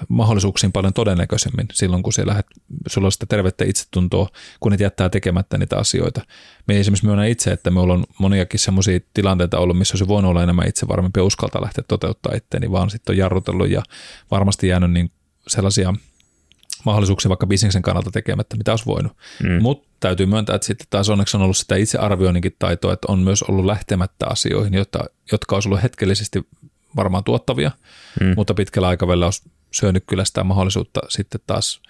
mahdollisuuksiin 0.07 0.72
paljon 0.72 0.93
todennäköisemmin 0.93 1.68
silloin, 1.74 2.03
kun 2.03 2.13
siellä 2.13 2.30
lähdet, 2.30 2.45
sulla 2.88 3.07
on 3.07 3.11
sitä 3.11 3.26
tervettä 3.26 3.65
itsetuntoa, 3.65 4.30
kun 4.59 4.74
et 4.74 4.80
jättää 4.80 5.09
tekemättä 5.09 5.57
niitä 5.57 5.78
asioita. 5.78 6.22
Me 6.68 6.80
esimerkiksi 6.80 7.05
myönnän 7.05 7.28
itse, 7.28 7.51
että 7.51 7.72
me 7.72 7.80
ollaan 7.80 8.05
moniakin 8.20 8.59
sellaisia 8.59 8.99
tilanteita 9.13 9.59
ollut, 9.59 9.78
missä 9.78 9.95
olisi 9.95 10.07
voinut 10.07 10.30
olla 10.30 10.43
enemmän 10.43 10.68
itsevarmempi 10.68 11.20
ja 11.20 11.24
uskaltaa 11.24 11.61
lähteä 11.61 11.84
toteuttaa 11.88 12.36
itteeni, 12.36 12.72
vaan 12.72 12.89
sitten 12.89 13.13
on 13.13 13.18
jarrutellut 13.18 13.70
ja 13.70 13.84
varmasti 14.32 14.68
jäänyt 14.68 14.91
niin 14.91 15.11
sellaisia– 15.47 15.93
mahdollisuuksia 16.86 17.30
vaikka 17.30 17.47
bisneksen 17.47 17.82
kannalta 17.82 18.11
tekemättä, 18.11 18.57
mitä 18.57 18.71
olisi 18.71 18.86
voinut. 18.86 19.11
Mm. 19.43 19.61
Mutta 19.61 19.88
täytyy 19.99 20.25
myöntää, 20.25 20.55
että 20.55 20.67
sitten 20.67 20.88
taas 20.89 21.09
onneksi 21.09 21.38
on 21.38 21.43
ollut 21.43 21.57
sitä 21.57 21.75
itsearvioinninkin 21.75 22.55
taitoa, 22.59 22.93
että 22.93 23.11
on 23.11 23.19
myös 23.19 23.43
ollut 23.43 23.65
lähtemättä 23.65 24.28
asioihin, 24.28 24.73
jotka, 24.73 25.05
jotka 25.32 25.55
olisi 25.55 25.69
ollut 25.69 25.84
hetkellisesti 25.84 26.47
varmaan 26.95 27.23
tuottavia, 27.23 27.71
mm. 28.19 28.34
mutta 28.36 28.53
pitkällä 28.53 28.88
aikavälillä 28.88 29.25
olisi 29.25 29.49
syönyt 29.71 30.03
kyllä 30.07 30.25
sitä 30.25 30.43
mahdollisuutta 30.43 30.99
sitten 31.09 31.41
taas 31.47 31.82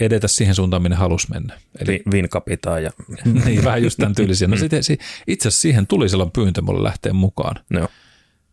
edetä 0.00 0.28
siihen 0.28 0.54
suuntaan, 0.54 0.82
minne 0.82 0.96
halusi 0.96 1.26
mennä. 1.30 1.58
Eli 1.78 2.02
Vinkapitaa 2.12 2.80
ja... 2.80 2.90
niin, 3.44 3.64
vähän 3.64 3.82
just 3.82 3.96
tämän 3.96 4.14
tyylisiä. 4.14 4.48
No 4.48 4.56
sitten, 4.56 4.82
itse 5.26 5.48
asiassa 5.48 5.60
siihen 5.62 5.86
tuli 5.86 6.08
silloin 6.08 6.30
pyyntö 6.30 6.62
mulle 6.62 6.82
lähteä 6.82 7.12
mukaan. 7.12 7.56
No. 7.70 7.88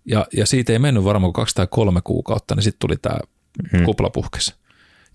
Ja, 0.05 0.28
ja 0.34 0.45
siitä 0.45 0.73
ei 0.73 0.80
mennyt 0.80 1.03
varmaan 1.03 1.34
kuin 1.34 1.41
kaksi 1.41 1.55
tai 1.55 1.67
kolme 1.69 2.01
kuukautta, 2.03 2.55
niin 2.55 2.63
sitten 2.63 2.80
tuli 2.80 2.97
tämä 2.97 3.19
mm. 3.73 3.84
kuplapuhkes. 3.84 4.55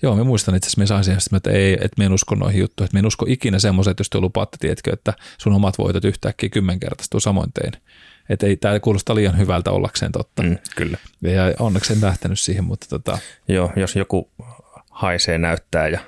Joo, 0.02 0.16
mä 0.16 0.24
muistan 0.24 0.54
itse 0.54 0.66
asiassa, 0.66 0.80
me 0.80 0.86
saisin 0.86 1.36
että 1.36 1.50
ei, 1.50 1.72
että 1.72 2.02
mä 2.02 2.04
en 2.04 2.12
usko 2.12 2.34
noihin 2.34 2.60
juttuihin, 2.60 2.86
että 2.86 2.96
mä 2.96 2.98
en 2.98 3.06
usko 3.06 3.26
ikinä 3.28 3.58
semmoiset, 3.58 3.98
jos 3.98 4.10
te 4.10 4.20
lupaatte, 4.20 4.56
tiedätkö, 4.60 4.92
että 4.92 5.14
sun 5.38 5.52
omat 5.52 5.78
voitot 5.78 6.04
yhtäkkiä 6.04 6.48
kymmenkertaistuu 6.48 7.20
samoin 7.20 7.52
tein. 7.52 7.72
Että 8.28 8.46
ei 8.46 8.56
tämä 8.56 8.80
kuulosta 8.80 9.14
liian 9.14 9.38
hyvältä 9.38 9.70
ollakseen 9.70 10.12
totta. 10.12 10.42
Mm, 10.42 10.58
kyllä. 10.76 10.98
Ja 11.22 11.54
onneksi 11.58 11.92
en 11.92 12.00
lähtenyt 12.00 12.40
siihen, 12.40 12.64
mutta 12.64 12.86
tota... 12.90 13.18
Joo, 13.48 13.72
jos 13.76 13.96
joku 13.96 14.30
haisee, 14.90 15.38
näyttää 15.38 15.88
ja 15.88 16.00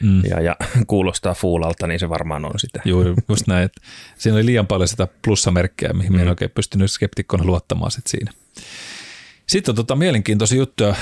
mm. 0.00 0.22
ja, 0.24 0.40
ja 0.40 0.56
kuulostaa 0.86 1.34
fuulalta, 1.34 1.86
niin 1.86 2.00
se 2.00 2.08
varmaan 2.08 2.44
on 2.44 2.58
sitä. 2.58 2.80
Joo, 2.84 3.04
just 3.28 3.46
näin. 3.46 3.64
Että 3.64 3.80
siinä 4.18 4.36
oli 4.36 4.46
liian 4.46 4.66
paljon 4.66 4.88
sitä 4.88 5.08
plussamerkkiä, 5.24 5.92
mihin 5.92 6.12
mm. 6.12 6.18
en 6.18 6.28
oikein 6.28 6.50
pystynyt 6.50 6.90
skeptikkona 6.90 7.44
luottamaan 7.44 7.90
sit 7.90 8.06
siinä. 8.06 8.32
Sitten 9.46 9.72
on 9.72 9.76
tota 9.76 9.96
mielenkiintoisia 9.96 10.58
juttuja. 10.58 10.94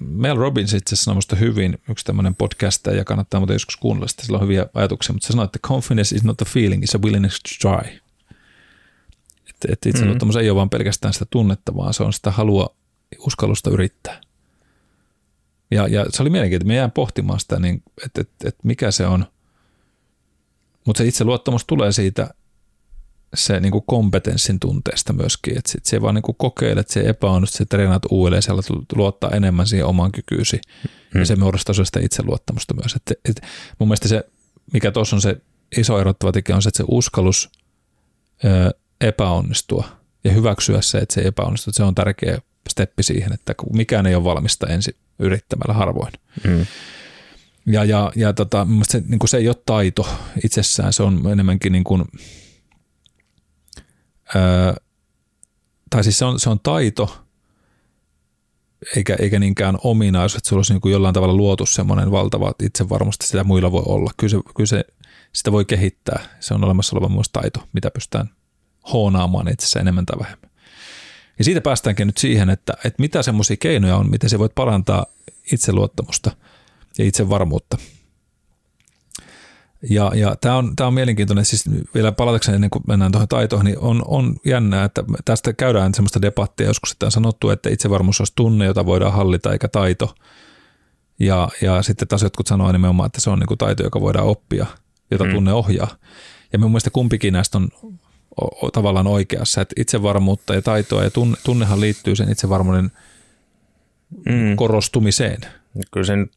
Mel 0.00 0.36
Robbins 0.36 0.74
itse 0.74 0.94
asiassa 0.94 1.14
sanoi 1.20 1.40
hyvin, 1.40 1.78
yksi 1.90 2.04
tämmöinen 2.04 2.34
podcast, 2.34 2.86
ja 2.86 3.04
kannattaa 3.04 3.40
muuten 3.40 3.54
joskus 3.54 3.76
kuunnella 3.76 4.08
sitä, 4.08 4.22
sillä 4.22 4.38
on 4.38 4.44
hyviä 4.44 4.66
ajatuksia, 4.74 5.12
mutta 5.12 5.26
se 5.26 5.32
sanoi, 5.32 5.44
että 5.44 5.58
confidence 5.58 6.16
is 6.16 6.24
not 6.24 6.42
a 6.42 6.44
feeling, 6.44 6.84
it's 6.84 6.98
a 6.98 7.02
willingness 7.02 7.40
to 7.40 7.68
try. 7.68 7.98
Että 9.50 9.68
et 9.72 9.86
itseluottamus 9.86 10.34
mm-hmm. 10.34 10.44
ei 10.44 10.50
ole 10.50 10.56
vain 10.56 10.70
pelkästään 10.70 11.14
sitä 11.14 11.26
tunnetta, 11.30 11.76
vaan 11.76 11.94
se 11.94 12.02
on 12.02 12.12
sitä 12.12 12.30
halua, 12.30 12.76
uskallusta 13.18 13.70
yrittää. 13.70 14.20
Ja, 15.70 15.88
ja 15.88 16.06
se 16.08 16.22
oli 16.22 16.30
mielenkiintoista, 16.30 16.68
me 16.68 16.74
jään 16.74 16.90
pohtimaan 16.90 17.40
sitä, 17.40 17.58
niin, 17.60 17.82
että, 18.06 18.20
että, 18.20 18.48
että 18.48 18.60
mikä 18.62 18.90
se 18.90 19.06
on. 19.06 19.26
Mutta 20.86 20.98
se 20.98 21.08
itseluottamus 21.08 21.64
tulee 21.64 21.92
siitä, 21.92 22.34
se 23.34 23.60
niin 23.60 23.72
kuin 23.72 23.84
kompetenssin 23.86 24.60
tunteesta 24.60 25.12
myöskin, 25.12 25.58
että 25.58 25.70
sit 25.70 25.84
se 25.84 26.00
vaan 26.00 26.14
niin 26.14 26.22
kuin 26.22 26.36
kokeilet, 26.38 26.88
se 26.88 27.00
epäonnistut, 27.00 27.58
se 27.58 27.64
treenaat 27.64 28.02
uudelleen, 28.10 28.42
siellä 28.42 28.62
luottaa 28.94 29.30
enemmän 29.30 29.66
siihen 29.66 29.86
omaan 29.86 30.12
kykyysi 30.12 30.60
mm. 31.14 31.20
ja 31.20 31.26
se 31.26 31.36
muodostaa 31.36 31.74
sitä 31.84 32.00
itseluottamusta 32.00 32.74
myös. 32.74 32.94
Et, 32.96 33.18
et, 33.28 33.42
mun 33.78 33.88
mielestä 33.88 34.08
se, 34.08 34.24
mikä 34.72 34.90
tuossa 34.90 35.16
on 35.16 35.22
se 35.22 35.36
iso 35.76 36.00
erottava 36.00 36.32
tekijä, 36.32 36.56
on 36.56 36.62
se, 36.62 36.68
että 36.68 36.76
se 36.76 36.84
uskallus 36.88 37.50
ö, 38.44 38.70
epäonnistua 39.00 39.88
ja 40.24 40.32
hyväksyä 40.32 40.80
se, 40.80 40.98
että 40.98 41.14
se 41.14 41.20
epäonnistuu, 41.20 41.72
se 41.72 41.82
on 41.82 41.94
tärkeä 41.94 42.38
steppi 42.70 43.02
siihen, 43.02 43.32
että 43.32 43.54
mikään 43.72 44.06
ei 44.06 44.14
ole 44.14 44.24
valmista 44.24 44.66
ensin 44.66 44.94
yrittämällä 45.18 45.74
harvoin. 45.74 46.12
Mm. 46.44 46.66
Ja, 47.66 47.84
ja, 47.84 48.12
ja 48.16 48.32
tota, 48.32 48.66
se, 48.88 49.02
niin 49.06 49.18
kuin 49.18 49.28
se 49.28 49.36
ei 49.36 49.48
ole 49.48 49.56
taito 49.66 50.08
itsessään, 50.44 50.92
se 50.92 51.02
on 51.02 51.22
enemmänkin 51.32 51.72
niin 51.72 51.84
kuin, 51.84 52.04
Tai 55.90 56.04
siis 56.04 56.18
se 56.18 56.24
on, 56.24 56.40
se 56.40 56.50
on 56.50 56.60
taito, 56.60 57.24
eikä, 58.96 59.16
eikä 59.18 59.38
niinkään 59.38 59.78
ominaisuus, 59.84 60.38
että 60.38 60.48
sulla 60.48 60.58
olisi 60.58 60.72
niin 60.72 60.80
kuin 60.80 60.92
jollain 60.92 61.14
tavalla 61.14 61.34
luotu 61.34 61.66
semmoinen 61.66 62.10
valtava 62.10 62.52
että 62.66 62.84
sitä 63.22 63.44
muilla 63.44 63.72
voi 63.72 63.82
olla. 63.86 64.10
Kyllä 64.16 64.30
se, 64.30 64.38
kyllä 64.56 64.66
se 64.66 64.84
sitä 65.32 65.52
voi 65.52 65.64
kehittää. 65.64 66.20
Se 66.40 66.54
on 66.54 66.64
olemassa 66.64 66.96
oleva 66.96 67.08
myös 67.08 67.28
taito, 67.32 67.68
mitä 67.72 67.90
pystytään 67.90 68.30
hoonaamaan 68.92 69.48
itse 69.48 69.78
enemmän 69.78 70.06
tai 70.06 70.18
vähemmän. 70.18 70.50
Ja 71.38 71.44
siitä 71.44 71.60
päästäänkin 71.60 72.06
nyt 72.06 72.18
siihen, 72.18 72.50
että, 72.50 72.72
että 72.84 73.00
mitä 73.00 73.22
semmoisia 73.22 73.56
keinoja 73.56 73.96
on, 73.96 74.10
miten 74.10 74.30
se 74.30 74.38
voit 74.38 74.54
parantaa 74.54 75.06
itseluottamusta 75.52 76.30
ja 76.98 77.04
itsevarmuutta. 77.04 77.78
Ja, 79.90 80.12
ja 80.14 80.36
tämä 80.40 80.56
on, 80.56 80.76
tämä 80.76 80.86
on 80.86 80.94
mielenkiintoinen, 80.94 81.44
siis 81.44 81.64
vielä 81.94 82.12
palatakseni 82.12 82.54
ennen 82.54 82.70
kuin 82.70 82.82
mennään 82.86 83.12
tuohon 83.12 83.28
taitoon, 83.28 83.64
niin 83.64 83.78
on, 83.78 84.02
on 84.06 84.36
jännää, 84.46 84.84
että 84.84 85.04
tästä 85.24 85.52
käydään 85.52 85.94
semmoista 85.94 86.22
debattia 86.22 86.66
joskus, 86.66 86.92
että 86.92 87.06
on 87.06 87.12
sanottu, 87.12 87.50
että 87.50 87.70
itsevarmuus 87.70 88.20
olisi 88.20 88.32
tunne, 88.36 88.64
jota 88.64 88.86
voidaan 88.86 89.12
hallita, 89.12 89.52
eikä 89.52 89.68
taito. 89.68 90.14
Ja, 91.20 91.48
ja 91.62 91.82
sitten 91.82 92.08
taas 92.08 92.22
jotkut 92.22 92.46
sanoo 92.46 92.72
nimenomaan, 92.72 93.06
että 93.06 93.20
se 93.20 93.30
on 93.30 93.38
niin 93.38 93.46
kuin 93.46 93.58
taito, 93.58 93.82
joka 93.82 94.00
voidaan 94.00 94.26
oppia, 94.26 94.66
jota 95.10 95.24
mm. 95.24 95.30
tunne 95.30 95.52
ohjaa. 95.52 95.88
Ja 96.52 96.58
mun 96.58 96.70
mielestä 96.70 96.90
kumpikin 96.90 97.32
näistä 97.32 97.58
on 97.58 97.68
tavallaan 98.72 99.06
oikeassa, 99.06 99.60
että 99.60 99.74
itsevarmuutta 99.78 100.54
ja 100.54 100.62
taitoa 100.62 101.04
ja 101.04 101.10
tunne, 101.10 101.36
tunnehan 101.44 101.80
liittyy 101.80 102.16
sen 102.16 102.32
itsevarmuuden 102.32 102.90
mm. 104.10 104.56
korostumiseen. 104.56 105.40
Kyllä 105.92 106.06
sen, 106.06 106.30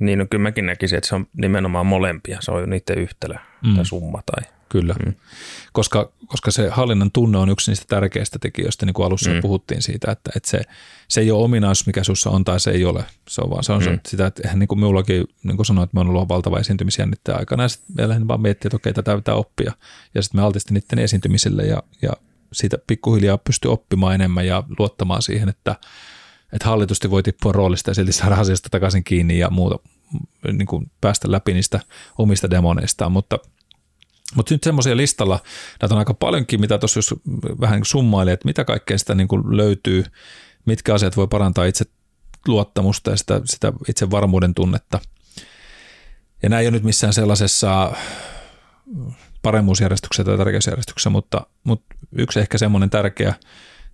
niin 0.00 0.18
no, 0.18 0.26
kyllä 0.30 0.42
mäkin 0.42 0.66
näkisin, 0.66 0.98
että 0.98 1.08
se 1.08 1.14
on 1.14 1.26
nimenomaan 1.36 1.86
molempia, 1.86 2.38
se 2.40 2.50
on 2.50 2.70
niiden 2.70 2.98
yhtälö 2.98 3.34
mm. 3.66 3.74
tai 3.74 3.86
summa 3.86 4.22
tai 4.26 4.50
Kyllä, 4.70 4.94
mm. 5.06 5.14
koska, 5.72 6.12
koska 6.26 6.50
se 6.50 6.68
hallinnan 6.68 7.10
tunne 7.10 7.38
on 7.38 7.50
yksi 7.50 7.70
niistä 7.70 7.84
tärkeistä 7.88 8.38
tekijöistä, 8.38 8.86
niin 8.86 8.94
kuin 8.94 9.06
alussa 9.06 9.30
mm. 9.30 9.40
puhuttiin 9.40 9.82
siitä, 9.82 10.12
että, 10.12 10.30
että 10.36 10.50
se, 10.50 10.60
se 11.08 11.20
ei 11.20 11.30
ole 11.30 11.44
ominaisuus, 11.44 11.86
mikä 11.86 12.04
sinussa 12.04 12.30
on 12.30 12.44
tai 12.44 12.60
se 12.60 12.70
ei 12.70 12.84
ole. 12.84 13.04
Se 13.28 13.40
on 13.40 13.50
vaan 13.50 13.64
se 13.64 13.72
on 13.72 13.82
mm. 13.82 14.00
sitä, 14.08 14.26
että 14.26 14.42
eihän 14.44 14.58
niin 14.58 14.68
kuin 14.68 14.78
minullakin, 14.78 15.24
niin 15.42 15.56
kuin 15.56 15.66
sanoin, 15.66 15.84
että 15.84 15.94
me 15.94 16.00
on 16.00 16.08
ollut 16.08 16.28
valtava 16.28 16.58
esiintymisjännitteen 16.58 17.38
aikana, 17.38 17.62
ja 17.62 17.68
sitten 17.68 17.96
meillä 17.96 18.28
vaan 18.28 18.40
miettii, 18.40 18.68
että 18.68 18.76
okei, 18.76 18.92
tätä 18.92 19.16
pitää 19.16 19.34
oppia, 19.34 19.72
ja 20.14 20.22
sitten 20.22 20.40
me 20.40 20.44
altistin 20.44 20.74
niiden 20.74 21.04
esiintymiselle, 21.04 21.62
ja, 21.62 21.82
ja 22.02 22.12
siitä 22.52 22.78
pikkuhiljaa 22.86 23.38
pystyy 23.38 23.72
oppimaan 23.72 24.14
enemmän 24.14 24.46
ja 24.46 24.64
luottamaan 24.78 25.22
siihen, 25.22 25.48
että, 25.48 25.76
että 26.52 26.68
hallitusti 26.68 27.10
voi 27.10 27.22
tippua 27.22 27.52
roolista 27.52 27.90
ja 27.90 27.94
silti 27.94 28.12
saada 28.12 28.34
asiasta 28.34 28.68
takaisin 28.70 29.04
kiinni 29.04 29.38
ja 29.38 29.50
muuta, 29.50 29.78
niin 30.52 30.66
kuin 30.66 30.90
päästä 31.00 31.30
läpi 31.30 31.52
niistä 31.52 31.80
omista 32.18 32.50
demoneistaan, 32.50 33.12
mutta– 33.12 33.38
mutta 34.34 34.54
nyt 34.54 34.62
semmoisia 34.62 34.96
listalla, 34.96 35.40
näitä 35.82 35.94
on 35.94 35.98
aika 35.98 36.14
paljonkin, 36.14 36.60
mitä 36.60 36.78
tuossa 36.78 36.98
jos 36.98 37.14
vähän 37.60 37.80
summaili, 37.84 38.30
että 38.30 38.46
mitä 38.48 38.64
kaikkea 38.64 38.98
sitä 38.98 39.14
niin 39.14 39.28
kuin 39.28 39.56
löytyy, 39.56 40.04
mitkä 40.66 40.94
asiat 40.94 41.16
voi 41.16 41.26
parantaa 41.26 41.64
itse 41.64 41.84
luottamusta 42.48 43.10
ja 43.10 43.16
sitä, 43.16 43.40
sitä 43.44 43.72
itse 43.88 44.10
varmuuden 44.10 44.54
tunnetta. 44.54 45.00
Ja 46.42 46.48
nämä 46.48 46.60
ei 46.60 46.66
ole 46.66 46.70
nyt 46.70 46.82
missään 46.82 47.12
sellaisessa 47.12 47.92
paremmuusjärjestyksessä 49.42 50.24
tai 50.24 50.38
tärkeysjärjestyksessä, 50.38 51.10
mutta, 51.10 51.46
mutta 51.64 51.94
yksi 52.12 52.40
ehkä 52.40 52.58
semmoinen 52.58 52.90
tärkeä, 52.90 53.34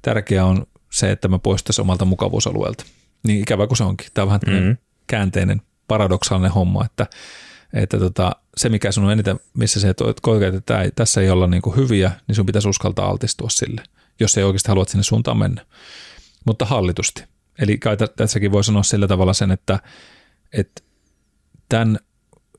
tärkeä 0.02 0.44
on 0.44 0.66
se, 0.96 1.10
että 1.10 1.28
me 1.28 1.38
poistaisiin 1.38 1.82
omalta 1.82 2.04
mukavuusalueelta. 2.04 2.84
Niin 3.26 3.40
ikävä 3.40 3.66
kuin 3.66 3.78
se 3.78 3.84
onkin. 3.84 4.06
Tämä 4.14 4.22
on 4.22 4.28
vähän 4.28 4.40
mm-hmm. 4.46 4.76
käänteinen, 5.06 5.62
paradoksaalinen 5.88 6.52
homma, 6.52 6.84
että 6.84 7.06
että 7.72 7.98
tota, 7.98 8.36
se, 8.56 8.68
mikä 8.68 8.92
sun 8.92 9.04
on 9.04 9.12
eniten, 9.12 9.40
missä 9.54 9.80
se 9.80 9.94
koet, 10.22 10.42
että 10.42 10.60
tämä 10.60 10.82
ei, 10.82 10.90
tässä 10.90 11.20
ei 11.20 11.30
olla 11.30 11.46
niin 11.46 11.62
kuin 11.62 11.76
hyviä, 11.76 12.12
niin 12.28 12.36
sun 12.36 12.46
pitäisi 12.46 12.68
uskaltaa 12.68 13.08
altistua 13.08 13.48
sille, 13.50 13.82
jos 14.20 14.38
ei 14.38 14.44
oikeasti 14.44 14.68
haluat 14.68 14.88
sinne 14.88 15.02
suuntaan 15.02 15.38
mennä. 15.38 15.66
Mutta 16.44 16.64
hallitusti. 16.64 17.24
Eli 17.58 17.78
kai 17.78 17.96
tässäkin 18.16 18.52
voi 18.52 18.64
sanoa 18.64 18.82
sillä 18.82 19.08
tavalla 19.08 19.32
sen, 19.32 19.50
että, 19.50 19.80
että 20.52 20.82
tämän 21.68 21.98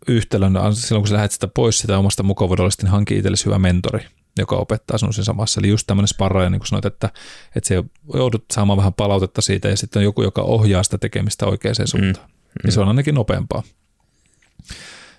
yhtälön, 0.08 0.54
silloin 0.74 1.02
kun 1.02 1.08
sä 1.08 1.16
lähdet 1.16 1.32
sitä 1.32 1.48
pois 1.48 1.78
sitä 1.78 1.98
omasta 1.98 2.24
mukavuudellisesti, 2.24 2.84
niin 2.84 2.92
hanki 2.92 3.18
itsellesi 3.18 3.46
hyvä 3.46 3.60
mentori, 3.60 4.06
joka 4.42 4.56
opettaa 4.56 4.98
sinun 4.98 5.14
sen 5.14 5.26
samassa. 5.26 5.62
Eli 5.62 5.70
just 5.70 5.88
tämmöinen 5.88 6.08
sparraaja, 6.08 6.50
niin 6.50 6.60
kuin 6.60 6.68
sanoit, 6.68 6.86
että, 6.86 7.10
että 7.56 7.68
se 7.68 7.84
joudut 8.14 8.46
saamaan 8.54 8.78
vähän 8.78 8.94
palautetta 8.94 9.42
siitä, 9.42 9.68
ja 9.68 9.78
sitten 9.78 10.00
on 10.00 10.04
joku, 10.04 10.24
joka 10.24 10.42
ohjaa 10.42 10.84
sitä 10.84 10.98
tekemistä 10.98 11.46
oikeaan 11.46 11.76
suuntaan. 11.86 12.30
Mm. 12.30 12.32
Mm. 12.32 12.66
Ja 12.66 12.72
se 12.72 12.80
on 12.80 12.88
ainakin 12.88 13.16
nopeampaa 13.16 13.64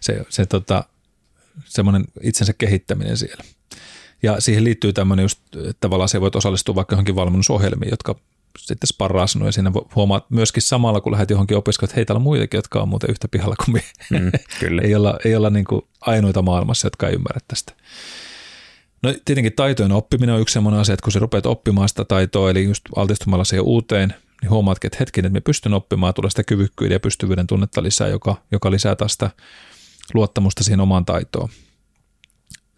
se, 0.01 0.25
se 0.29 0.47
tota, 0.47 0.85
semmoinen 1.65 2.05
itsensä 2.23 2.53
kehittäminen 2.53 3.17
siellä. 3.17 3.45
Ja 4.23 4.41
siihen 4.41 4.65
liittyy 4.65 4.93
tämmöinen 4.93 5.25
just, 5.25 5.39
että 5.57 5.77
tavallaan 5.81 6.09
se 6.09 6.21
voit 6.21 6.37
osallistua 6.37 6.75
vaikka 6.75 6.95
johonkin 6.95 7.15
valmennusohjelmiin, 7.15 7.91
jotka 7.91 8.15
sitten 8.59 8.87
sparraa 8.87 9.27
sinua 9.27 9.49
ja 9.49 9.53
siinä 9.53 9.73
huomaat 9.95 10.31
myöskin 10.31 10.63
samalla, 10.63 11.01
kun 11.01 11.13
lähdet 11.13 11.31
johonkin 11.31 11.57
opiskelemaan, 11.57 11.91
että 11.91 11.97
hei, 11.97 12.05
täällä 12.05 12.19
on 12.19 12.23
muitakin, 12.23 12.59
jotka 12.59 12.83
on 12.83 12.89
muuten 12.89 13.11
yhtä 13.11 13.29
pihalla 13.29 13.57
kuin 13.65 13.73
me. 13.73 13.83
Mm, 14.11 14.31
kyllä. 14.61 14.83
ei 14.87 14.95
olla, 14.95 15.19
ei 15.25 15.37
olla 15.37 15.51
niin 15.51 15.65
kuin 15.65 15.83
ainoita 16.01 16.43
maailmassa, 16.43 16.87
jotka 16.87 17.09
ei 17.09 17.15
ymmärrä 17.15 17.41
tästä. 17.49 17.73
No 19.03 19.15
tietenkin 19.25 19.53
taitojen 19.57 19.93
oppiminen 19.93 20.35
on 20.35 20.41
yksi 20.41 20.53
sellainen 20.53 20.81
asia, 20.81 20.93
että 20.93 21.05
kun 21.05 21.13
sä 21.13 21.19
rupeat 21.19 21.47
oppimaan 21.47 21.89
sitä 21.89 22.05
taitoa, 22.05 22.51
eli 22.51 22.65
just 22.65 22.85
altistumalla 22.97 23.45
siihen 23.45 23.65
uuteen, 23.65 24.15
niin 24.43 24.51
huomaatkin, 24.51 24.89
että 24.89 24.97
hetken, 25.01 25.25
että 25.25 25.33
me 25.33 25.41
pystyn 25.41 25.75
oppimaan, 25.75 26.15
tulee 26.15 26.31
sitä 26.31 26.45
kyvykkyyden 26.45 26.95
ja 26.95 27.01
pystyvyyden 27.01 27.47
tunnetta 27.47 27.83
lisää, 27.83 28.09
joka, 28.09 28.37
joka 28.53 28.71
lisää 28.71 28.97
tästä 28.97 29.31
luottamusta 30.15 30.65
siihen 30.65 30.81
omaan 30.81 31.05
taitoon. 31.05 31.49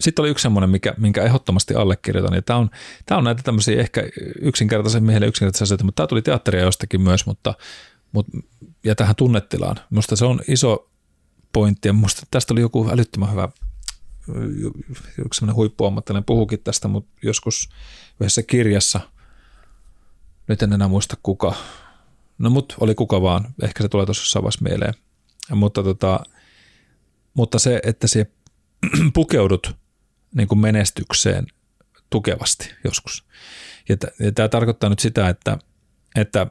Sitten 0.01 0.23
oli 0.23 0.31
yksi 0.31 0.43
semmoinen, 0.43 0.71
mikä, 0.71 0.95
minkä 0.99 1.23
ehdottomasti 1.23 1.75
allekirjoitan, 1.75 2.35
ja 2.35 2.43
tämä 2.43 2.59
on, 2.59 2.71
tämä 3.07 3.18
on 3.18 3.25
näitä 3.25 3.43
tämmöisiä 3.43 3.81
ehkä 3.81 4.03
yksinkertaisen 4.41 5.05
miehelle 5.05 5.27
yksinkertaisia 5.27 5.64
asioita, 5.64 5.85
mutta 5.85 5.97
tämä 5.97 6.07
tuli 6.07 6.23
teatteria 6.23 6.62
jostakin 6.62 7.01
myös, 7.01 7.27
mutta, 7.27 7.55
mutta 8.12 8.39
ja 8.85 8.95
tähän 8.95 9.16
tunnetilaan. 9.16 9.77
Minusta 9.91 10.16
se 10.16 10.25
on 10.25 10.41
iso 10.49 10.91
pointti, 11.53 11.89
ja 11.89 11.93
minusta 11.93 12.23
tästä 12.31 12.55
oli 12.55 12.61
joku 12.61 12.89
älyttömän 12.91 13.31
hyvä 13.31 13.49
yksi 15.25 15.39
semmoinen 15.39 15.57
huippuammattilainen 15.57 16.25
puhukin 16.25 16.61
tästä, 16.64 16.89
mutta 16.89 17.11
joskus 17.23 17.68
yhdessä 18.21 18.43
kirjassa, 18.43 19.01
nyt 20.49 20.62
en 20.62 20.73
enää 20.73 20.89
muista 20.89 21.16
kuka, 21.23 21.55
no 22.39 22.51
mut 22.51 22.77
oli 22.81 22.95
kuka 22.95 23.23
vaan, 23.23 23.55
ehkä 23.62 23.83
se 23.83 23.89
tulee 23.89 24.07
tuossa 24.07 24.23
jossain 24.23 24.43
vaiheessa 24.43 24.64
mieleen, 24.64 24.95
mutta 25.51 25.83
tota, 25.83 26.21
mutta 27.35 27.59
se, 27.59 27.81
että 27.85 28.07
se 28.07 28.27
pukeudut 29.14 29.77
niin 30.35 30.49
kuin 30.49 30.59
menestykseen 30.59 31.47
tukevasti 32.11 32.71
joskus. 32.85 33.25
Ja, 33.89 33.97
t- 33.97 34.21
ja 34.21 34.33
tämä 34.33 34.49
tarkoittaa 34.49 34.91
nyt 34.91 34.99
sitä, 34.99 35.29
että, 35.29 35.59
että 36.16 36.47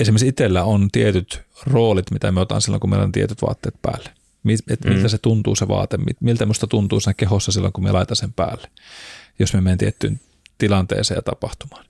esimerkiksi 0.00 0.28
itsellä 0.28 0.64
on 0.64 0.88
tietyt 0.92 1.42
roolit, 1.66 2.10
mitä 2.10 2.32
me 2.32 2.40
otan 2.40 2.62
silloin, 2.62 2.80
kun 2.80 2.90
meillä 2.90 3.04
on 3.04 3.12
tietyt 3.12 3.42
vaatteet 3.42 3.74
päälle. 3.82 4.19
Että 4.70 4.88
mm. 4.88 4.94
miltä 4.94 5.08
se 5.08 5.18
tuntuu 5.18 5.56
se 5.56 5.68
vaate, 5.68 5.98
miltä 6.20 6.46
minusta 6.46 6.66
tuntuu 6.66 7.00
sen 7.00 7.14
kehossa 7.16 7.52
silloin, 7.52 7.72
kun 7.72 7.84
me 7.84 7.92
laitan 7.92 8.16
sen 8.16 8.32
päälle, 8.32 8.70
jos 9.38 9.54
me 9.54 9.60
menen 9.60 9.78
tiettyyn 9.78 10.20
tilanteeseen 10.58 11.18
ja 11.18 11.22
tapahtumaan. 11.22 11.84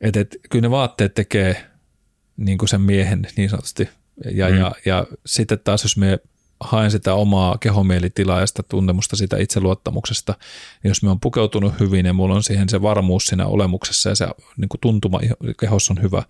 Et, 0.00 0.16
et, 0.16 0.36
kyllä 0.50 0.62
ne 0.62 0.70
vaatteet 0.70 1.14
tekee 1.14 1.70
niin 2.36 2.58
kuin 2.58 2.68
sen 2.68 2.80
miehen 2.80 3.26
niin 3.36 3.50
sanotusti. 3.50 3.88
Ja, 4.32 4.48
mm. 4.48 4.56
ja, 4.56 4.72
ja 4.84 5.06
sitten 5.26 5.58
taas, 5.64 5.82
jos 5.82 5.96
me 5.96 6.18
haen 6.60 6.90
sitä 6.90 7.14
omaa 7.14 7.58
kehomielitilaa 7.58 8.40
ja 8.40 8.46
sitä 8.46 8.62
tuntemusta 8.62 9.16
sitä 9.16 9.36
itseluottamuksesta. 9.36 10.34
Jos 10.84 11.02
me 11.02 11.10
on 11.10 11.20
pukeutunut 11.20 11.80
hyvin 11.80 12.06
ja 12.06 12.12
mulla 12.12 12.34
on 12.34 12.42
siihen 12.42 12.68
se 12.68 12.82
varmuus 12.82 13.26
siinä 13.26 13.46
olemuksessa 13.46 14.08
ja 14.08 14.14
se 14.14 14.28
niin 14.56 14.68
kuin 14.68 14.80
tuntuma 14.80 15.20
kehossa 15.60 15.92
on 15.92 16.02
hyvä, 16.02 16.22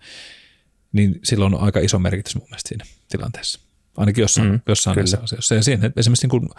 niin 0.91 1.19
silloin 1.23 1.53
on 1.55 1.61
aika 1.61 1.79
iso 1.79 1.99
merkitys 1.99 2.35
mun 2.35 2.47
mielestä 2.49 2.67
siinä 2.67 2.85
tilanteessa. 3.09 3.68
Ainakin 3.99 4.21
jossain, 4.21 4.51
mm, 4.51 4.59
jossain 4.67 4.95
näissä 4.95 5.19
asioissa. 5.23 5.55
Ja 5.55 5.63
siinä, 5.63 5.91
esimerkiksi 5.97 6.27
niin 6.27 6.41
kuin 6.41 6.49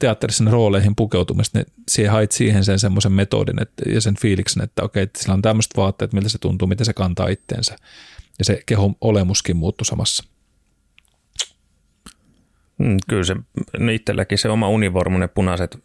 teatterissa 0.00 0.44
rooleihin 0.50 0.96
pukeutumista, 0.96 1.58
ne, 1.58 1.64
siihen 1.88 2.12
hait 2.12 2.32
siihen 2.32 2.64
sen 2.64 2.78
semmoisen 2.78 3.12
metodin 3.12 3.62
että, 3.62 3.90
ja 3.92 4.00
sen 4.00 4.14
fiiliksen, 4.20 4.62
että 4.62 4.82
okei, 4.82 5.02
että 5.02 5.20
sillä 5.20 5.34
on 5.34 5.42
tämmöiset 5.42 5.76
vaatteet, 5.76 6.12
miltä 6.12 6.28
se 6.28 6.38
tuntuu, 6.38 6.68
miten 6.68 6.86
se 6.86 6.92
kantaa 6.92 7.28
itteensä. 7.28 7.76
Ja 8.38 8.44
se 8.44 8.62
kehon 8.66 8.94
olemuskin 9.00 9.56
muuttui 9.56 9.84
samassa. 9.84 10.24
Mm, 12.78 12.96
kyllä 13.08 13.24
se 13.24 13.36
no 13.78 13.92
itselläkin 13.92 14.38
se 14.38 14.48
oma 14.48 14.68
univormu, 14.68 15.18
ne 15.18 15.28
punaiset 15.28 15.78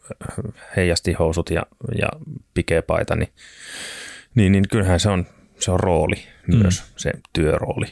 heijastihousut 0.76 1.49
ja, 1.49 1.64
ja 1.97 2.07
pikepaita, 2.53 3.16
niin, 3.16 3.30
niin, 4.36 4.51
niin 4.51 4.66
kyllähän 4.72 4.99
se 4.99 5.09
on, 5.09 5.28
se 5.59 5.72
on 5.72 5.80
rooli 5.80 6.24
myös, 6.47 6.82
mm. 6.82 6.88
se 6.97 7.11
työrooli. 7.34 7.86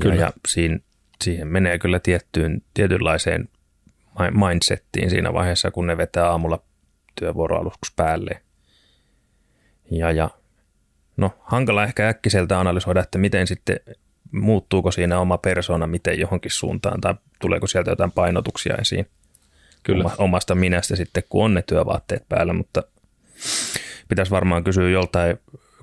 Kyllä. 0.00 0.14
Ja, 0.14 0.20
ja 0.20 0.32
siinä, 0.48 0.78
siihen 1.24 1.48
menee 1.48 1.78
kyllä 1.78 2.00
tiettyyn, 2.00 2.62
tietynlaiseen 2.74 3.48
mindsettiin 4.30 5.10
siinä 5.10 5.32
vaiheessa, 5.32 5.70
kun 5.70 5.86
ne 5.86 5.96
vetää 5.96 6.30
aamulla 6.30 6.62
työvuoroaluksi 7.14 7.92
päälle. 7.96 8.42
Ja, 9.90 10.12
ja 10.12 10.30
no 11.16 11.30
hankala 11.40 11.84
ehkä 11.84 12.08
äkkiseltä 12.08 12.60
analysoida, 12.60 13.00
että 13.00 13.18
miten 13.18 13.46
sitten 13.46 13.80
muuttuuko 14.32 14.90
siinä 14.90 15.18
oma 15.18 15.38
persona 15.38 15.86
miten 15.86 16.18
johonkin 16.18 16.50
suuntaan 16.50 17.00
tai 17.00 17.14
tuleeko 17.40 17.66
sieltä 17.66 17.90
jotain 17.90 18.12
painotuksia 18.12 18.76
esiin 18.80 19.06
Kyllä. 19.82 20.10
omasta 20.18 20.54
minästä 20.54 20.96
sitten, 20.96 21.22
kun 21.28 21.44
on 21.44 21.54
ne 21.54 21.62
työvaatteet 21.62 22.28
päällä, 22.28 22.52
mutta 22.52 22.82
pitäisi 24.08 24.30
varmaan 24.30 24.64
kysyä 24.64 24.88
joltain 24.88 25.38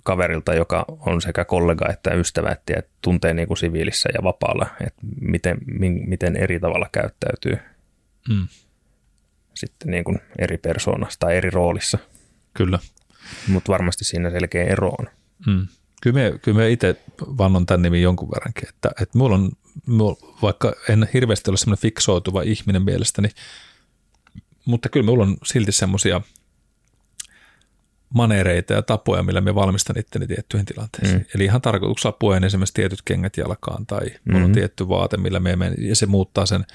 kaverilta, 0.05 0.53
joka 0.53 0.85
on 0.87 1.21
sekä 1.21 1.45
kollega 1.45 1.89
että 1.89 2.13
ystävä, 2.13 2.51
että 2.51 2.83
tuntee 3.01 3.33
niin 3.33 3.47
kuin 3.47 3.57
siviilissä 3.57 4.09
ja 4.13 4.23
vapaalla, 4.23 4.67
että 4.81 5.01
miten, 5.21 5.57
miten 6.07 6.35
eri 6.35 6.59
tavalla 6.59 6.89
käyttäytyy 6.91 7.57
mm. 8.29 8.47
sitten 9.53 9.91
niin 9.91 10.03
kuin 10.03 10.19
eri 10.39 10.57
persoonassa 10.57 11.19
tai 11.19 11.37
eri 11.37 11.49
roolissa. 11.49 11.97
Kyllä. 12.53 12.79
Mutta 13.47 13.71
varmasti 13.71 14.03
siinä 14.03 14.29
selkeä 14.29 14.63
ero 14.63 14.89
on. 14.99 15.09
Mm. 15.47 15.67
Kyllä 16.01 16.13
me, 16.13 16.39
kyllä 16.41 16.57
me 16.57 16.71
itse 16.71 17.01
vannon 17.21 17.65
tämän 17.65 17.81
nimin 17.81 18.01
jonkun 18.01 18.31
verrankin, 18.31 18.69
että, 18.69 18.91
että 19.01 19.17
mulla 19.17 19.35
on, 19.35 19.51
mulla, 19.85 20.35
vaikka 20.41 20.73
en 20.89 21.09
hirveästi 21.13 21.51
ole 21.51 21.57
semmoinen 21.57 21.81
fiksoituva 21.81 22.41
ihminen 22.41 22.81
mielestäni, 22.81 23.29
mutta 24.65 24.89
kyllä 24.89 25.05
mulla 25.05 25.23
on 25.23 25.37
silti 25.43 25.71
semmoisia– 25.71 26.21
manereita 28.13 28.73
ja 28.73 28.81
tapoja, 28.81 29.23
millä 29.23 29.41
me 29.41 29.55
valmistan 29.55 29.99
itteni 29.99 30.27
tiettyihin 30.27 30.65
tilanteisiin. 30.65 31.19
Mm. 31.19 31.25
Eli 31.35 31.45
ihan 31.45 31.61
tarkoituksella 31.61 32.17
puen 32.19 32.43
esimerkiksi 32.43 32.73
tietyt 32.73 32.99
kengät 33.05 33.37
jalkaan 33.37 33.85
tai 33.85 34.05
mm-hmm. 34.05 34.43
on 34.43 34.51
tietty 34.51 34.89
vaate, 34.89 35.17
millä 35.17 35.39
me 35.39 35.55
menen, 35.55 35.75
ja 35.77 35.95
se 35.95 36.05
muuttaa 36.05 36.45
sen, 36.45 36.65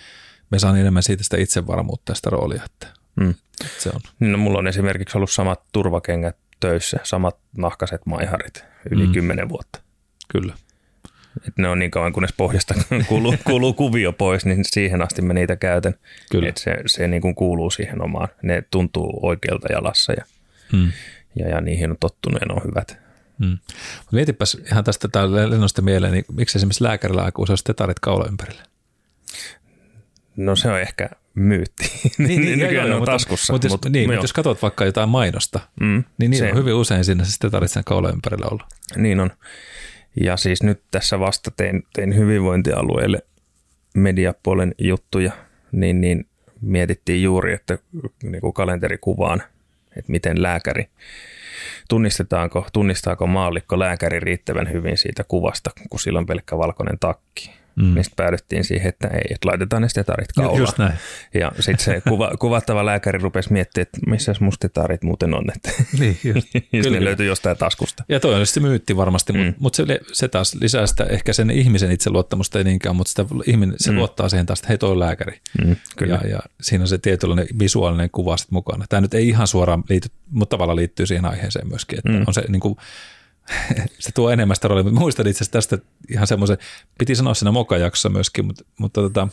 me 0.50 0.58
saan 0.58 0.78
enemmän 0.78 1.02
siitä 1.02 1.24
sitä 1.24 1.36
itsevarmuutta 1.36 2.14
sitä 2.14 2.30
roolia. 2.30 2.62
Että, 2.64 2.86
mm. 3.20 3.34
se 3.78 3.90
on. 3.94 4.00
No, 4.20 4.38
mulla 4.38 4.58
on 4.58 4.68
esimerkiksi 4.68 5.18
ollut 5.18 5.30
samat 5.30 5.60
turvakengät 5.72 6.36
töissä, 6.60 6.98
samat 7.02 7.36
nahkaset 7.56 8.06
maiharit 8.06 8.64
yli 8.90 9.06
mm. 9.06 9.12
kymmenen 9.12 9.48
vuotta. 9.48 9.80
Kyllä. 10.28 10.54
Et 11.48 11.58
ne 11.58 11.68
on 11.68 11.78
niin 11.78 11.90
kauan, 11.90 12.12
kunnes 12.12 12.32
pohjasta 12.36 12.74
kuuluu, 13.08 13.34
kuuluu 13.44 13.72
kuvio 13.72 14.12
pois, 14.12 14.44
niin 14.44 14.64
siihen 14.64 15.02
asti 15.02 15.22
mä 15.22 15.32
niitä 15.32 15.56
käytän. 15.56 15.94
Kyllä. 16.30 16.48
Et 16.48 16.56
se 16.56 16.76
se 16.86 17.08
niin 17.08 17.22
kuin 17.22 17.34
kuuluu 17.34 17.70
siihen 17.70 18.02
omaan. 18.02 18.28
Ne 18.42 18.62
tuntuu 18.70 19.20
oikealta 19.22 19.72
jalassa 19.72 20.12
ja 20.12 20.24
mm 20.72 20.92
ja, 21.34 21.48
ja 21.48 21.60
niihin 21.60 21.90
on 21.90 21.96
tottuneen 22.00 22.52
on 22.52 22.62
hyvät. 22.64 22.98
Hmm. 23.44 23.58
Mietipäs 24.12 24.54
ihan 24.66 24.84
tästä 24.84 25.08
lennosta 25.30 25.82
mieleen, 25.82 26.12
niin 26.12 26.24
miksi 26.32 26.58
esimerkiksi 26.58 26.84
lääkärillä 26.84 27.22
aikuu 27.22 27.46
se 27.46 27.54
tetarit 27.64 28.00
kaula 28.00 28.26
ympärille? 28.28 28.62
No 30.36 30.56
se 30.56 30.68
on 30.68 30.80
ehkä 30.80 31.10
myytti. 31.34 31.84
niin, 32.18 32.40
niin, 32.40 32.58
Nykyään 32.58 32.88
joo, 32.88 32.96
on 32.96 33.00
mutta, 33.00 33.12
taskussa. 33.12 33.52
Mutta, 33.52 33.68
mutta, 33.68 33.88
niin, 33.88 34.10
mutta 34.10 34.24
jos 34.24 34.32
katsot 34.32 34.62
vaikka 34.62 34.84
jotain 34.84 35.08
mainosta, 35.08 35.60
mm, 35.80 36.04
niin 36.18 36.30
niin 36.30 36.44
on 36.44 36.56
hyvin 36.56 36.74
usein 36.74 37.04
siinä 37.04 37.24
se 37.24 37.38
tetarit 37.38 37.70
sen 37.70 37.84
kaula 37.84 38.10
ympärillä 38.10 38.46
ollut. 38.50 38.66
Niin 38.96 39.20
on. 39.20 39.30
Ja 40.20 40.36
siis 40.36 40.62
nyt 40.62 40.82
tässä 40.90 41.20
vasta 41.20 41.50
tein, 41.50 41.82
tein 41.92 42.16
hyvinvointialueelle 42.16 43.22
mediapuolen 43.96 44.74
juttuja, 44.78 45.32
niin, 45.72 46.00
niin 46.00 46.26
mietittiin 46.60 47.22
juuri, 47.22 47.52
että 47.52 47.78
niin 48.22 48.40
kuin 48.40 48.52
kalenterikuvaan– 48.52 49.42
että 49.96 50.12
miten 50.12 50.42
lääkäri, 50.42 50.88
tunnistetaanko, 51.88 52.66
tunnistaako 52.72 53.26
maallikko 53.26 53.78
lääkäri 53.78 54.20
riittävän 54.20 54.72
hyvin 54.72 54.98
siitä 54.98 55.24
kuvasta, 55.24 55.70
kun 55.90 56.00
sillä 56.00 56.18
on 56.18 56.26
pelkkä 56.26 56.58
valkoinen 56.58 56.98
takki. 56.98 57.59
Mm. 57.76 57.94
Niin 57.94 58.04
päädyttiin 58.16 58.64
siihen, 58.64 58.88
että 58.88 59.08
ei, 59.08 59.20
että 59.30 59.48
laitetaan 59.48 59.82
ne 59.82 59.88
stetarit 59.88 60.32
kaulaan. 60.32 60.58
Just 60.58 60.78
näin. 60.78 60.92
Ja 61.34 61.52
sitten 61.60 61.84
se 61.84 62.00
kuva, 62.08 62.30
kuvattava 62.38 62.86
lääkäri 62.86 63.18
rupesi 63.18 63.52
miettimään, 63.52 63.82
että 63.82 63.98
missä 64.06 64.34
mun 64.40 64.52
stetarit 64.52 65.02
muuten 65.02 65.34
on. 65.34 65.44
Että 65.56 65.70
niin, 66.00 66.18
just. 66.24 66.48
Kyllä. 66.82 66.98
ne 66.98 67.04
löytyy 67.04 67.26
jostain 67.26 67.56
taskusta. 67.56 68.04
Ja 68.08 68.20
toi 68.20 68.34
on 68.34 68.46
se 68.46 68.60
myytti 68.60 68.96
varmasti, 68.96 69.32
mm. 69.32 69.38
mutta 69.38 69.56
mut 69.58 69.74
se, 69.74 70.00
se, 70.12 70.28
taas 70.28 70.54
lisää 70.54 70.86
sitä 70.86 71.04
ehkä 71.04 71.32
sen 71.32 71.50
ihmisen 71.50 71.90
itseluottamusta 71.90 72.58
ei 72.58 72.64
niinkään, 72.64 72.96
mutta 72.96 73.10
sitä 73.10 73.24
ihminen, 73.46 73.74
se 73.78 73.90
mm. 73.90 73.96
luottaa 73.96 74.28
siihen 74.28 74.46
taas, 74.46 74.58
että 74.58 74.68
hei 74.68 74.78
toi 74.78 74.90
on 74.90 75.00
lääkäri. 75.00 75.40
Mm, 75.64 75.76
kyllä. 75.96 76.18
Ja, 76.22 76.30
ja, 76.30 76.40
siinä 76.60 76.84
on 76.84 76.88
se 76.88 76.98
tietynlainen 76.98 77.46
visuaalinen 77.58 78.10
kuva 78.10 78.36
sitten 78.36 78.54
mukana. 78.54 78.84
Tämä 78.88 79.00
nyt 79.00 79.14
ei 79.14 79.28
ihan 79.28 79.46
suoraan 79.46 79.84
liity, 79.88 80.08
mutta 80.30 80.56
tavallaan 80.56 80.76
liittyy 80.76 81.06
siihen 81.06 81.24
aiheeseen 81.24 81.68
myöskin, 81.68 81.98
että 81.98 82.12
mm. 82.12 82.24
on 82.26 82.34
se 82.34 82.44
niin 82.48 82.60
kuin, 82.60 82.76
se 83.98 84.12
tuo 84.12 84.30
enemmän 84.30 84.54
sitä 84.54 84.68
roolia, 84.68 84.84
mutta 84.84 85.00
muistan 85.00 85.26
itse 85.26 85.44
asiassa 85.44 85.52
tästä 85.52 85.78
ihan 86.10 86.26
semmoisen, 86.26 86.58
piti 86.98 87.14
sanoa 87.14 87.34
siinä 87.34 87.52
mokajaksossa 87.52 88.08
myöskin, 88.08 88.46
mutta, 88.46 88.64
mutta 88.78 89.00
tota, 89.00 89.28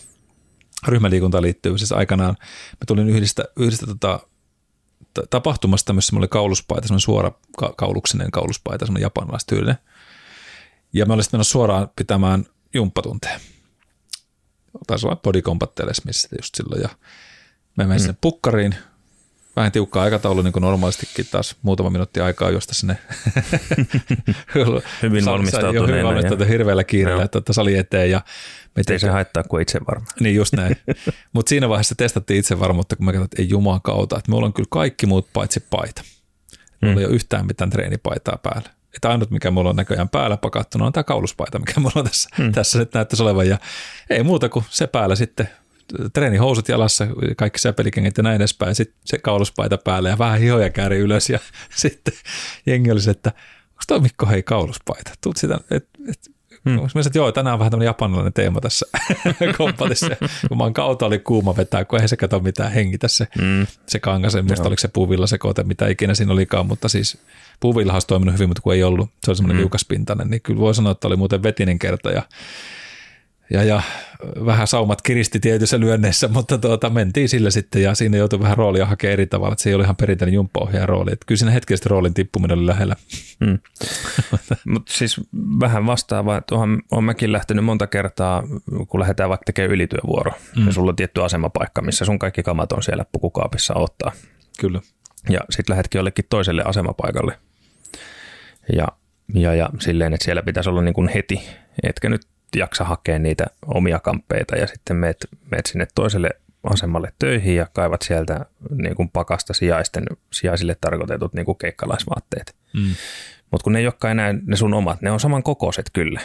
ryhmäliikuntaan 0.87 1.43
liittyy 1.43 1.77
siis 1.77 1.91
aikanaan, 1.91 2.35
mä 2.71 2.85
tulin 2.87 3.09
yhdestä, 3.09 3.45
yhdestä 3.59 3.85
tota, 3.87 4.19
tapahtumasta 5.29 5.93
myös 5.93 6.07
semmoinen 6.07 6.29
kauluspaita, 6.29 6.87
semmoinen 6.87 7.01
suora 7.01 7.31
ka- 7.57 7.73
kauluksinen 7.77 8.31
kauluspaita, 8.31 8.85
semmoinen 8.85 9.05
japanilaistyylinen. 9.05 9.77
Ja 10.93 11.05
mä 11.05 11.13
olisin 11.13 11.29
menossa 11.33 11.51
suoraan 11.51 11.89
pitämään 11.95 12.45
jumppatunteja. 12.73 13.39
Taisi 14.87 15.07
olla 15.07 15.15
Body 15.15 15.41
Combat 15.41 15.71
missä 16.05 16.29
just 16.41 16.55
silloin. 16.55 16.81
Ja 16.81 16.89
mä 17.75 17.83
menin 17.83 17.95
mm. 17.95 17.99
sinne 17.99 18.17
pukkariin, 18.21 18.75
vähän 19.57 19.71
tiukka 19.71 20.01
aikataulu 20.01 20.41
niin 20.41 20.53
kuin 20.53 20.61
normaalistikin 20.61 21.25
taas 21.31 21.55
muutama 21.61 21.89
minuutti 21.89 22.19
aikaa 22.19 22.49
josta 22.49 22.73
sinne 22.73 22.97
hyvin 25.01 25.25
valmistautuneena. 25.25 25.87
Hyvin 25.87 26.03
valmistautuneena 26.03 26.51
hirveällä 26.51 26.83
kiireellä 26.83 27.23
että 27.23 27.39
että 27.39 27.53
sali 27.53 27.77
eteen. 27.77 28.11
Ja 28.11 28.21
me 28.75 28.83
ei 28.89 28.99
se 28.99 29.09
haittaa 29.09 29.43
kuin 29.43 29.61
itse 29.61 29.79
varma. 29.87 30.05
Niin 30.19 30.35
just 30.35 30.53
näin. 30.53 30.77
Mutta 31.33 31.49
siinä 31.49 31.69
vaiheessa 31.69 31.95
testattiin 31.95 32.39
itse 32.39 32.59
varmuutta, 32.59 32.95
kun 32.95 33.05
mä 33.05 33.11
katsoin, 33.11 33.25
että 33.25 33.41
ei 33.41 33.49
jumaan 33.49 33.81
kautta, 33.81 34.17
että 34.17 34.31
mulla 34.31 34.45
on 34.45 34.53
kyllä 34.53 34.67
kaikki 34.71 35.05
muut 35.05 35.27
paitsi 35.33 35.65
paita. 35.69 36.01
Mulla 36.81 36.95
mm. 36.95 36.99
ei 36.99 37.05
ole 37.05 37.13
yhtään 37.13 37.45
mitään 37.45 37.69
treenipaitaa 37.69 38.37
päällä. 38.43 38.69
Että 38.95 39.09
ainut, 39.09 39.31
mikä 39.31 39.51
mulla 39.51 39.69
on 39.69 39.75
näköjään 39.75 40.09
päällä 40.09 40.37
pakattuna, 40.37 40.85
on 40.85 40.93
tämä 40.93 41.03
kauluspaita, 41.03 41.59
mikä 41.59 41.79
mulla 41.79 41.93
on 41.95 42.05
tässä, 42.05 42.29
mm. 42.37 42.51
tässä 42.51 42.79
nyt 42.79 42.93
näyttäisi 42.93 43.23
olevan. 43.23 43.47
Ja 43.47 43.57
ei 44.09 44.23
muuta 44.23 44.49
kuin 44.49 44.65
se 44.69 44.87
päällä 44.87 45.15
sitten 45.15 45.49
treenihousut 46.13 46.69
jalassa, 46.69 47.07
kaikki 47.37 47.59
säpelikengät 47.59 48.17
ja 48.17 48.23
näin 48.23 48.35
edespäin, 48.35 48.75
sitten 48.75 48.99
se 49.05 49.17
kauluspaita 49.17 49.77
päälle 49.77 50.09
ja 50.09 50.17
vähän 50.17 50.39
hihoja 50.39 50.69
kääri 50.69 50.97
ylös 50.97 51.29
ja 51.29 51.39
sitten 51.75 52.13
jengi 52.65 52.91
olisi, 52.91 53.09
että 53.09 53.29
onko 53.65 53.83
toi 53.87 53.99
Mikko 53.99 54.25
hei 54.25 54.43
kauluspaita? 54.43 55.11
Tuut 55.21 55.37
sitä, 55.37 55.59
et, 55.71 55.87
et, 56.09 56.19
Hmm. 56.65 56.81
Mä 56.81 56.87
sanoin, 56.87 57.07
että 57.07 57.19
joo, 57.19 57.31
tänään 57.31 57.53
on 57.53 57.59
vähän 57.59 57.71
tämmöinen 57.71 57.85
japanilainen 57.85 58.33
teema 58.33 58.61
tässä 58.61 58.85
kompatissa. 59.57 60.09
kun 60.47 60.57
mä 60.57 60.63
oon 60.63 60.73
kautta 60.73 61.05
oli 61.05 61.19
kuuma 61.19 61.57
vetää, 61.57 61.85
kun 61.85 61.99
eihän 61.99 62.09
se 62.09 62.17
kato 62.17 62.39
mitään 62.39 62.71
hengitä 62.71 63.07
se, 63.07 63.27
hmm. 63.41 63.67
se 63.87 63.99
kangas. 63.99 64.35
En 64.35 64.45
muista, 64.45 64.67
oliko 64.67 64.79
se 64.79 64.87
puuvilla 64.87 65.27
sekoite, 65.27 65.63
mitä 65.63 65.87
ikinä 65.87 66.15
siinä 66.15 66.33
olikaan, 66.33 66.67
mutta 66.67 66.89
siis 66.89 67.17
puuvillahan 67.59 67.95
olisi 67.95 68.07
toiminut 68.07 68.33
hyvin, 68.33 68.49
mutta 68.49 68.61
kun 68.61 68.73
ei 68.73 68.83
ollut, 68.83 69.09
se 69.23 69.31
oli 69.31 69.35
semmoinen 69.35 69.55
hmm. 69.55 69.61
liukaspintainen, 69.61 70.29
niin 70.29 70.41
kyllä 70.41 70.59
voi 70.59 70.75
sanoa, 70.75 70.91
että 70.91 71.07
oli 71.07 71.15
muuten 71.15 71.43
vetinen 71.43 71.79
kerta 71.79 72.11
ja 72.11 72.21
ja, 73.49 73.63
ja 73.63 73.81
vähän 74.45 74.67
saumat 74.67 75.01
kiristi 75.01 75.39
tietyissä 75.39 75.79
lyönneissä, 75.79 76.27
mutta 76.33 76.57
tuota, 76.57 76.89
mentiin 76.89 77.29
sillä 77.29 77.49
sitten 77.49 77.83
ja 77.83 77.95
siinä 77.95 78.17
joutui 78.17 78.39
vähän 78.39 78.57
roolia 78.57 78.85
hakemaan 78.85 79.13
eri 79.13 79.27
tavalla, 79.27 79.53
että 79.53 79.63
se 79.63 79.69
ei 79.69 79.73
ole 79.75 79.83
ihan 79.83 79.95
perinteinen 79.95 80.33
jumppaohjaajan 80.33 80.89
rooli. 80.89 81.13
Että 81.13 81.25
kyllä 81.25 81.39
siinä 81.39 81.51
hetkellisesti 81.51 81.89
roolin 81.89 82.13
tippuminen 82.13 82.57
oli 82.57 82.67
lähellä. 82.67 82.95
Mm. 83.39 83.59
mutta 84.67 84.93
siis 84.93 85.21
vähän 85.59 85.85
vastaavaa, 85.85 86.37
että 86.37 86.55
onhan, 86.55 86.81
on 86.91 87.03
mäkin 87.03 87.31
lähtenyt 87.31 87.65
monta 87.65 87.87
kertaa, 87.87 88.43
kun 88.87 88.99
lähdetään 88.99 89.29
vaikka 89.29 89.43
tekemään 89.45 89.71
ylityövuoro 89.71 90.31
mm. 90.55 90.67
ja 90.67 90.73
sulla 90.73 90.89
on 90.89 90.95
tietty 90.95 91.23
asemapaikka, 91.23 91.81
missä 91.81 92.05
sun 92.05 92.19
kaikki 92.19 92.43
kamat 92.43 92.71
on 92.71 92.83
siellä 92.83 93.05
pukukaapissa 93.11 93.73
ottaa. 93.73 94.11
Kyllä. 94.59 94.81
Ja 95.29 95.39
sitten 95.49 95.73
lähdetkin 95.73 95.99
jollekin 95.99 96.25
toiselle 96.29 96.63
asemapaikalle. 96.65 97.37
Ja, 98.75 98.87
ja, 99.33 99.55
ja 99.55 99.69
silleen, 99.79 100.13
että 100.13 100.25
siellä 100.25 100.43
pitäisi 100.43 100.69
olla 100.69 100.81
niin 100.81 100.93
kuin 100.93 101.07
heti, 101.07 101.41
etkä 101.83 102.09
nyt 102.09 102.21
jaksa 102.55 102.83
hakea 102.83 103.19
niitä 103.19 103.45
omia 103.65 103.99
kamppeita 103.99 104.55
ja 104.55 104.67
sitten 104.67 104.95
meet, 104.95 105.17
meet 105.51 105.65
sinne 105.65 105.87
toiselle 105.95 106.29
asemalle 106.63 107.13
töihin 107.19 107.55
ja 107.55 107.67
kaivat 107.73 108.01
sieltä 108.01 108.45
niin 108.69 108.95
kuin 108.95 109.09
pakasta 109.09 109.53
sijaisten, 109.53 110.03
sijaisille 110.33 110.77
tarkoitetut 110.81 111.33
niin 111.33 111.45
kuin 111.45 111.57
keikkalaisvaatteet. 111.57 112.55
Mm. 112.73 112.95
Mutta 113.51 113.63
kun 113.63 113.73
ne 113.73 113.79
ei 113.79 113.85
olekaan 113.85 114.11
enää 114.11 114.35
ne 114.45 114.55
sun 114.55 114.73
omat, 114.73 115.01
ne 115.01 115.11
on 115.11 115.19
saman 115.19 115.43
kokoiset 115.43 115.89
kyllä. 115.93 116.21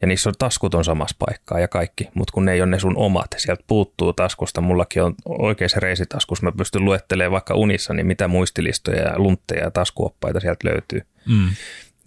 Ja 0.00 0.06
niissä 0.06 0.30
on 0.30 0.34
taskut 0.38 0.74
on 0.74 0.84
samassa 0.84 1.16
paikkaa 1.18 1.60
ja 1.60 1.68
kaikki, 1.68 2.08
mutta 2.14 2.32
kun 2.32 2.44
ne 2.44 2.52
ei 2.52 2.62
ole 2.62 2.70
ne 2.70 2.78
sun 2.78 2.96
omat, 2.96 3.26
sieltä 3.36 3.64
puuttuu 3.66 4.12
taskusta. 4.12 4.60
Mullakin 4.60 5.02
on 5.02 5.14
oikeassa 5.24 5.80
reisitaskussa, 5.80 6.44
mä 6.44 6.52
pystyn 6.52 6.84
luettelemaan 6.84 7.32
vaikka 7.32 7.54
unissa, 7.54 7.94
niin 7.94 8.06
mitä 8.06 8.28
muistilistoja 8.28 9.02
ja 9.02 9.18
luntteja 9.18 9.64
ja 9.64 9.70
taskuoppaita 9.70 10.40
sieltä 10.40 10.68
löytyy. 10.68 11.00
Mm 11.26 11.48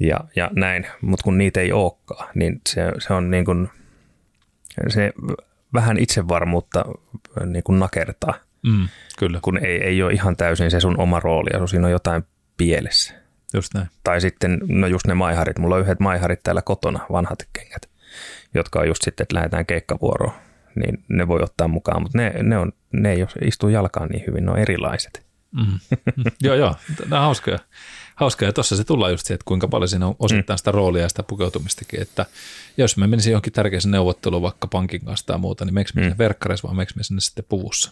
ja, 0.07 0.19
ja 0.35 0.49
näin, 0.55 0.87
mutta 1.01 1.23
kun 1.23 1.37
niitä 1.37 1.59
ei 1.59 1.71
olekaan, 1.71 2.29
niin 2.35 2.61
se, 2.69 2.81
se 2.99 3.13
on 3.13 3.31
niin 3.31 3.45
kuin, 3.45 3.69
se 4.87 5.13
vähän 5.73 5.97
itsevarmuutta 5.99 6.85
niin 7.45 7.63
kuin 7.63 7.79
nakertaa. 7.79 8.33
Mm, 8.63 8.87
kyllä. 9.19 9.39
Kun 9.41 9.57
ei, 9.57 9.83
ei 9.83 10.03
ole 10.03 10.13
ihan 10.13 10.35
täysin 10.37 10.71
se 10.71 10.79
sun 10.79 10.99
oma 10.99 11.19
rooli, 11.19 11.49
ja 11.53 11.67
siinä 11.67 11.85
on 11.85 11.91
jotain 11.91 12.23
pielessä. 12.57 13.13
Just 13.53 13.73
näin. 13.73 13.87
Tai 14.03 14.21
sitten, 14.21 14.59
no 14.67 14.87
just 14.87 15.07
ne 15.07 15.13
maiharit. 15.13 15.59
Mulla 15.59 15.75
on 15.75 15.81
yhdet 15.81 15.99
maiharit 15.99 16.43
täällä 16.43 16.61
kotona, 16.61 17.05
vanhat 17.11 17.39
kengät, 17.53 17.89
jotka 18.53 18.79
on 18.79 18.87
just 18.87 19.01
sitten, 19.03 19.23
että 19.23 19.35
lähdetään 19.35 19.65
keikkavuoroon, 19.65 20.33
niin 20.75 21.03
ne 21.09 21.27
voi 21.27 21.39
ottaa 21.41 21.67
mukaan, 21.67 22.01
mutta 22.01 22.17
ne, 22.17 22.33
ne, 22.43 22.57
on, 22.57 22.71
ne 22.93 23.11
ei 23.11 23.25
istu 23.41 23.67
jalkaan 23.67 24.09
niin 24.09 24.23
hyvin, 24.27 24.45
ne 24.45 24.51
on 24.51 24.57
erilaiset. 24.57 25.25
Mm. 25.51 25.79
joo, 26.43 26.55
joo, 26.55 26.75
nämä 26.99 27.19
on 27.19 27.25
hauskoja 27.25 27.59
hauska. 28.15 28.45
Ja 28.45 28.53
tuossa 28.53 28.75
se 28.75 28.83
tullaan 28.83 29.11
just 29.11 29.25
se, 29.25 29.33
että 29.33 29.45
kuinka 29.45 29.67
paljon 29.67 29.89
siinä 29.89 30.07
on 30.07 30.15
osittain 30.19 30.55
mm. 30.55 30.57
sitä 30.57 30.71
roolia 30.71 31.01
ja 31.01 31.09
sitä 31.09 31.23
pukeutumistakin. 31.23 32.01
Että 32.01 32.25
jos 32.77 32.97
me 32.97 33.07
menisin 33.07 33.31
johonkin 33.31 33.53
tärkeäseen 33.53 33.91
neuvotteluun 33.91 34.41
vaikka 34.41 34.67
pankin 34.67 35.05
kanssa 35.05 35.25
tai 35.25 35.37
muuta, 35.37 35.65
niin 35.65 35.73
meikö 35.73 35.91
me 35.95 36.09
mm. 36.09 36.15
verkkareissa 36.17 36.67
vai 36.67 36.75
meikö 36.75 36.93
me 36.95 37.03
sinne 37.03 37.21
sitten 37.21 37.45
puvussa. 37.49 37.91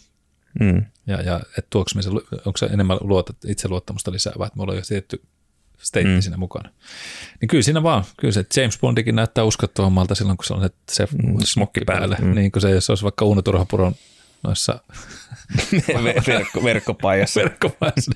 Mm. 0.60 0.86
Ja, 1.08 1.22
ja 1.22 1.40
että 1.40 1.68
tuoks 1.70 1.96
me 1.96 2.02
se, 2.02 2.10
onko 2.46 2.58
se 2.58 2.66
enemmän 2.66 2.98
luota, 3.02 3.34
itseluottamusta 3.48 4.12
lisäävää, 4.12 4.48
että 4.48 4.58
mulla 4.60 4.72
on 4.72 4.78
jo 4.78 4.84
tietty 4.88 5.22
steitti 5.82 6.14
mm. 6.14 6.22
siinä 6.22 6.38
mukana. 6.38 6.70
Niin 7.42 7.50
kyllä 7.50 7.64
siinä 7.64 7.84
vaan, 7.84 8.04
kyllä 8.18 8.32
se 8.32 8.46
James 8.56 8.80
Bondikin 8.80 9.16
näyttää 9.16 9.44
uskottavammalta 9.44 10.16
silloin, 10.16 10.38
kun 10.38 10.46
se 10.46 10.54
on 10.54 10.62
se, 10.62 10.70
se 10.92 11.08
mm, 11.24 11.38
smokki 11.44 11.82
päällä. 11.86 12.18
Mm. 12.22 12.36
Niin 12.36 12.52
kuin 12.52 12.62
se, 12.62 12.70
jos 12.70 12.90
olisi 12.90 13.04
vaikka 13.04 13.26
Uno 13.26 13.42
Turhapuron 13.42 13.96
noissa 14.44 14.80
Verkko, 16.28 16.64
verkkopajassa. 16.64 17.40
verkkopajassa. 17.40 18.12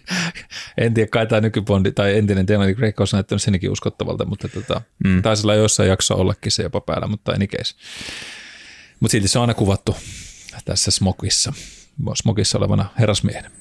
en 0.77 0.93
tiedä, 0.93 1.09
kai 1.11 1.27
tämä 1.27 1.41
nykybondi 1.41 1.91
tai 1.91 2.17
entinen 2.17 2.47
Daniel 2.47 2.75
Craig 2.75 2.99
olisi 2.99 3.15
näyttänyt 3.15 3.41
senkin 3.41 3.71
uskottavalta, 3.71 4.25
mutta 4.25 4.47
tota, 4.47 4.81
mm. 5.03 5.21
taisi 5.21 5.45
olla 5.45 5.55
jossain 5.55 5.89
jaksossa 5.89 6.15
ollakin 6.15 6.51
se 6.51 6.63
jopa 6.63 6.81
päällä, 6.81 7.07
mutta 7.07 7.33
en 7.33 7.47
case. 7.47 7.75
Mutta 8.99 9.11
silti 9.11 9.27
se 9.27 9.39
on 9.39 9.43
aina 9.43 9.53
kuvattu 9.53 9.95
tässä 10.65 10.91
smokissa, 10.91 11.53
smokissa 12.15 12.57
olevana 12.57 12.89
herrasmiehenä. 12.99 13.51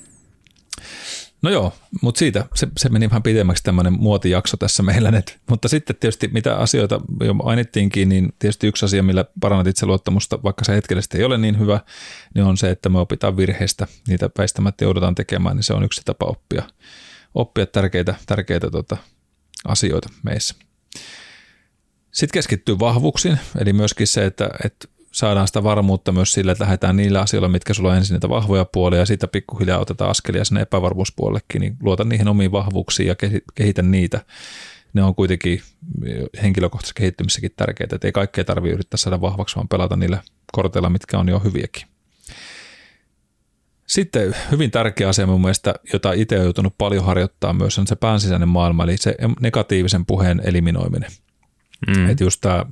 No 1.42 1.50
joo, 1.50 1.72
mutta 2.02 2.18
siitä 2.18 2.44
se, 2.54 2.68
se 2.76 2.88
meni 2.88 3.10
vähän 3.10 3.22
pidemmäksi 3.22 3.62
tämmöinen 3.62 3.92
muotijakso 3.92 4.56
tässä 4.56 4.82
meillä 4.82 5.10
nyt. 5.10 5.38
Mutta 5.50 5.68
sitten 5.68 5.96
tietysti 5.96 6.28
mitä 6.28 6.56
asioita 6.56 7.00
jo 7.24 7.34
mainittiinkin, 7.34 8.08
niin 8.08 8.32
tietysti 8.38 8.66
yksi 8.66 8.84
asia, 8.84 9.02
millä 9.02 9.24
parannat 9.40 9.66
itseluottamusta, 9.66 10.42
vaikka 10.42 10.64
se 10.64 10.74
hetkellisesti 10.74 11.18
ei 11.18 11.24
ole 11.24 11.38
niin 11.38 11.58
hyvä, 11.58 11.80
niin 12.34 12.44
on 12.44 12.56
se, 12.56 12.70
että 12.70 12.88
me 12.88 12.98
opitaan 12.98 13.36
virheistä. 13.36 13.86
Niitä 14.08 14.30
väistämättä 14.38 14.84
joudutaan 14.84 15.14
tekemään, 15.14 15.56
niin 15.56 15.64
se 15.64 15.72
on 15.72 15.84
yksi 15.84 16.02
tapa 16.04 16.26
oppia, 16.26 16.62
oppia 17.34 17.66
tärkeitä, 17.66 18.14
tärkeitä 18.26 18.70
tota, 18.70 18.96
asioita 19.64 20.08
meissä. 20.22 20.54
Sitten 22.12 22.34
keskittyy 22.34 22.78
vahvuuksiin, 22.78 23.38
eli 23.58 23.72
myöskin 23.72 24.06
se, 24.06 24.26
että, 24.26 24.50
että 24.64 24.88
saadaan 25.12 25.46
sitä 25.46 25.62
varmuutta 25.62 26.12
myös 26.12 26.32
sillä, 26.32 26.52
että 26.52 26.64
lähdetään 26.64 26.96
niillä 26.96 27.20
asioilla, 27.20 27.48
mitkä 27.48 27.74
sulla 27.74 27.90
on 27.90 27.96
ensin 27.96 28.14
niitä 28.14 28.28
vahvoja 28.28 28.64
puolia 28.64 28.98
ja 28.98 29.06
sitten 29.06 29.28
pikkuhiljaa 29.28 29.78
otetaan 29.78 30.10
askelia 30.10 30.44
sinne 30.44 30.60
epävarmuuspuolellekin, 30.60 31.60
niin 31.60 31.76
luota 31.82 32.04
niihin 32.04 32.28
omiin 32.28 32.52
vahvuuksiin 32.52 33.06
ja 33.06 33.14
kehitä 33.54 33.82
niitä. 33.82 34.20
Ne 34.92 35.02
on 35.02 35.14
kuitenkin 35.14 35.62
henkilökohtaisessa 36.42 36.94
kehittymisessäkin 36.94 37.50
tärkeitä, 37.56 37.96
että 37.96 38.08
ei 38.08 38.12
kaikkea 38.12 38.44
tarvitse 38.44 38.74
yrittää 38.74 38.98
saada 38.98 39.20
vahvaksi, 39.20 39.56
vaan 39.56 39.68
pelata 39.68 39.96
niillä 39.96 40.22
korteilla, 40.52 40.90
mitkä 40.90 41.18
on 41.18 41.28
jo 41.28 41.38
hyviäkin. 41.38 41.86
Sitten 43.86 44.36
hyvin 44.50 44.70
tärkeä 44.70 45.08
asia 45.08 45.26
mun 45.26 45.40
mielestä, 45.40 45.74
jota 45.92 46.12
itse 46.12 46.34
olen 46.34 46.44
joutunut 46.44 46.74
paljon 46.78 47.04
harjoittaa 47.04 47.52
myös, 47.52 47.78
on 47.78 47.86
se 47.86 47.96
päänsisäinen 47.96 48.48
maailma, 48.48 48.84
eli 48.84 48.96
se 48.96 49.16
negatiivisen 49.40 50.06
puheen 50.06 50.40
eliminoiminen. 50.44 51.10
Mm. 51.86 52.10
Että 52.10 52.24
just 52.24 52.40
tämä 52.40 52.66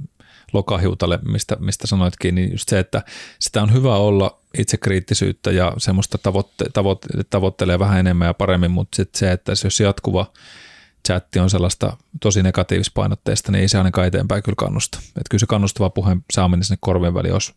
lokahiutalle, 0.52 1.18
mistä, 1.28 1.56
mistä 1.60 1.86
sanoitkin, 1.86 2.34
niin 2.34 2.50
just 2.50 2.68
se, 2.68 2.78
että 2.78 3.02
sitä 3.38 3.62
on 3.62 3.72
hyvä 3.72 3.96
olla 3.96 4.40
itsekriittisyyttä 4.58 5.50
ja 5.50 5.72
semmoista 5.78 6.18
tavoitte, 6.18 6.64
tavoitte, 6.72 7.08
tavoittelee 7.30 7.78
vähän 7.78 8.00
enemmän 8.00 8.26
ja 8.26 8.34
paremmin, 8.34 8.70
mutta 8.70 8.96
sitten 8.96 9.18
se, 9.18 9.32
että 9.32 9.52
jos 9.64 9.80
jatkuva 9.80 10.32
chatti 11.06 11.38
on 11.38 11.50
sellaista 11.50 11.96
tosi 12.20 12.42
negatiivispainotteista, 12.42 13.52
niin 13.52 13.62
ei 13.62 13.68
se 13.68 13.78
ainakaan 13.78 14.06
eteenpäin 14.06 14.42
kyllä 14.42 14.56
kannusta. 14.56 14.98
Että 14.98 15.30
kyllä 15.30 15.40
se 15.40 15.46
kannustava 15.46 15.90
puheen 15.90 16.24
saaminen 16.32 16.64
sinne 16.64 16.78
korvien 16.80 17.14
väliin 17.14 17.32
olisi 17.32 17.54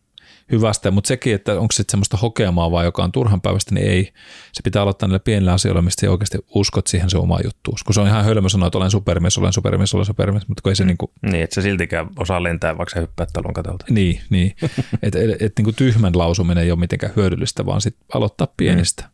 hyvästä, 0.51 0.91
mutta 0.91 1.07
sekin, 1.07 1.35
että 1.35 1.59
onko 1.59 1.71
se 1.71 1.83
semmoista 1.89 2.17
hokemaa 2.17 2.71
vai 2.71 2.85
joka 2.85 3.03
on 3.03 3.11
turhan 3.11 3.41
päivästä, 3.41 3.75
niin 3.75 3.87
ei. 3.87 4.13
Se 4.53 4.61
pitää 4.63 4.81
aloittaa 4.81 5.07
niille 5.07 5.19
pienillä 5.19 5.53
asioilla, 5.53 5.81
mistä 5.81 6.11
oikeasti 6.11 6.37
uskot 6.55 6.87
siihen 6.87 7.09
se 7.09 7.17
oma 7.17 7.39
juttuun. 7.43 7.77
Kun 7.85 7.93
se 7.93 8.01
on 8.01 8.07
ihan 8.07 8.25
hölmö 8.25 8.49
sanoa, 8.49 8.67
että 8.67 8.77
olen 8.77 8.91
supermies, 8.91 9.37
olen 9.37 9.53
supermies, 9.53 9.93
olen 9.93 10.05
supermies, 10.05 10.47
mutta 10.47 10.61
kun 10.61 10.71
ei 10.71 10.75
se 10.75 10.83
mm. 10.83 10.87
niin 10.87 10.97
kuin... 10.97 11.11
Niin, 11.21 11.43
että 11.43 11.53
se 11.53 11.61
siltikään 11.61 12.09
osaa 12.19 12.43
lentää, 12.43 12.77
vaikka 12.77 12.93
se 12.93 13.01
hyppää 13.01 13.25
talon 13.33 13.53
katolta. 13.53 13.85
Niin, 13.89 14.21
niin. 14.29 14.55
että 15.03 15.19
et, 15.23 15.41
et, 15.41 15.53
niin 15.57 15.63
kuin 15.63 15.75
tyhmän 15.75 16.17
lausuminen 16.17 16.63
ei 16.63 16.71
ole 16.71 16.79
mitenkään 16.79 17.13
hyödyllistä, 17.15 17.65
vaan 17.65 17.81
sitten 17.81 18.05
aloittaa 18.13 18.47
pienistä. 18.57 19.03
Mm. 19.03 19.09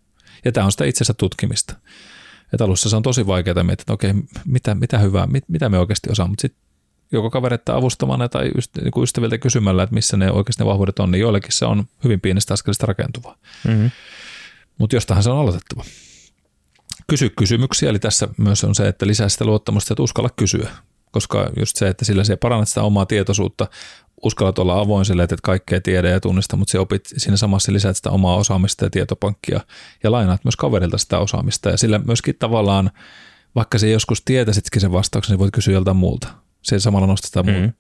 Ja 0.46 0.52
tämä 0.52 0.66
on 0.66 0.72
sitä 0.72 0.86
itsensä 0.86 1.14
tutkimista. 1.14 1.76
Että 2.54 2.66
alussa 2.66 2.90
se 2.90 2.96
on 2.96 3.04
tosi 3.04 3.28
vaikeaa 3.28 3.64
miettiä, 3.64 3.84
että 3.84 3.94
okei, 3.94 4.14
mitä, 4.46 4.76
mitä 4.76 4.98
hyvää, 4.98 5.28
mit, 5.28 5.44
mitä 5.48 5.70
me 5.70 5.80
oikeasti 5.80 6.12
osaamme, 6.12 6.30
mutta 6.30 6.42
sitten 6.42 6.69
joko 7.12 7.30
kavereita 7.30 7.76
avustamana 7.76 8.30
tai 8.30 8.44
niin 8.82 9.04
ystäviltä 9.04 9.38
kysymällä, 9.38 9.84
että 9.84 9.94
missä 9.94 10.18
ne 10.18 10.32
oikeasti 10.32 10.64
ne 10.64 10.70
vahvuudet 10.70 11.00
on, 11.00 11.12
niin 11.12 11.22
joillekin 11.22 11.52
se 11.52 11.66
on 11.66 11.84
hyvin 12.04 12.22
pienestä 12.22 12.54
askelista 12.54 12.86
rakentuvaa. 12.86 13.36
Mm-hmm. 13.68 13.92
Mutta 14.78 14.96
jostahan 14.96 15.24
se 15.24 15.30
on 15.30 15.38
aloitettava. 15.38 15.84
Kysy 17.08 17.30
kysymyksiä, 17.30 17.90
eli 17.90 18.00
tässä 18.00 18.28
myös 18.38 18.64
on 18.64 18.76
se, 18.76 18.88
että 18.88 19.08
lisää 19.08 19.30
sitä 19.30 19.46
luottamusta, 19.46 19.94
että 19.94 20.04
uskalla 20.04 20.30
kysyä. 20.36 20.70
Koska 21.12 21.50
just 21.60 21.76
se, 21.76 21.88
että 21.88 22.06
sillä 22.06 22.24
se 22.24 22.36
parannat 22.36 22.70
sitä 22.70 22.82
omaa 22.84 23.06
tietoisuutta, 23.06 23.68
uskallat 24.24 24.60
olla 24.60 24.80
avoin 24.80 25.06
sille, 25.06 25.24
että 25.24 25.36
kaikkea 25.44 25.82
tiedä 25.82 26.10
ja 26.10 26.20
tunnista, 26.20 26.58
mutta 26.58 26.72
se 26.72 26.80
opit 26.80 27.02
siinä 27.18 27.38
samassa 27.38 27.74
lisäät 27.74 27.98
sitä 27.98 28.10
omaa 28.10 28.36
osaamista 28.36 28.86
ja 28.86 28.90
tietopankkia 28.90 29.60
ja 30.04 30.12
lainaat 30.12 30.46
myös 30.46 30.56
kaverilta 30.56 30.98
sitä 30.98 31.20
osaamista 31.20 31.70
ja 31.70 31.78
sillä 31.78 32.00
myöskin 32.00 32.36
tavallaan, 32.40 32.92
vaikka 33.56 33.78
se 33.78 33.90
joskus 33.90 34.22
tietäisitkin 34.22 34.82
sen 34.82 34.92
vastauksen, 34.92 35.34
niin 35.34 35.40
voit 35.40 35.52
kysyä 35.52 35.74
joltain 35.74 35.98
muulta 35.98 36.28
se 36.62 36.80
samalla 36.80 37.08
nostetaan 37.08 37.46
mm. 37.46 37.74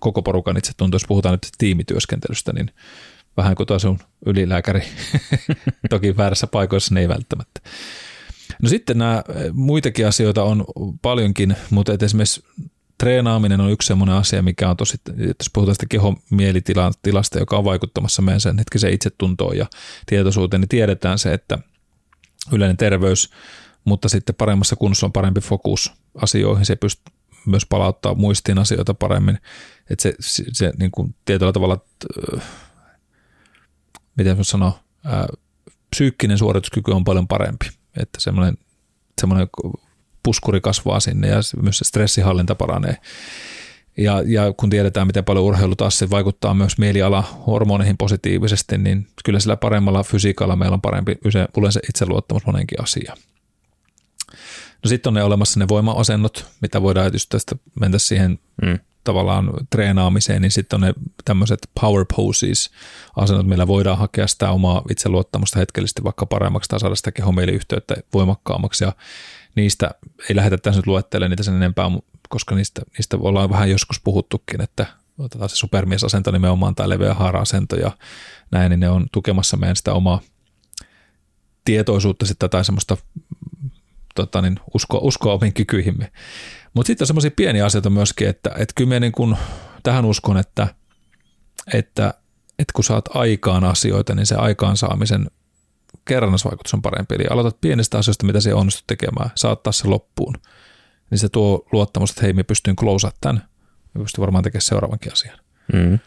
koko 0.00 0.22
porukan 0.22 0.56
itse 0.56 0.72
tuntuu, 0.76 0.96
jos 0.96 1.08
puhutaan 1.08 1.32
nyt 1.32 1.48
tiimityöskentelystä, 1.58 2.52
niin 2.52 2.70
vähän 3.36 3.54
kuin 3.54 3.66
tuo 3.66 3.78
sun 3.78 3.98
ylilääkäri, 4.26 4.82
toki 5.90 6.16
väärässä 6.16 6.46
paikoissa 6.46 6.94
ne 6.94 7.00
ei 7.00 7.08
välttämättä. 7.08 7.60
No 8.62 8.68
sitten 8.68 8.98
nämä 8.98 9.22
eh, 9.28 9.52
muitakin 9.52 10.06
asioita 10.06 10.42
on 10.42 10.64
paljonkin, 11.02 11.56
mutta 11.70 11.92
esimerkiksi 12.02 12.44
treenaaminen 12.98 13.60
on 13.60 13.70
yksi 13.70 13.86
sellainen 13.86 14.14
asia, 14.14 14.42
mikä 14.42 14.70
on 14.70 14.76
tosi, 14.76 14.96
jos 15.18 15.50
puhutaan 15.52 15.74
sitä 15.74 15.86
kehon 15.88 16.16
mielitilasta, 16.30 17.38
joka 17.38 17.58
on 17.58 17.64
vaikuttamassa 17.64 18.22
meidän 18.22 18.40
sen 18.40 18.58
hetkisen 18.58 18.92
itsetuntoon 18.92 19.56
ja 19.56 19.66
tietoisuuteen, 20.06 20.60
niin 20.60 20.68
tiedetään 20.68 21.18
se, 21.18 21.34
että 21.34 21.58
yleinen 22.52 22.76
terveys, 22.76 23.30
mutta 23.84 24.08
sitten 24.08 24.34
paremmassa 24.34 24.76
kunnossa 24.76 25.06
on 25.06 25.12
parempi 25.12 25.40
fokus 25.40 25.92
asioihin, 26.14 26.66
se 26.66 26.76
pystyy 26.76 27.17
myös 27.46 27.66
palauttaa 27.66 28.14
muistiin 28.14 28.58
asioita 28.58 28.94
paremmin. 28.94 29.38
Että 29.90 30.02
se, 30.02 30.14
se, 30.20 30.44
se 30.52 30.72
niin 30.78 30.90
kuin 30.90 31.14
tietyllä 31.24 31.52
tavalla, 31.52 31.80
äh, 32.34 32.42
miten 34.16 34.36
mä 34.36 34.44
sanon, 34.44 34.72
äh, 35.06 35.26
psyykkinen 35.90 36.38
suorituskyky 36.38 36.92
on 36.92 37.04
paljon 37.04 37.28
parempi. 37.28 37.66
Että 37.96 38.20
semmoinen, 38.20 38.58
semmoinen 39.20 39.48
puskuri 40.22 40.60
kasvaa 40.60 41.00
sinne 41.00 41.28
ja 41.28 41.40
myös 41.62 41.78
se 41.78 41.84
stressihallinta 41.84 42.54
paranee. 42.54 42.96
Ja, 43.98 44.22
ja 44.26 44.52
kun 44.56 44.70
tiedetään, 44.70 45.06
miten 45.06 45.24
paljon 45.24 45.44
urheilu 45.44 45.76
taas 45.76 45.98
se 45.98 46.10
vaikuttaa 46.10 46.54
myös 46.54 46.78
mieliala 46.78 47.24
hormoneihin 47.46 47.96
positiivisesti, 47.96 48.78
niin 48.78 49.06
kyllä 49.24 49.40
sillä 49.40 49.56
paremmalla 49.56 50.02
fysiikalla 50.02 50.56
meillä 50.56 50.74
on 50.74 50.80
parempi 50.80 51.18
yleensä 51.56 51.80
itseluottamus 51.88 52.46
monenkin 52.46 52.82
asiaan. 52.82 53.18
No 54.84 54.88
sitten 54.88 55.10
on 55.10 55.14
ne 55.14 55.22
olemassa 55.22 55.60
ne 55.60 55.68
voimaasennot, 55.68 56.46
mitä 56.60 56.82
voidaan 56.82 57.12
just 57.12 57.28
tästä 57.28 57.56
mennä 57.80 57.98
siihen 57.98 58.38
mm. 58.62 58.78
tavallaan 59.04 59.50
treenaamiseen, 59.70 60.42
niin 60.42 60.50
sitten 60.50 60.76
on 60.76 60.80
ne 60.80 60.94
tämmöiset 61.24 61.70
power 61.80 62.06
poses 62.16 62.70
asennot, 63.16 63.46
millä 63.46 63.66
voidaan 63.66 63.98
hakea 63.98 64.26
sitä 64.26 64.50
omaa 64.50 64.82
itseluottamusta 64.90 65.58
hetkellisesti 65.58 66.04
vaikka 66.04 66.26
paremmaksi 66.26 66.68
tai 66.68 66.80
saada 66.80 66.94
sitä 66.94 67.12
kehomieliyhteyttä 67.12 67.96
voimakkaammaksi 68.14 68.84
ja 68.84 68.92
niistä 69.54 69.90
ei 70.30 70.36
lähdetä 70.36 70.62
tässä 70.62 70.78
nyt 70.78 70.86
luettelemaan 70.86 71.30
niitä 71.30 71.42
sen 71.42 71.54
enempää, 71.54 71.90
koska 72.28 72.54
niistä, 72.54 72.82
niistä 72.98 73.16
ollaan 73.20 73.50
vähän 73.50 73.70
joskus 73.70 74.00
puhuttukin, 74.00 74.60
että 74.60 74.86
otetaan 75.18 75.48
se 75.48 75.56
supermiesasento 75.56 76.30
nimenomaan 76.30 76.74
tai 76.74 76.88
leveä 76.88 77.14
haara-asento 77.14 77.76
ja 77.76 77.90
näin, 78.50 78.70
niin 78.70 78.80
ne 78.80 78.88
on 78.88 79.06
tukemassa 79.12 79.56
meidän 79.56 79.76
sitä 79.76 79.92
omaa 79.92 80.20
tietoisuutta 81.64 82.26
sitten 82.26 82.50
tai 82.50 82.64
semmoista 82.64 82.96
tota, 84.22 84.42
niin 84.42 84.60
uskoa, 84.74 85.00
uskoa 85.02 85.32
omiin 85.32 85.54
kykyihimme. 85.54 86.12
Mutta 86.74 86.86
sitten 86.86 87.02
on 87.02 87.06
semmoisia 87.06 87.30
pieniä 87.36 87.64
asioita 87.64 87.90
myöskin, 87.90 88.28
että, 88.28 88.50
että 88.50 88.72
kyllä 88.74 88.88
minä 88.88 89.00
niin 89.00 89.12
kun 89.12 89.36
tähän 89.82 90.04
uskon, 90.04 90.36
että, 90.36 90.68
että, 91.74 92.14
että 92.58 92.72
kun 92.74 92.84
saat 92.84 93.04
aikaan 93.14 93.64
asioita, 93.64 94.14
niin 94.14 94.26
se 94.26 94.34
aikaansaamisen 94.34 95.30
kerrannasvaikutus 96.04 96.74
on 96.74 96.82
parempi. 96.82 97.14
Eli 97.14 97.24
aloitat 97.30 97.60
pienestä 97.60 97.98
asioista, 97.98 98.26
mitä 98.26 98.40
se 98.40 98.54
onnistut 98.54 98.86
tekemään, 98.86 99.30
saattaa 99.34 99.72
se 99.72 99.88
loppuun. 99.88 100.34
Niin 101.10 101.18
se 101.18 101.28
tuo 101.28 101.66
luottamus, 101.72 102.10
että 102.10 102.22
hei, 102.22 102.32
me 102.32 102.42
pystyn 102.42 102.76
closea 102.76 103.10
tämän. 103.20 103.48
Me 103.94 104.02
pystyn 104.02 104.22
varmaan 104.22 104.44
tekemään 104.44 104.62
seuraavankin 104.62 105.12
asian. 105.12 105.38
Mm. 105.72 105.98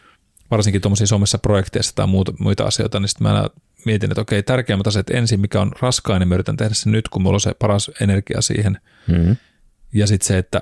Varsinkin 0.52 0.82
tuommoisissa 0.82 1.14
somessa 1.16 1.38
projekteissa 1.38 1.96
tai 1.96 2.08
muuta, 2.08 2.34
muita 2.40 2.64
asioita, 2.64 3.00
niin 3.00 3.10
sitten 3.10 3.28
mä 3.28 3.46
mietin, 3.86 4.12
että 4.12 4.22
okei, 4.22 4.44
tärkeimmät 4.44 4.88
asiat 4.88 5.10
ensin, 5.10 5.40
mikä 5.40 5.62
on 5.62 5.72
raskain, 5.80 6.20
niin 6.20 6.28
mä 6.28 6.36
yritän 6.36 6.58
tehdä 6.58 6.74
sen 6.74 6.92
nyt, 6.92 7.10
kun 7.10 7.22
mulla 7.22 7.36
on 7.36 7.42
se 7.42 7.54
paras 7.54 7.92
energia 8.02 8.42
siihen. 8.42 8.80
Mm-hmm. 9.08 9.36
Ja 9.94 10.08
sitten 10.08 10.28
se, 10.28 10.38
että, 10.38 10.62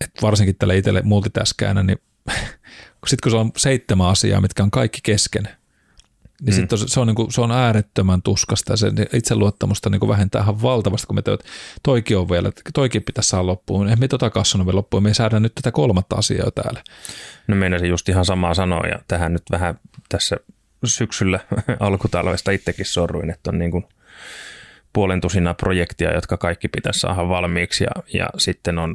että 0.00 0.22
varsinkin 0.22 0.56
tälle 0.56 0.76
itselle 0.76 1.02
multitaskäänä, 1.02 1.82
niin 1.82 1.98
sitten 3.06 3.22
kun 3.22 3.30
se 3.30 3.36
on 3.36 3.52
seitsemän 3.56 4.06
asiaa, 4.06 4.40
mitkä 4.40 4.62
on 4.62 4.70
kaikki 4.70 5.00
kesken, 5.02 5.48
niin 6.42 6.54
mm. 6.54 6.56
sitten 6.56 6.78
se, 6.78 7.00
on, 7.00 7.06
niin 7.06 7.14
kuin, 7.14 7.32
se 7.32 7.40
on 7.40 7.50
äärettömän 7.50 8.22
tuskasta 8.22 8.72
ja 8.72 8.76
se 8.76 8.92
itseluottamusta 9.12 9.90
niin 9.90 10.00
kuin 10.00 10.08
vähentää 10.08 10.42
ihan 10.42 10.62
valtavasti, 10.62 11.06
kun 11.06 11.16
me 11.16 11.22
teet, 11.22 11.44
toikin 11.82 12.18
on 12.18 12.28
vielä, 12.28 12.52
toikin 12.74 13.02
pitäisi 13.02 13.28
saada 13.28 13.46
loppuun. 13.46 13.86
Eihän 13.86 14.00
me 14.00 14.08
tota 14.08 14.30
kassannut 14.30 14.66
vielä 14.66 14.76
loppuun, 14.76 15.02
me 15.02 15.14
saadaan 15.14 15.42
nyt 15.42 15.54
tätä 15.54 15.72
kolmatta 15.72 16.16
asiaa 16.16 16.50
täällä. 16.50 16.82
No 17.46 17.56
meinasin 17.56 17.88
just 17.88 18.08
ihan 18.08 18.24
samaa 18.24 18.54
sanoa 18.54 18.86
ja 18.86 18.98
tähän 19.08 19.32
nyt 19.32 19.42
vähän 19.50 19.80
tässä 20.08 20.36
syksyllä 20.84 21.40
alkutalvesta 21.80 22.50
itsekin 22.50 22.86
sorruin, 22.86 23.30
että 23.30 23.50
on 23.50 23.58
niin 23.58 23.70
kuin 23.70 23.84
puolen 24.92 25.20
tusinaa 25.20 25.54
projektia, 25.54 26.14
jotka 26.14 26.36
kaikki 26.36 26.68
pitäisi 26.68 27.00
saada 27.00 27.28
valmiiksi 27.28 27.84
ja, 27.84 27.90
ja 28.14 28.28
sitten 28.38 28.78
on 28.78 28.94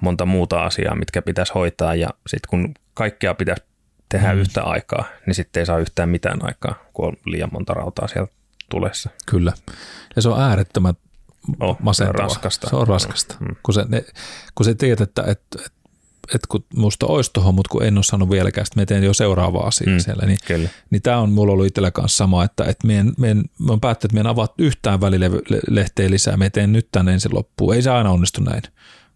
monta 0.00 0.26
muuta 0.26 0.64
asiaa, 0.64 0.94
mitkä 0.94 1.22
pitäisi 1.22 1.52
hoitaa 1.54 1.94
ja 1.94 2.08
sitten 2.26 2.48
kun 2.50 2.74
kaikkea 2.94 3.34
pitäisi 3.34 3.62
tehdä 4.08 4.32
mm. 4.32 4.40
yhtä 4.40 4.62
aikaa, 4.62 5.04
niin 5.26 5.34
sitten 5.34 5.60
ei 5.60 5.66
saa 5.66 5.78
yhtään 5.78 6.08
mitään 6.08 6.38
aikaa, 6.44 6.74
kun 6.92 7.08
on 7.08 7.16
liian 7.24 7.50
monta 7.52 7.74
rautaa 7.74 8.08
siellä 8.08 8.28
tulessa. 8.70 9.10
Kyllä. 9.26 9.52
Ja 10.16 10.22
se 10.22 10.28
on 10.28 10.40
äärettömän 10.40 10.94
Oh, 11.60 11.76
masentavaa. 11.80 12.18
se 12.18 12.22
on 12.22 12.28
raskasta. 12.28 12.68
Se 12.68 12.76
on 12.76 12.88
raskasta. 12.88 13.36
Mm. 13.40 13.56
Kun, 13.62 13.74
se, 13.74 13.84
ne, 13.88 14.04
kun 14.54 14.64
se 14.64 14.74
tiedät, 14.74 15.00
että, 15.00 15.22
että, 15.22 15.58
että, 15.66 15.77
että 16.34 16.46
kun 16.48 16.64
musta 16.76 17.06
olisi 17.06 17.30
tuohon, 17.32 17.54
mutta 17.54 17.68
kun 17.72 17.82
en 17.84 17.98
ole 17.98 18.04
saanut 18.04 18.30
vieläkään, 18.30 18.62
että 18.62 18.80
me 18.80 18.86
teen 18.86 19.04
jo 19.04 19.14
seuraava 19.14 19.58
asia 19.58 19.92
mm. 19.92 19.98
siellä, 19.98 20.26
niin, 20.26 20.38
Kyllä. 20.46 20.68
niin 20.90 21.02
tämä 21.02 21.18
on 21.18 21.32
mulla 21.32 21.52
ollut 21.52 21.66
itsellä 21.66 21.90
kanssa 21.90 22.16
sama, 22.16 22.44
että, 22.44 22.64
että 22.64 22.86
meidän, 22.86 23.12
meidän, 23.18 23.44
mä 23.58 23.72
oon 23.72 23.80
päättänyt, 23.80 24.04
että 24.04 24.14
meidän 24.14 24.30
avaat 24.30 24.52
yhtään 24.58 25.00
välilehteä 25.00 26.10
lisää, 26.10 26.36
me 26.36 26.50
teen 26.50 26.72
nyt 26.72 26.88
tänne 26.92 27.12
ensin 27.12 27.34
loppuun. 27.34 27.74
Ei 27.74 27.82
se 27.82 27.90
aina 27.90 28.10
onnistu 28.10 28.42
näin, 28.42 28.62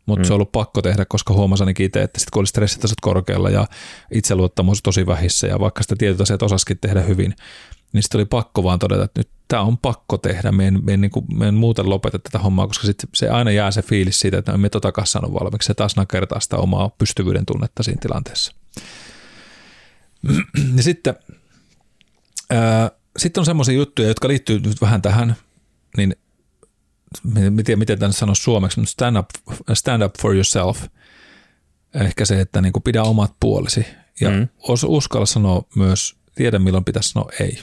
mutta 0.06 0.22
mm. 0.22 0.26
se 0.26 0.32
on 0.32 0.34
ollut 0.34 0.52
pakko 0.52 0.82
tehdä, 0.82 1.04
koska 1.04 1.34
huomasin 1.34 1.62
ainakin 1.62 1.86
itse, 1.86 2.02
että 2.02 2.20
sit 2.20 2.30
kun 2.30 2.40
oli 2.40 2.46
stressitasot 2.46 3.00
korkealla 3.00 3.50
ja 3.50 3.66
itseluottamus 4.12 4.82
tosi 4.82 5.06
vähissä 5.06 5.46
ja 5.46 5.58
vaikka 5.60 5.82
sitä 5.82 5.96
tietyt 5.98 6.20
asiat 6.20 6.42
osaskin 6.42 6.78
tehdä 6.78 7.00
hyvin, 7.00 7.34
niin 7.92 8.02
sitten 8.02 8.18
oli 8.18 8.24
pakko 8.24 8.64
vaan 8.64 8.78
todeta, 8.78 9.04
että 9.04 9.20
nyt 9.20 9.28
tämä 9.48 9.62
on 9.62 9.78
pakko 9.78 10.18
tehdä, 10.18 10.52
me 10.52 10.66
en, 10.66 10.84
me 10.84 10.94
en, 10.94 11.00
niin 11.00 11.10
kuin, 11.10 11.26
me 11.34 11.48
en 11.48 11.54
muuten 11.54 11.90
lopeta 11.90 12.18
tätä 12.18 12.38
hommaa, 12.38 12.66
koska 12.66 12.86
sit 12.86 12.98
se 13.14 13.28
aina 13.28 13.50
jää 13.50 13.70
se 13.70 13.82
fiilis 13.82 14.20
siitä, 14.20 14.38
että 14.38 14.58
me 14.58 14.68
totakaan 14.68 15.06
saanut 15.06 15.32
valmiiksi, 15.32 15.66
se 15.66 15.74
taas 15.74 15.96
nakertaa 15.96 16.40
sitä 16.40 16.56
omaa 16.56 16.88
pystyvyyden 16.88 17.46
tunnetta 17.46 17.82
siinä 17.82 18.00
tilanteessa. 18.00 18.52
Ja 20.76 20.82
sitten, 20.82 21.14
ää, 22.50 22.90
sitten 23.16 23.40
on 23.40 23.46
semmoisia 23.46 23.74
juttuja, 23.74 24.08
jotka 24.08 24.28
liittyy 24.28 24.60
nyt 24.60 24.80
vähän 24.80 25.02
tähän, 25.02 25.36
niin 25.96 26.16
en 27.36 27.56
tiedä 27.64 27.78
miten 27.78 27.98
tämän 27.98 28.12
sanoisi 28.12 28.42
suomeksi, 28.42 28.80
mutta 28.80 28.92
stand 28.92 29.16
up, 29.16 29.28
stand 29.74 30.02
up 30.02 30.14
for 30.20 30.34
yourself. 30.34 30.82
Ehkä 31.94 32.24
se, 32.24 32.40
että 32.40 32.60
niin 32.60 32.72
kuin 32.72 32.82
pidä 32.82 33.02
omat 33.02 33.34
puolesi 33.40 33.86
ja 34.20 34.30
mm. 34.30 34.48
uskalla 34.86 35.26
sanoa 35.26 35.62
myös, 35.76 36.16
tiedä 36.34 36.58
milloin 36.58 36.84
pitäisi 36.84 37.08
sanoa 37.08 37.30
ei. 37.40 37.58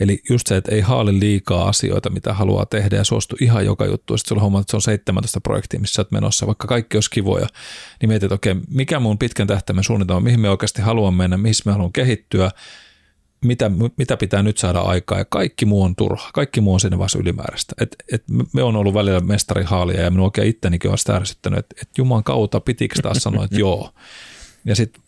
Eli 0.00 0.22
just 0.30 0.46
se, 0.46 0.56
että 0.56 0.74
ei 0.74 0.80
haali 0.80 1.20
liikaa 1.20 1.68
asioita, 1.68 2.10
mitä 2.10 2.34
haluaa 2.34 2.66
tehdä 2.66 2.96
ja 2.96 3.04
suostu 3.04 3.36
ihan 3.40 3.64
joka 3.64 3.86
juttu. 3.86 4.16
Sitten 4.16 4.28
sulla 4.28 4.42
huomaat, 4.42 4.62
että 4.62 4.70
se 4.70 4.76
on 4.76 4.82
17 4.82 5.40
projektia, 5.40 5.80
missä 5.80 6.00
olet 6.00 6.12
menossa, 6.12 6.46
vaikka 6.46 6.66
kaikki 6.66 6.96
olisi 6.96 7.10
kivoja. 7.10 7.46
Niin 8.00 8.08
mietit, 8.08 8.24
että 8.24 8.34
okei, 8.34 8.54
mikä 8.68 9.00
mun 9.00 9.18
pitkän 9.18 9.46
tähtäimen 9.46 9.84
suunnitelma, 9.84 10.20
mihin 10.20 10.40
me 10.40 10.50
oikeasti 10.50 10.82
haluan 10.82 11.14
mennä, 11.14 11.36
mihin 11.36 11.54
me 11.64 11.72
haluan 11.72 11.92
kehittyä, 11.92 12.50
mitä, 13.44 13.70
mitä 13.96 14.16
pitää 14.16 14.42
nyt 14.42 14.58
saada 14.58 14.80
aikaa 14.80 15.18
ja 15.18 15.24
kaikki 15.24 15.66
muu 15.66 15.82
on 15.82 15.96
turha, 15.96 16.30
kaikki 16.34 16.60
muu 16.60 16.74
on 16.74 16.80
sinne 16.80 16.98
vasta 16.98 17.18
ylimääräistä. 17.18 17.74
Et, 17.80 17.96
et 18.12 18.24
me 18.52 18.62
on 18.62 18.76
ollut 18.76 18.94
välillä 18.94 19.20
mestarihaalia 19.20 20.00
ja 20.00 20.10
minun 20.10 20.24
oikein 20.24 20.48
ittenikin 20.48 20.90
on 20.90 20.98
sitä 20.98 21.16
ärsyttänyt, 21.16 21.58
että 21.58 21.74
et 21.82 21.88
Juman 21.98 22.24
kautta 22.24 22.60
pitikö 22.60 23.02
taas 23.02 23.16
sanoa, 23.16 23.44
että 23.44 23.58
joo. 23.58 23.90
Ja 24.64 24.76
sitten 24.76 25.02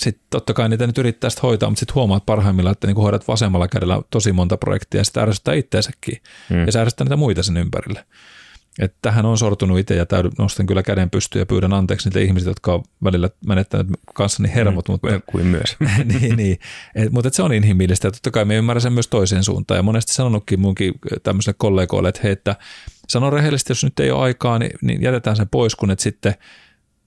sitten 0.00 0.26
totta 0.30 0.54
kai 0.54 0.68
niitä 0.68 0.86
nyt 0.86 0.98
yrittää 0.98 1.30
sit 1.30 1.42
hoitaa, 1.42 1.70
mutta 1.70 1.80
sitten 1.80 1.94
huomaat 1.94 2.26
parhaimmillaan, 2.26 2.72
että 2.72 2.86
niinku 2.86 3.02
hoidat 3.02 3.28
vasemmalla 3.28 3.68
kädellä 3.68 4.02
tosi 4.10 4.32
monta 4.32 4.56
projektia 4.56 5.00
ja 5.00 5.04
sitä 5.04 5.22
ärsyttää 5.22 5.54
itseänsäkin 5.54 6.22
mm. 6.50 6.66
ja 6.66 6.72
se 6.72 6.80
ärsyttää 6.80 7.04
niitä 7.04 7.16
muita 7.16 7.42
sen 7.42 7.56
ympärille. 7.56 8.04
Että 8.78 8.98
tähän 9.02 9.26
on 9.26 9.38
sortunut 9.38 9.78
itse 9.78 9.94
ja 9.94 10.06
täydy, 10.06 10.30
nostan 10.38 10.66
kyllä 10.66 10.82
käden 10.82 11.10
pystyyn 11.10 11.40
ja 11.40 11.46
pyydän 11.46 11.72
anteeksi 11.72 12.08
niitä 12.08 12.20
ihmisiä, 12.20 12.50
jotka 12.50 12.74
on 12.74 12.82
välillä 13.04 13.30
menettäneet 13.46 13.88
kanssani 14.14 14.54
hermot. 14.54 14.88
Mm, 14.88 14.92
mutta, 14.92 15.20
kuin 15.26 15.46
myös. 15.46 15.76
niin, 16.20 16.36
niin. 16.36 16.58
Et, 16.94 17.12
mutta 17.12 17.28
et 17.28 17.34
se 17.34 17.42
on 17.42 17.52
inhimillistä 17.52 18.06
ja 18.06 18.12
totta 18.12 18.30
kai 18.30 18.44
me 18.44 18.56
ymmärrän 18.56 18.82
sen 18.82 18.92
myös 18.92 19.08
toiseen 19.08 19.44
suuntaan 19.44 19.78
ja 19.78 19.82
monesti 19.82 20.12
sanonutkin 20.12 20.60
munkin 20.60 20.94
tämmöiselle 21.22 21.56
kollegoille, 21.58 22.08
että 22.08 22.20
hei, 22.22 22.32
että 22.32 22.56
sano 23.08 23.30
rehellisesti, 23.30 23.70
jos 23.70 23.84
nyt 23.84 24.00
ei 24.00 24.10
ole 24.10 24.22
aikaa, 24.22 24.58
niin, 24.58 24.72
niin 24.82 25.02
jätetään 25.02 25.36
sen 25.36 25.48
pois, 25.48 25.74
kun 25.74 25.90
et 25.90 26.00
sitten– 26.00 26.34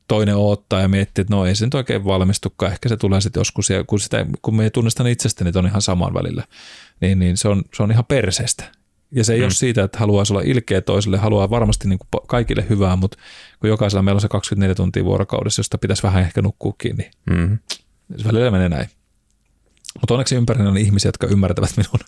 toinen 0.07 0.35
odottaa 0.35 0.81
ja 0.81 0.87
miettii, 0.87 1.21
että 1.21 1.35
no 1.35 1.45
ei 1.45 1.55
se 1.55 1.65
nyt 1.65 1.73
oikein 1.73 2.05
valmistukaan, 2.05 2.71
ehkä 2.71 2.89
se 2.89 2.97
tulee 2.97 3.21
sitten 3.21 3.41
joskus, 3.41 3.69
ja 3.69 3.83
kun, 3.83 3.99
sitä, 3.99 4.25
kun 4.41 4.55
me 4.55 4.69
tunnistan 4.69 5.07
itsestäni, 5.07 5.47
että 5.47 5.59
on 5.59 5.67
ihan 5.67 5.81
saman 5.81 6.13
välillä, 6.13 6.43
niin, 7.01 7.19
niin 7.19 7.37
se, 7.37 7.47
on, 7.47 7.63
se 7.75 7.83
on 7.83 7.91
ihan 7.91 8.05
perseestä. 8.05 8.63
Ja 9.11 9.23
se 9.23 9.33
ei 9.33 9.39
mm. 9.39 9.43
ole 9.43 9.51
siitä, 9.51 9.83
että 9.83 9.99
haluaa 9.99 10.23
olla 10.31 10.41
ilkeä 10.41 10.81
toiselle, 10.81 11.17
haluaa 11.17 11.49
varmasti 11.49 11.87
niin 11.87 11.99
kuin 11.99 12.21
kaikille 12.27 12.65
hyvää, 12.69 12.95
mutta 12.95 13.17
kun 13.59 13.69
jokaisella 13.69 14.01
meillä 14.01 14.17
on 14.17 14.21
se 14.21 14.27
24 14.27 14.75
tuntia 14.75 15.05
vuorokaudessa, 15.05 15.59
josta 15.59 15.77
pitäisi 15.77 16.03
vähän 16.03 16.23
ehkä 16.23 16.41
nukkua 16.41 16.73
kiinni, 16.77 17.11
mm. 17.29 17.59
se 18.17 18.23
välillä 18.23 18.51
menee 18.51 18.69
näin. 18.69 18.87
Mutta 20.01 20.13
onneksi 20.13 20.35
ympärillä 20.35 20.69
on 20.69 20.77
ihmisiä, 20.77 21.09
jotka 21.09 21.27
ymmärtävät 21.27 21.69
minun, 21.77 21.99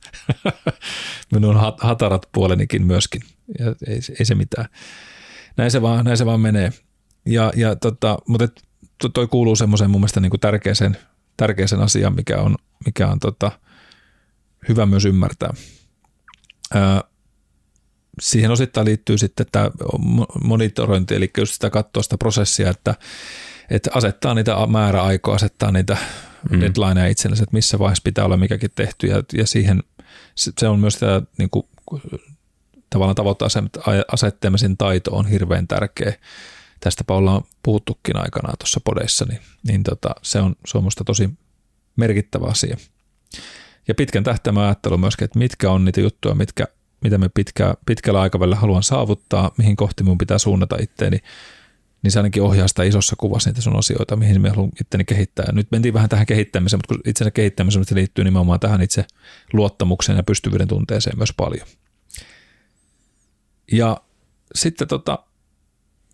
minun 1.34 1.74
hatarat 1.78 2.30
puolenikin 2.32 2.86
myöskin. 2.86 3.22
Ja 3.60 3.66
ei, 3.88 4.00
ei 4.20 4.26
se 4.26 4.36
mitään. 4.36 4.66
Näin 5.58 5.72
se 5.72 5.82
vaan, 5.82 6.06
näin 6.06 6.18
se 6.18 6.26
vaan 6.26 6.40
menee. 6.40 6.72
Ja, 7.26 7.52
ja 7.56 7.76
tota, 7.76 8.18
mutta 8.28 8.46
et, 8.46 8.64
toi 9.14 9.28
kuuluu 9.28 9.56
semmoiseen 9.56 9.90
mun 9.90 10.02
mielestä 10.02 10.20
niin 10.20 10.30
kuin 10.30 10.40
tärkeäseen, 10.40 10.98
tärkeäseen 11.38 11.82
asiaan, 11.82 12.16
mikä 12.16 12.42
on, 12.42 12.56
mikä 12.86 13.08
on 13.08 13.20
tota, 13.20 13.52
hyvä 14.70 14.86
myös 14.86 15.06
ymmärtää. 15.06 15.54
Ää, 16.74 17.04
siihen 18.22 18.52
osittain 18.52 18.86
liittyy 18.86 19.18
sitten 19.18 19.46
tämä 19.52 19.72
monitorointi, 20.44 21.16
eli 21.16 21.32
just 21.38 21.54
sitä 21.54 21.70
katsoa 21.70 22.04
sitä 22.04 22.18
prosessia, 22.18 22.70
että, 22.70 22.96
että 23.70 23.90
asettaa 23.94 24.34
niitä 24.34 24.56
määräaikoja, 24.68 25.36
asettaa 25.36 25.72
niitä 25.72 25.98
mm. 26.52 26.62
deadlineja 26.62 27.08
itsellensä, 27.08 27.44
että 27.44 27.56
missä 27.56 27.80
vaiheessa 27.80 28.04
pitää 28.04 28.26
olla 28.26 28.38
mikäkin 28.38 28.72
tehty, 28.76 29.08
ja, 29.08 29.24
ja 29.34 29.48
siihen 29.48 29.84
se 30.36 30.68
on 30.68 30.80
myös 30.80 30.94
sitä 30.94 31.22
niin 31.38 31.50
kuin, 31.50 31.66
tavallaan 32.90 33.16
tavoitteen 33.16 33.70
asettamisen 34.12 34.78
taito 34.78 35.16
on 35.16 35.28
hirveän 35.28 35.68
tärkeä 35.68 36.14
tästäpä 36.86 37.14
ollaan 37.14 37.42
puhuttukin 37.64 38.18
aikanaan 38.18 38.58
tuossa 38.60 38.80
podeissa, 38.84 39.26
niin, 39.26 39.40
niin 39.68 39.84
tota, 39.84 40.16
se, 40.22 40.40
on, 40.40 40.56
musta 40.82 41.04
tosi 41.04 41.30
merkittävä 41.96 42.46
asia. 42.46 42.78
Ja 43.88 43.96
pitkän 43.96 44.24
tähtäimen 44.24 44.64
ajattelu 44.64 44.98
myöskin, 44.98 45.26
että 45.26 45.40
mitkä 45.40 45.72
on 45.72 45.86
niitä 45.86 46.02
juttuja, 46.02 46.36
mitkä, 46.36 46.68
mitä 47.02 47.18
me 47.18 47.30
pitkä, 47.30 47.76
pitkällä 47.86 48.22
aikavälillä 48.22 48.56
haluan 48.56 48.84
saavuttaa, 48.84 49.52
mihin 49.58 49.76
kohti 49.76 50.04
mun 50.04 50.18
pitää 50.18 50.38
suunnata 50.38 50.78
itteeni, 50.82 51.18
niin 52.02 52.12
se 52.12 52.20
ainakin 52.20 52.44
ohjaa 52.44 52.68
sitä 52.68 52.84
isossa 52.84 53.16
kuvassa 53.20 53.50
niitä 53.50 53.62
sun 53.62 53.80
asioita, 53.80 54.16
mihin 54.16 54.42
me 54.42 54.50
haluan 54.50 54.72
itteni 54.82 55.04
kehittää. 55.04 55.52
Nyt 55.52 55.72
mentiin 55.72 55.94
vähän 55.94 56.10
tähän 56.10 56.26
kehittämiseen, 56.26 56.78
mutta 56.78 56.96
kun 56.96 57.02
itsensä 57.06 57.32
kehittämiseen 57.32 57.86
se 57.86 57.96
liittyy 57.96 58.24
nimenomaan 58.24 58.60
tähän 58.60 58.82
itse 58.82 59.06
luottamukseen 59.54 60.18
ja 60.18 60.24
pystyvyyden 60.24 60.68
tunteeseen 60.68 61.18
myös 61.18 61.34
paljon. 61.38 61.68
Ja 63.72 64.02
sitten 64.56 64.88
tota, 64.88 65.20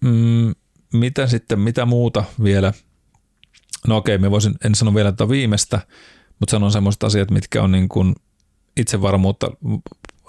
mm, 0.01 0.55
mitä 0.93 1.27
sitten, 1.27 1.59
mitä 1.59 1.85
muuta 1.85 2.23
vielä? 2.43 2.73
No 3.87 3.97
okei, 3.97 4.17
me 4.17 4.31
voisin, 4.31 4.53
en 4.65 4.75
sano 4.75 4.95
vielä 4.95 5.11
tätä 5.11 5.29
viimeistä, 5.29 5.81
mutta 6.39 6.51
sanon 6.51 6.71
semmoista 6.71 7.07
asiat, 7.07 7.31
mitkä 7.31 7.63
on 7.63 7.71
niin 7.71 7.89
kuin 7.89 8.15
itsevarmuutta 8.77 9.51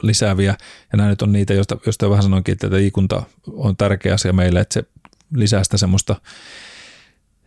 lisääviä. 0.02 0.56
Ja 0.92 0.96
nämä 0.96 1.08
nyt 1.08 1.22
on 1.22 1.32
niitä, 1.32 1.54
joista, 1.54 1.76
joista 1.86 2.10
vähän 2.10 2.22
sanoinkin, 2.22 2.52
että 2.52 2.70
liikunta 2.70 3.22
on 3.52 3.76
tärkeä 3.76 4.14
asia 4.14 4.32
meille, 4.32 4.60
että 4.60 4.74
se 4.74 4.84
lisää 5.34 5.64
sitä 5.64 5.76
semmoista 5.76 6.16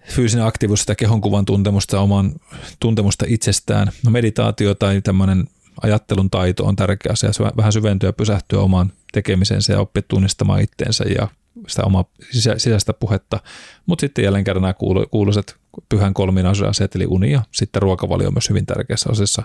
fyysinen 0.09 0.45
aktiivisuus, 0.45 0.79
sitä 0.79 0.95
kehonkuvan 0.95 1.45
tuntemusta, 1.45 1.99
oman 1.99 2.31
tuntemusta 2.79 3.25
itsestään. 3.27 3.91
No 4.05 4.11
meditaatio 4.11 4.75
tai 4.75 5.01
tämmöinen 5.01 5.47
ajattelun 5.81 6.29
taito 6.29 6.65
on 6.65 6.75
tärkeä 6.75 7.11
asia, 7.11 7.29
vähän 7.57 7.73
syventyä 7.73 8.09
ja 8.09 8.13
pysähtyä 8.13 8.59
omaan 8.59 8.93
tekemisensä 9.11 9.73
ja 9.73 9.79
oppia 9.79 10.03
tunnistamaan 10.07 10.61
itteensä 10.61 11.03
ja 11.03 11.27
sitä 11.67 11.83
omaa 11.83 12.05
sisä, 12.31 12.53
sisäistä 12.57 12.93
puhetta, 12.93 13.39
mutta 13.85 14.01
sitten 14.01 14.23
jälleen 14.23 14.43
kerran 14.43 14.61
nämä 14.61 14.73
kuuluiset 15.11 15.55
pyhän 15.89 16.13
kolminaisuuden 16.13 16.69
asiat, 16.69 16.95
eli 16.95 17.05
uni 17.07 17.31
ja 17.31 17.41
sitten 17.51 17.81
ruokavalio 17.81 18.27
on 18.27 18.33
myös 18.33 18.49
hyvin 18.49 18.65
tärkeässä 18.65 19.09
osassa 19.11 19.43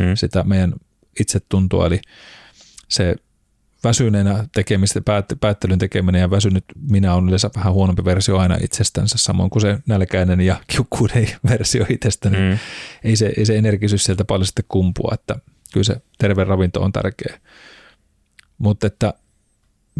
mm. 0.00 0.14
sitä 0.14 0.44
meidän 0.44 0.72
itsetuntoa, 1.20 1.86
eli 1.86 2.00
se 2.88 3.16
väsyneenä 3.84 4.44
tekemistä, 4.54 5.00
päättelyn 5.40 5.78
tekeminen 5.78 6.20
ja 6.20 6.30
väsynyt 6.30 6.64
minä 6.90 7.14
on 7.14 7.28
yleensä 7.28 7.50
vähän 7.56 7.72
huonompi 7.72 8.04
versio 8.04 8.38
aina 8.38 8.56
itsestänsä, 8.62 9.18
samoin 9.18 9.50
kuin 9.50 9.60
se 9.60 9.78
nälkäinen 9.86 10.40
ja 10.40 10.60
kiukkuuden 10.66 11.28
versio 11.50 11.86
itsestäni. 11.88 12.36
Mm. 12.36 12.58
Ei, 13.04 13.16
se, 13.16 13.32
ei 13.36 13.46
se 13.46 13.56
energisyys 13.56 14.04
sieltä 14.04 14.24
paljon 14.24 14.46
sitten 14.46 14.64
kumpua, 14.68 15.10
että 15.14 15.36
kyllä 15.72 15.84
se 15.84 15.96
terve 16.18 16.44
ravinto 16.44 16.82
on 16.82 16.92
tärkeä. 16.92 17.40
Mutta 18.58 18.86
että 18.86 19.14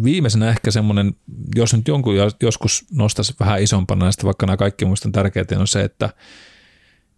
viimeisenä 0.05 0.49
ehkä 0.49 0.71
semmoinen, 0.71 1.15
jos 1.55 1.75
nyt 1.75 1.89
jonkun 1.89 2.15
joskus 2.43 2.85
nostaisi 2.93 3.35
vähän 3.41 3.63
isompana 3.63 4.05
näistä, 4.05 4.25
vaikka 4.25 4.47
nämä 4.47 4.57
kaikki 4.57 4.85
muista 4.85 5.09
on 5.09 5.13
tärkeitä, 5.13 5.59
on 5.59 5.69
se, 5.69 5.83
että 5.83 6.11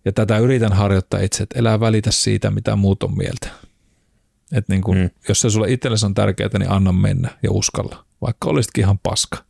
ja 0.05 0.13
tätä 0.13 0.39
yritän 0.39 0.73
harjoittaa 0.73 1.21
itse, 1.21 1.43
että 1.43 1.59
elää 1.59 1.81
välitä 1.81 2.11
siitä, 2.11 2.51
mitä 2.51 2.77
muut 2.77 3.03
on 3.03 3.17
mieltä. 3.17 3.49
Että 4.53 4.73
niin 4.73 4.83
kun, 4.83 4.97
mm. 4.97 5.11
jos 5.29 5.41
se 5.41 5.51
sulle 5.51 5.73
itsellesi 5.73 6.07
on 6.07 6.15
tärkeää, 6.15 6.51
niin 6.59 6.71
anna 6.71 6.93
mennä 6.93 7.29
ja 7.43 7.51
uskalla, 7.51 8.05
vaikka 8.21 8.49
olisitkin 8.49 8.83
ihan 8.83 8.99
paska. 8.99 9.39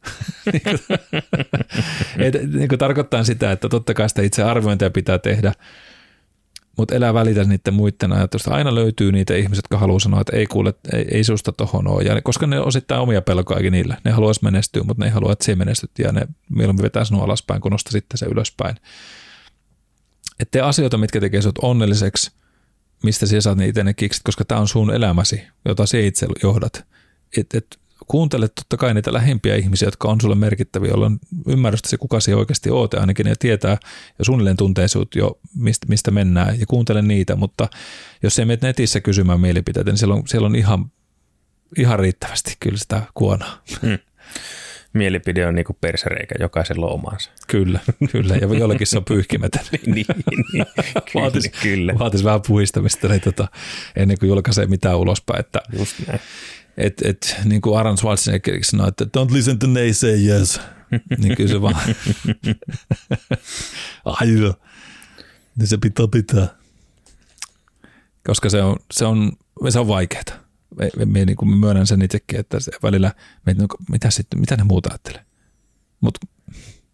Et, 2.19 2.53
niin 2.53 2.69
kuin 2.69 2.79
tarkoittaa 2.79 3.25
sitä, 3.25 3.53
että 3.53 3.69
totta 3.69 3.95
kai 3.95 4.09
sitä 4.09 4.23
itse 4.23 4.43
arviointia 4.43 4.91
pitää 4.91 5.19
tehdä, 5.19 5.53
mutta 6.77 6.95
elää 6.95 7.15
välitä 7.15 7.45
niiden 7.45 7.75
muiden 7.75 8.13
ajatusta. 8.13 8.55
Aina 8.55 8.75
löytyy 8.75 9.13
niitä 9.13 9.37
ihmisiä, 9.37 9.59
jotka 9.59 9.79
haluaa 9.79 10.01
sanoa, 10.01 10.21
että 10.21 10.37
ei 10.37 10.47
kuule, 10.47 10.75
ei, 10.93 11.05
ei 11.11 11.25
susta 11.25 11.53
tohon 11.53 11.89
ole. 11.89 12.03
Ja 12.03 12.23
koska 12.23 12.47
ne 12.47 12.61
osittain 12.61 13.01
omia 13.01 13.23
pelkoakin 13.23 13.73
niillä. 13.73 13.97
Ne 14.05 14.11
haluaisi 14.11 14.45
menestyä, 14.45 14.83
mutta 14.83 15.03
ne 15.03 15.07
ei 15.07 15.13
halua, 15.13 15.33
että 15.33 15.45
se 15.45 15.55
menestyt. 15.55 15.91
Ja 15.99 16.13
ne 16.13 16.29
mieluummin 16.51 16.83
vetää 16.83 17.05
sinua 17.05 17.25
alaspäin, 17.25 17.61
kun 17.61 17.73
nostaa 17.73 17.93
sitten 17.93 18.19
se 18.19 18.27
ylöspäin. 18.27 18.77
Että 20.41 20.67
asioita, 20.67 20.99
mitkä 20.99 21.21
tekee 21.21 21.43
sinut 21.43 21.59
onnelliseksi, 21.63 22.31
mistä 23.03 23.27
sinä 23.27 23.41
saat 23.41 23.59
ne 23.59 23.67
itse 23.67 23.85
ne 23.85 23.95
kiksit, 23.95 24.23
koska 24.25 24.45
tämä 24.45 24.61
on 24.61 24.69
sun 24.69 24.95
elämäsi, 24.95 25.43
jota 25.65 25.87
sinä 25.87 26.03
itse 26.03 26.27
johdat. 26.43 26.85
Et, 27.37 27.55
et, 27.55 27.79
kuuntele 28.07 28.49
totta 28.49 28.77
kai 28.77 28.95
niitä 28.95 29.13
lähimpiä 29.13 29.57
ihmisiä, 29.57 29.87
jotka 29.87 30.09
on 30.09 30.21
sulle 30.21 30.35
merkittäviä, 30.35 30.91
joilla 30.91 31.07
on 31.07 31.19
ymmärrystä 31.49 31.89
se, 31.89 31.97
kuka 31.97 32.21
sinä 32.21 32.37
oikeasti 32.37 32.71
oot, 32.71 32.93
ja 32.93 33.01
ainakin 33.01 33.27
ne 33.27 33.35
tietää 33.39 33.77
ja 34.19 34.25
suunnilleen 34.25 34.57
tuntee 34.57 34.89
sinut 34.89 35.15
jo, 35.15 35.39
mistä, 35.57 35.87
mistä 35.89 36.11
mennään, 36.11 36.61
ja 36.61 36.67
kuuntele 36.67 37.03
niitä, 37.03 37.37
mutta 37.37 37.69
jos 38.23 38.39
ei 38.39 38.45
menet 38.45 38.63
netissä 38.63 39.01
kysymään 39.01 39.41
mielipiteitä, 39.41 39.91
niin 39.91 39.99
siellä 39.99 40.15
on, 40.15 40.23
siellä 40.27 40.47
on 40.47 40.57
ihan, 40.57 40.93
ihan 41.79 41.99
riittävästi 41.99 42.57
kyllä 42.61 42.79
sitä 42.79 43.03
kuonaa. 43.15 43.63
Hmm. 43.83 43.99
Mielipide 44.93 45.47
on 45.47 45.55
niin 45.55 45.65
kuin 45.65 45.77
persereikä, 45.81 46.35
jokaisella 46.41 46.87
omansa. 46.87 47.31
Kyllä, 47.47 47.81
kyllä, 48.13 48.37
ja 48.37 48.59
jollekin 48.59 48.87
se 48.87 48.99
on 48.99 49.05
pyyhkimätön. 49.05 49.63
niin, 49.73 49.95
niin, 49.95 50.07
kyllä, 50.51 50.67
vaatis, 51.15 51.51
kyllä. 51.63 51.95
vaatis 51.99 52.25
vähän 52.25 52.41
puhistamista 52.47 53.09
niin 53.09 53.21
tota, 53.21 53.49
ennen 53.97 54.19
kuin 54.19 54.29
julkaisee 54.29 54.67
mitään 54.67 54.99
ulospäin. 54.99 55.41
Että, 55.41 55.63
Just 55.79 55.95
näin 56.07 56.21
et, 56.77 57.03
et, 57.05 57.37
niin 57.45 57.61
kuin 57.61 57.79
Aran 57.79 57.97
Schwarzenegger 57.97 58.59
sanoi, 58.65 58.89
että 58.89 59.05
don't 59.05 59.33
listen 59.33 59.59
to 59.59 59.67
naysayers, 59.67 60.61
niin 61.19 61.37
kyllä 61.37 61.51
se 61.51 61.61
vaan, 61.63 61.77
ai 64.05 64.27
niin 65.57 65.67
se 65.67 65.79
pitää 65.79 66.07
pitää. 66.09 66.49
Koska 68.27 68.51
se 68.51 68.63
on, 68.63 68.77
se 68.93 69.05
on, 69.05 69.33
se 69.69 69.79
on 69.79 69.89
vaikeaa. 69.89 70.25
Me, 71.07 71.25
niin 71.25 71.37
kuin 71.37 71.57
myönnän 71.57 71.87
sen 71.87 72.03
itsekin, 72.03 72.41
että 72.41 72.61
se 72.61 72.73
välillä, 72.83 73.13
me, 73.47 73.55
no, 73.55 73.67
mitä, 73.91 74.11
sitten, 74.11 74.41
mitä 74.41 74.57
ne 74.57 74.65
muuta 74.65 74.91
ajattelee. 74.91 75.25
Mutta 76.01 76.27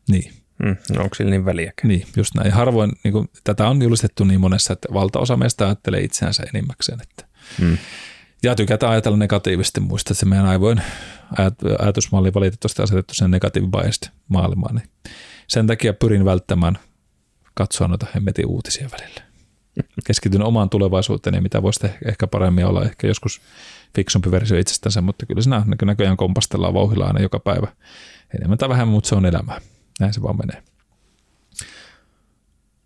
niin. 0.09 0.32
Mm, 0.62 0.77
no 0.97 1.02
onko 1.02 1.15
sillä 1.15 1.31
niin 1.31 1.44
väliäkään? 1.44 1.89
Niin, 1.89 2.07
just 2.16 2.35
näin. 2.35 2.52
Harvoin, 2.52 2.93
niin 3.05 3.12
kuin, 3.12 3.31
tätä 3.44 3.69
on 3.69 3.82
julistettu 3.82 4.24
niin 4.24 4.40
monessa, 4.40 4.73
että 4.73 4.89
valtaosa 4.93 5.36
meistä 5.36 5.65
ajattelee 5.65 6.01
itseänsä 6.01 6.43
enimmäkseen. 6.55 7.01
Että, 7.02 7.24
mm 7.61 7.78
ja 8.43 8.55
tykätään 8.55 8.93
ajatella 8.93 9.17
negatiivisesti, 9.17 9.81
muista, 9.81 10.12
että 10.12 10.21
se 10.21 10.27
meidän 10.27 10.47
aivoin 10.47 10.83
ajatusmalli 11.79 12.35
valitettavasti 12.35 12.83
asetettu 12.83 13.15
sen 13.15 13.31
negatiivibiased 13.31 14.12
maailmaan. 14.29 14.75
Niin 14.75 14.89
sen 15.49 15.67
takia 15.67 15.93
pyrin 15.93 16.25
välttämään 16.25 16.79
katsoa 17.55 17.89
noita 17.89 18.07
hemmetin 18.15 18.47
uutisia 18.47 18.89
välillä. 18.93 19.23
Keskityn 20.07 20.43
omaan 20.43 20.71
tulevaisuuteen 20.71 21.35
ja 21.35 21.43
mitä 21.43 21.62
voisi 21.62 21.87
ehkä 22.05 22.27
paremmin 22.27 22.67
olla, 22.67 22.85
ehkä 22.85 23.07
joskus 23.07 23.41
fiksumpi 23.95 24.31
versio 24.31 24.59
itsestänsä, 24.59 25.01
mutta 25.01 25.27
kyllä 25.27 25.43
siinä 25.43 25.65
näköjään 25.85 26.17
kompastellaan 26.17 26.75
vauhilla 26.75 27.07
aina 27.07 27.21
joka 27.21 27.41
päivä. 27.41 27.67
Enemmän 28.35 28.59
tai 28.59 28.69
vähemmän, 28.69 28.93
mutta 28.93 29.09
se 29.09 29.15
on 29.15 29.27
elämää. 29.27 29.61
Näin 30.01 30.15
se 30.15 30.23
vaan 30.23 30.37
menee. 30.37 30.62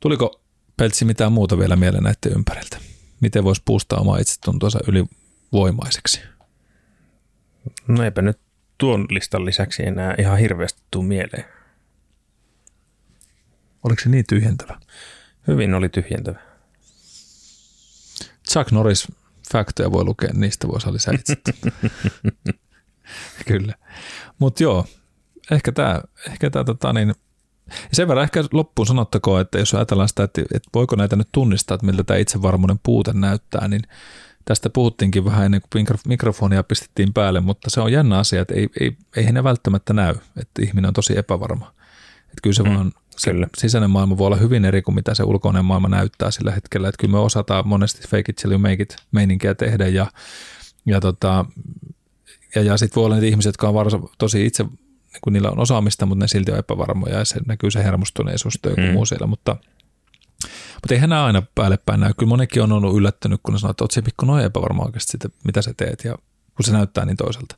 Tuliko 0.00 0.44
Peltsi 0.76 1.04
mitään 1.04 1.32
muuta 1.32 1.58
vielä 1.58 1.76
mieleen 1.76 2.04
näiden 2.04 2.32
ympäriltä? 2.38 2.78
Miten 3.20 3.44
voisi 3.44 3.62
puustaa 3.64 3.98
omaa 3.98 4.18
itsetuntoansa 4.18 4.78
yli 4.88 5.04
voimaiseksi? 5.54 6.20
No 7.88 8.04
eipä 8.04 8.22
nyt 8.22 8.38
tuon 8.78 9.06
listan 9.10 9.44
lisäksi 9.44 9.86
enää 9.86 10.14
ihan 10.18 10.38
hirveästi 10.38 10.82
tuu 10.90 11.02
mieleen. 11.02 11.44
Oliko 13.84 14.02
se 14.02 14.08
niin 14.08 14.24
tyhjentävä? 14.28 14.80
Hyvin 15.48 15.74
oli 15.74 15.88
tyhjentävä. 15.88 16.38
Chuck 18.50 18.72
Norris 18.72 19.08
faktoja 19.52 19.92
voi 19.92 20.04
lukea, 20.04 20.30
niistä 20.32 20.68
voi 20.68 20.80
saada 20.80 20.94
lisää 20.94 21.14
itse. 21.14 21.36
Kyllä. 23.48 23.74
Mutta 24.38 24.62
joo, 24.62 24.86
ehkä 25.50 25.72
tämä, 25.72 26.00
ehkä 26.26 26.50
tää, 26.50 26.64
tota, 26.64 26.92
niin, 26.92 27.14
sen 27.92 28.08
verran 28.08 28.24
ehkä 28.24 28.44
loppuun 28.52 28.86
sanottakoon, 28.86 29.40
että 29.40 29.58
jos 29.58 29.74
ajatellaan 29.74 30.08
sitä, 30.08 30.22
että, 30.22 30.42
että 30.54 30.70
voiko 30.74 30.96
näitä 30.96 31.16
nyt 31.16 31.28
tunnistaa, 31.32 31.74
että 31.74 31.86
miltä 31.86 32.04
tämä 32.04 32.18
itsevarmuuden 32.18 32.80
puute 32.82 33.12
näyttää, 33.12 33.68
niin 33.68 33.82
Tästä 34.44 34.70
puhuttiinkin 34.70 35.24
vähän 35.24 35.44
ennen 35.44 35.60
kuin 35.72 35.86
mikrofonia 36.08 36.62
pistettiin 36.62 37.12
päälle, 37.12 37.40
mutta 37.40 37.70
se 37.70 37.80
on 37.80 37.92
jännä 37.92 38.18
asia, 38.18 38.42
että 38.42 38.54
ei, 38.54 38.68
ei, 38.80 38.96
ei 39.16 39.32
ne 39.32 39.44
välttämättä 39.44 39.92
näy, 39.92 40.14
että 40.36 40.62
ihminen 40.62 40.88
on 40.88 40.94
tosi 40.94 41.18
epävarma. 41.18 41.74
Että 42.20 42.40
kyllä 42.42 42.54
se 42.54 42.62
mm, 42.62 42.74
vaan, 42.74 42.92
se 43.10 43.30
kyllä. 43.30 43.46
sisäinen 43.56 43.90
maailma 43.90 44.18
voi 44.18 44.26
olla 44.26 44.36
hyvin 44.36 44.64
eri 44.64 44.82
kuin 44.82 44.94
mitä 44.94 45.14
se 45.14 45.22
ulkoinen 45.22 45.64
maailma 45.64 45.88
näyttää 45.88 46.30
sillä 46.30 46.50
hetkellä. 46.50 46.88
Että 46.88 47.00
kyllä 47.00 47.12
me 47.12 47.18
osataan 47.18 47.68
monesti 47.68 48.08
fake 48.08 48.24
it 48.28 48.36
till 48.36 48.50
you 48.50 48.58
make 48.58 48.82
it 48.82 48.96
meininkiä 49.12 49.54
tehdä 49.54 49.88
ja, 49.88 50.06
ja, 50.86 51.00
tota, 51.00 51.44
ja, 52.54 52.62
ja 52.62 52.76
sitten 52.76 52.94
voi 52.96 53.04
olla 53.04 53.14
niitä 53.14 53.26
ihmisiä, 53.26 53.48
jotka 53.48 53.68
on 53.68 53.74
varsa, 53.74 54.00
tosi 54.18 54.46
itse, 54.46 54.62
niin 54.64 55.20
kuin 55.20 55.32
niillä 55.32 55.50
on 55.50 55.58
osaamista, 55.58 56.06
mutta 56.06 56.24
ne 56.24 56.28
silti 56.28 56.52
on 56.52 56.58
epävarmoja 56.58 57.18
ja 57.18 57.24
se 57.24 57.40
näkyy 57.46 57.70
se 57.70 57.84
hermostuneisuus 57.84 58.58
tai 58.62 58.72
joku 58.72 58.80
mm. 58.80 58.92
muu 58.92 59.06
siellä, 59.06 59.26
mutta– 59.26 59.56
mutta 60.84 60.94
eihän 60.94 61.10
nämä 61.10 61.24
aina 61.24 61.42
päälle 61.54 61.78
päin 61.86 62.00
näy. 62.00 62.12
Kyllä 62.18 62.28
monikin 62.28 62.62
on 62.62 62.72
ollut 62.72 62.96
yllättynyt, 62.96 63.40
kun 63.42 63.54
ne 63.54 63.58
sanoo, 63.58 63.70
että 63.70 63.84
oot 63.84 63.90
se 63.90 64.02
pikku 64.02 64.26
noin 64.26 64.44
epävarma 64.44 64.82
oikeasti 64.82 65.10
siitä, 65.10 65.28
mitä 65.44 65.62
sä 65.62 65.74
teet 65.76 66.04
ja 66.04 66.18
kun 66.56 66.64
se 66.64 66.72
näyttää 66.72 67.04
niin 67.04 67.16
toiselta. 67.16 67.56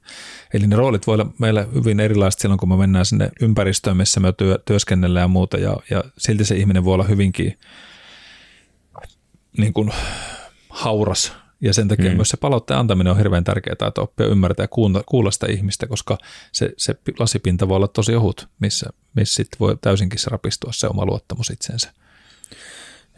Eli 0.54 0.66
ne 0.66 0.76
roolit 0.76 1.06
voi 1.06 1.14
olla 1.14 1.32
meillä 1.38 1.66
hyvin 1.74 2.00
erilaiset 2.00 2.40
silloin, 2.40 2.58
kun 2.58 2.68
me 2.68 2.76
mennään 2.76 3.06
sinne 3.06 3.30
ympäristöön, 3.40 3.96
missä 3.96 4.20
me 4.20 4.32
työ, 4.32 4.58
työskennellään 4.64 5.24
ja 5.24 5.28
muuta, 5.28 5.56
ja, 5.56 5.76
ja 5.90 6.04
silti 6.18 6.44
se 6.44 6.56
ihminen 6.56 6.84
voi 6.84 6.94
olla 6.94 7.04
hyvinkin 7.04 7.58
niin 9.58 9.72
kuin 9.72 9.92
hauras, 10.68 11.32
ja 11.60 11.74
sen 11.74 11.88
takia 11.88 12.10
mm. 12.10 12.16
myös 12.16 12.28
se 12.28 12.36
palautteen 12.36 12.80
antaminen 12.80 13.10
on 13.10 13.16
hirveän 13.16 13.44
tärkeää, 13.44 13.76
että 13.88 14.00
oppia 14.00 14.26
ymmärtää 14.26 14.64
ja 14.64 14.68
kuulla, 14.68 15.02
kuulla 15.06 15.30
sitä 15.30 15.46
ihmistä, 15.50 15.86
koska 15.86 16.18
se, 16.52 16.72
se 16.76 16.94
lasipinta 17.18 17.68
voi 17.68 17.76
olla 17.76 17.88
tosi 17.88 18.14
ohut, 18.14 18.48
missä, 18.60 18.90
missä 19.14 19.34
sit 19.34 19.48
voi 19.60 19.78
täysinkin 19.80 20.20
rapistua 20.26 20.72
se 20.72 20.86
oma 20.86 21.06
luottamus 21.06 21.50
itseensä. 21.50 21.92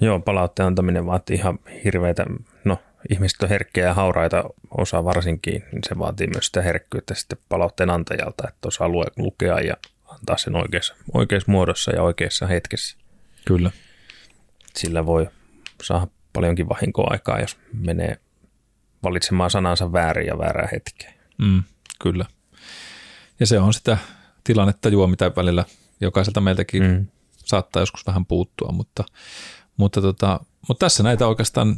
Joo, 0.01 0.21
palautteen 0.21 0.67
antaminen 0.67 1.07
vaatii 1.07 1.37
ihan 1.37 1.59
hirveitä, 1.85 2.27
no 2.65 2.79
ihmiset 3.11 3.43
on 3.43 3.49
herkkiä 3.49 3.85
ja 3.85 3.95
hauraita 3.95 4.45
osa 4.71 5.05
varsinkin, 5.05 5.65
niin 5.73 5.83
se 5.89 5.99
vaatii 5.99 6.27
myös 6.27 6.47
sitä 6.47 6.63
herkkyyttä 6.63 7.15
sitten 7.15 7.39
palautteen 7.49 7.91
antajalta, 7.91 8.49
että 8.49 8.69
osaa 8.69 8.89
lukea 9.17 9.61
ja 9.61 9.75
antaa 10.07 10.37
sen 10.37 10.57
oikeassa, 10.57 10.95
oikeassa 11.15 11.53
muodossa 11.53 11.91
ja 11.91 12.03
oikeassa 12.03 12.47
hetkessä. 12.47 12.97
Kyllä. 13.45 13.71
Sillä 14.77 15.07
voi 15.07 15.29
saada 15.83 16.07
paljonkin 16.33 16.69
vahinkoa 16.69 17.09
aikaa, 17.11 17.41
jos 17.41 17.57
menee 17.73 18.19
valitsemaan 19.03 19.51
sanansa 19.51 19.93
väärin 19.93 20.27
ja 20.27 20.39
väärää 20.39 20.69
hetkeä. 20.73 21.13
Mm, 21.39 21.63
kyllä. 22.03 22.25
Ja 23.41 23.47
se 23.47 23.59
on 23.59 23.75
sitä 23.75 23.99
tilannetta 24.45 24.89
juo, 24.89 25.07
mitä 25.07 25.33
välillä 25.37 25.65
jokaiselta 26.01 26.41
meiltäkin 26.41 26.83
mm. 26.83 27.07
saattaa 27.45 27.83
joskus 27.83 28.07
vähän 28.07 28.27
puuttua, 28.27 28.73
mutta 28.73 29.05
mutta, 29.79 30.01
tota, 30.03 30.41
mutta 30.69 30.87
tässä 30.87 31.03
näitä 31.03 31.27
oikeastaan 31.27 31.77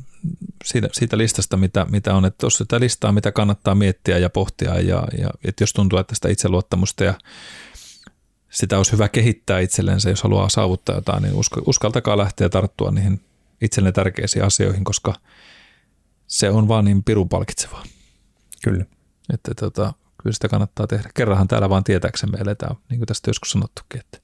siitä, 0.64 0.88
siitä 0.92 1.18
listasta, 1.18 1.56
mitä, 1.56 1.86
mitä 1.90 2.14
on, 2.14 2.24
että 2.24 2.38
tuossa 2.38 2.64
sitä 2.64 2.80
listaa, 2.80 3.12
mitä 3.12 3.32
kannattaa 3.32 3.74
miettiä 3.74 4.18
ja 4.18 4.30
pohtia, 4.30 4.80
ja, 4.80 5.04
ja 5.18 5.30
että 5.44 5.62
jos 5.62 5.72
tuntuu, 5.72 5.98
että 5.98 6.14
sitä 6.14 6.28
itseluottamusta 6.28 7.04
ja 7.04 7.14
sitä 8.50 8.76
olisi 8.76 8.92
hyvä 8.92 9.08
kehittää 9.08 9.60
itsellensä, 9.60 10.10
jos 10.10 10.22
haluaa 10.22 10.48
saavuttaa 10.48 10.94
jotain, 10.94 11.22
niin 11.22 11.34
uskaltakaa 11.66 12.18
lähteä 12.18 12.48
tarttua 12.48 12.90
niihin 12.90 13.20
itsellenne 13.60 13.92
tärkeisiin 13.92 14.44
asioihin, 14.44 14.84
koska 14.84 15.14
se 16.26 16.50
on 16.50 16.68
vaan 16.68 16.84
niin 16.84 17.02
pirun 17.02 17.28
palkitsevaa. 17.28 17.84
Kyllä. 18.64 18.84
Että 19.32 19.54
tota, 19.54 19.92
kyllä 20.22 20.34
sitä 20.34 20.48
kannattaa 20.48 20.86
tehdä. 20.86 21.10
Kerranhan 21.14 21.48
täällä 21.48 21.68
vaan 21.68 21.84
tietääksemme 21.84 22.38
eletään, 22.38 22.76
niin 22.88 22.98
kuin 22.98 23.06
tästä 23.06 23.30
joskus 23.30 23.50
sanottukin, 23.50 24.00
että 24.00 24.18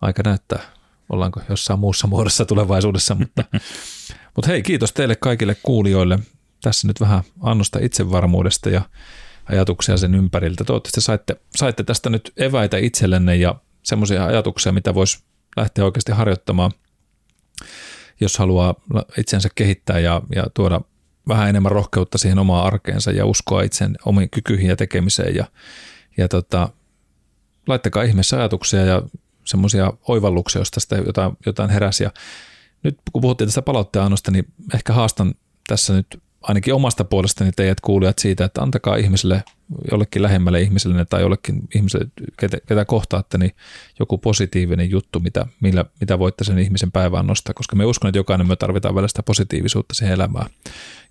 aika 0.00 0.22
näyttää, 0.24 0.62
ollaanko 1.08 1.40
jossain 1.48 1.80
muussa 1.80 2.06
muodossa 2.06 2.44
tulevaisuudessa, 2.44 3.14
mutta, 3.14 3.44
mutta 4.36 4.50
hei, 4.50 4.62
kiitos 4.62 4.92
teille 4.92 5.16
kaikille 5.16 5.56
kuulijoille. 5.62 6.18
Tässä 6.62 6.86
nyt 6.86 7.00
vähän 7.00 7.22
annosta 7.40 7.78
itsevarmuudesta 7.82 8.70
ja 8.70 8.82
ajatuksia 9.46 9.96
sen 9.96 10.14
ympäriltä. 10.14 10.64
Toivottavasti 10.64 11.00
saitte, 11.00 11.36
saitte 11.56 11.84
tästä 11.84 12.10
nyt 12.10 12.32
eväitä 12.36 12.76
itsellenne 12.76 13.36
ja 13.36 13.54
semmoisia 13.82 14.26
ajatuksia, 14.26 14.72
mitä 14.72 14.94
voisi 14.94 15.18
lähteä 15.56 15.84
oikeasti 15.84 16.12
harjoittamaan, 16.12 16.72
jos 18.20 18.38
haluaa 18.38 18.74
itsensä 19.18 19.48
kehittää 19.54 19.98
ja, 19.98 20.22
ja 20.34 20.46
tuoda 20.54 20.80
vähän 21.28 21.48
enemmän 21.48 21.72
rohkeutta 21.72 22.18
siihen 22.18 22.38
omaan 22.38 22.66
arkeensa 22.66 23.10
ja 23.10 23.26
uskoa 23.26 23.62
itsen 23.62 23.96
omiin 24.04 24.30
kykyihin 24.30 24.68
ja 24.68 24.76
tekemiseen. 24.76 25.34
Ja, 25.34 25.44
ja 26.16 26.28
tota, 26.28 26.68
laittakaa 27.66 28.02
ihmeessä 28.02 28.36
ajatuksia 28.36 28.84
ja 28.84 29.02
semmoisia 29.44 29.92
oivalluksia, 30.08 30.60
jos 30.60 30.70
tästä 30.70 30.96
jotain, 30.96 31.32
jotain 31.46 31.70
heräsi. 31.70 32.04
Ja 32.04 32.10
nyt 32.82 32.98
kun 33.12 33.22
puhuttiin 33.22 33.48
tästä 33.48 33.62
palautteen 33.62 34.04
annosta, 34.04 34.30
niin 34.30 34.44
ehkä 34.74 34.92
haastan 34.92 35.34
tässä 35.68 35.92
nyt 35.92 36.22
ainakin 36.42 36.74
omasta 36.74 37.04
puolestani 37.04 37.52
teidät 37.52 37.80
kuulijat 37.80 38.18
siitä, 38.18 38.44
että 38.44 38.62
antakaa 38.62 38.96
ihmiselle, 38.96 39.44
jollekin 39.90 40.22
lähemmälle 40.22 40.60
ihmiselle 40.60 41.04
tai 41.04 41.20
jollekin 41.20 41.62
ihmiselle, 41.74 42.06
ketä, 42.36 42.58
ketä 42.66 42.84
kohtaatte, 42.84 43.38
niin 43.38 43.54
joku 43.98 44.18
positiivinen 44.18 44.90
juttu, 44.90 45.20
mitä, 45.20 45.46
millä, 45.60 45.84
mitä 46.00 46.18
voitte 46.18 46.44
sen 46.44 46.58
ihmisen 46.58 46.92
päivään 46.92 47.26
nostaa, 47.26 47.54
koska 47.54 47.76
me 47.76 47.84
uskon, 47.84 48.08
että 48.08 48.18
jokainen 48.18 48.48
me 48.48 48.56
tarvitaan 48.56 48.94
vielä 48.94 49.08
sitä 49.08 49.22
positiivisuutta 49.22 49.94
siihen 49.94 50.14
elämään 50.14 50.50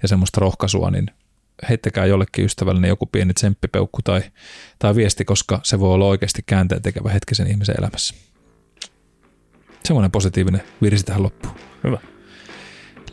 ja 0.02 0.08
semmoista 0.08 0.42
rohkaisua, 0.42 0.92
niin 0.92 1.06
heittäkää 1.70 2.06
jollekin 2.06 2.46
ystävälle 2.46 2.88
joku 2.88 3.06
pieni 3.06 3.34
tsemppipeukku 3.34 4.02
tai, 4.02 4.22
tai 4.80 4.96
viesti, 4.96 5.26
koska 5.26 5.60
se 5.64 5.80
voi 5.80 5.94
olla 5.94 6.06
oikeasti 6.06 6.42
käänteen 6.46 6.82
tekevä 6.82 7.10
hetki 7.10 7.36
sen 7.36 7.48
ihmisen 7.48 7.76
elämässä. 7.78 8.16
Semmoinen 9.84 10.12
positiivinen 10.12 10.62
virsi 10.82 11.04
tähän 11.04 11.24
loppuun. 11.24 11.56
Hyvä. 11.84 11.98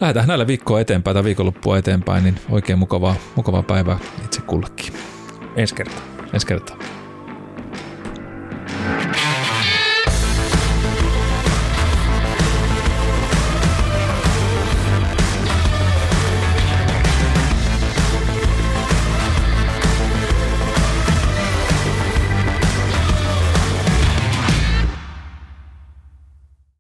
Lähdetään 0.01 0.29
näillä 0.29 0.47
viikkoa 0.47 0.81
eteenpäin 0.81 1.15
tai 1.15 1.25
viikonloppua 1.25 1.79
eteenpäin, 1.79 2.25
niin 2.25 2.41
oikein 2.51 2.79
mukavaa, 2.79 3.17
mukavaa 3.37 3.63
päivää 3.63 3.99
itse 4.25 4.41
kullekin. 4.41 4.95
Ensi 5.57 5.75
kertaa. 5.75 6.03
Ensi 6.33 6.47
kertaa. 6.47 7.00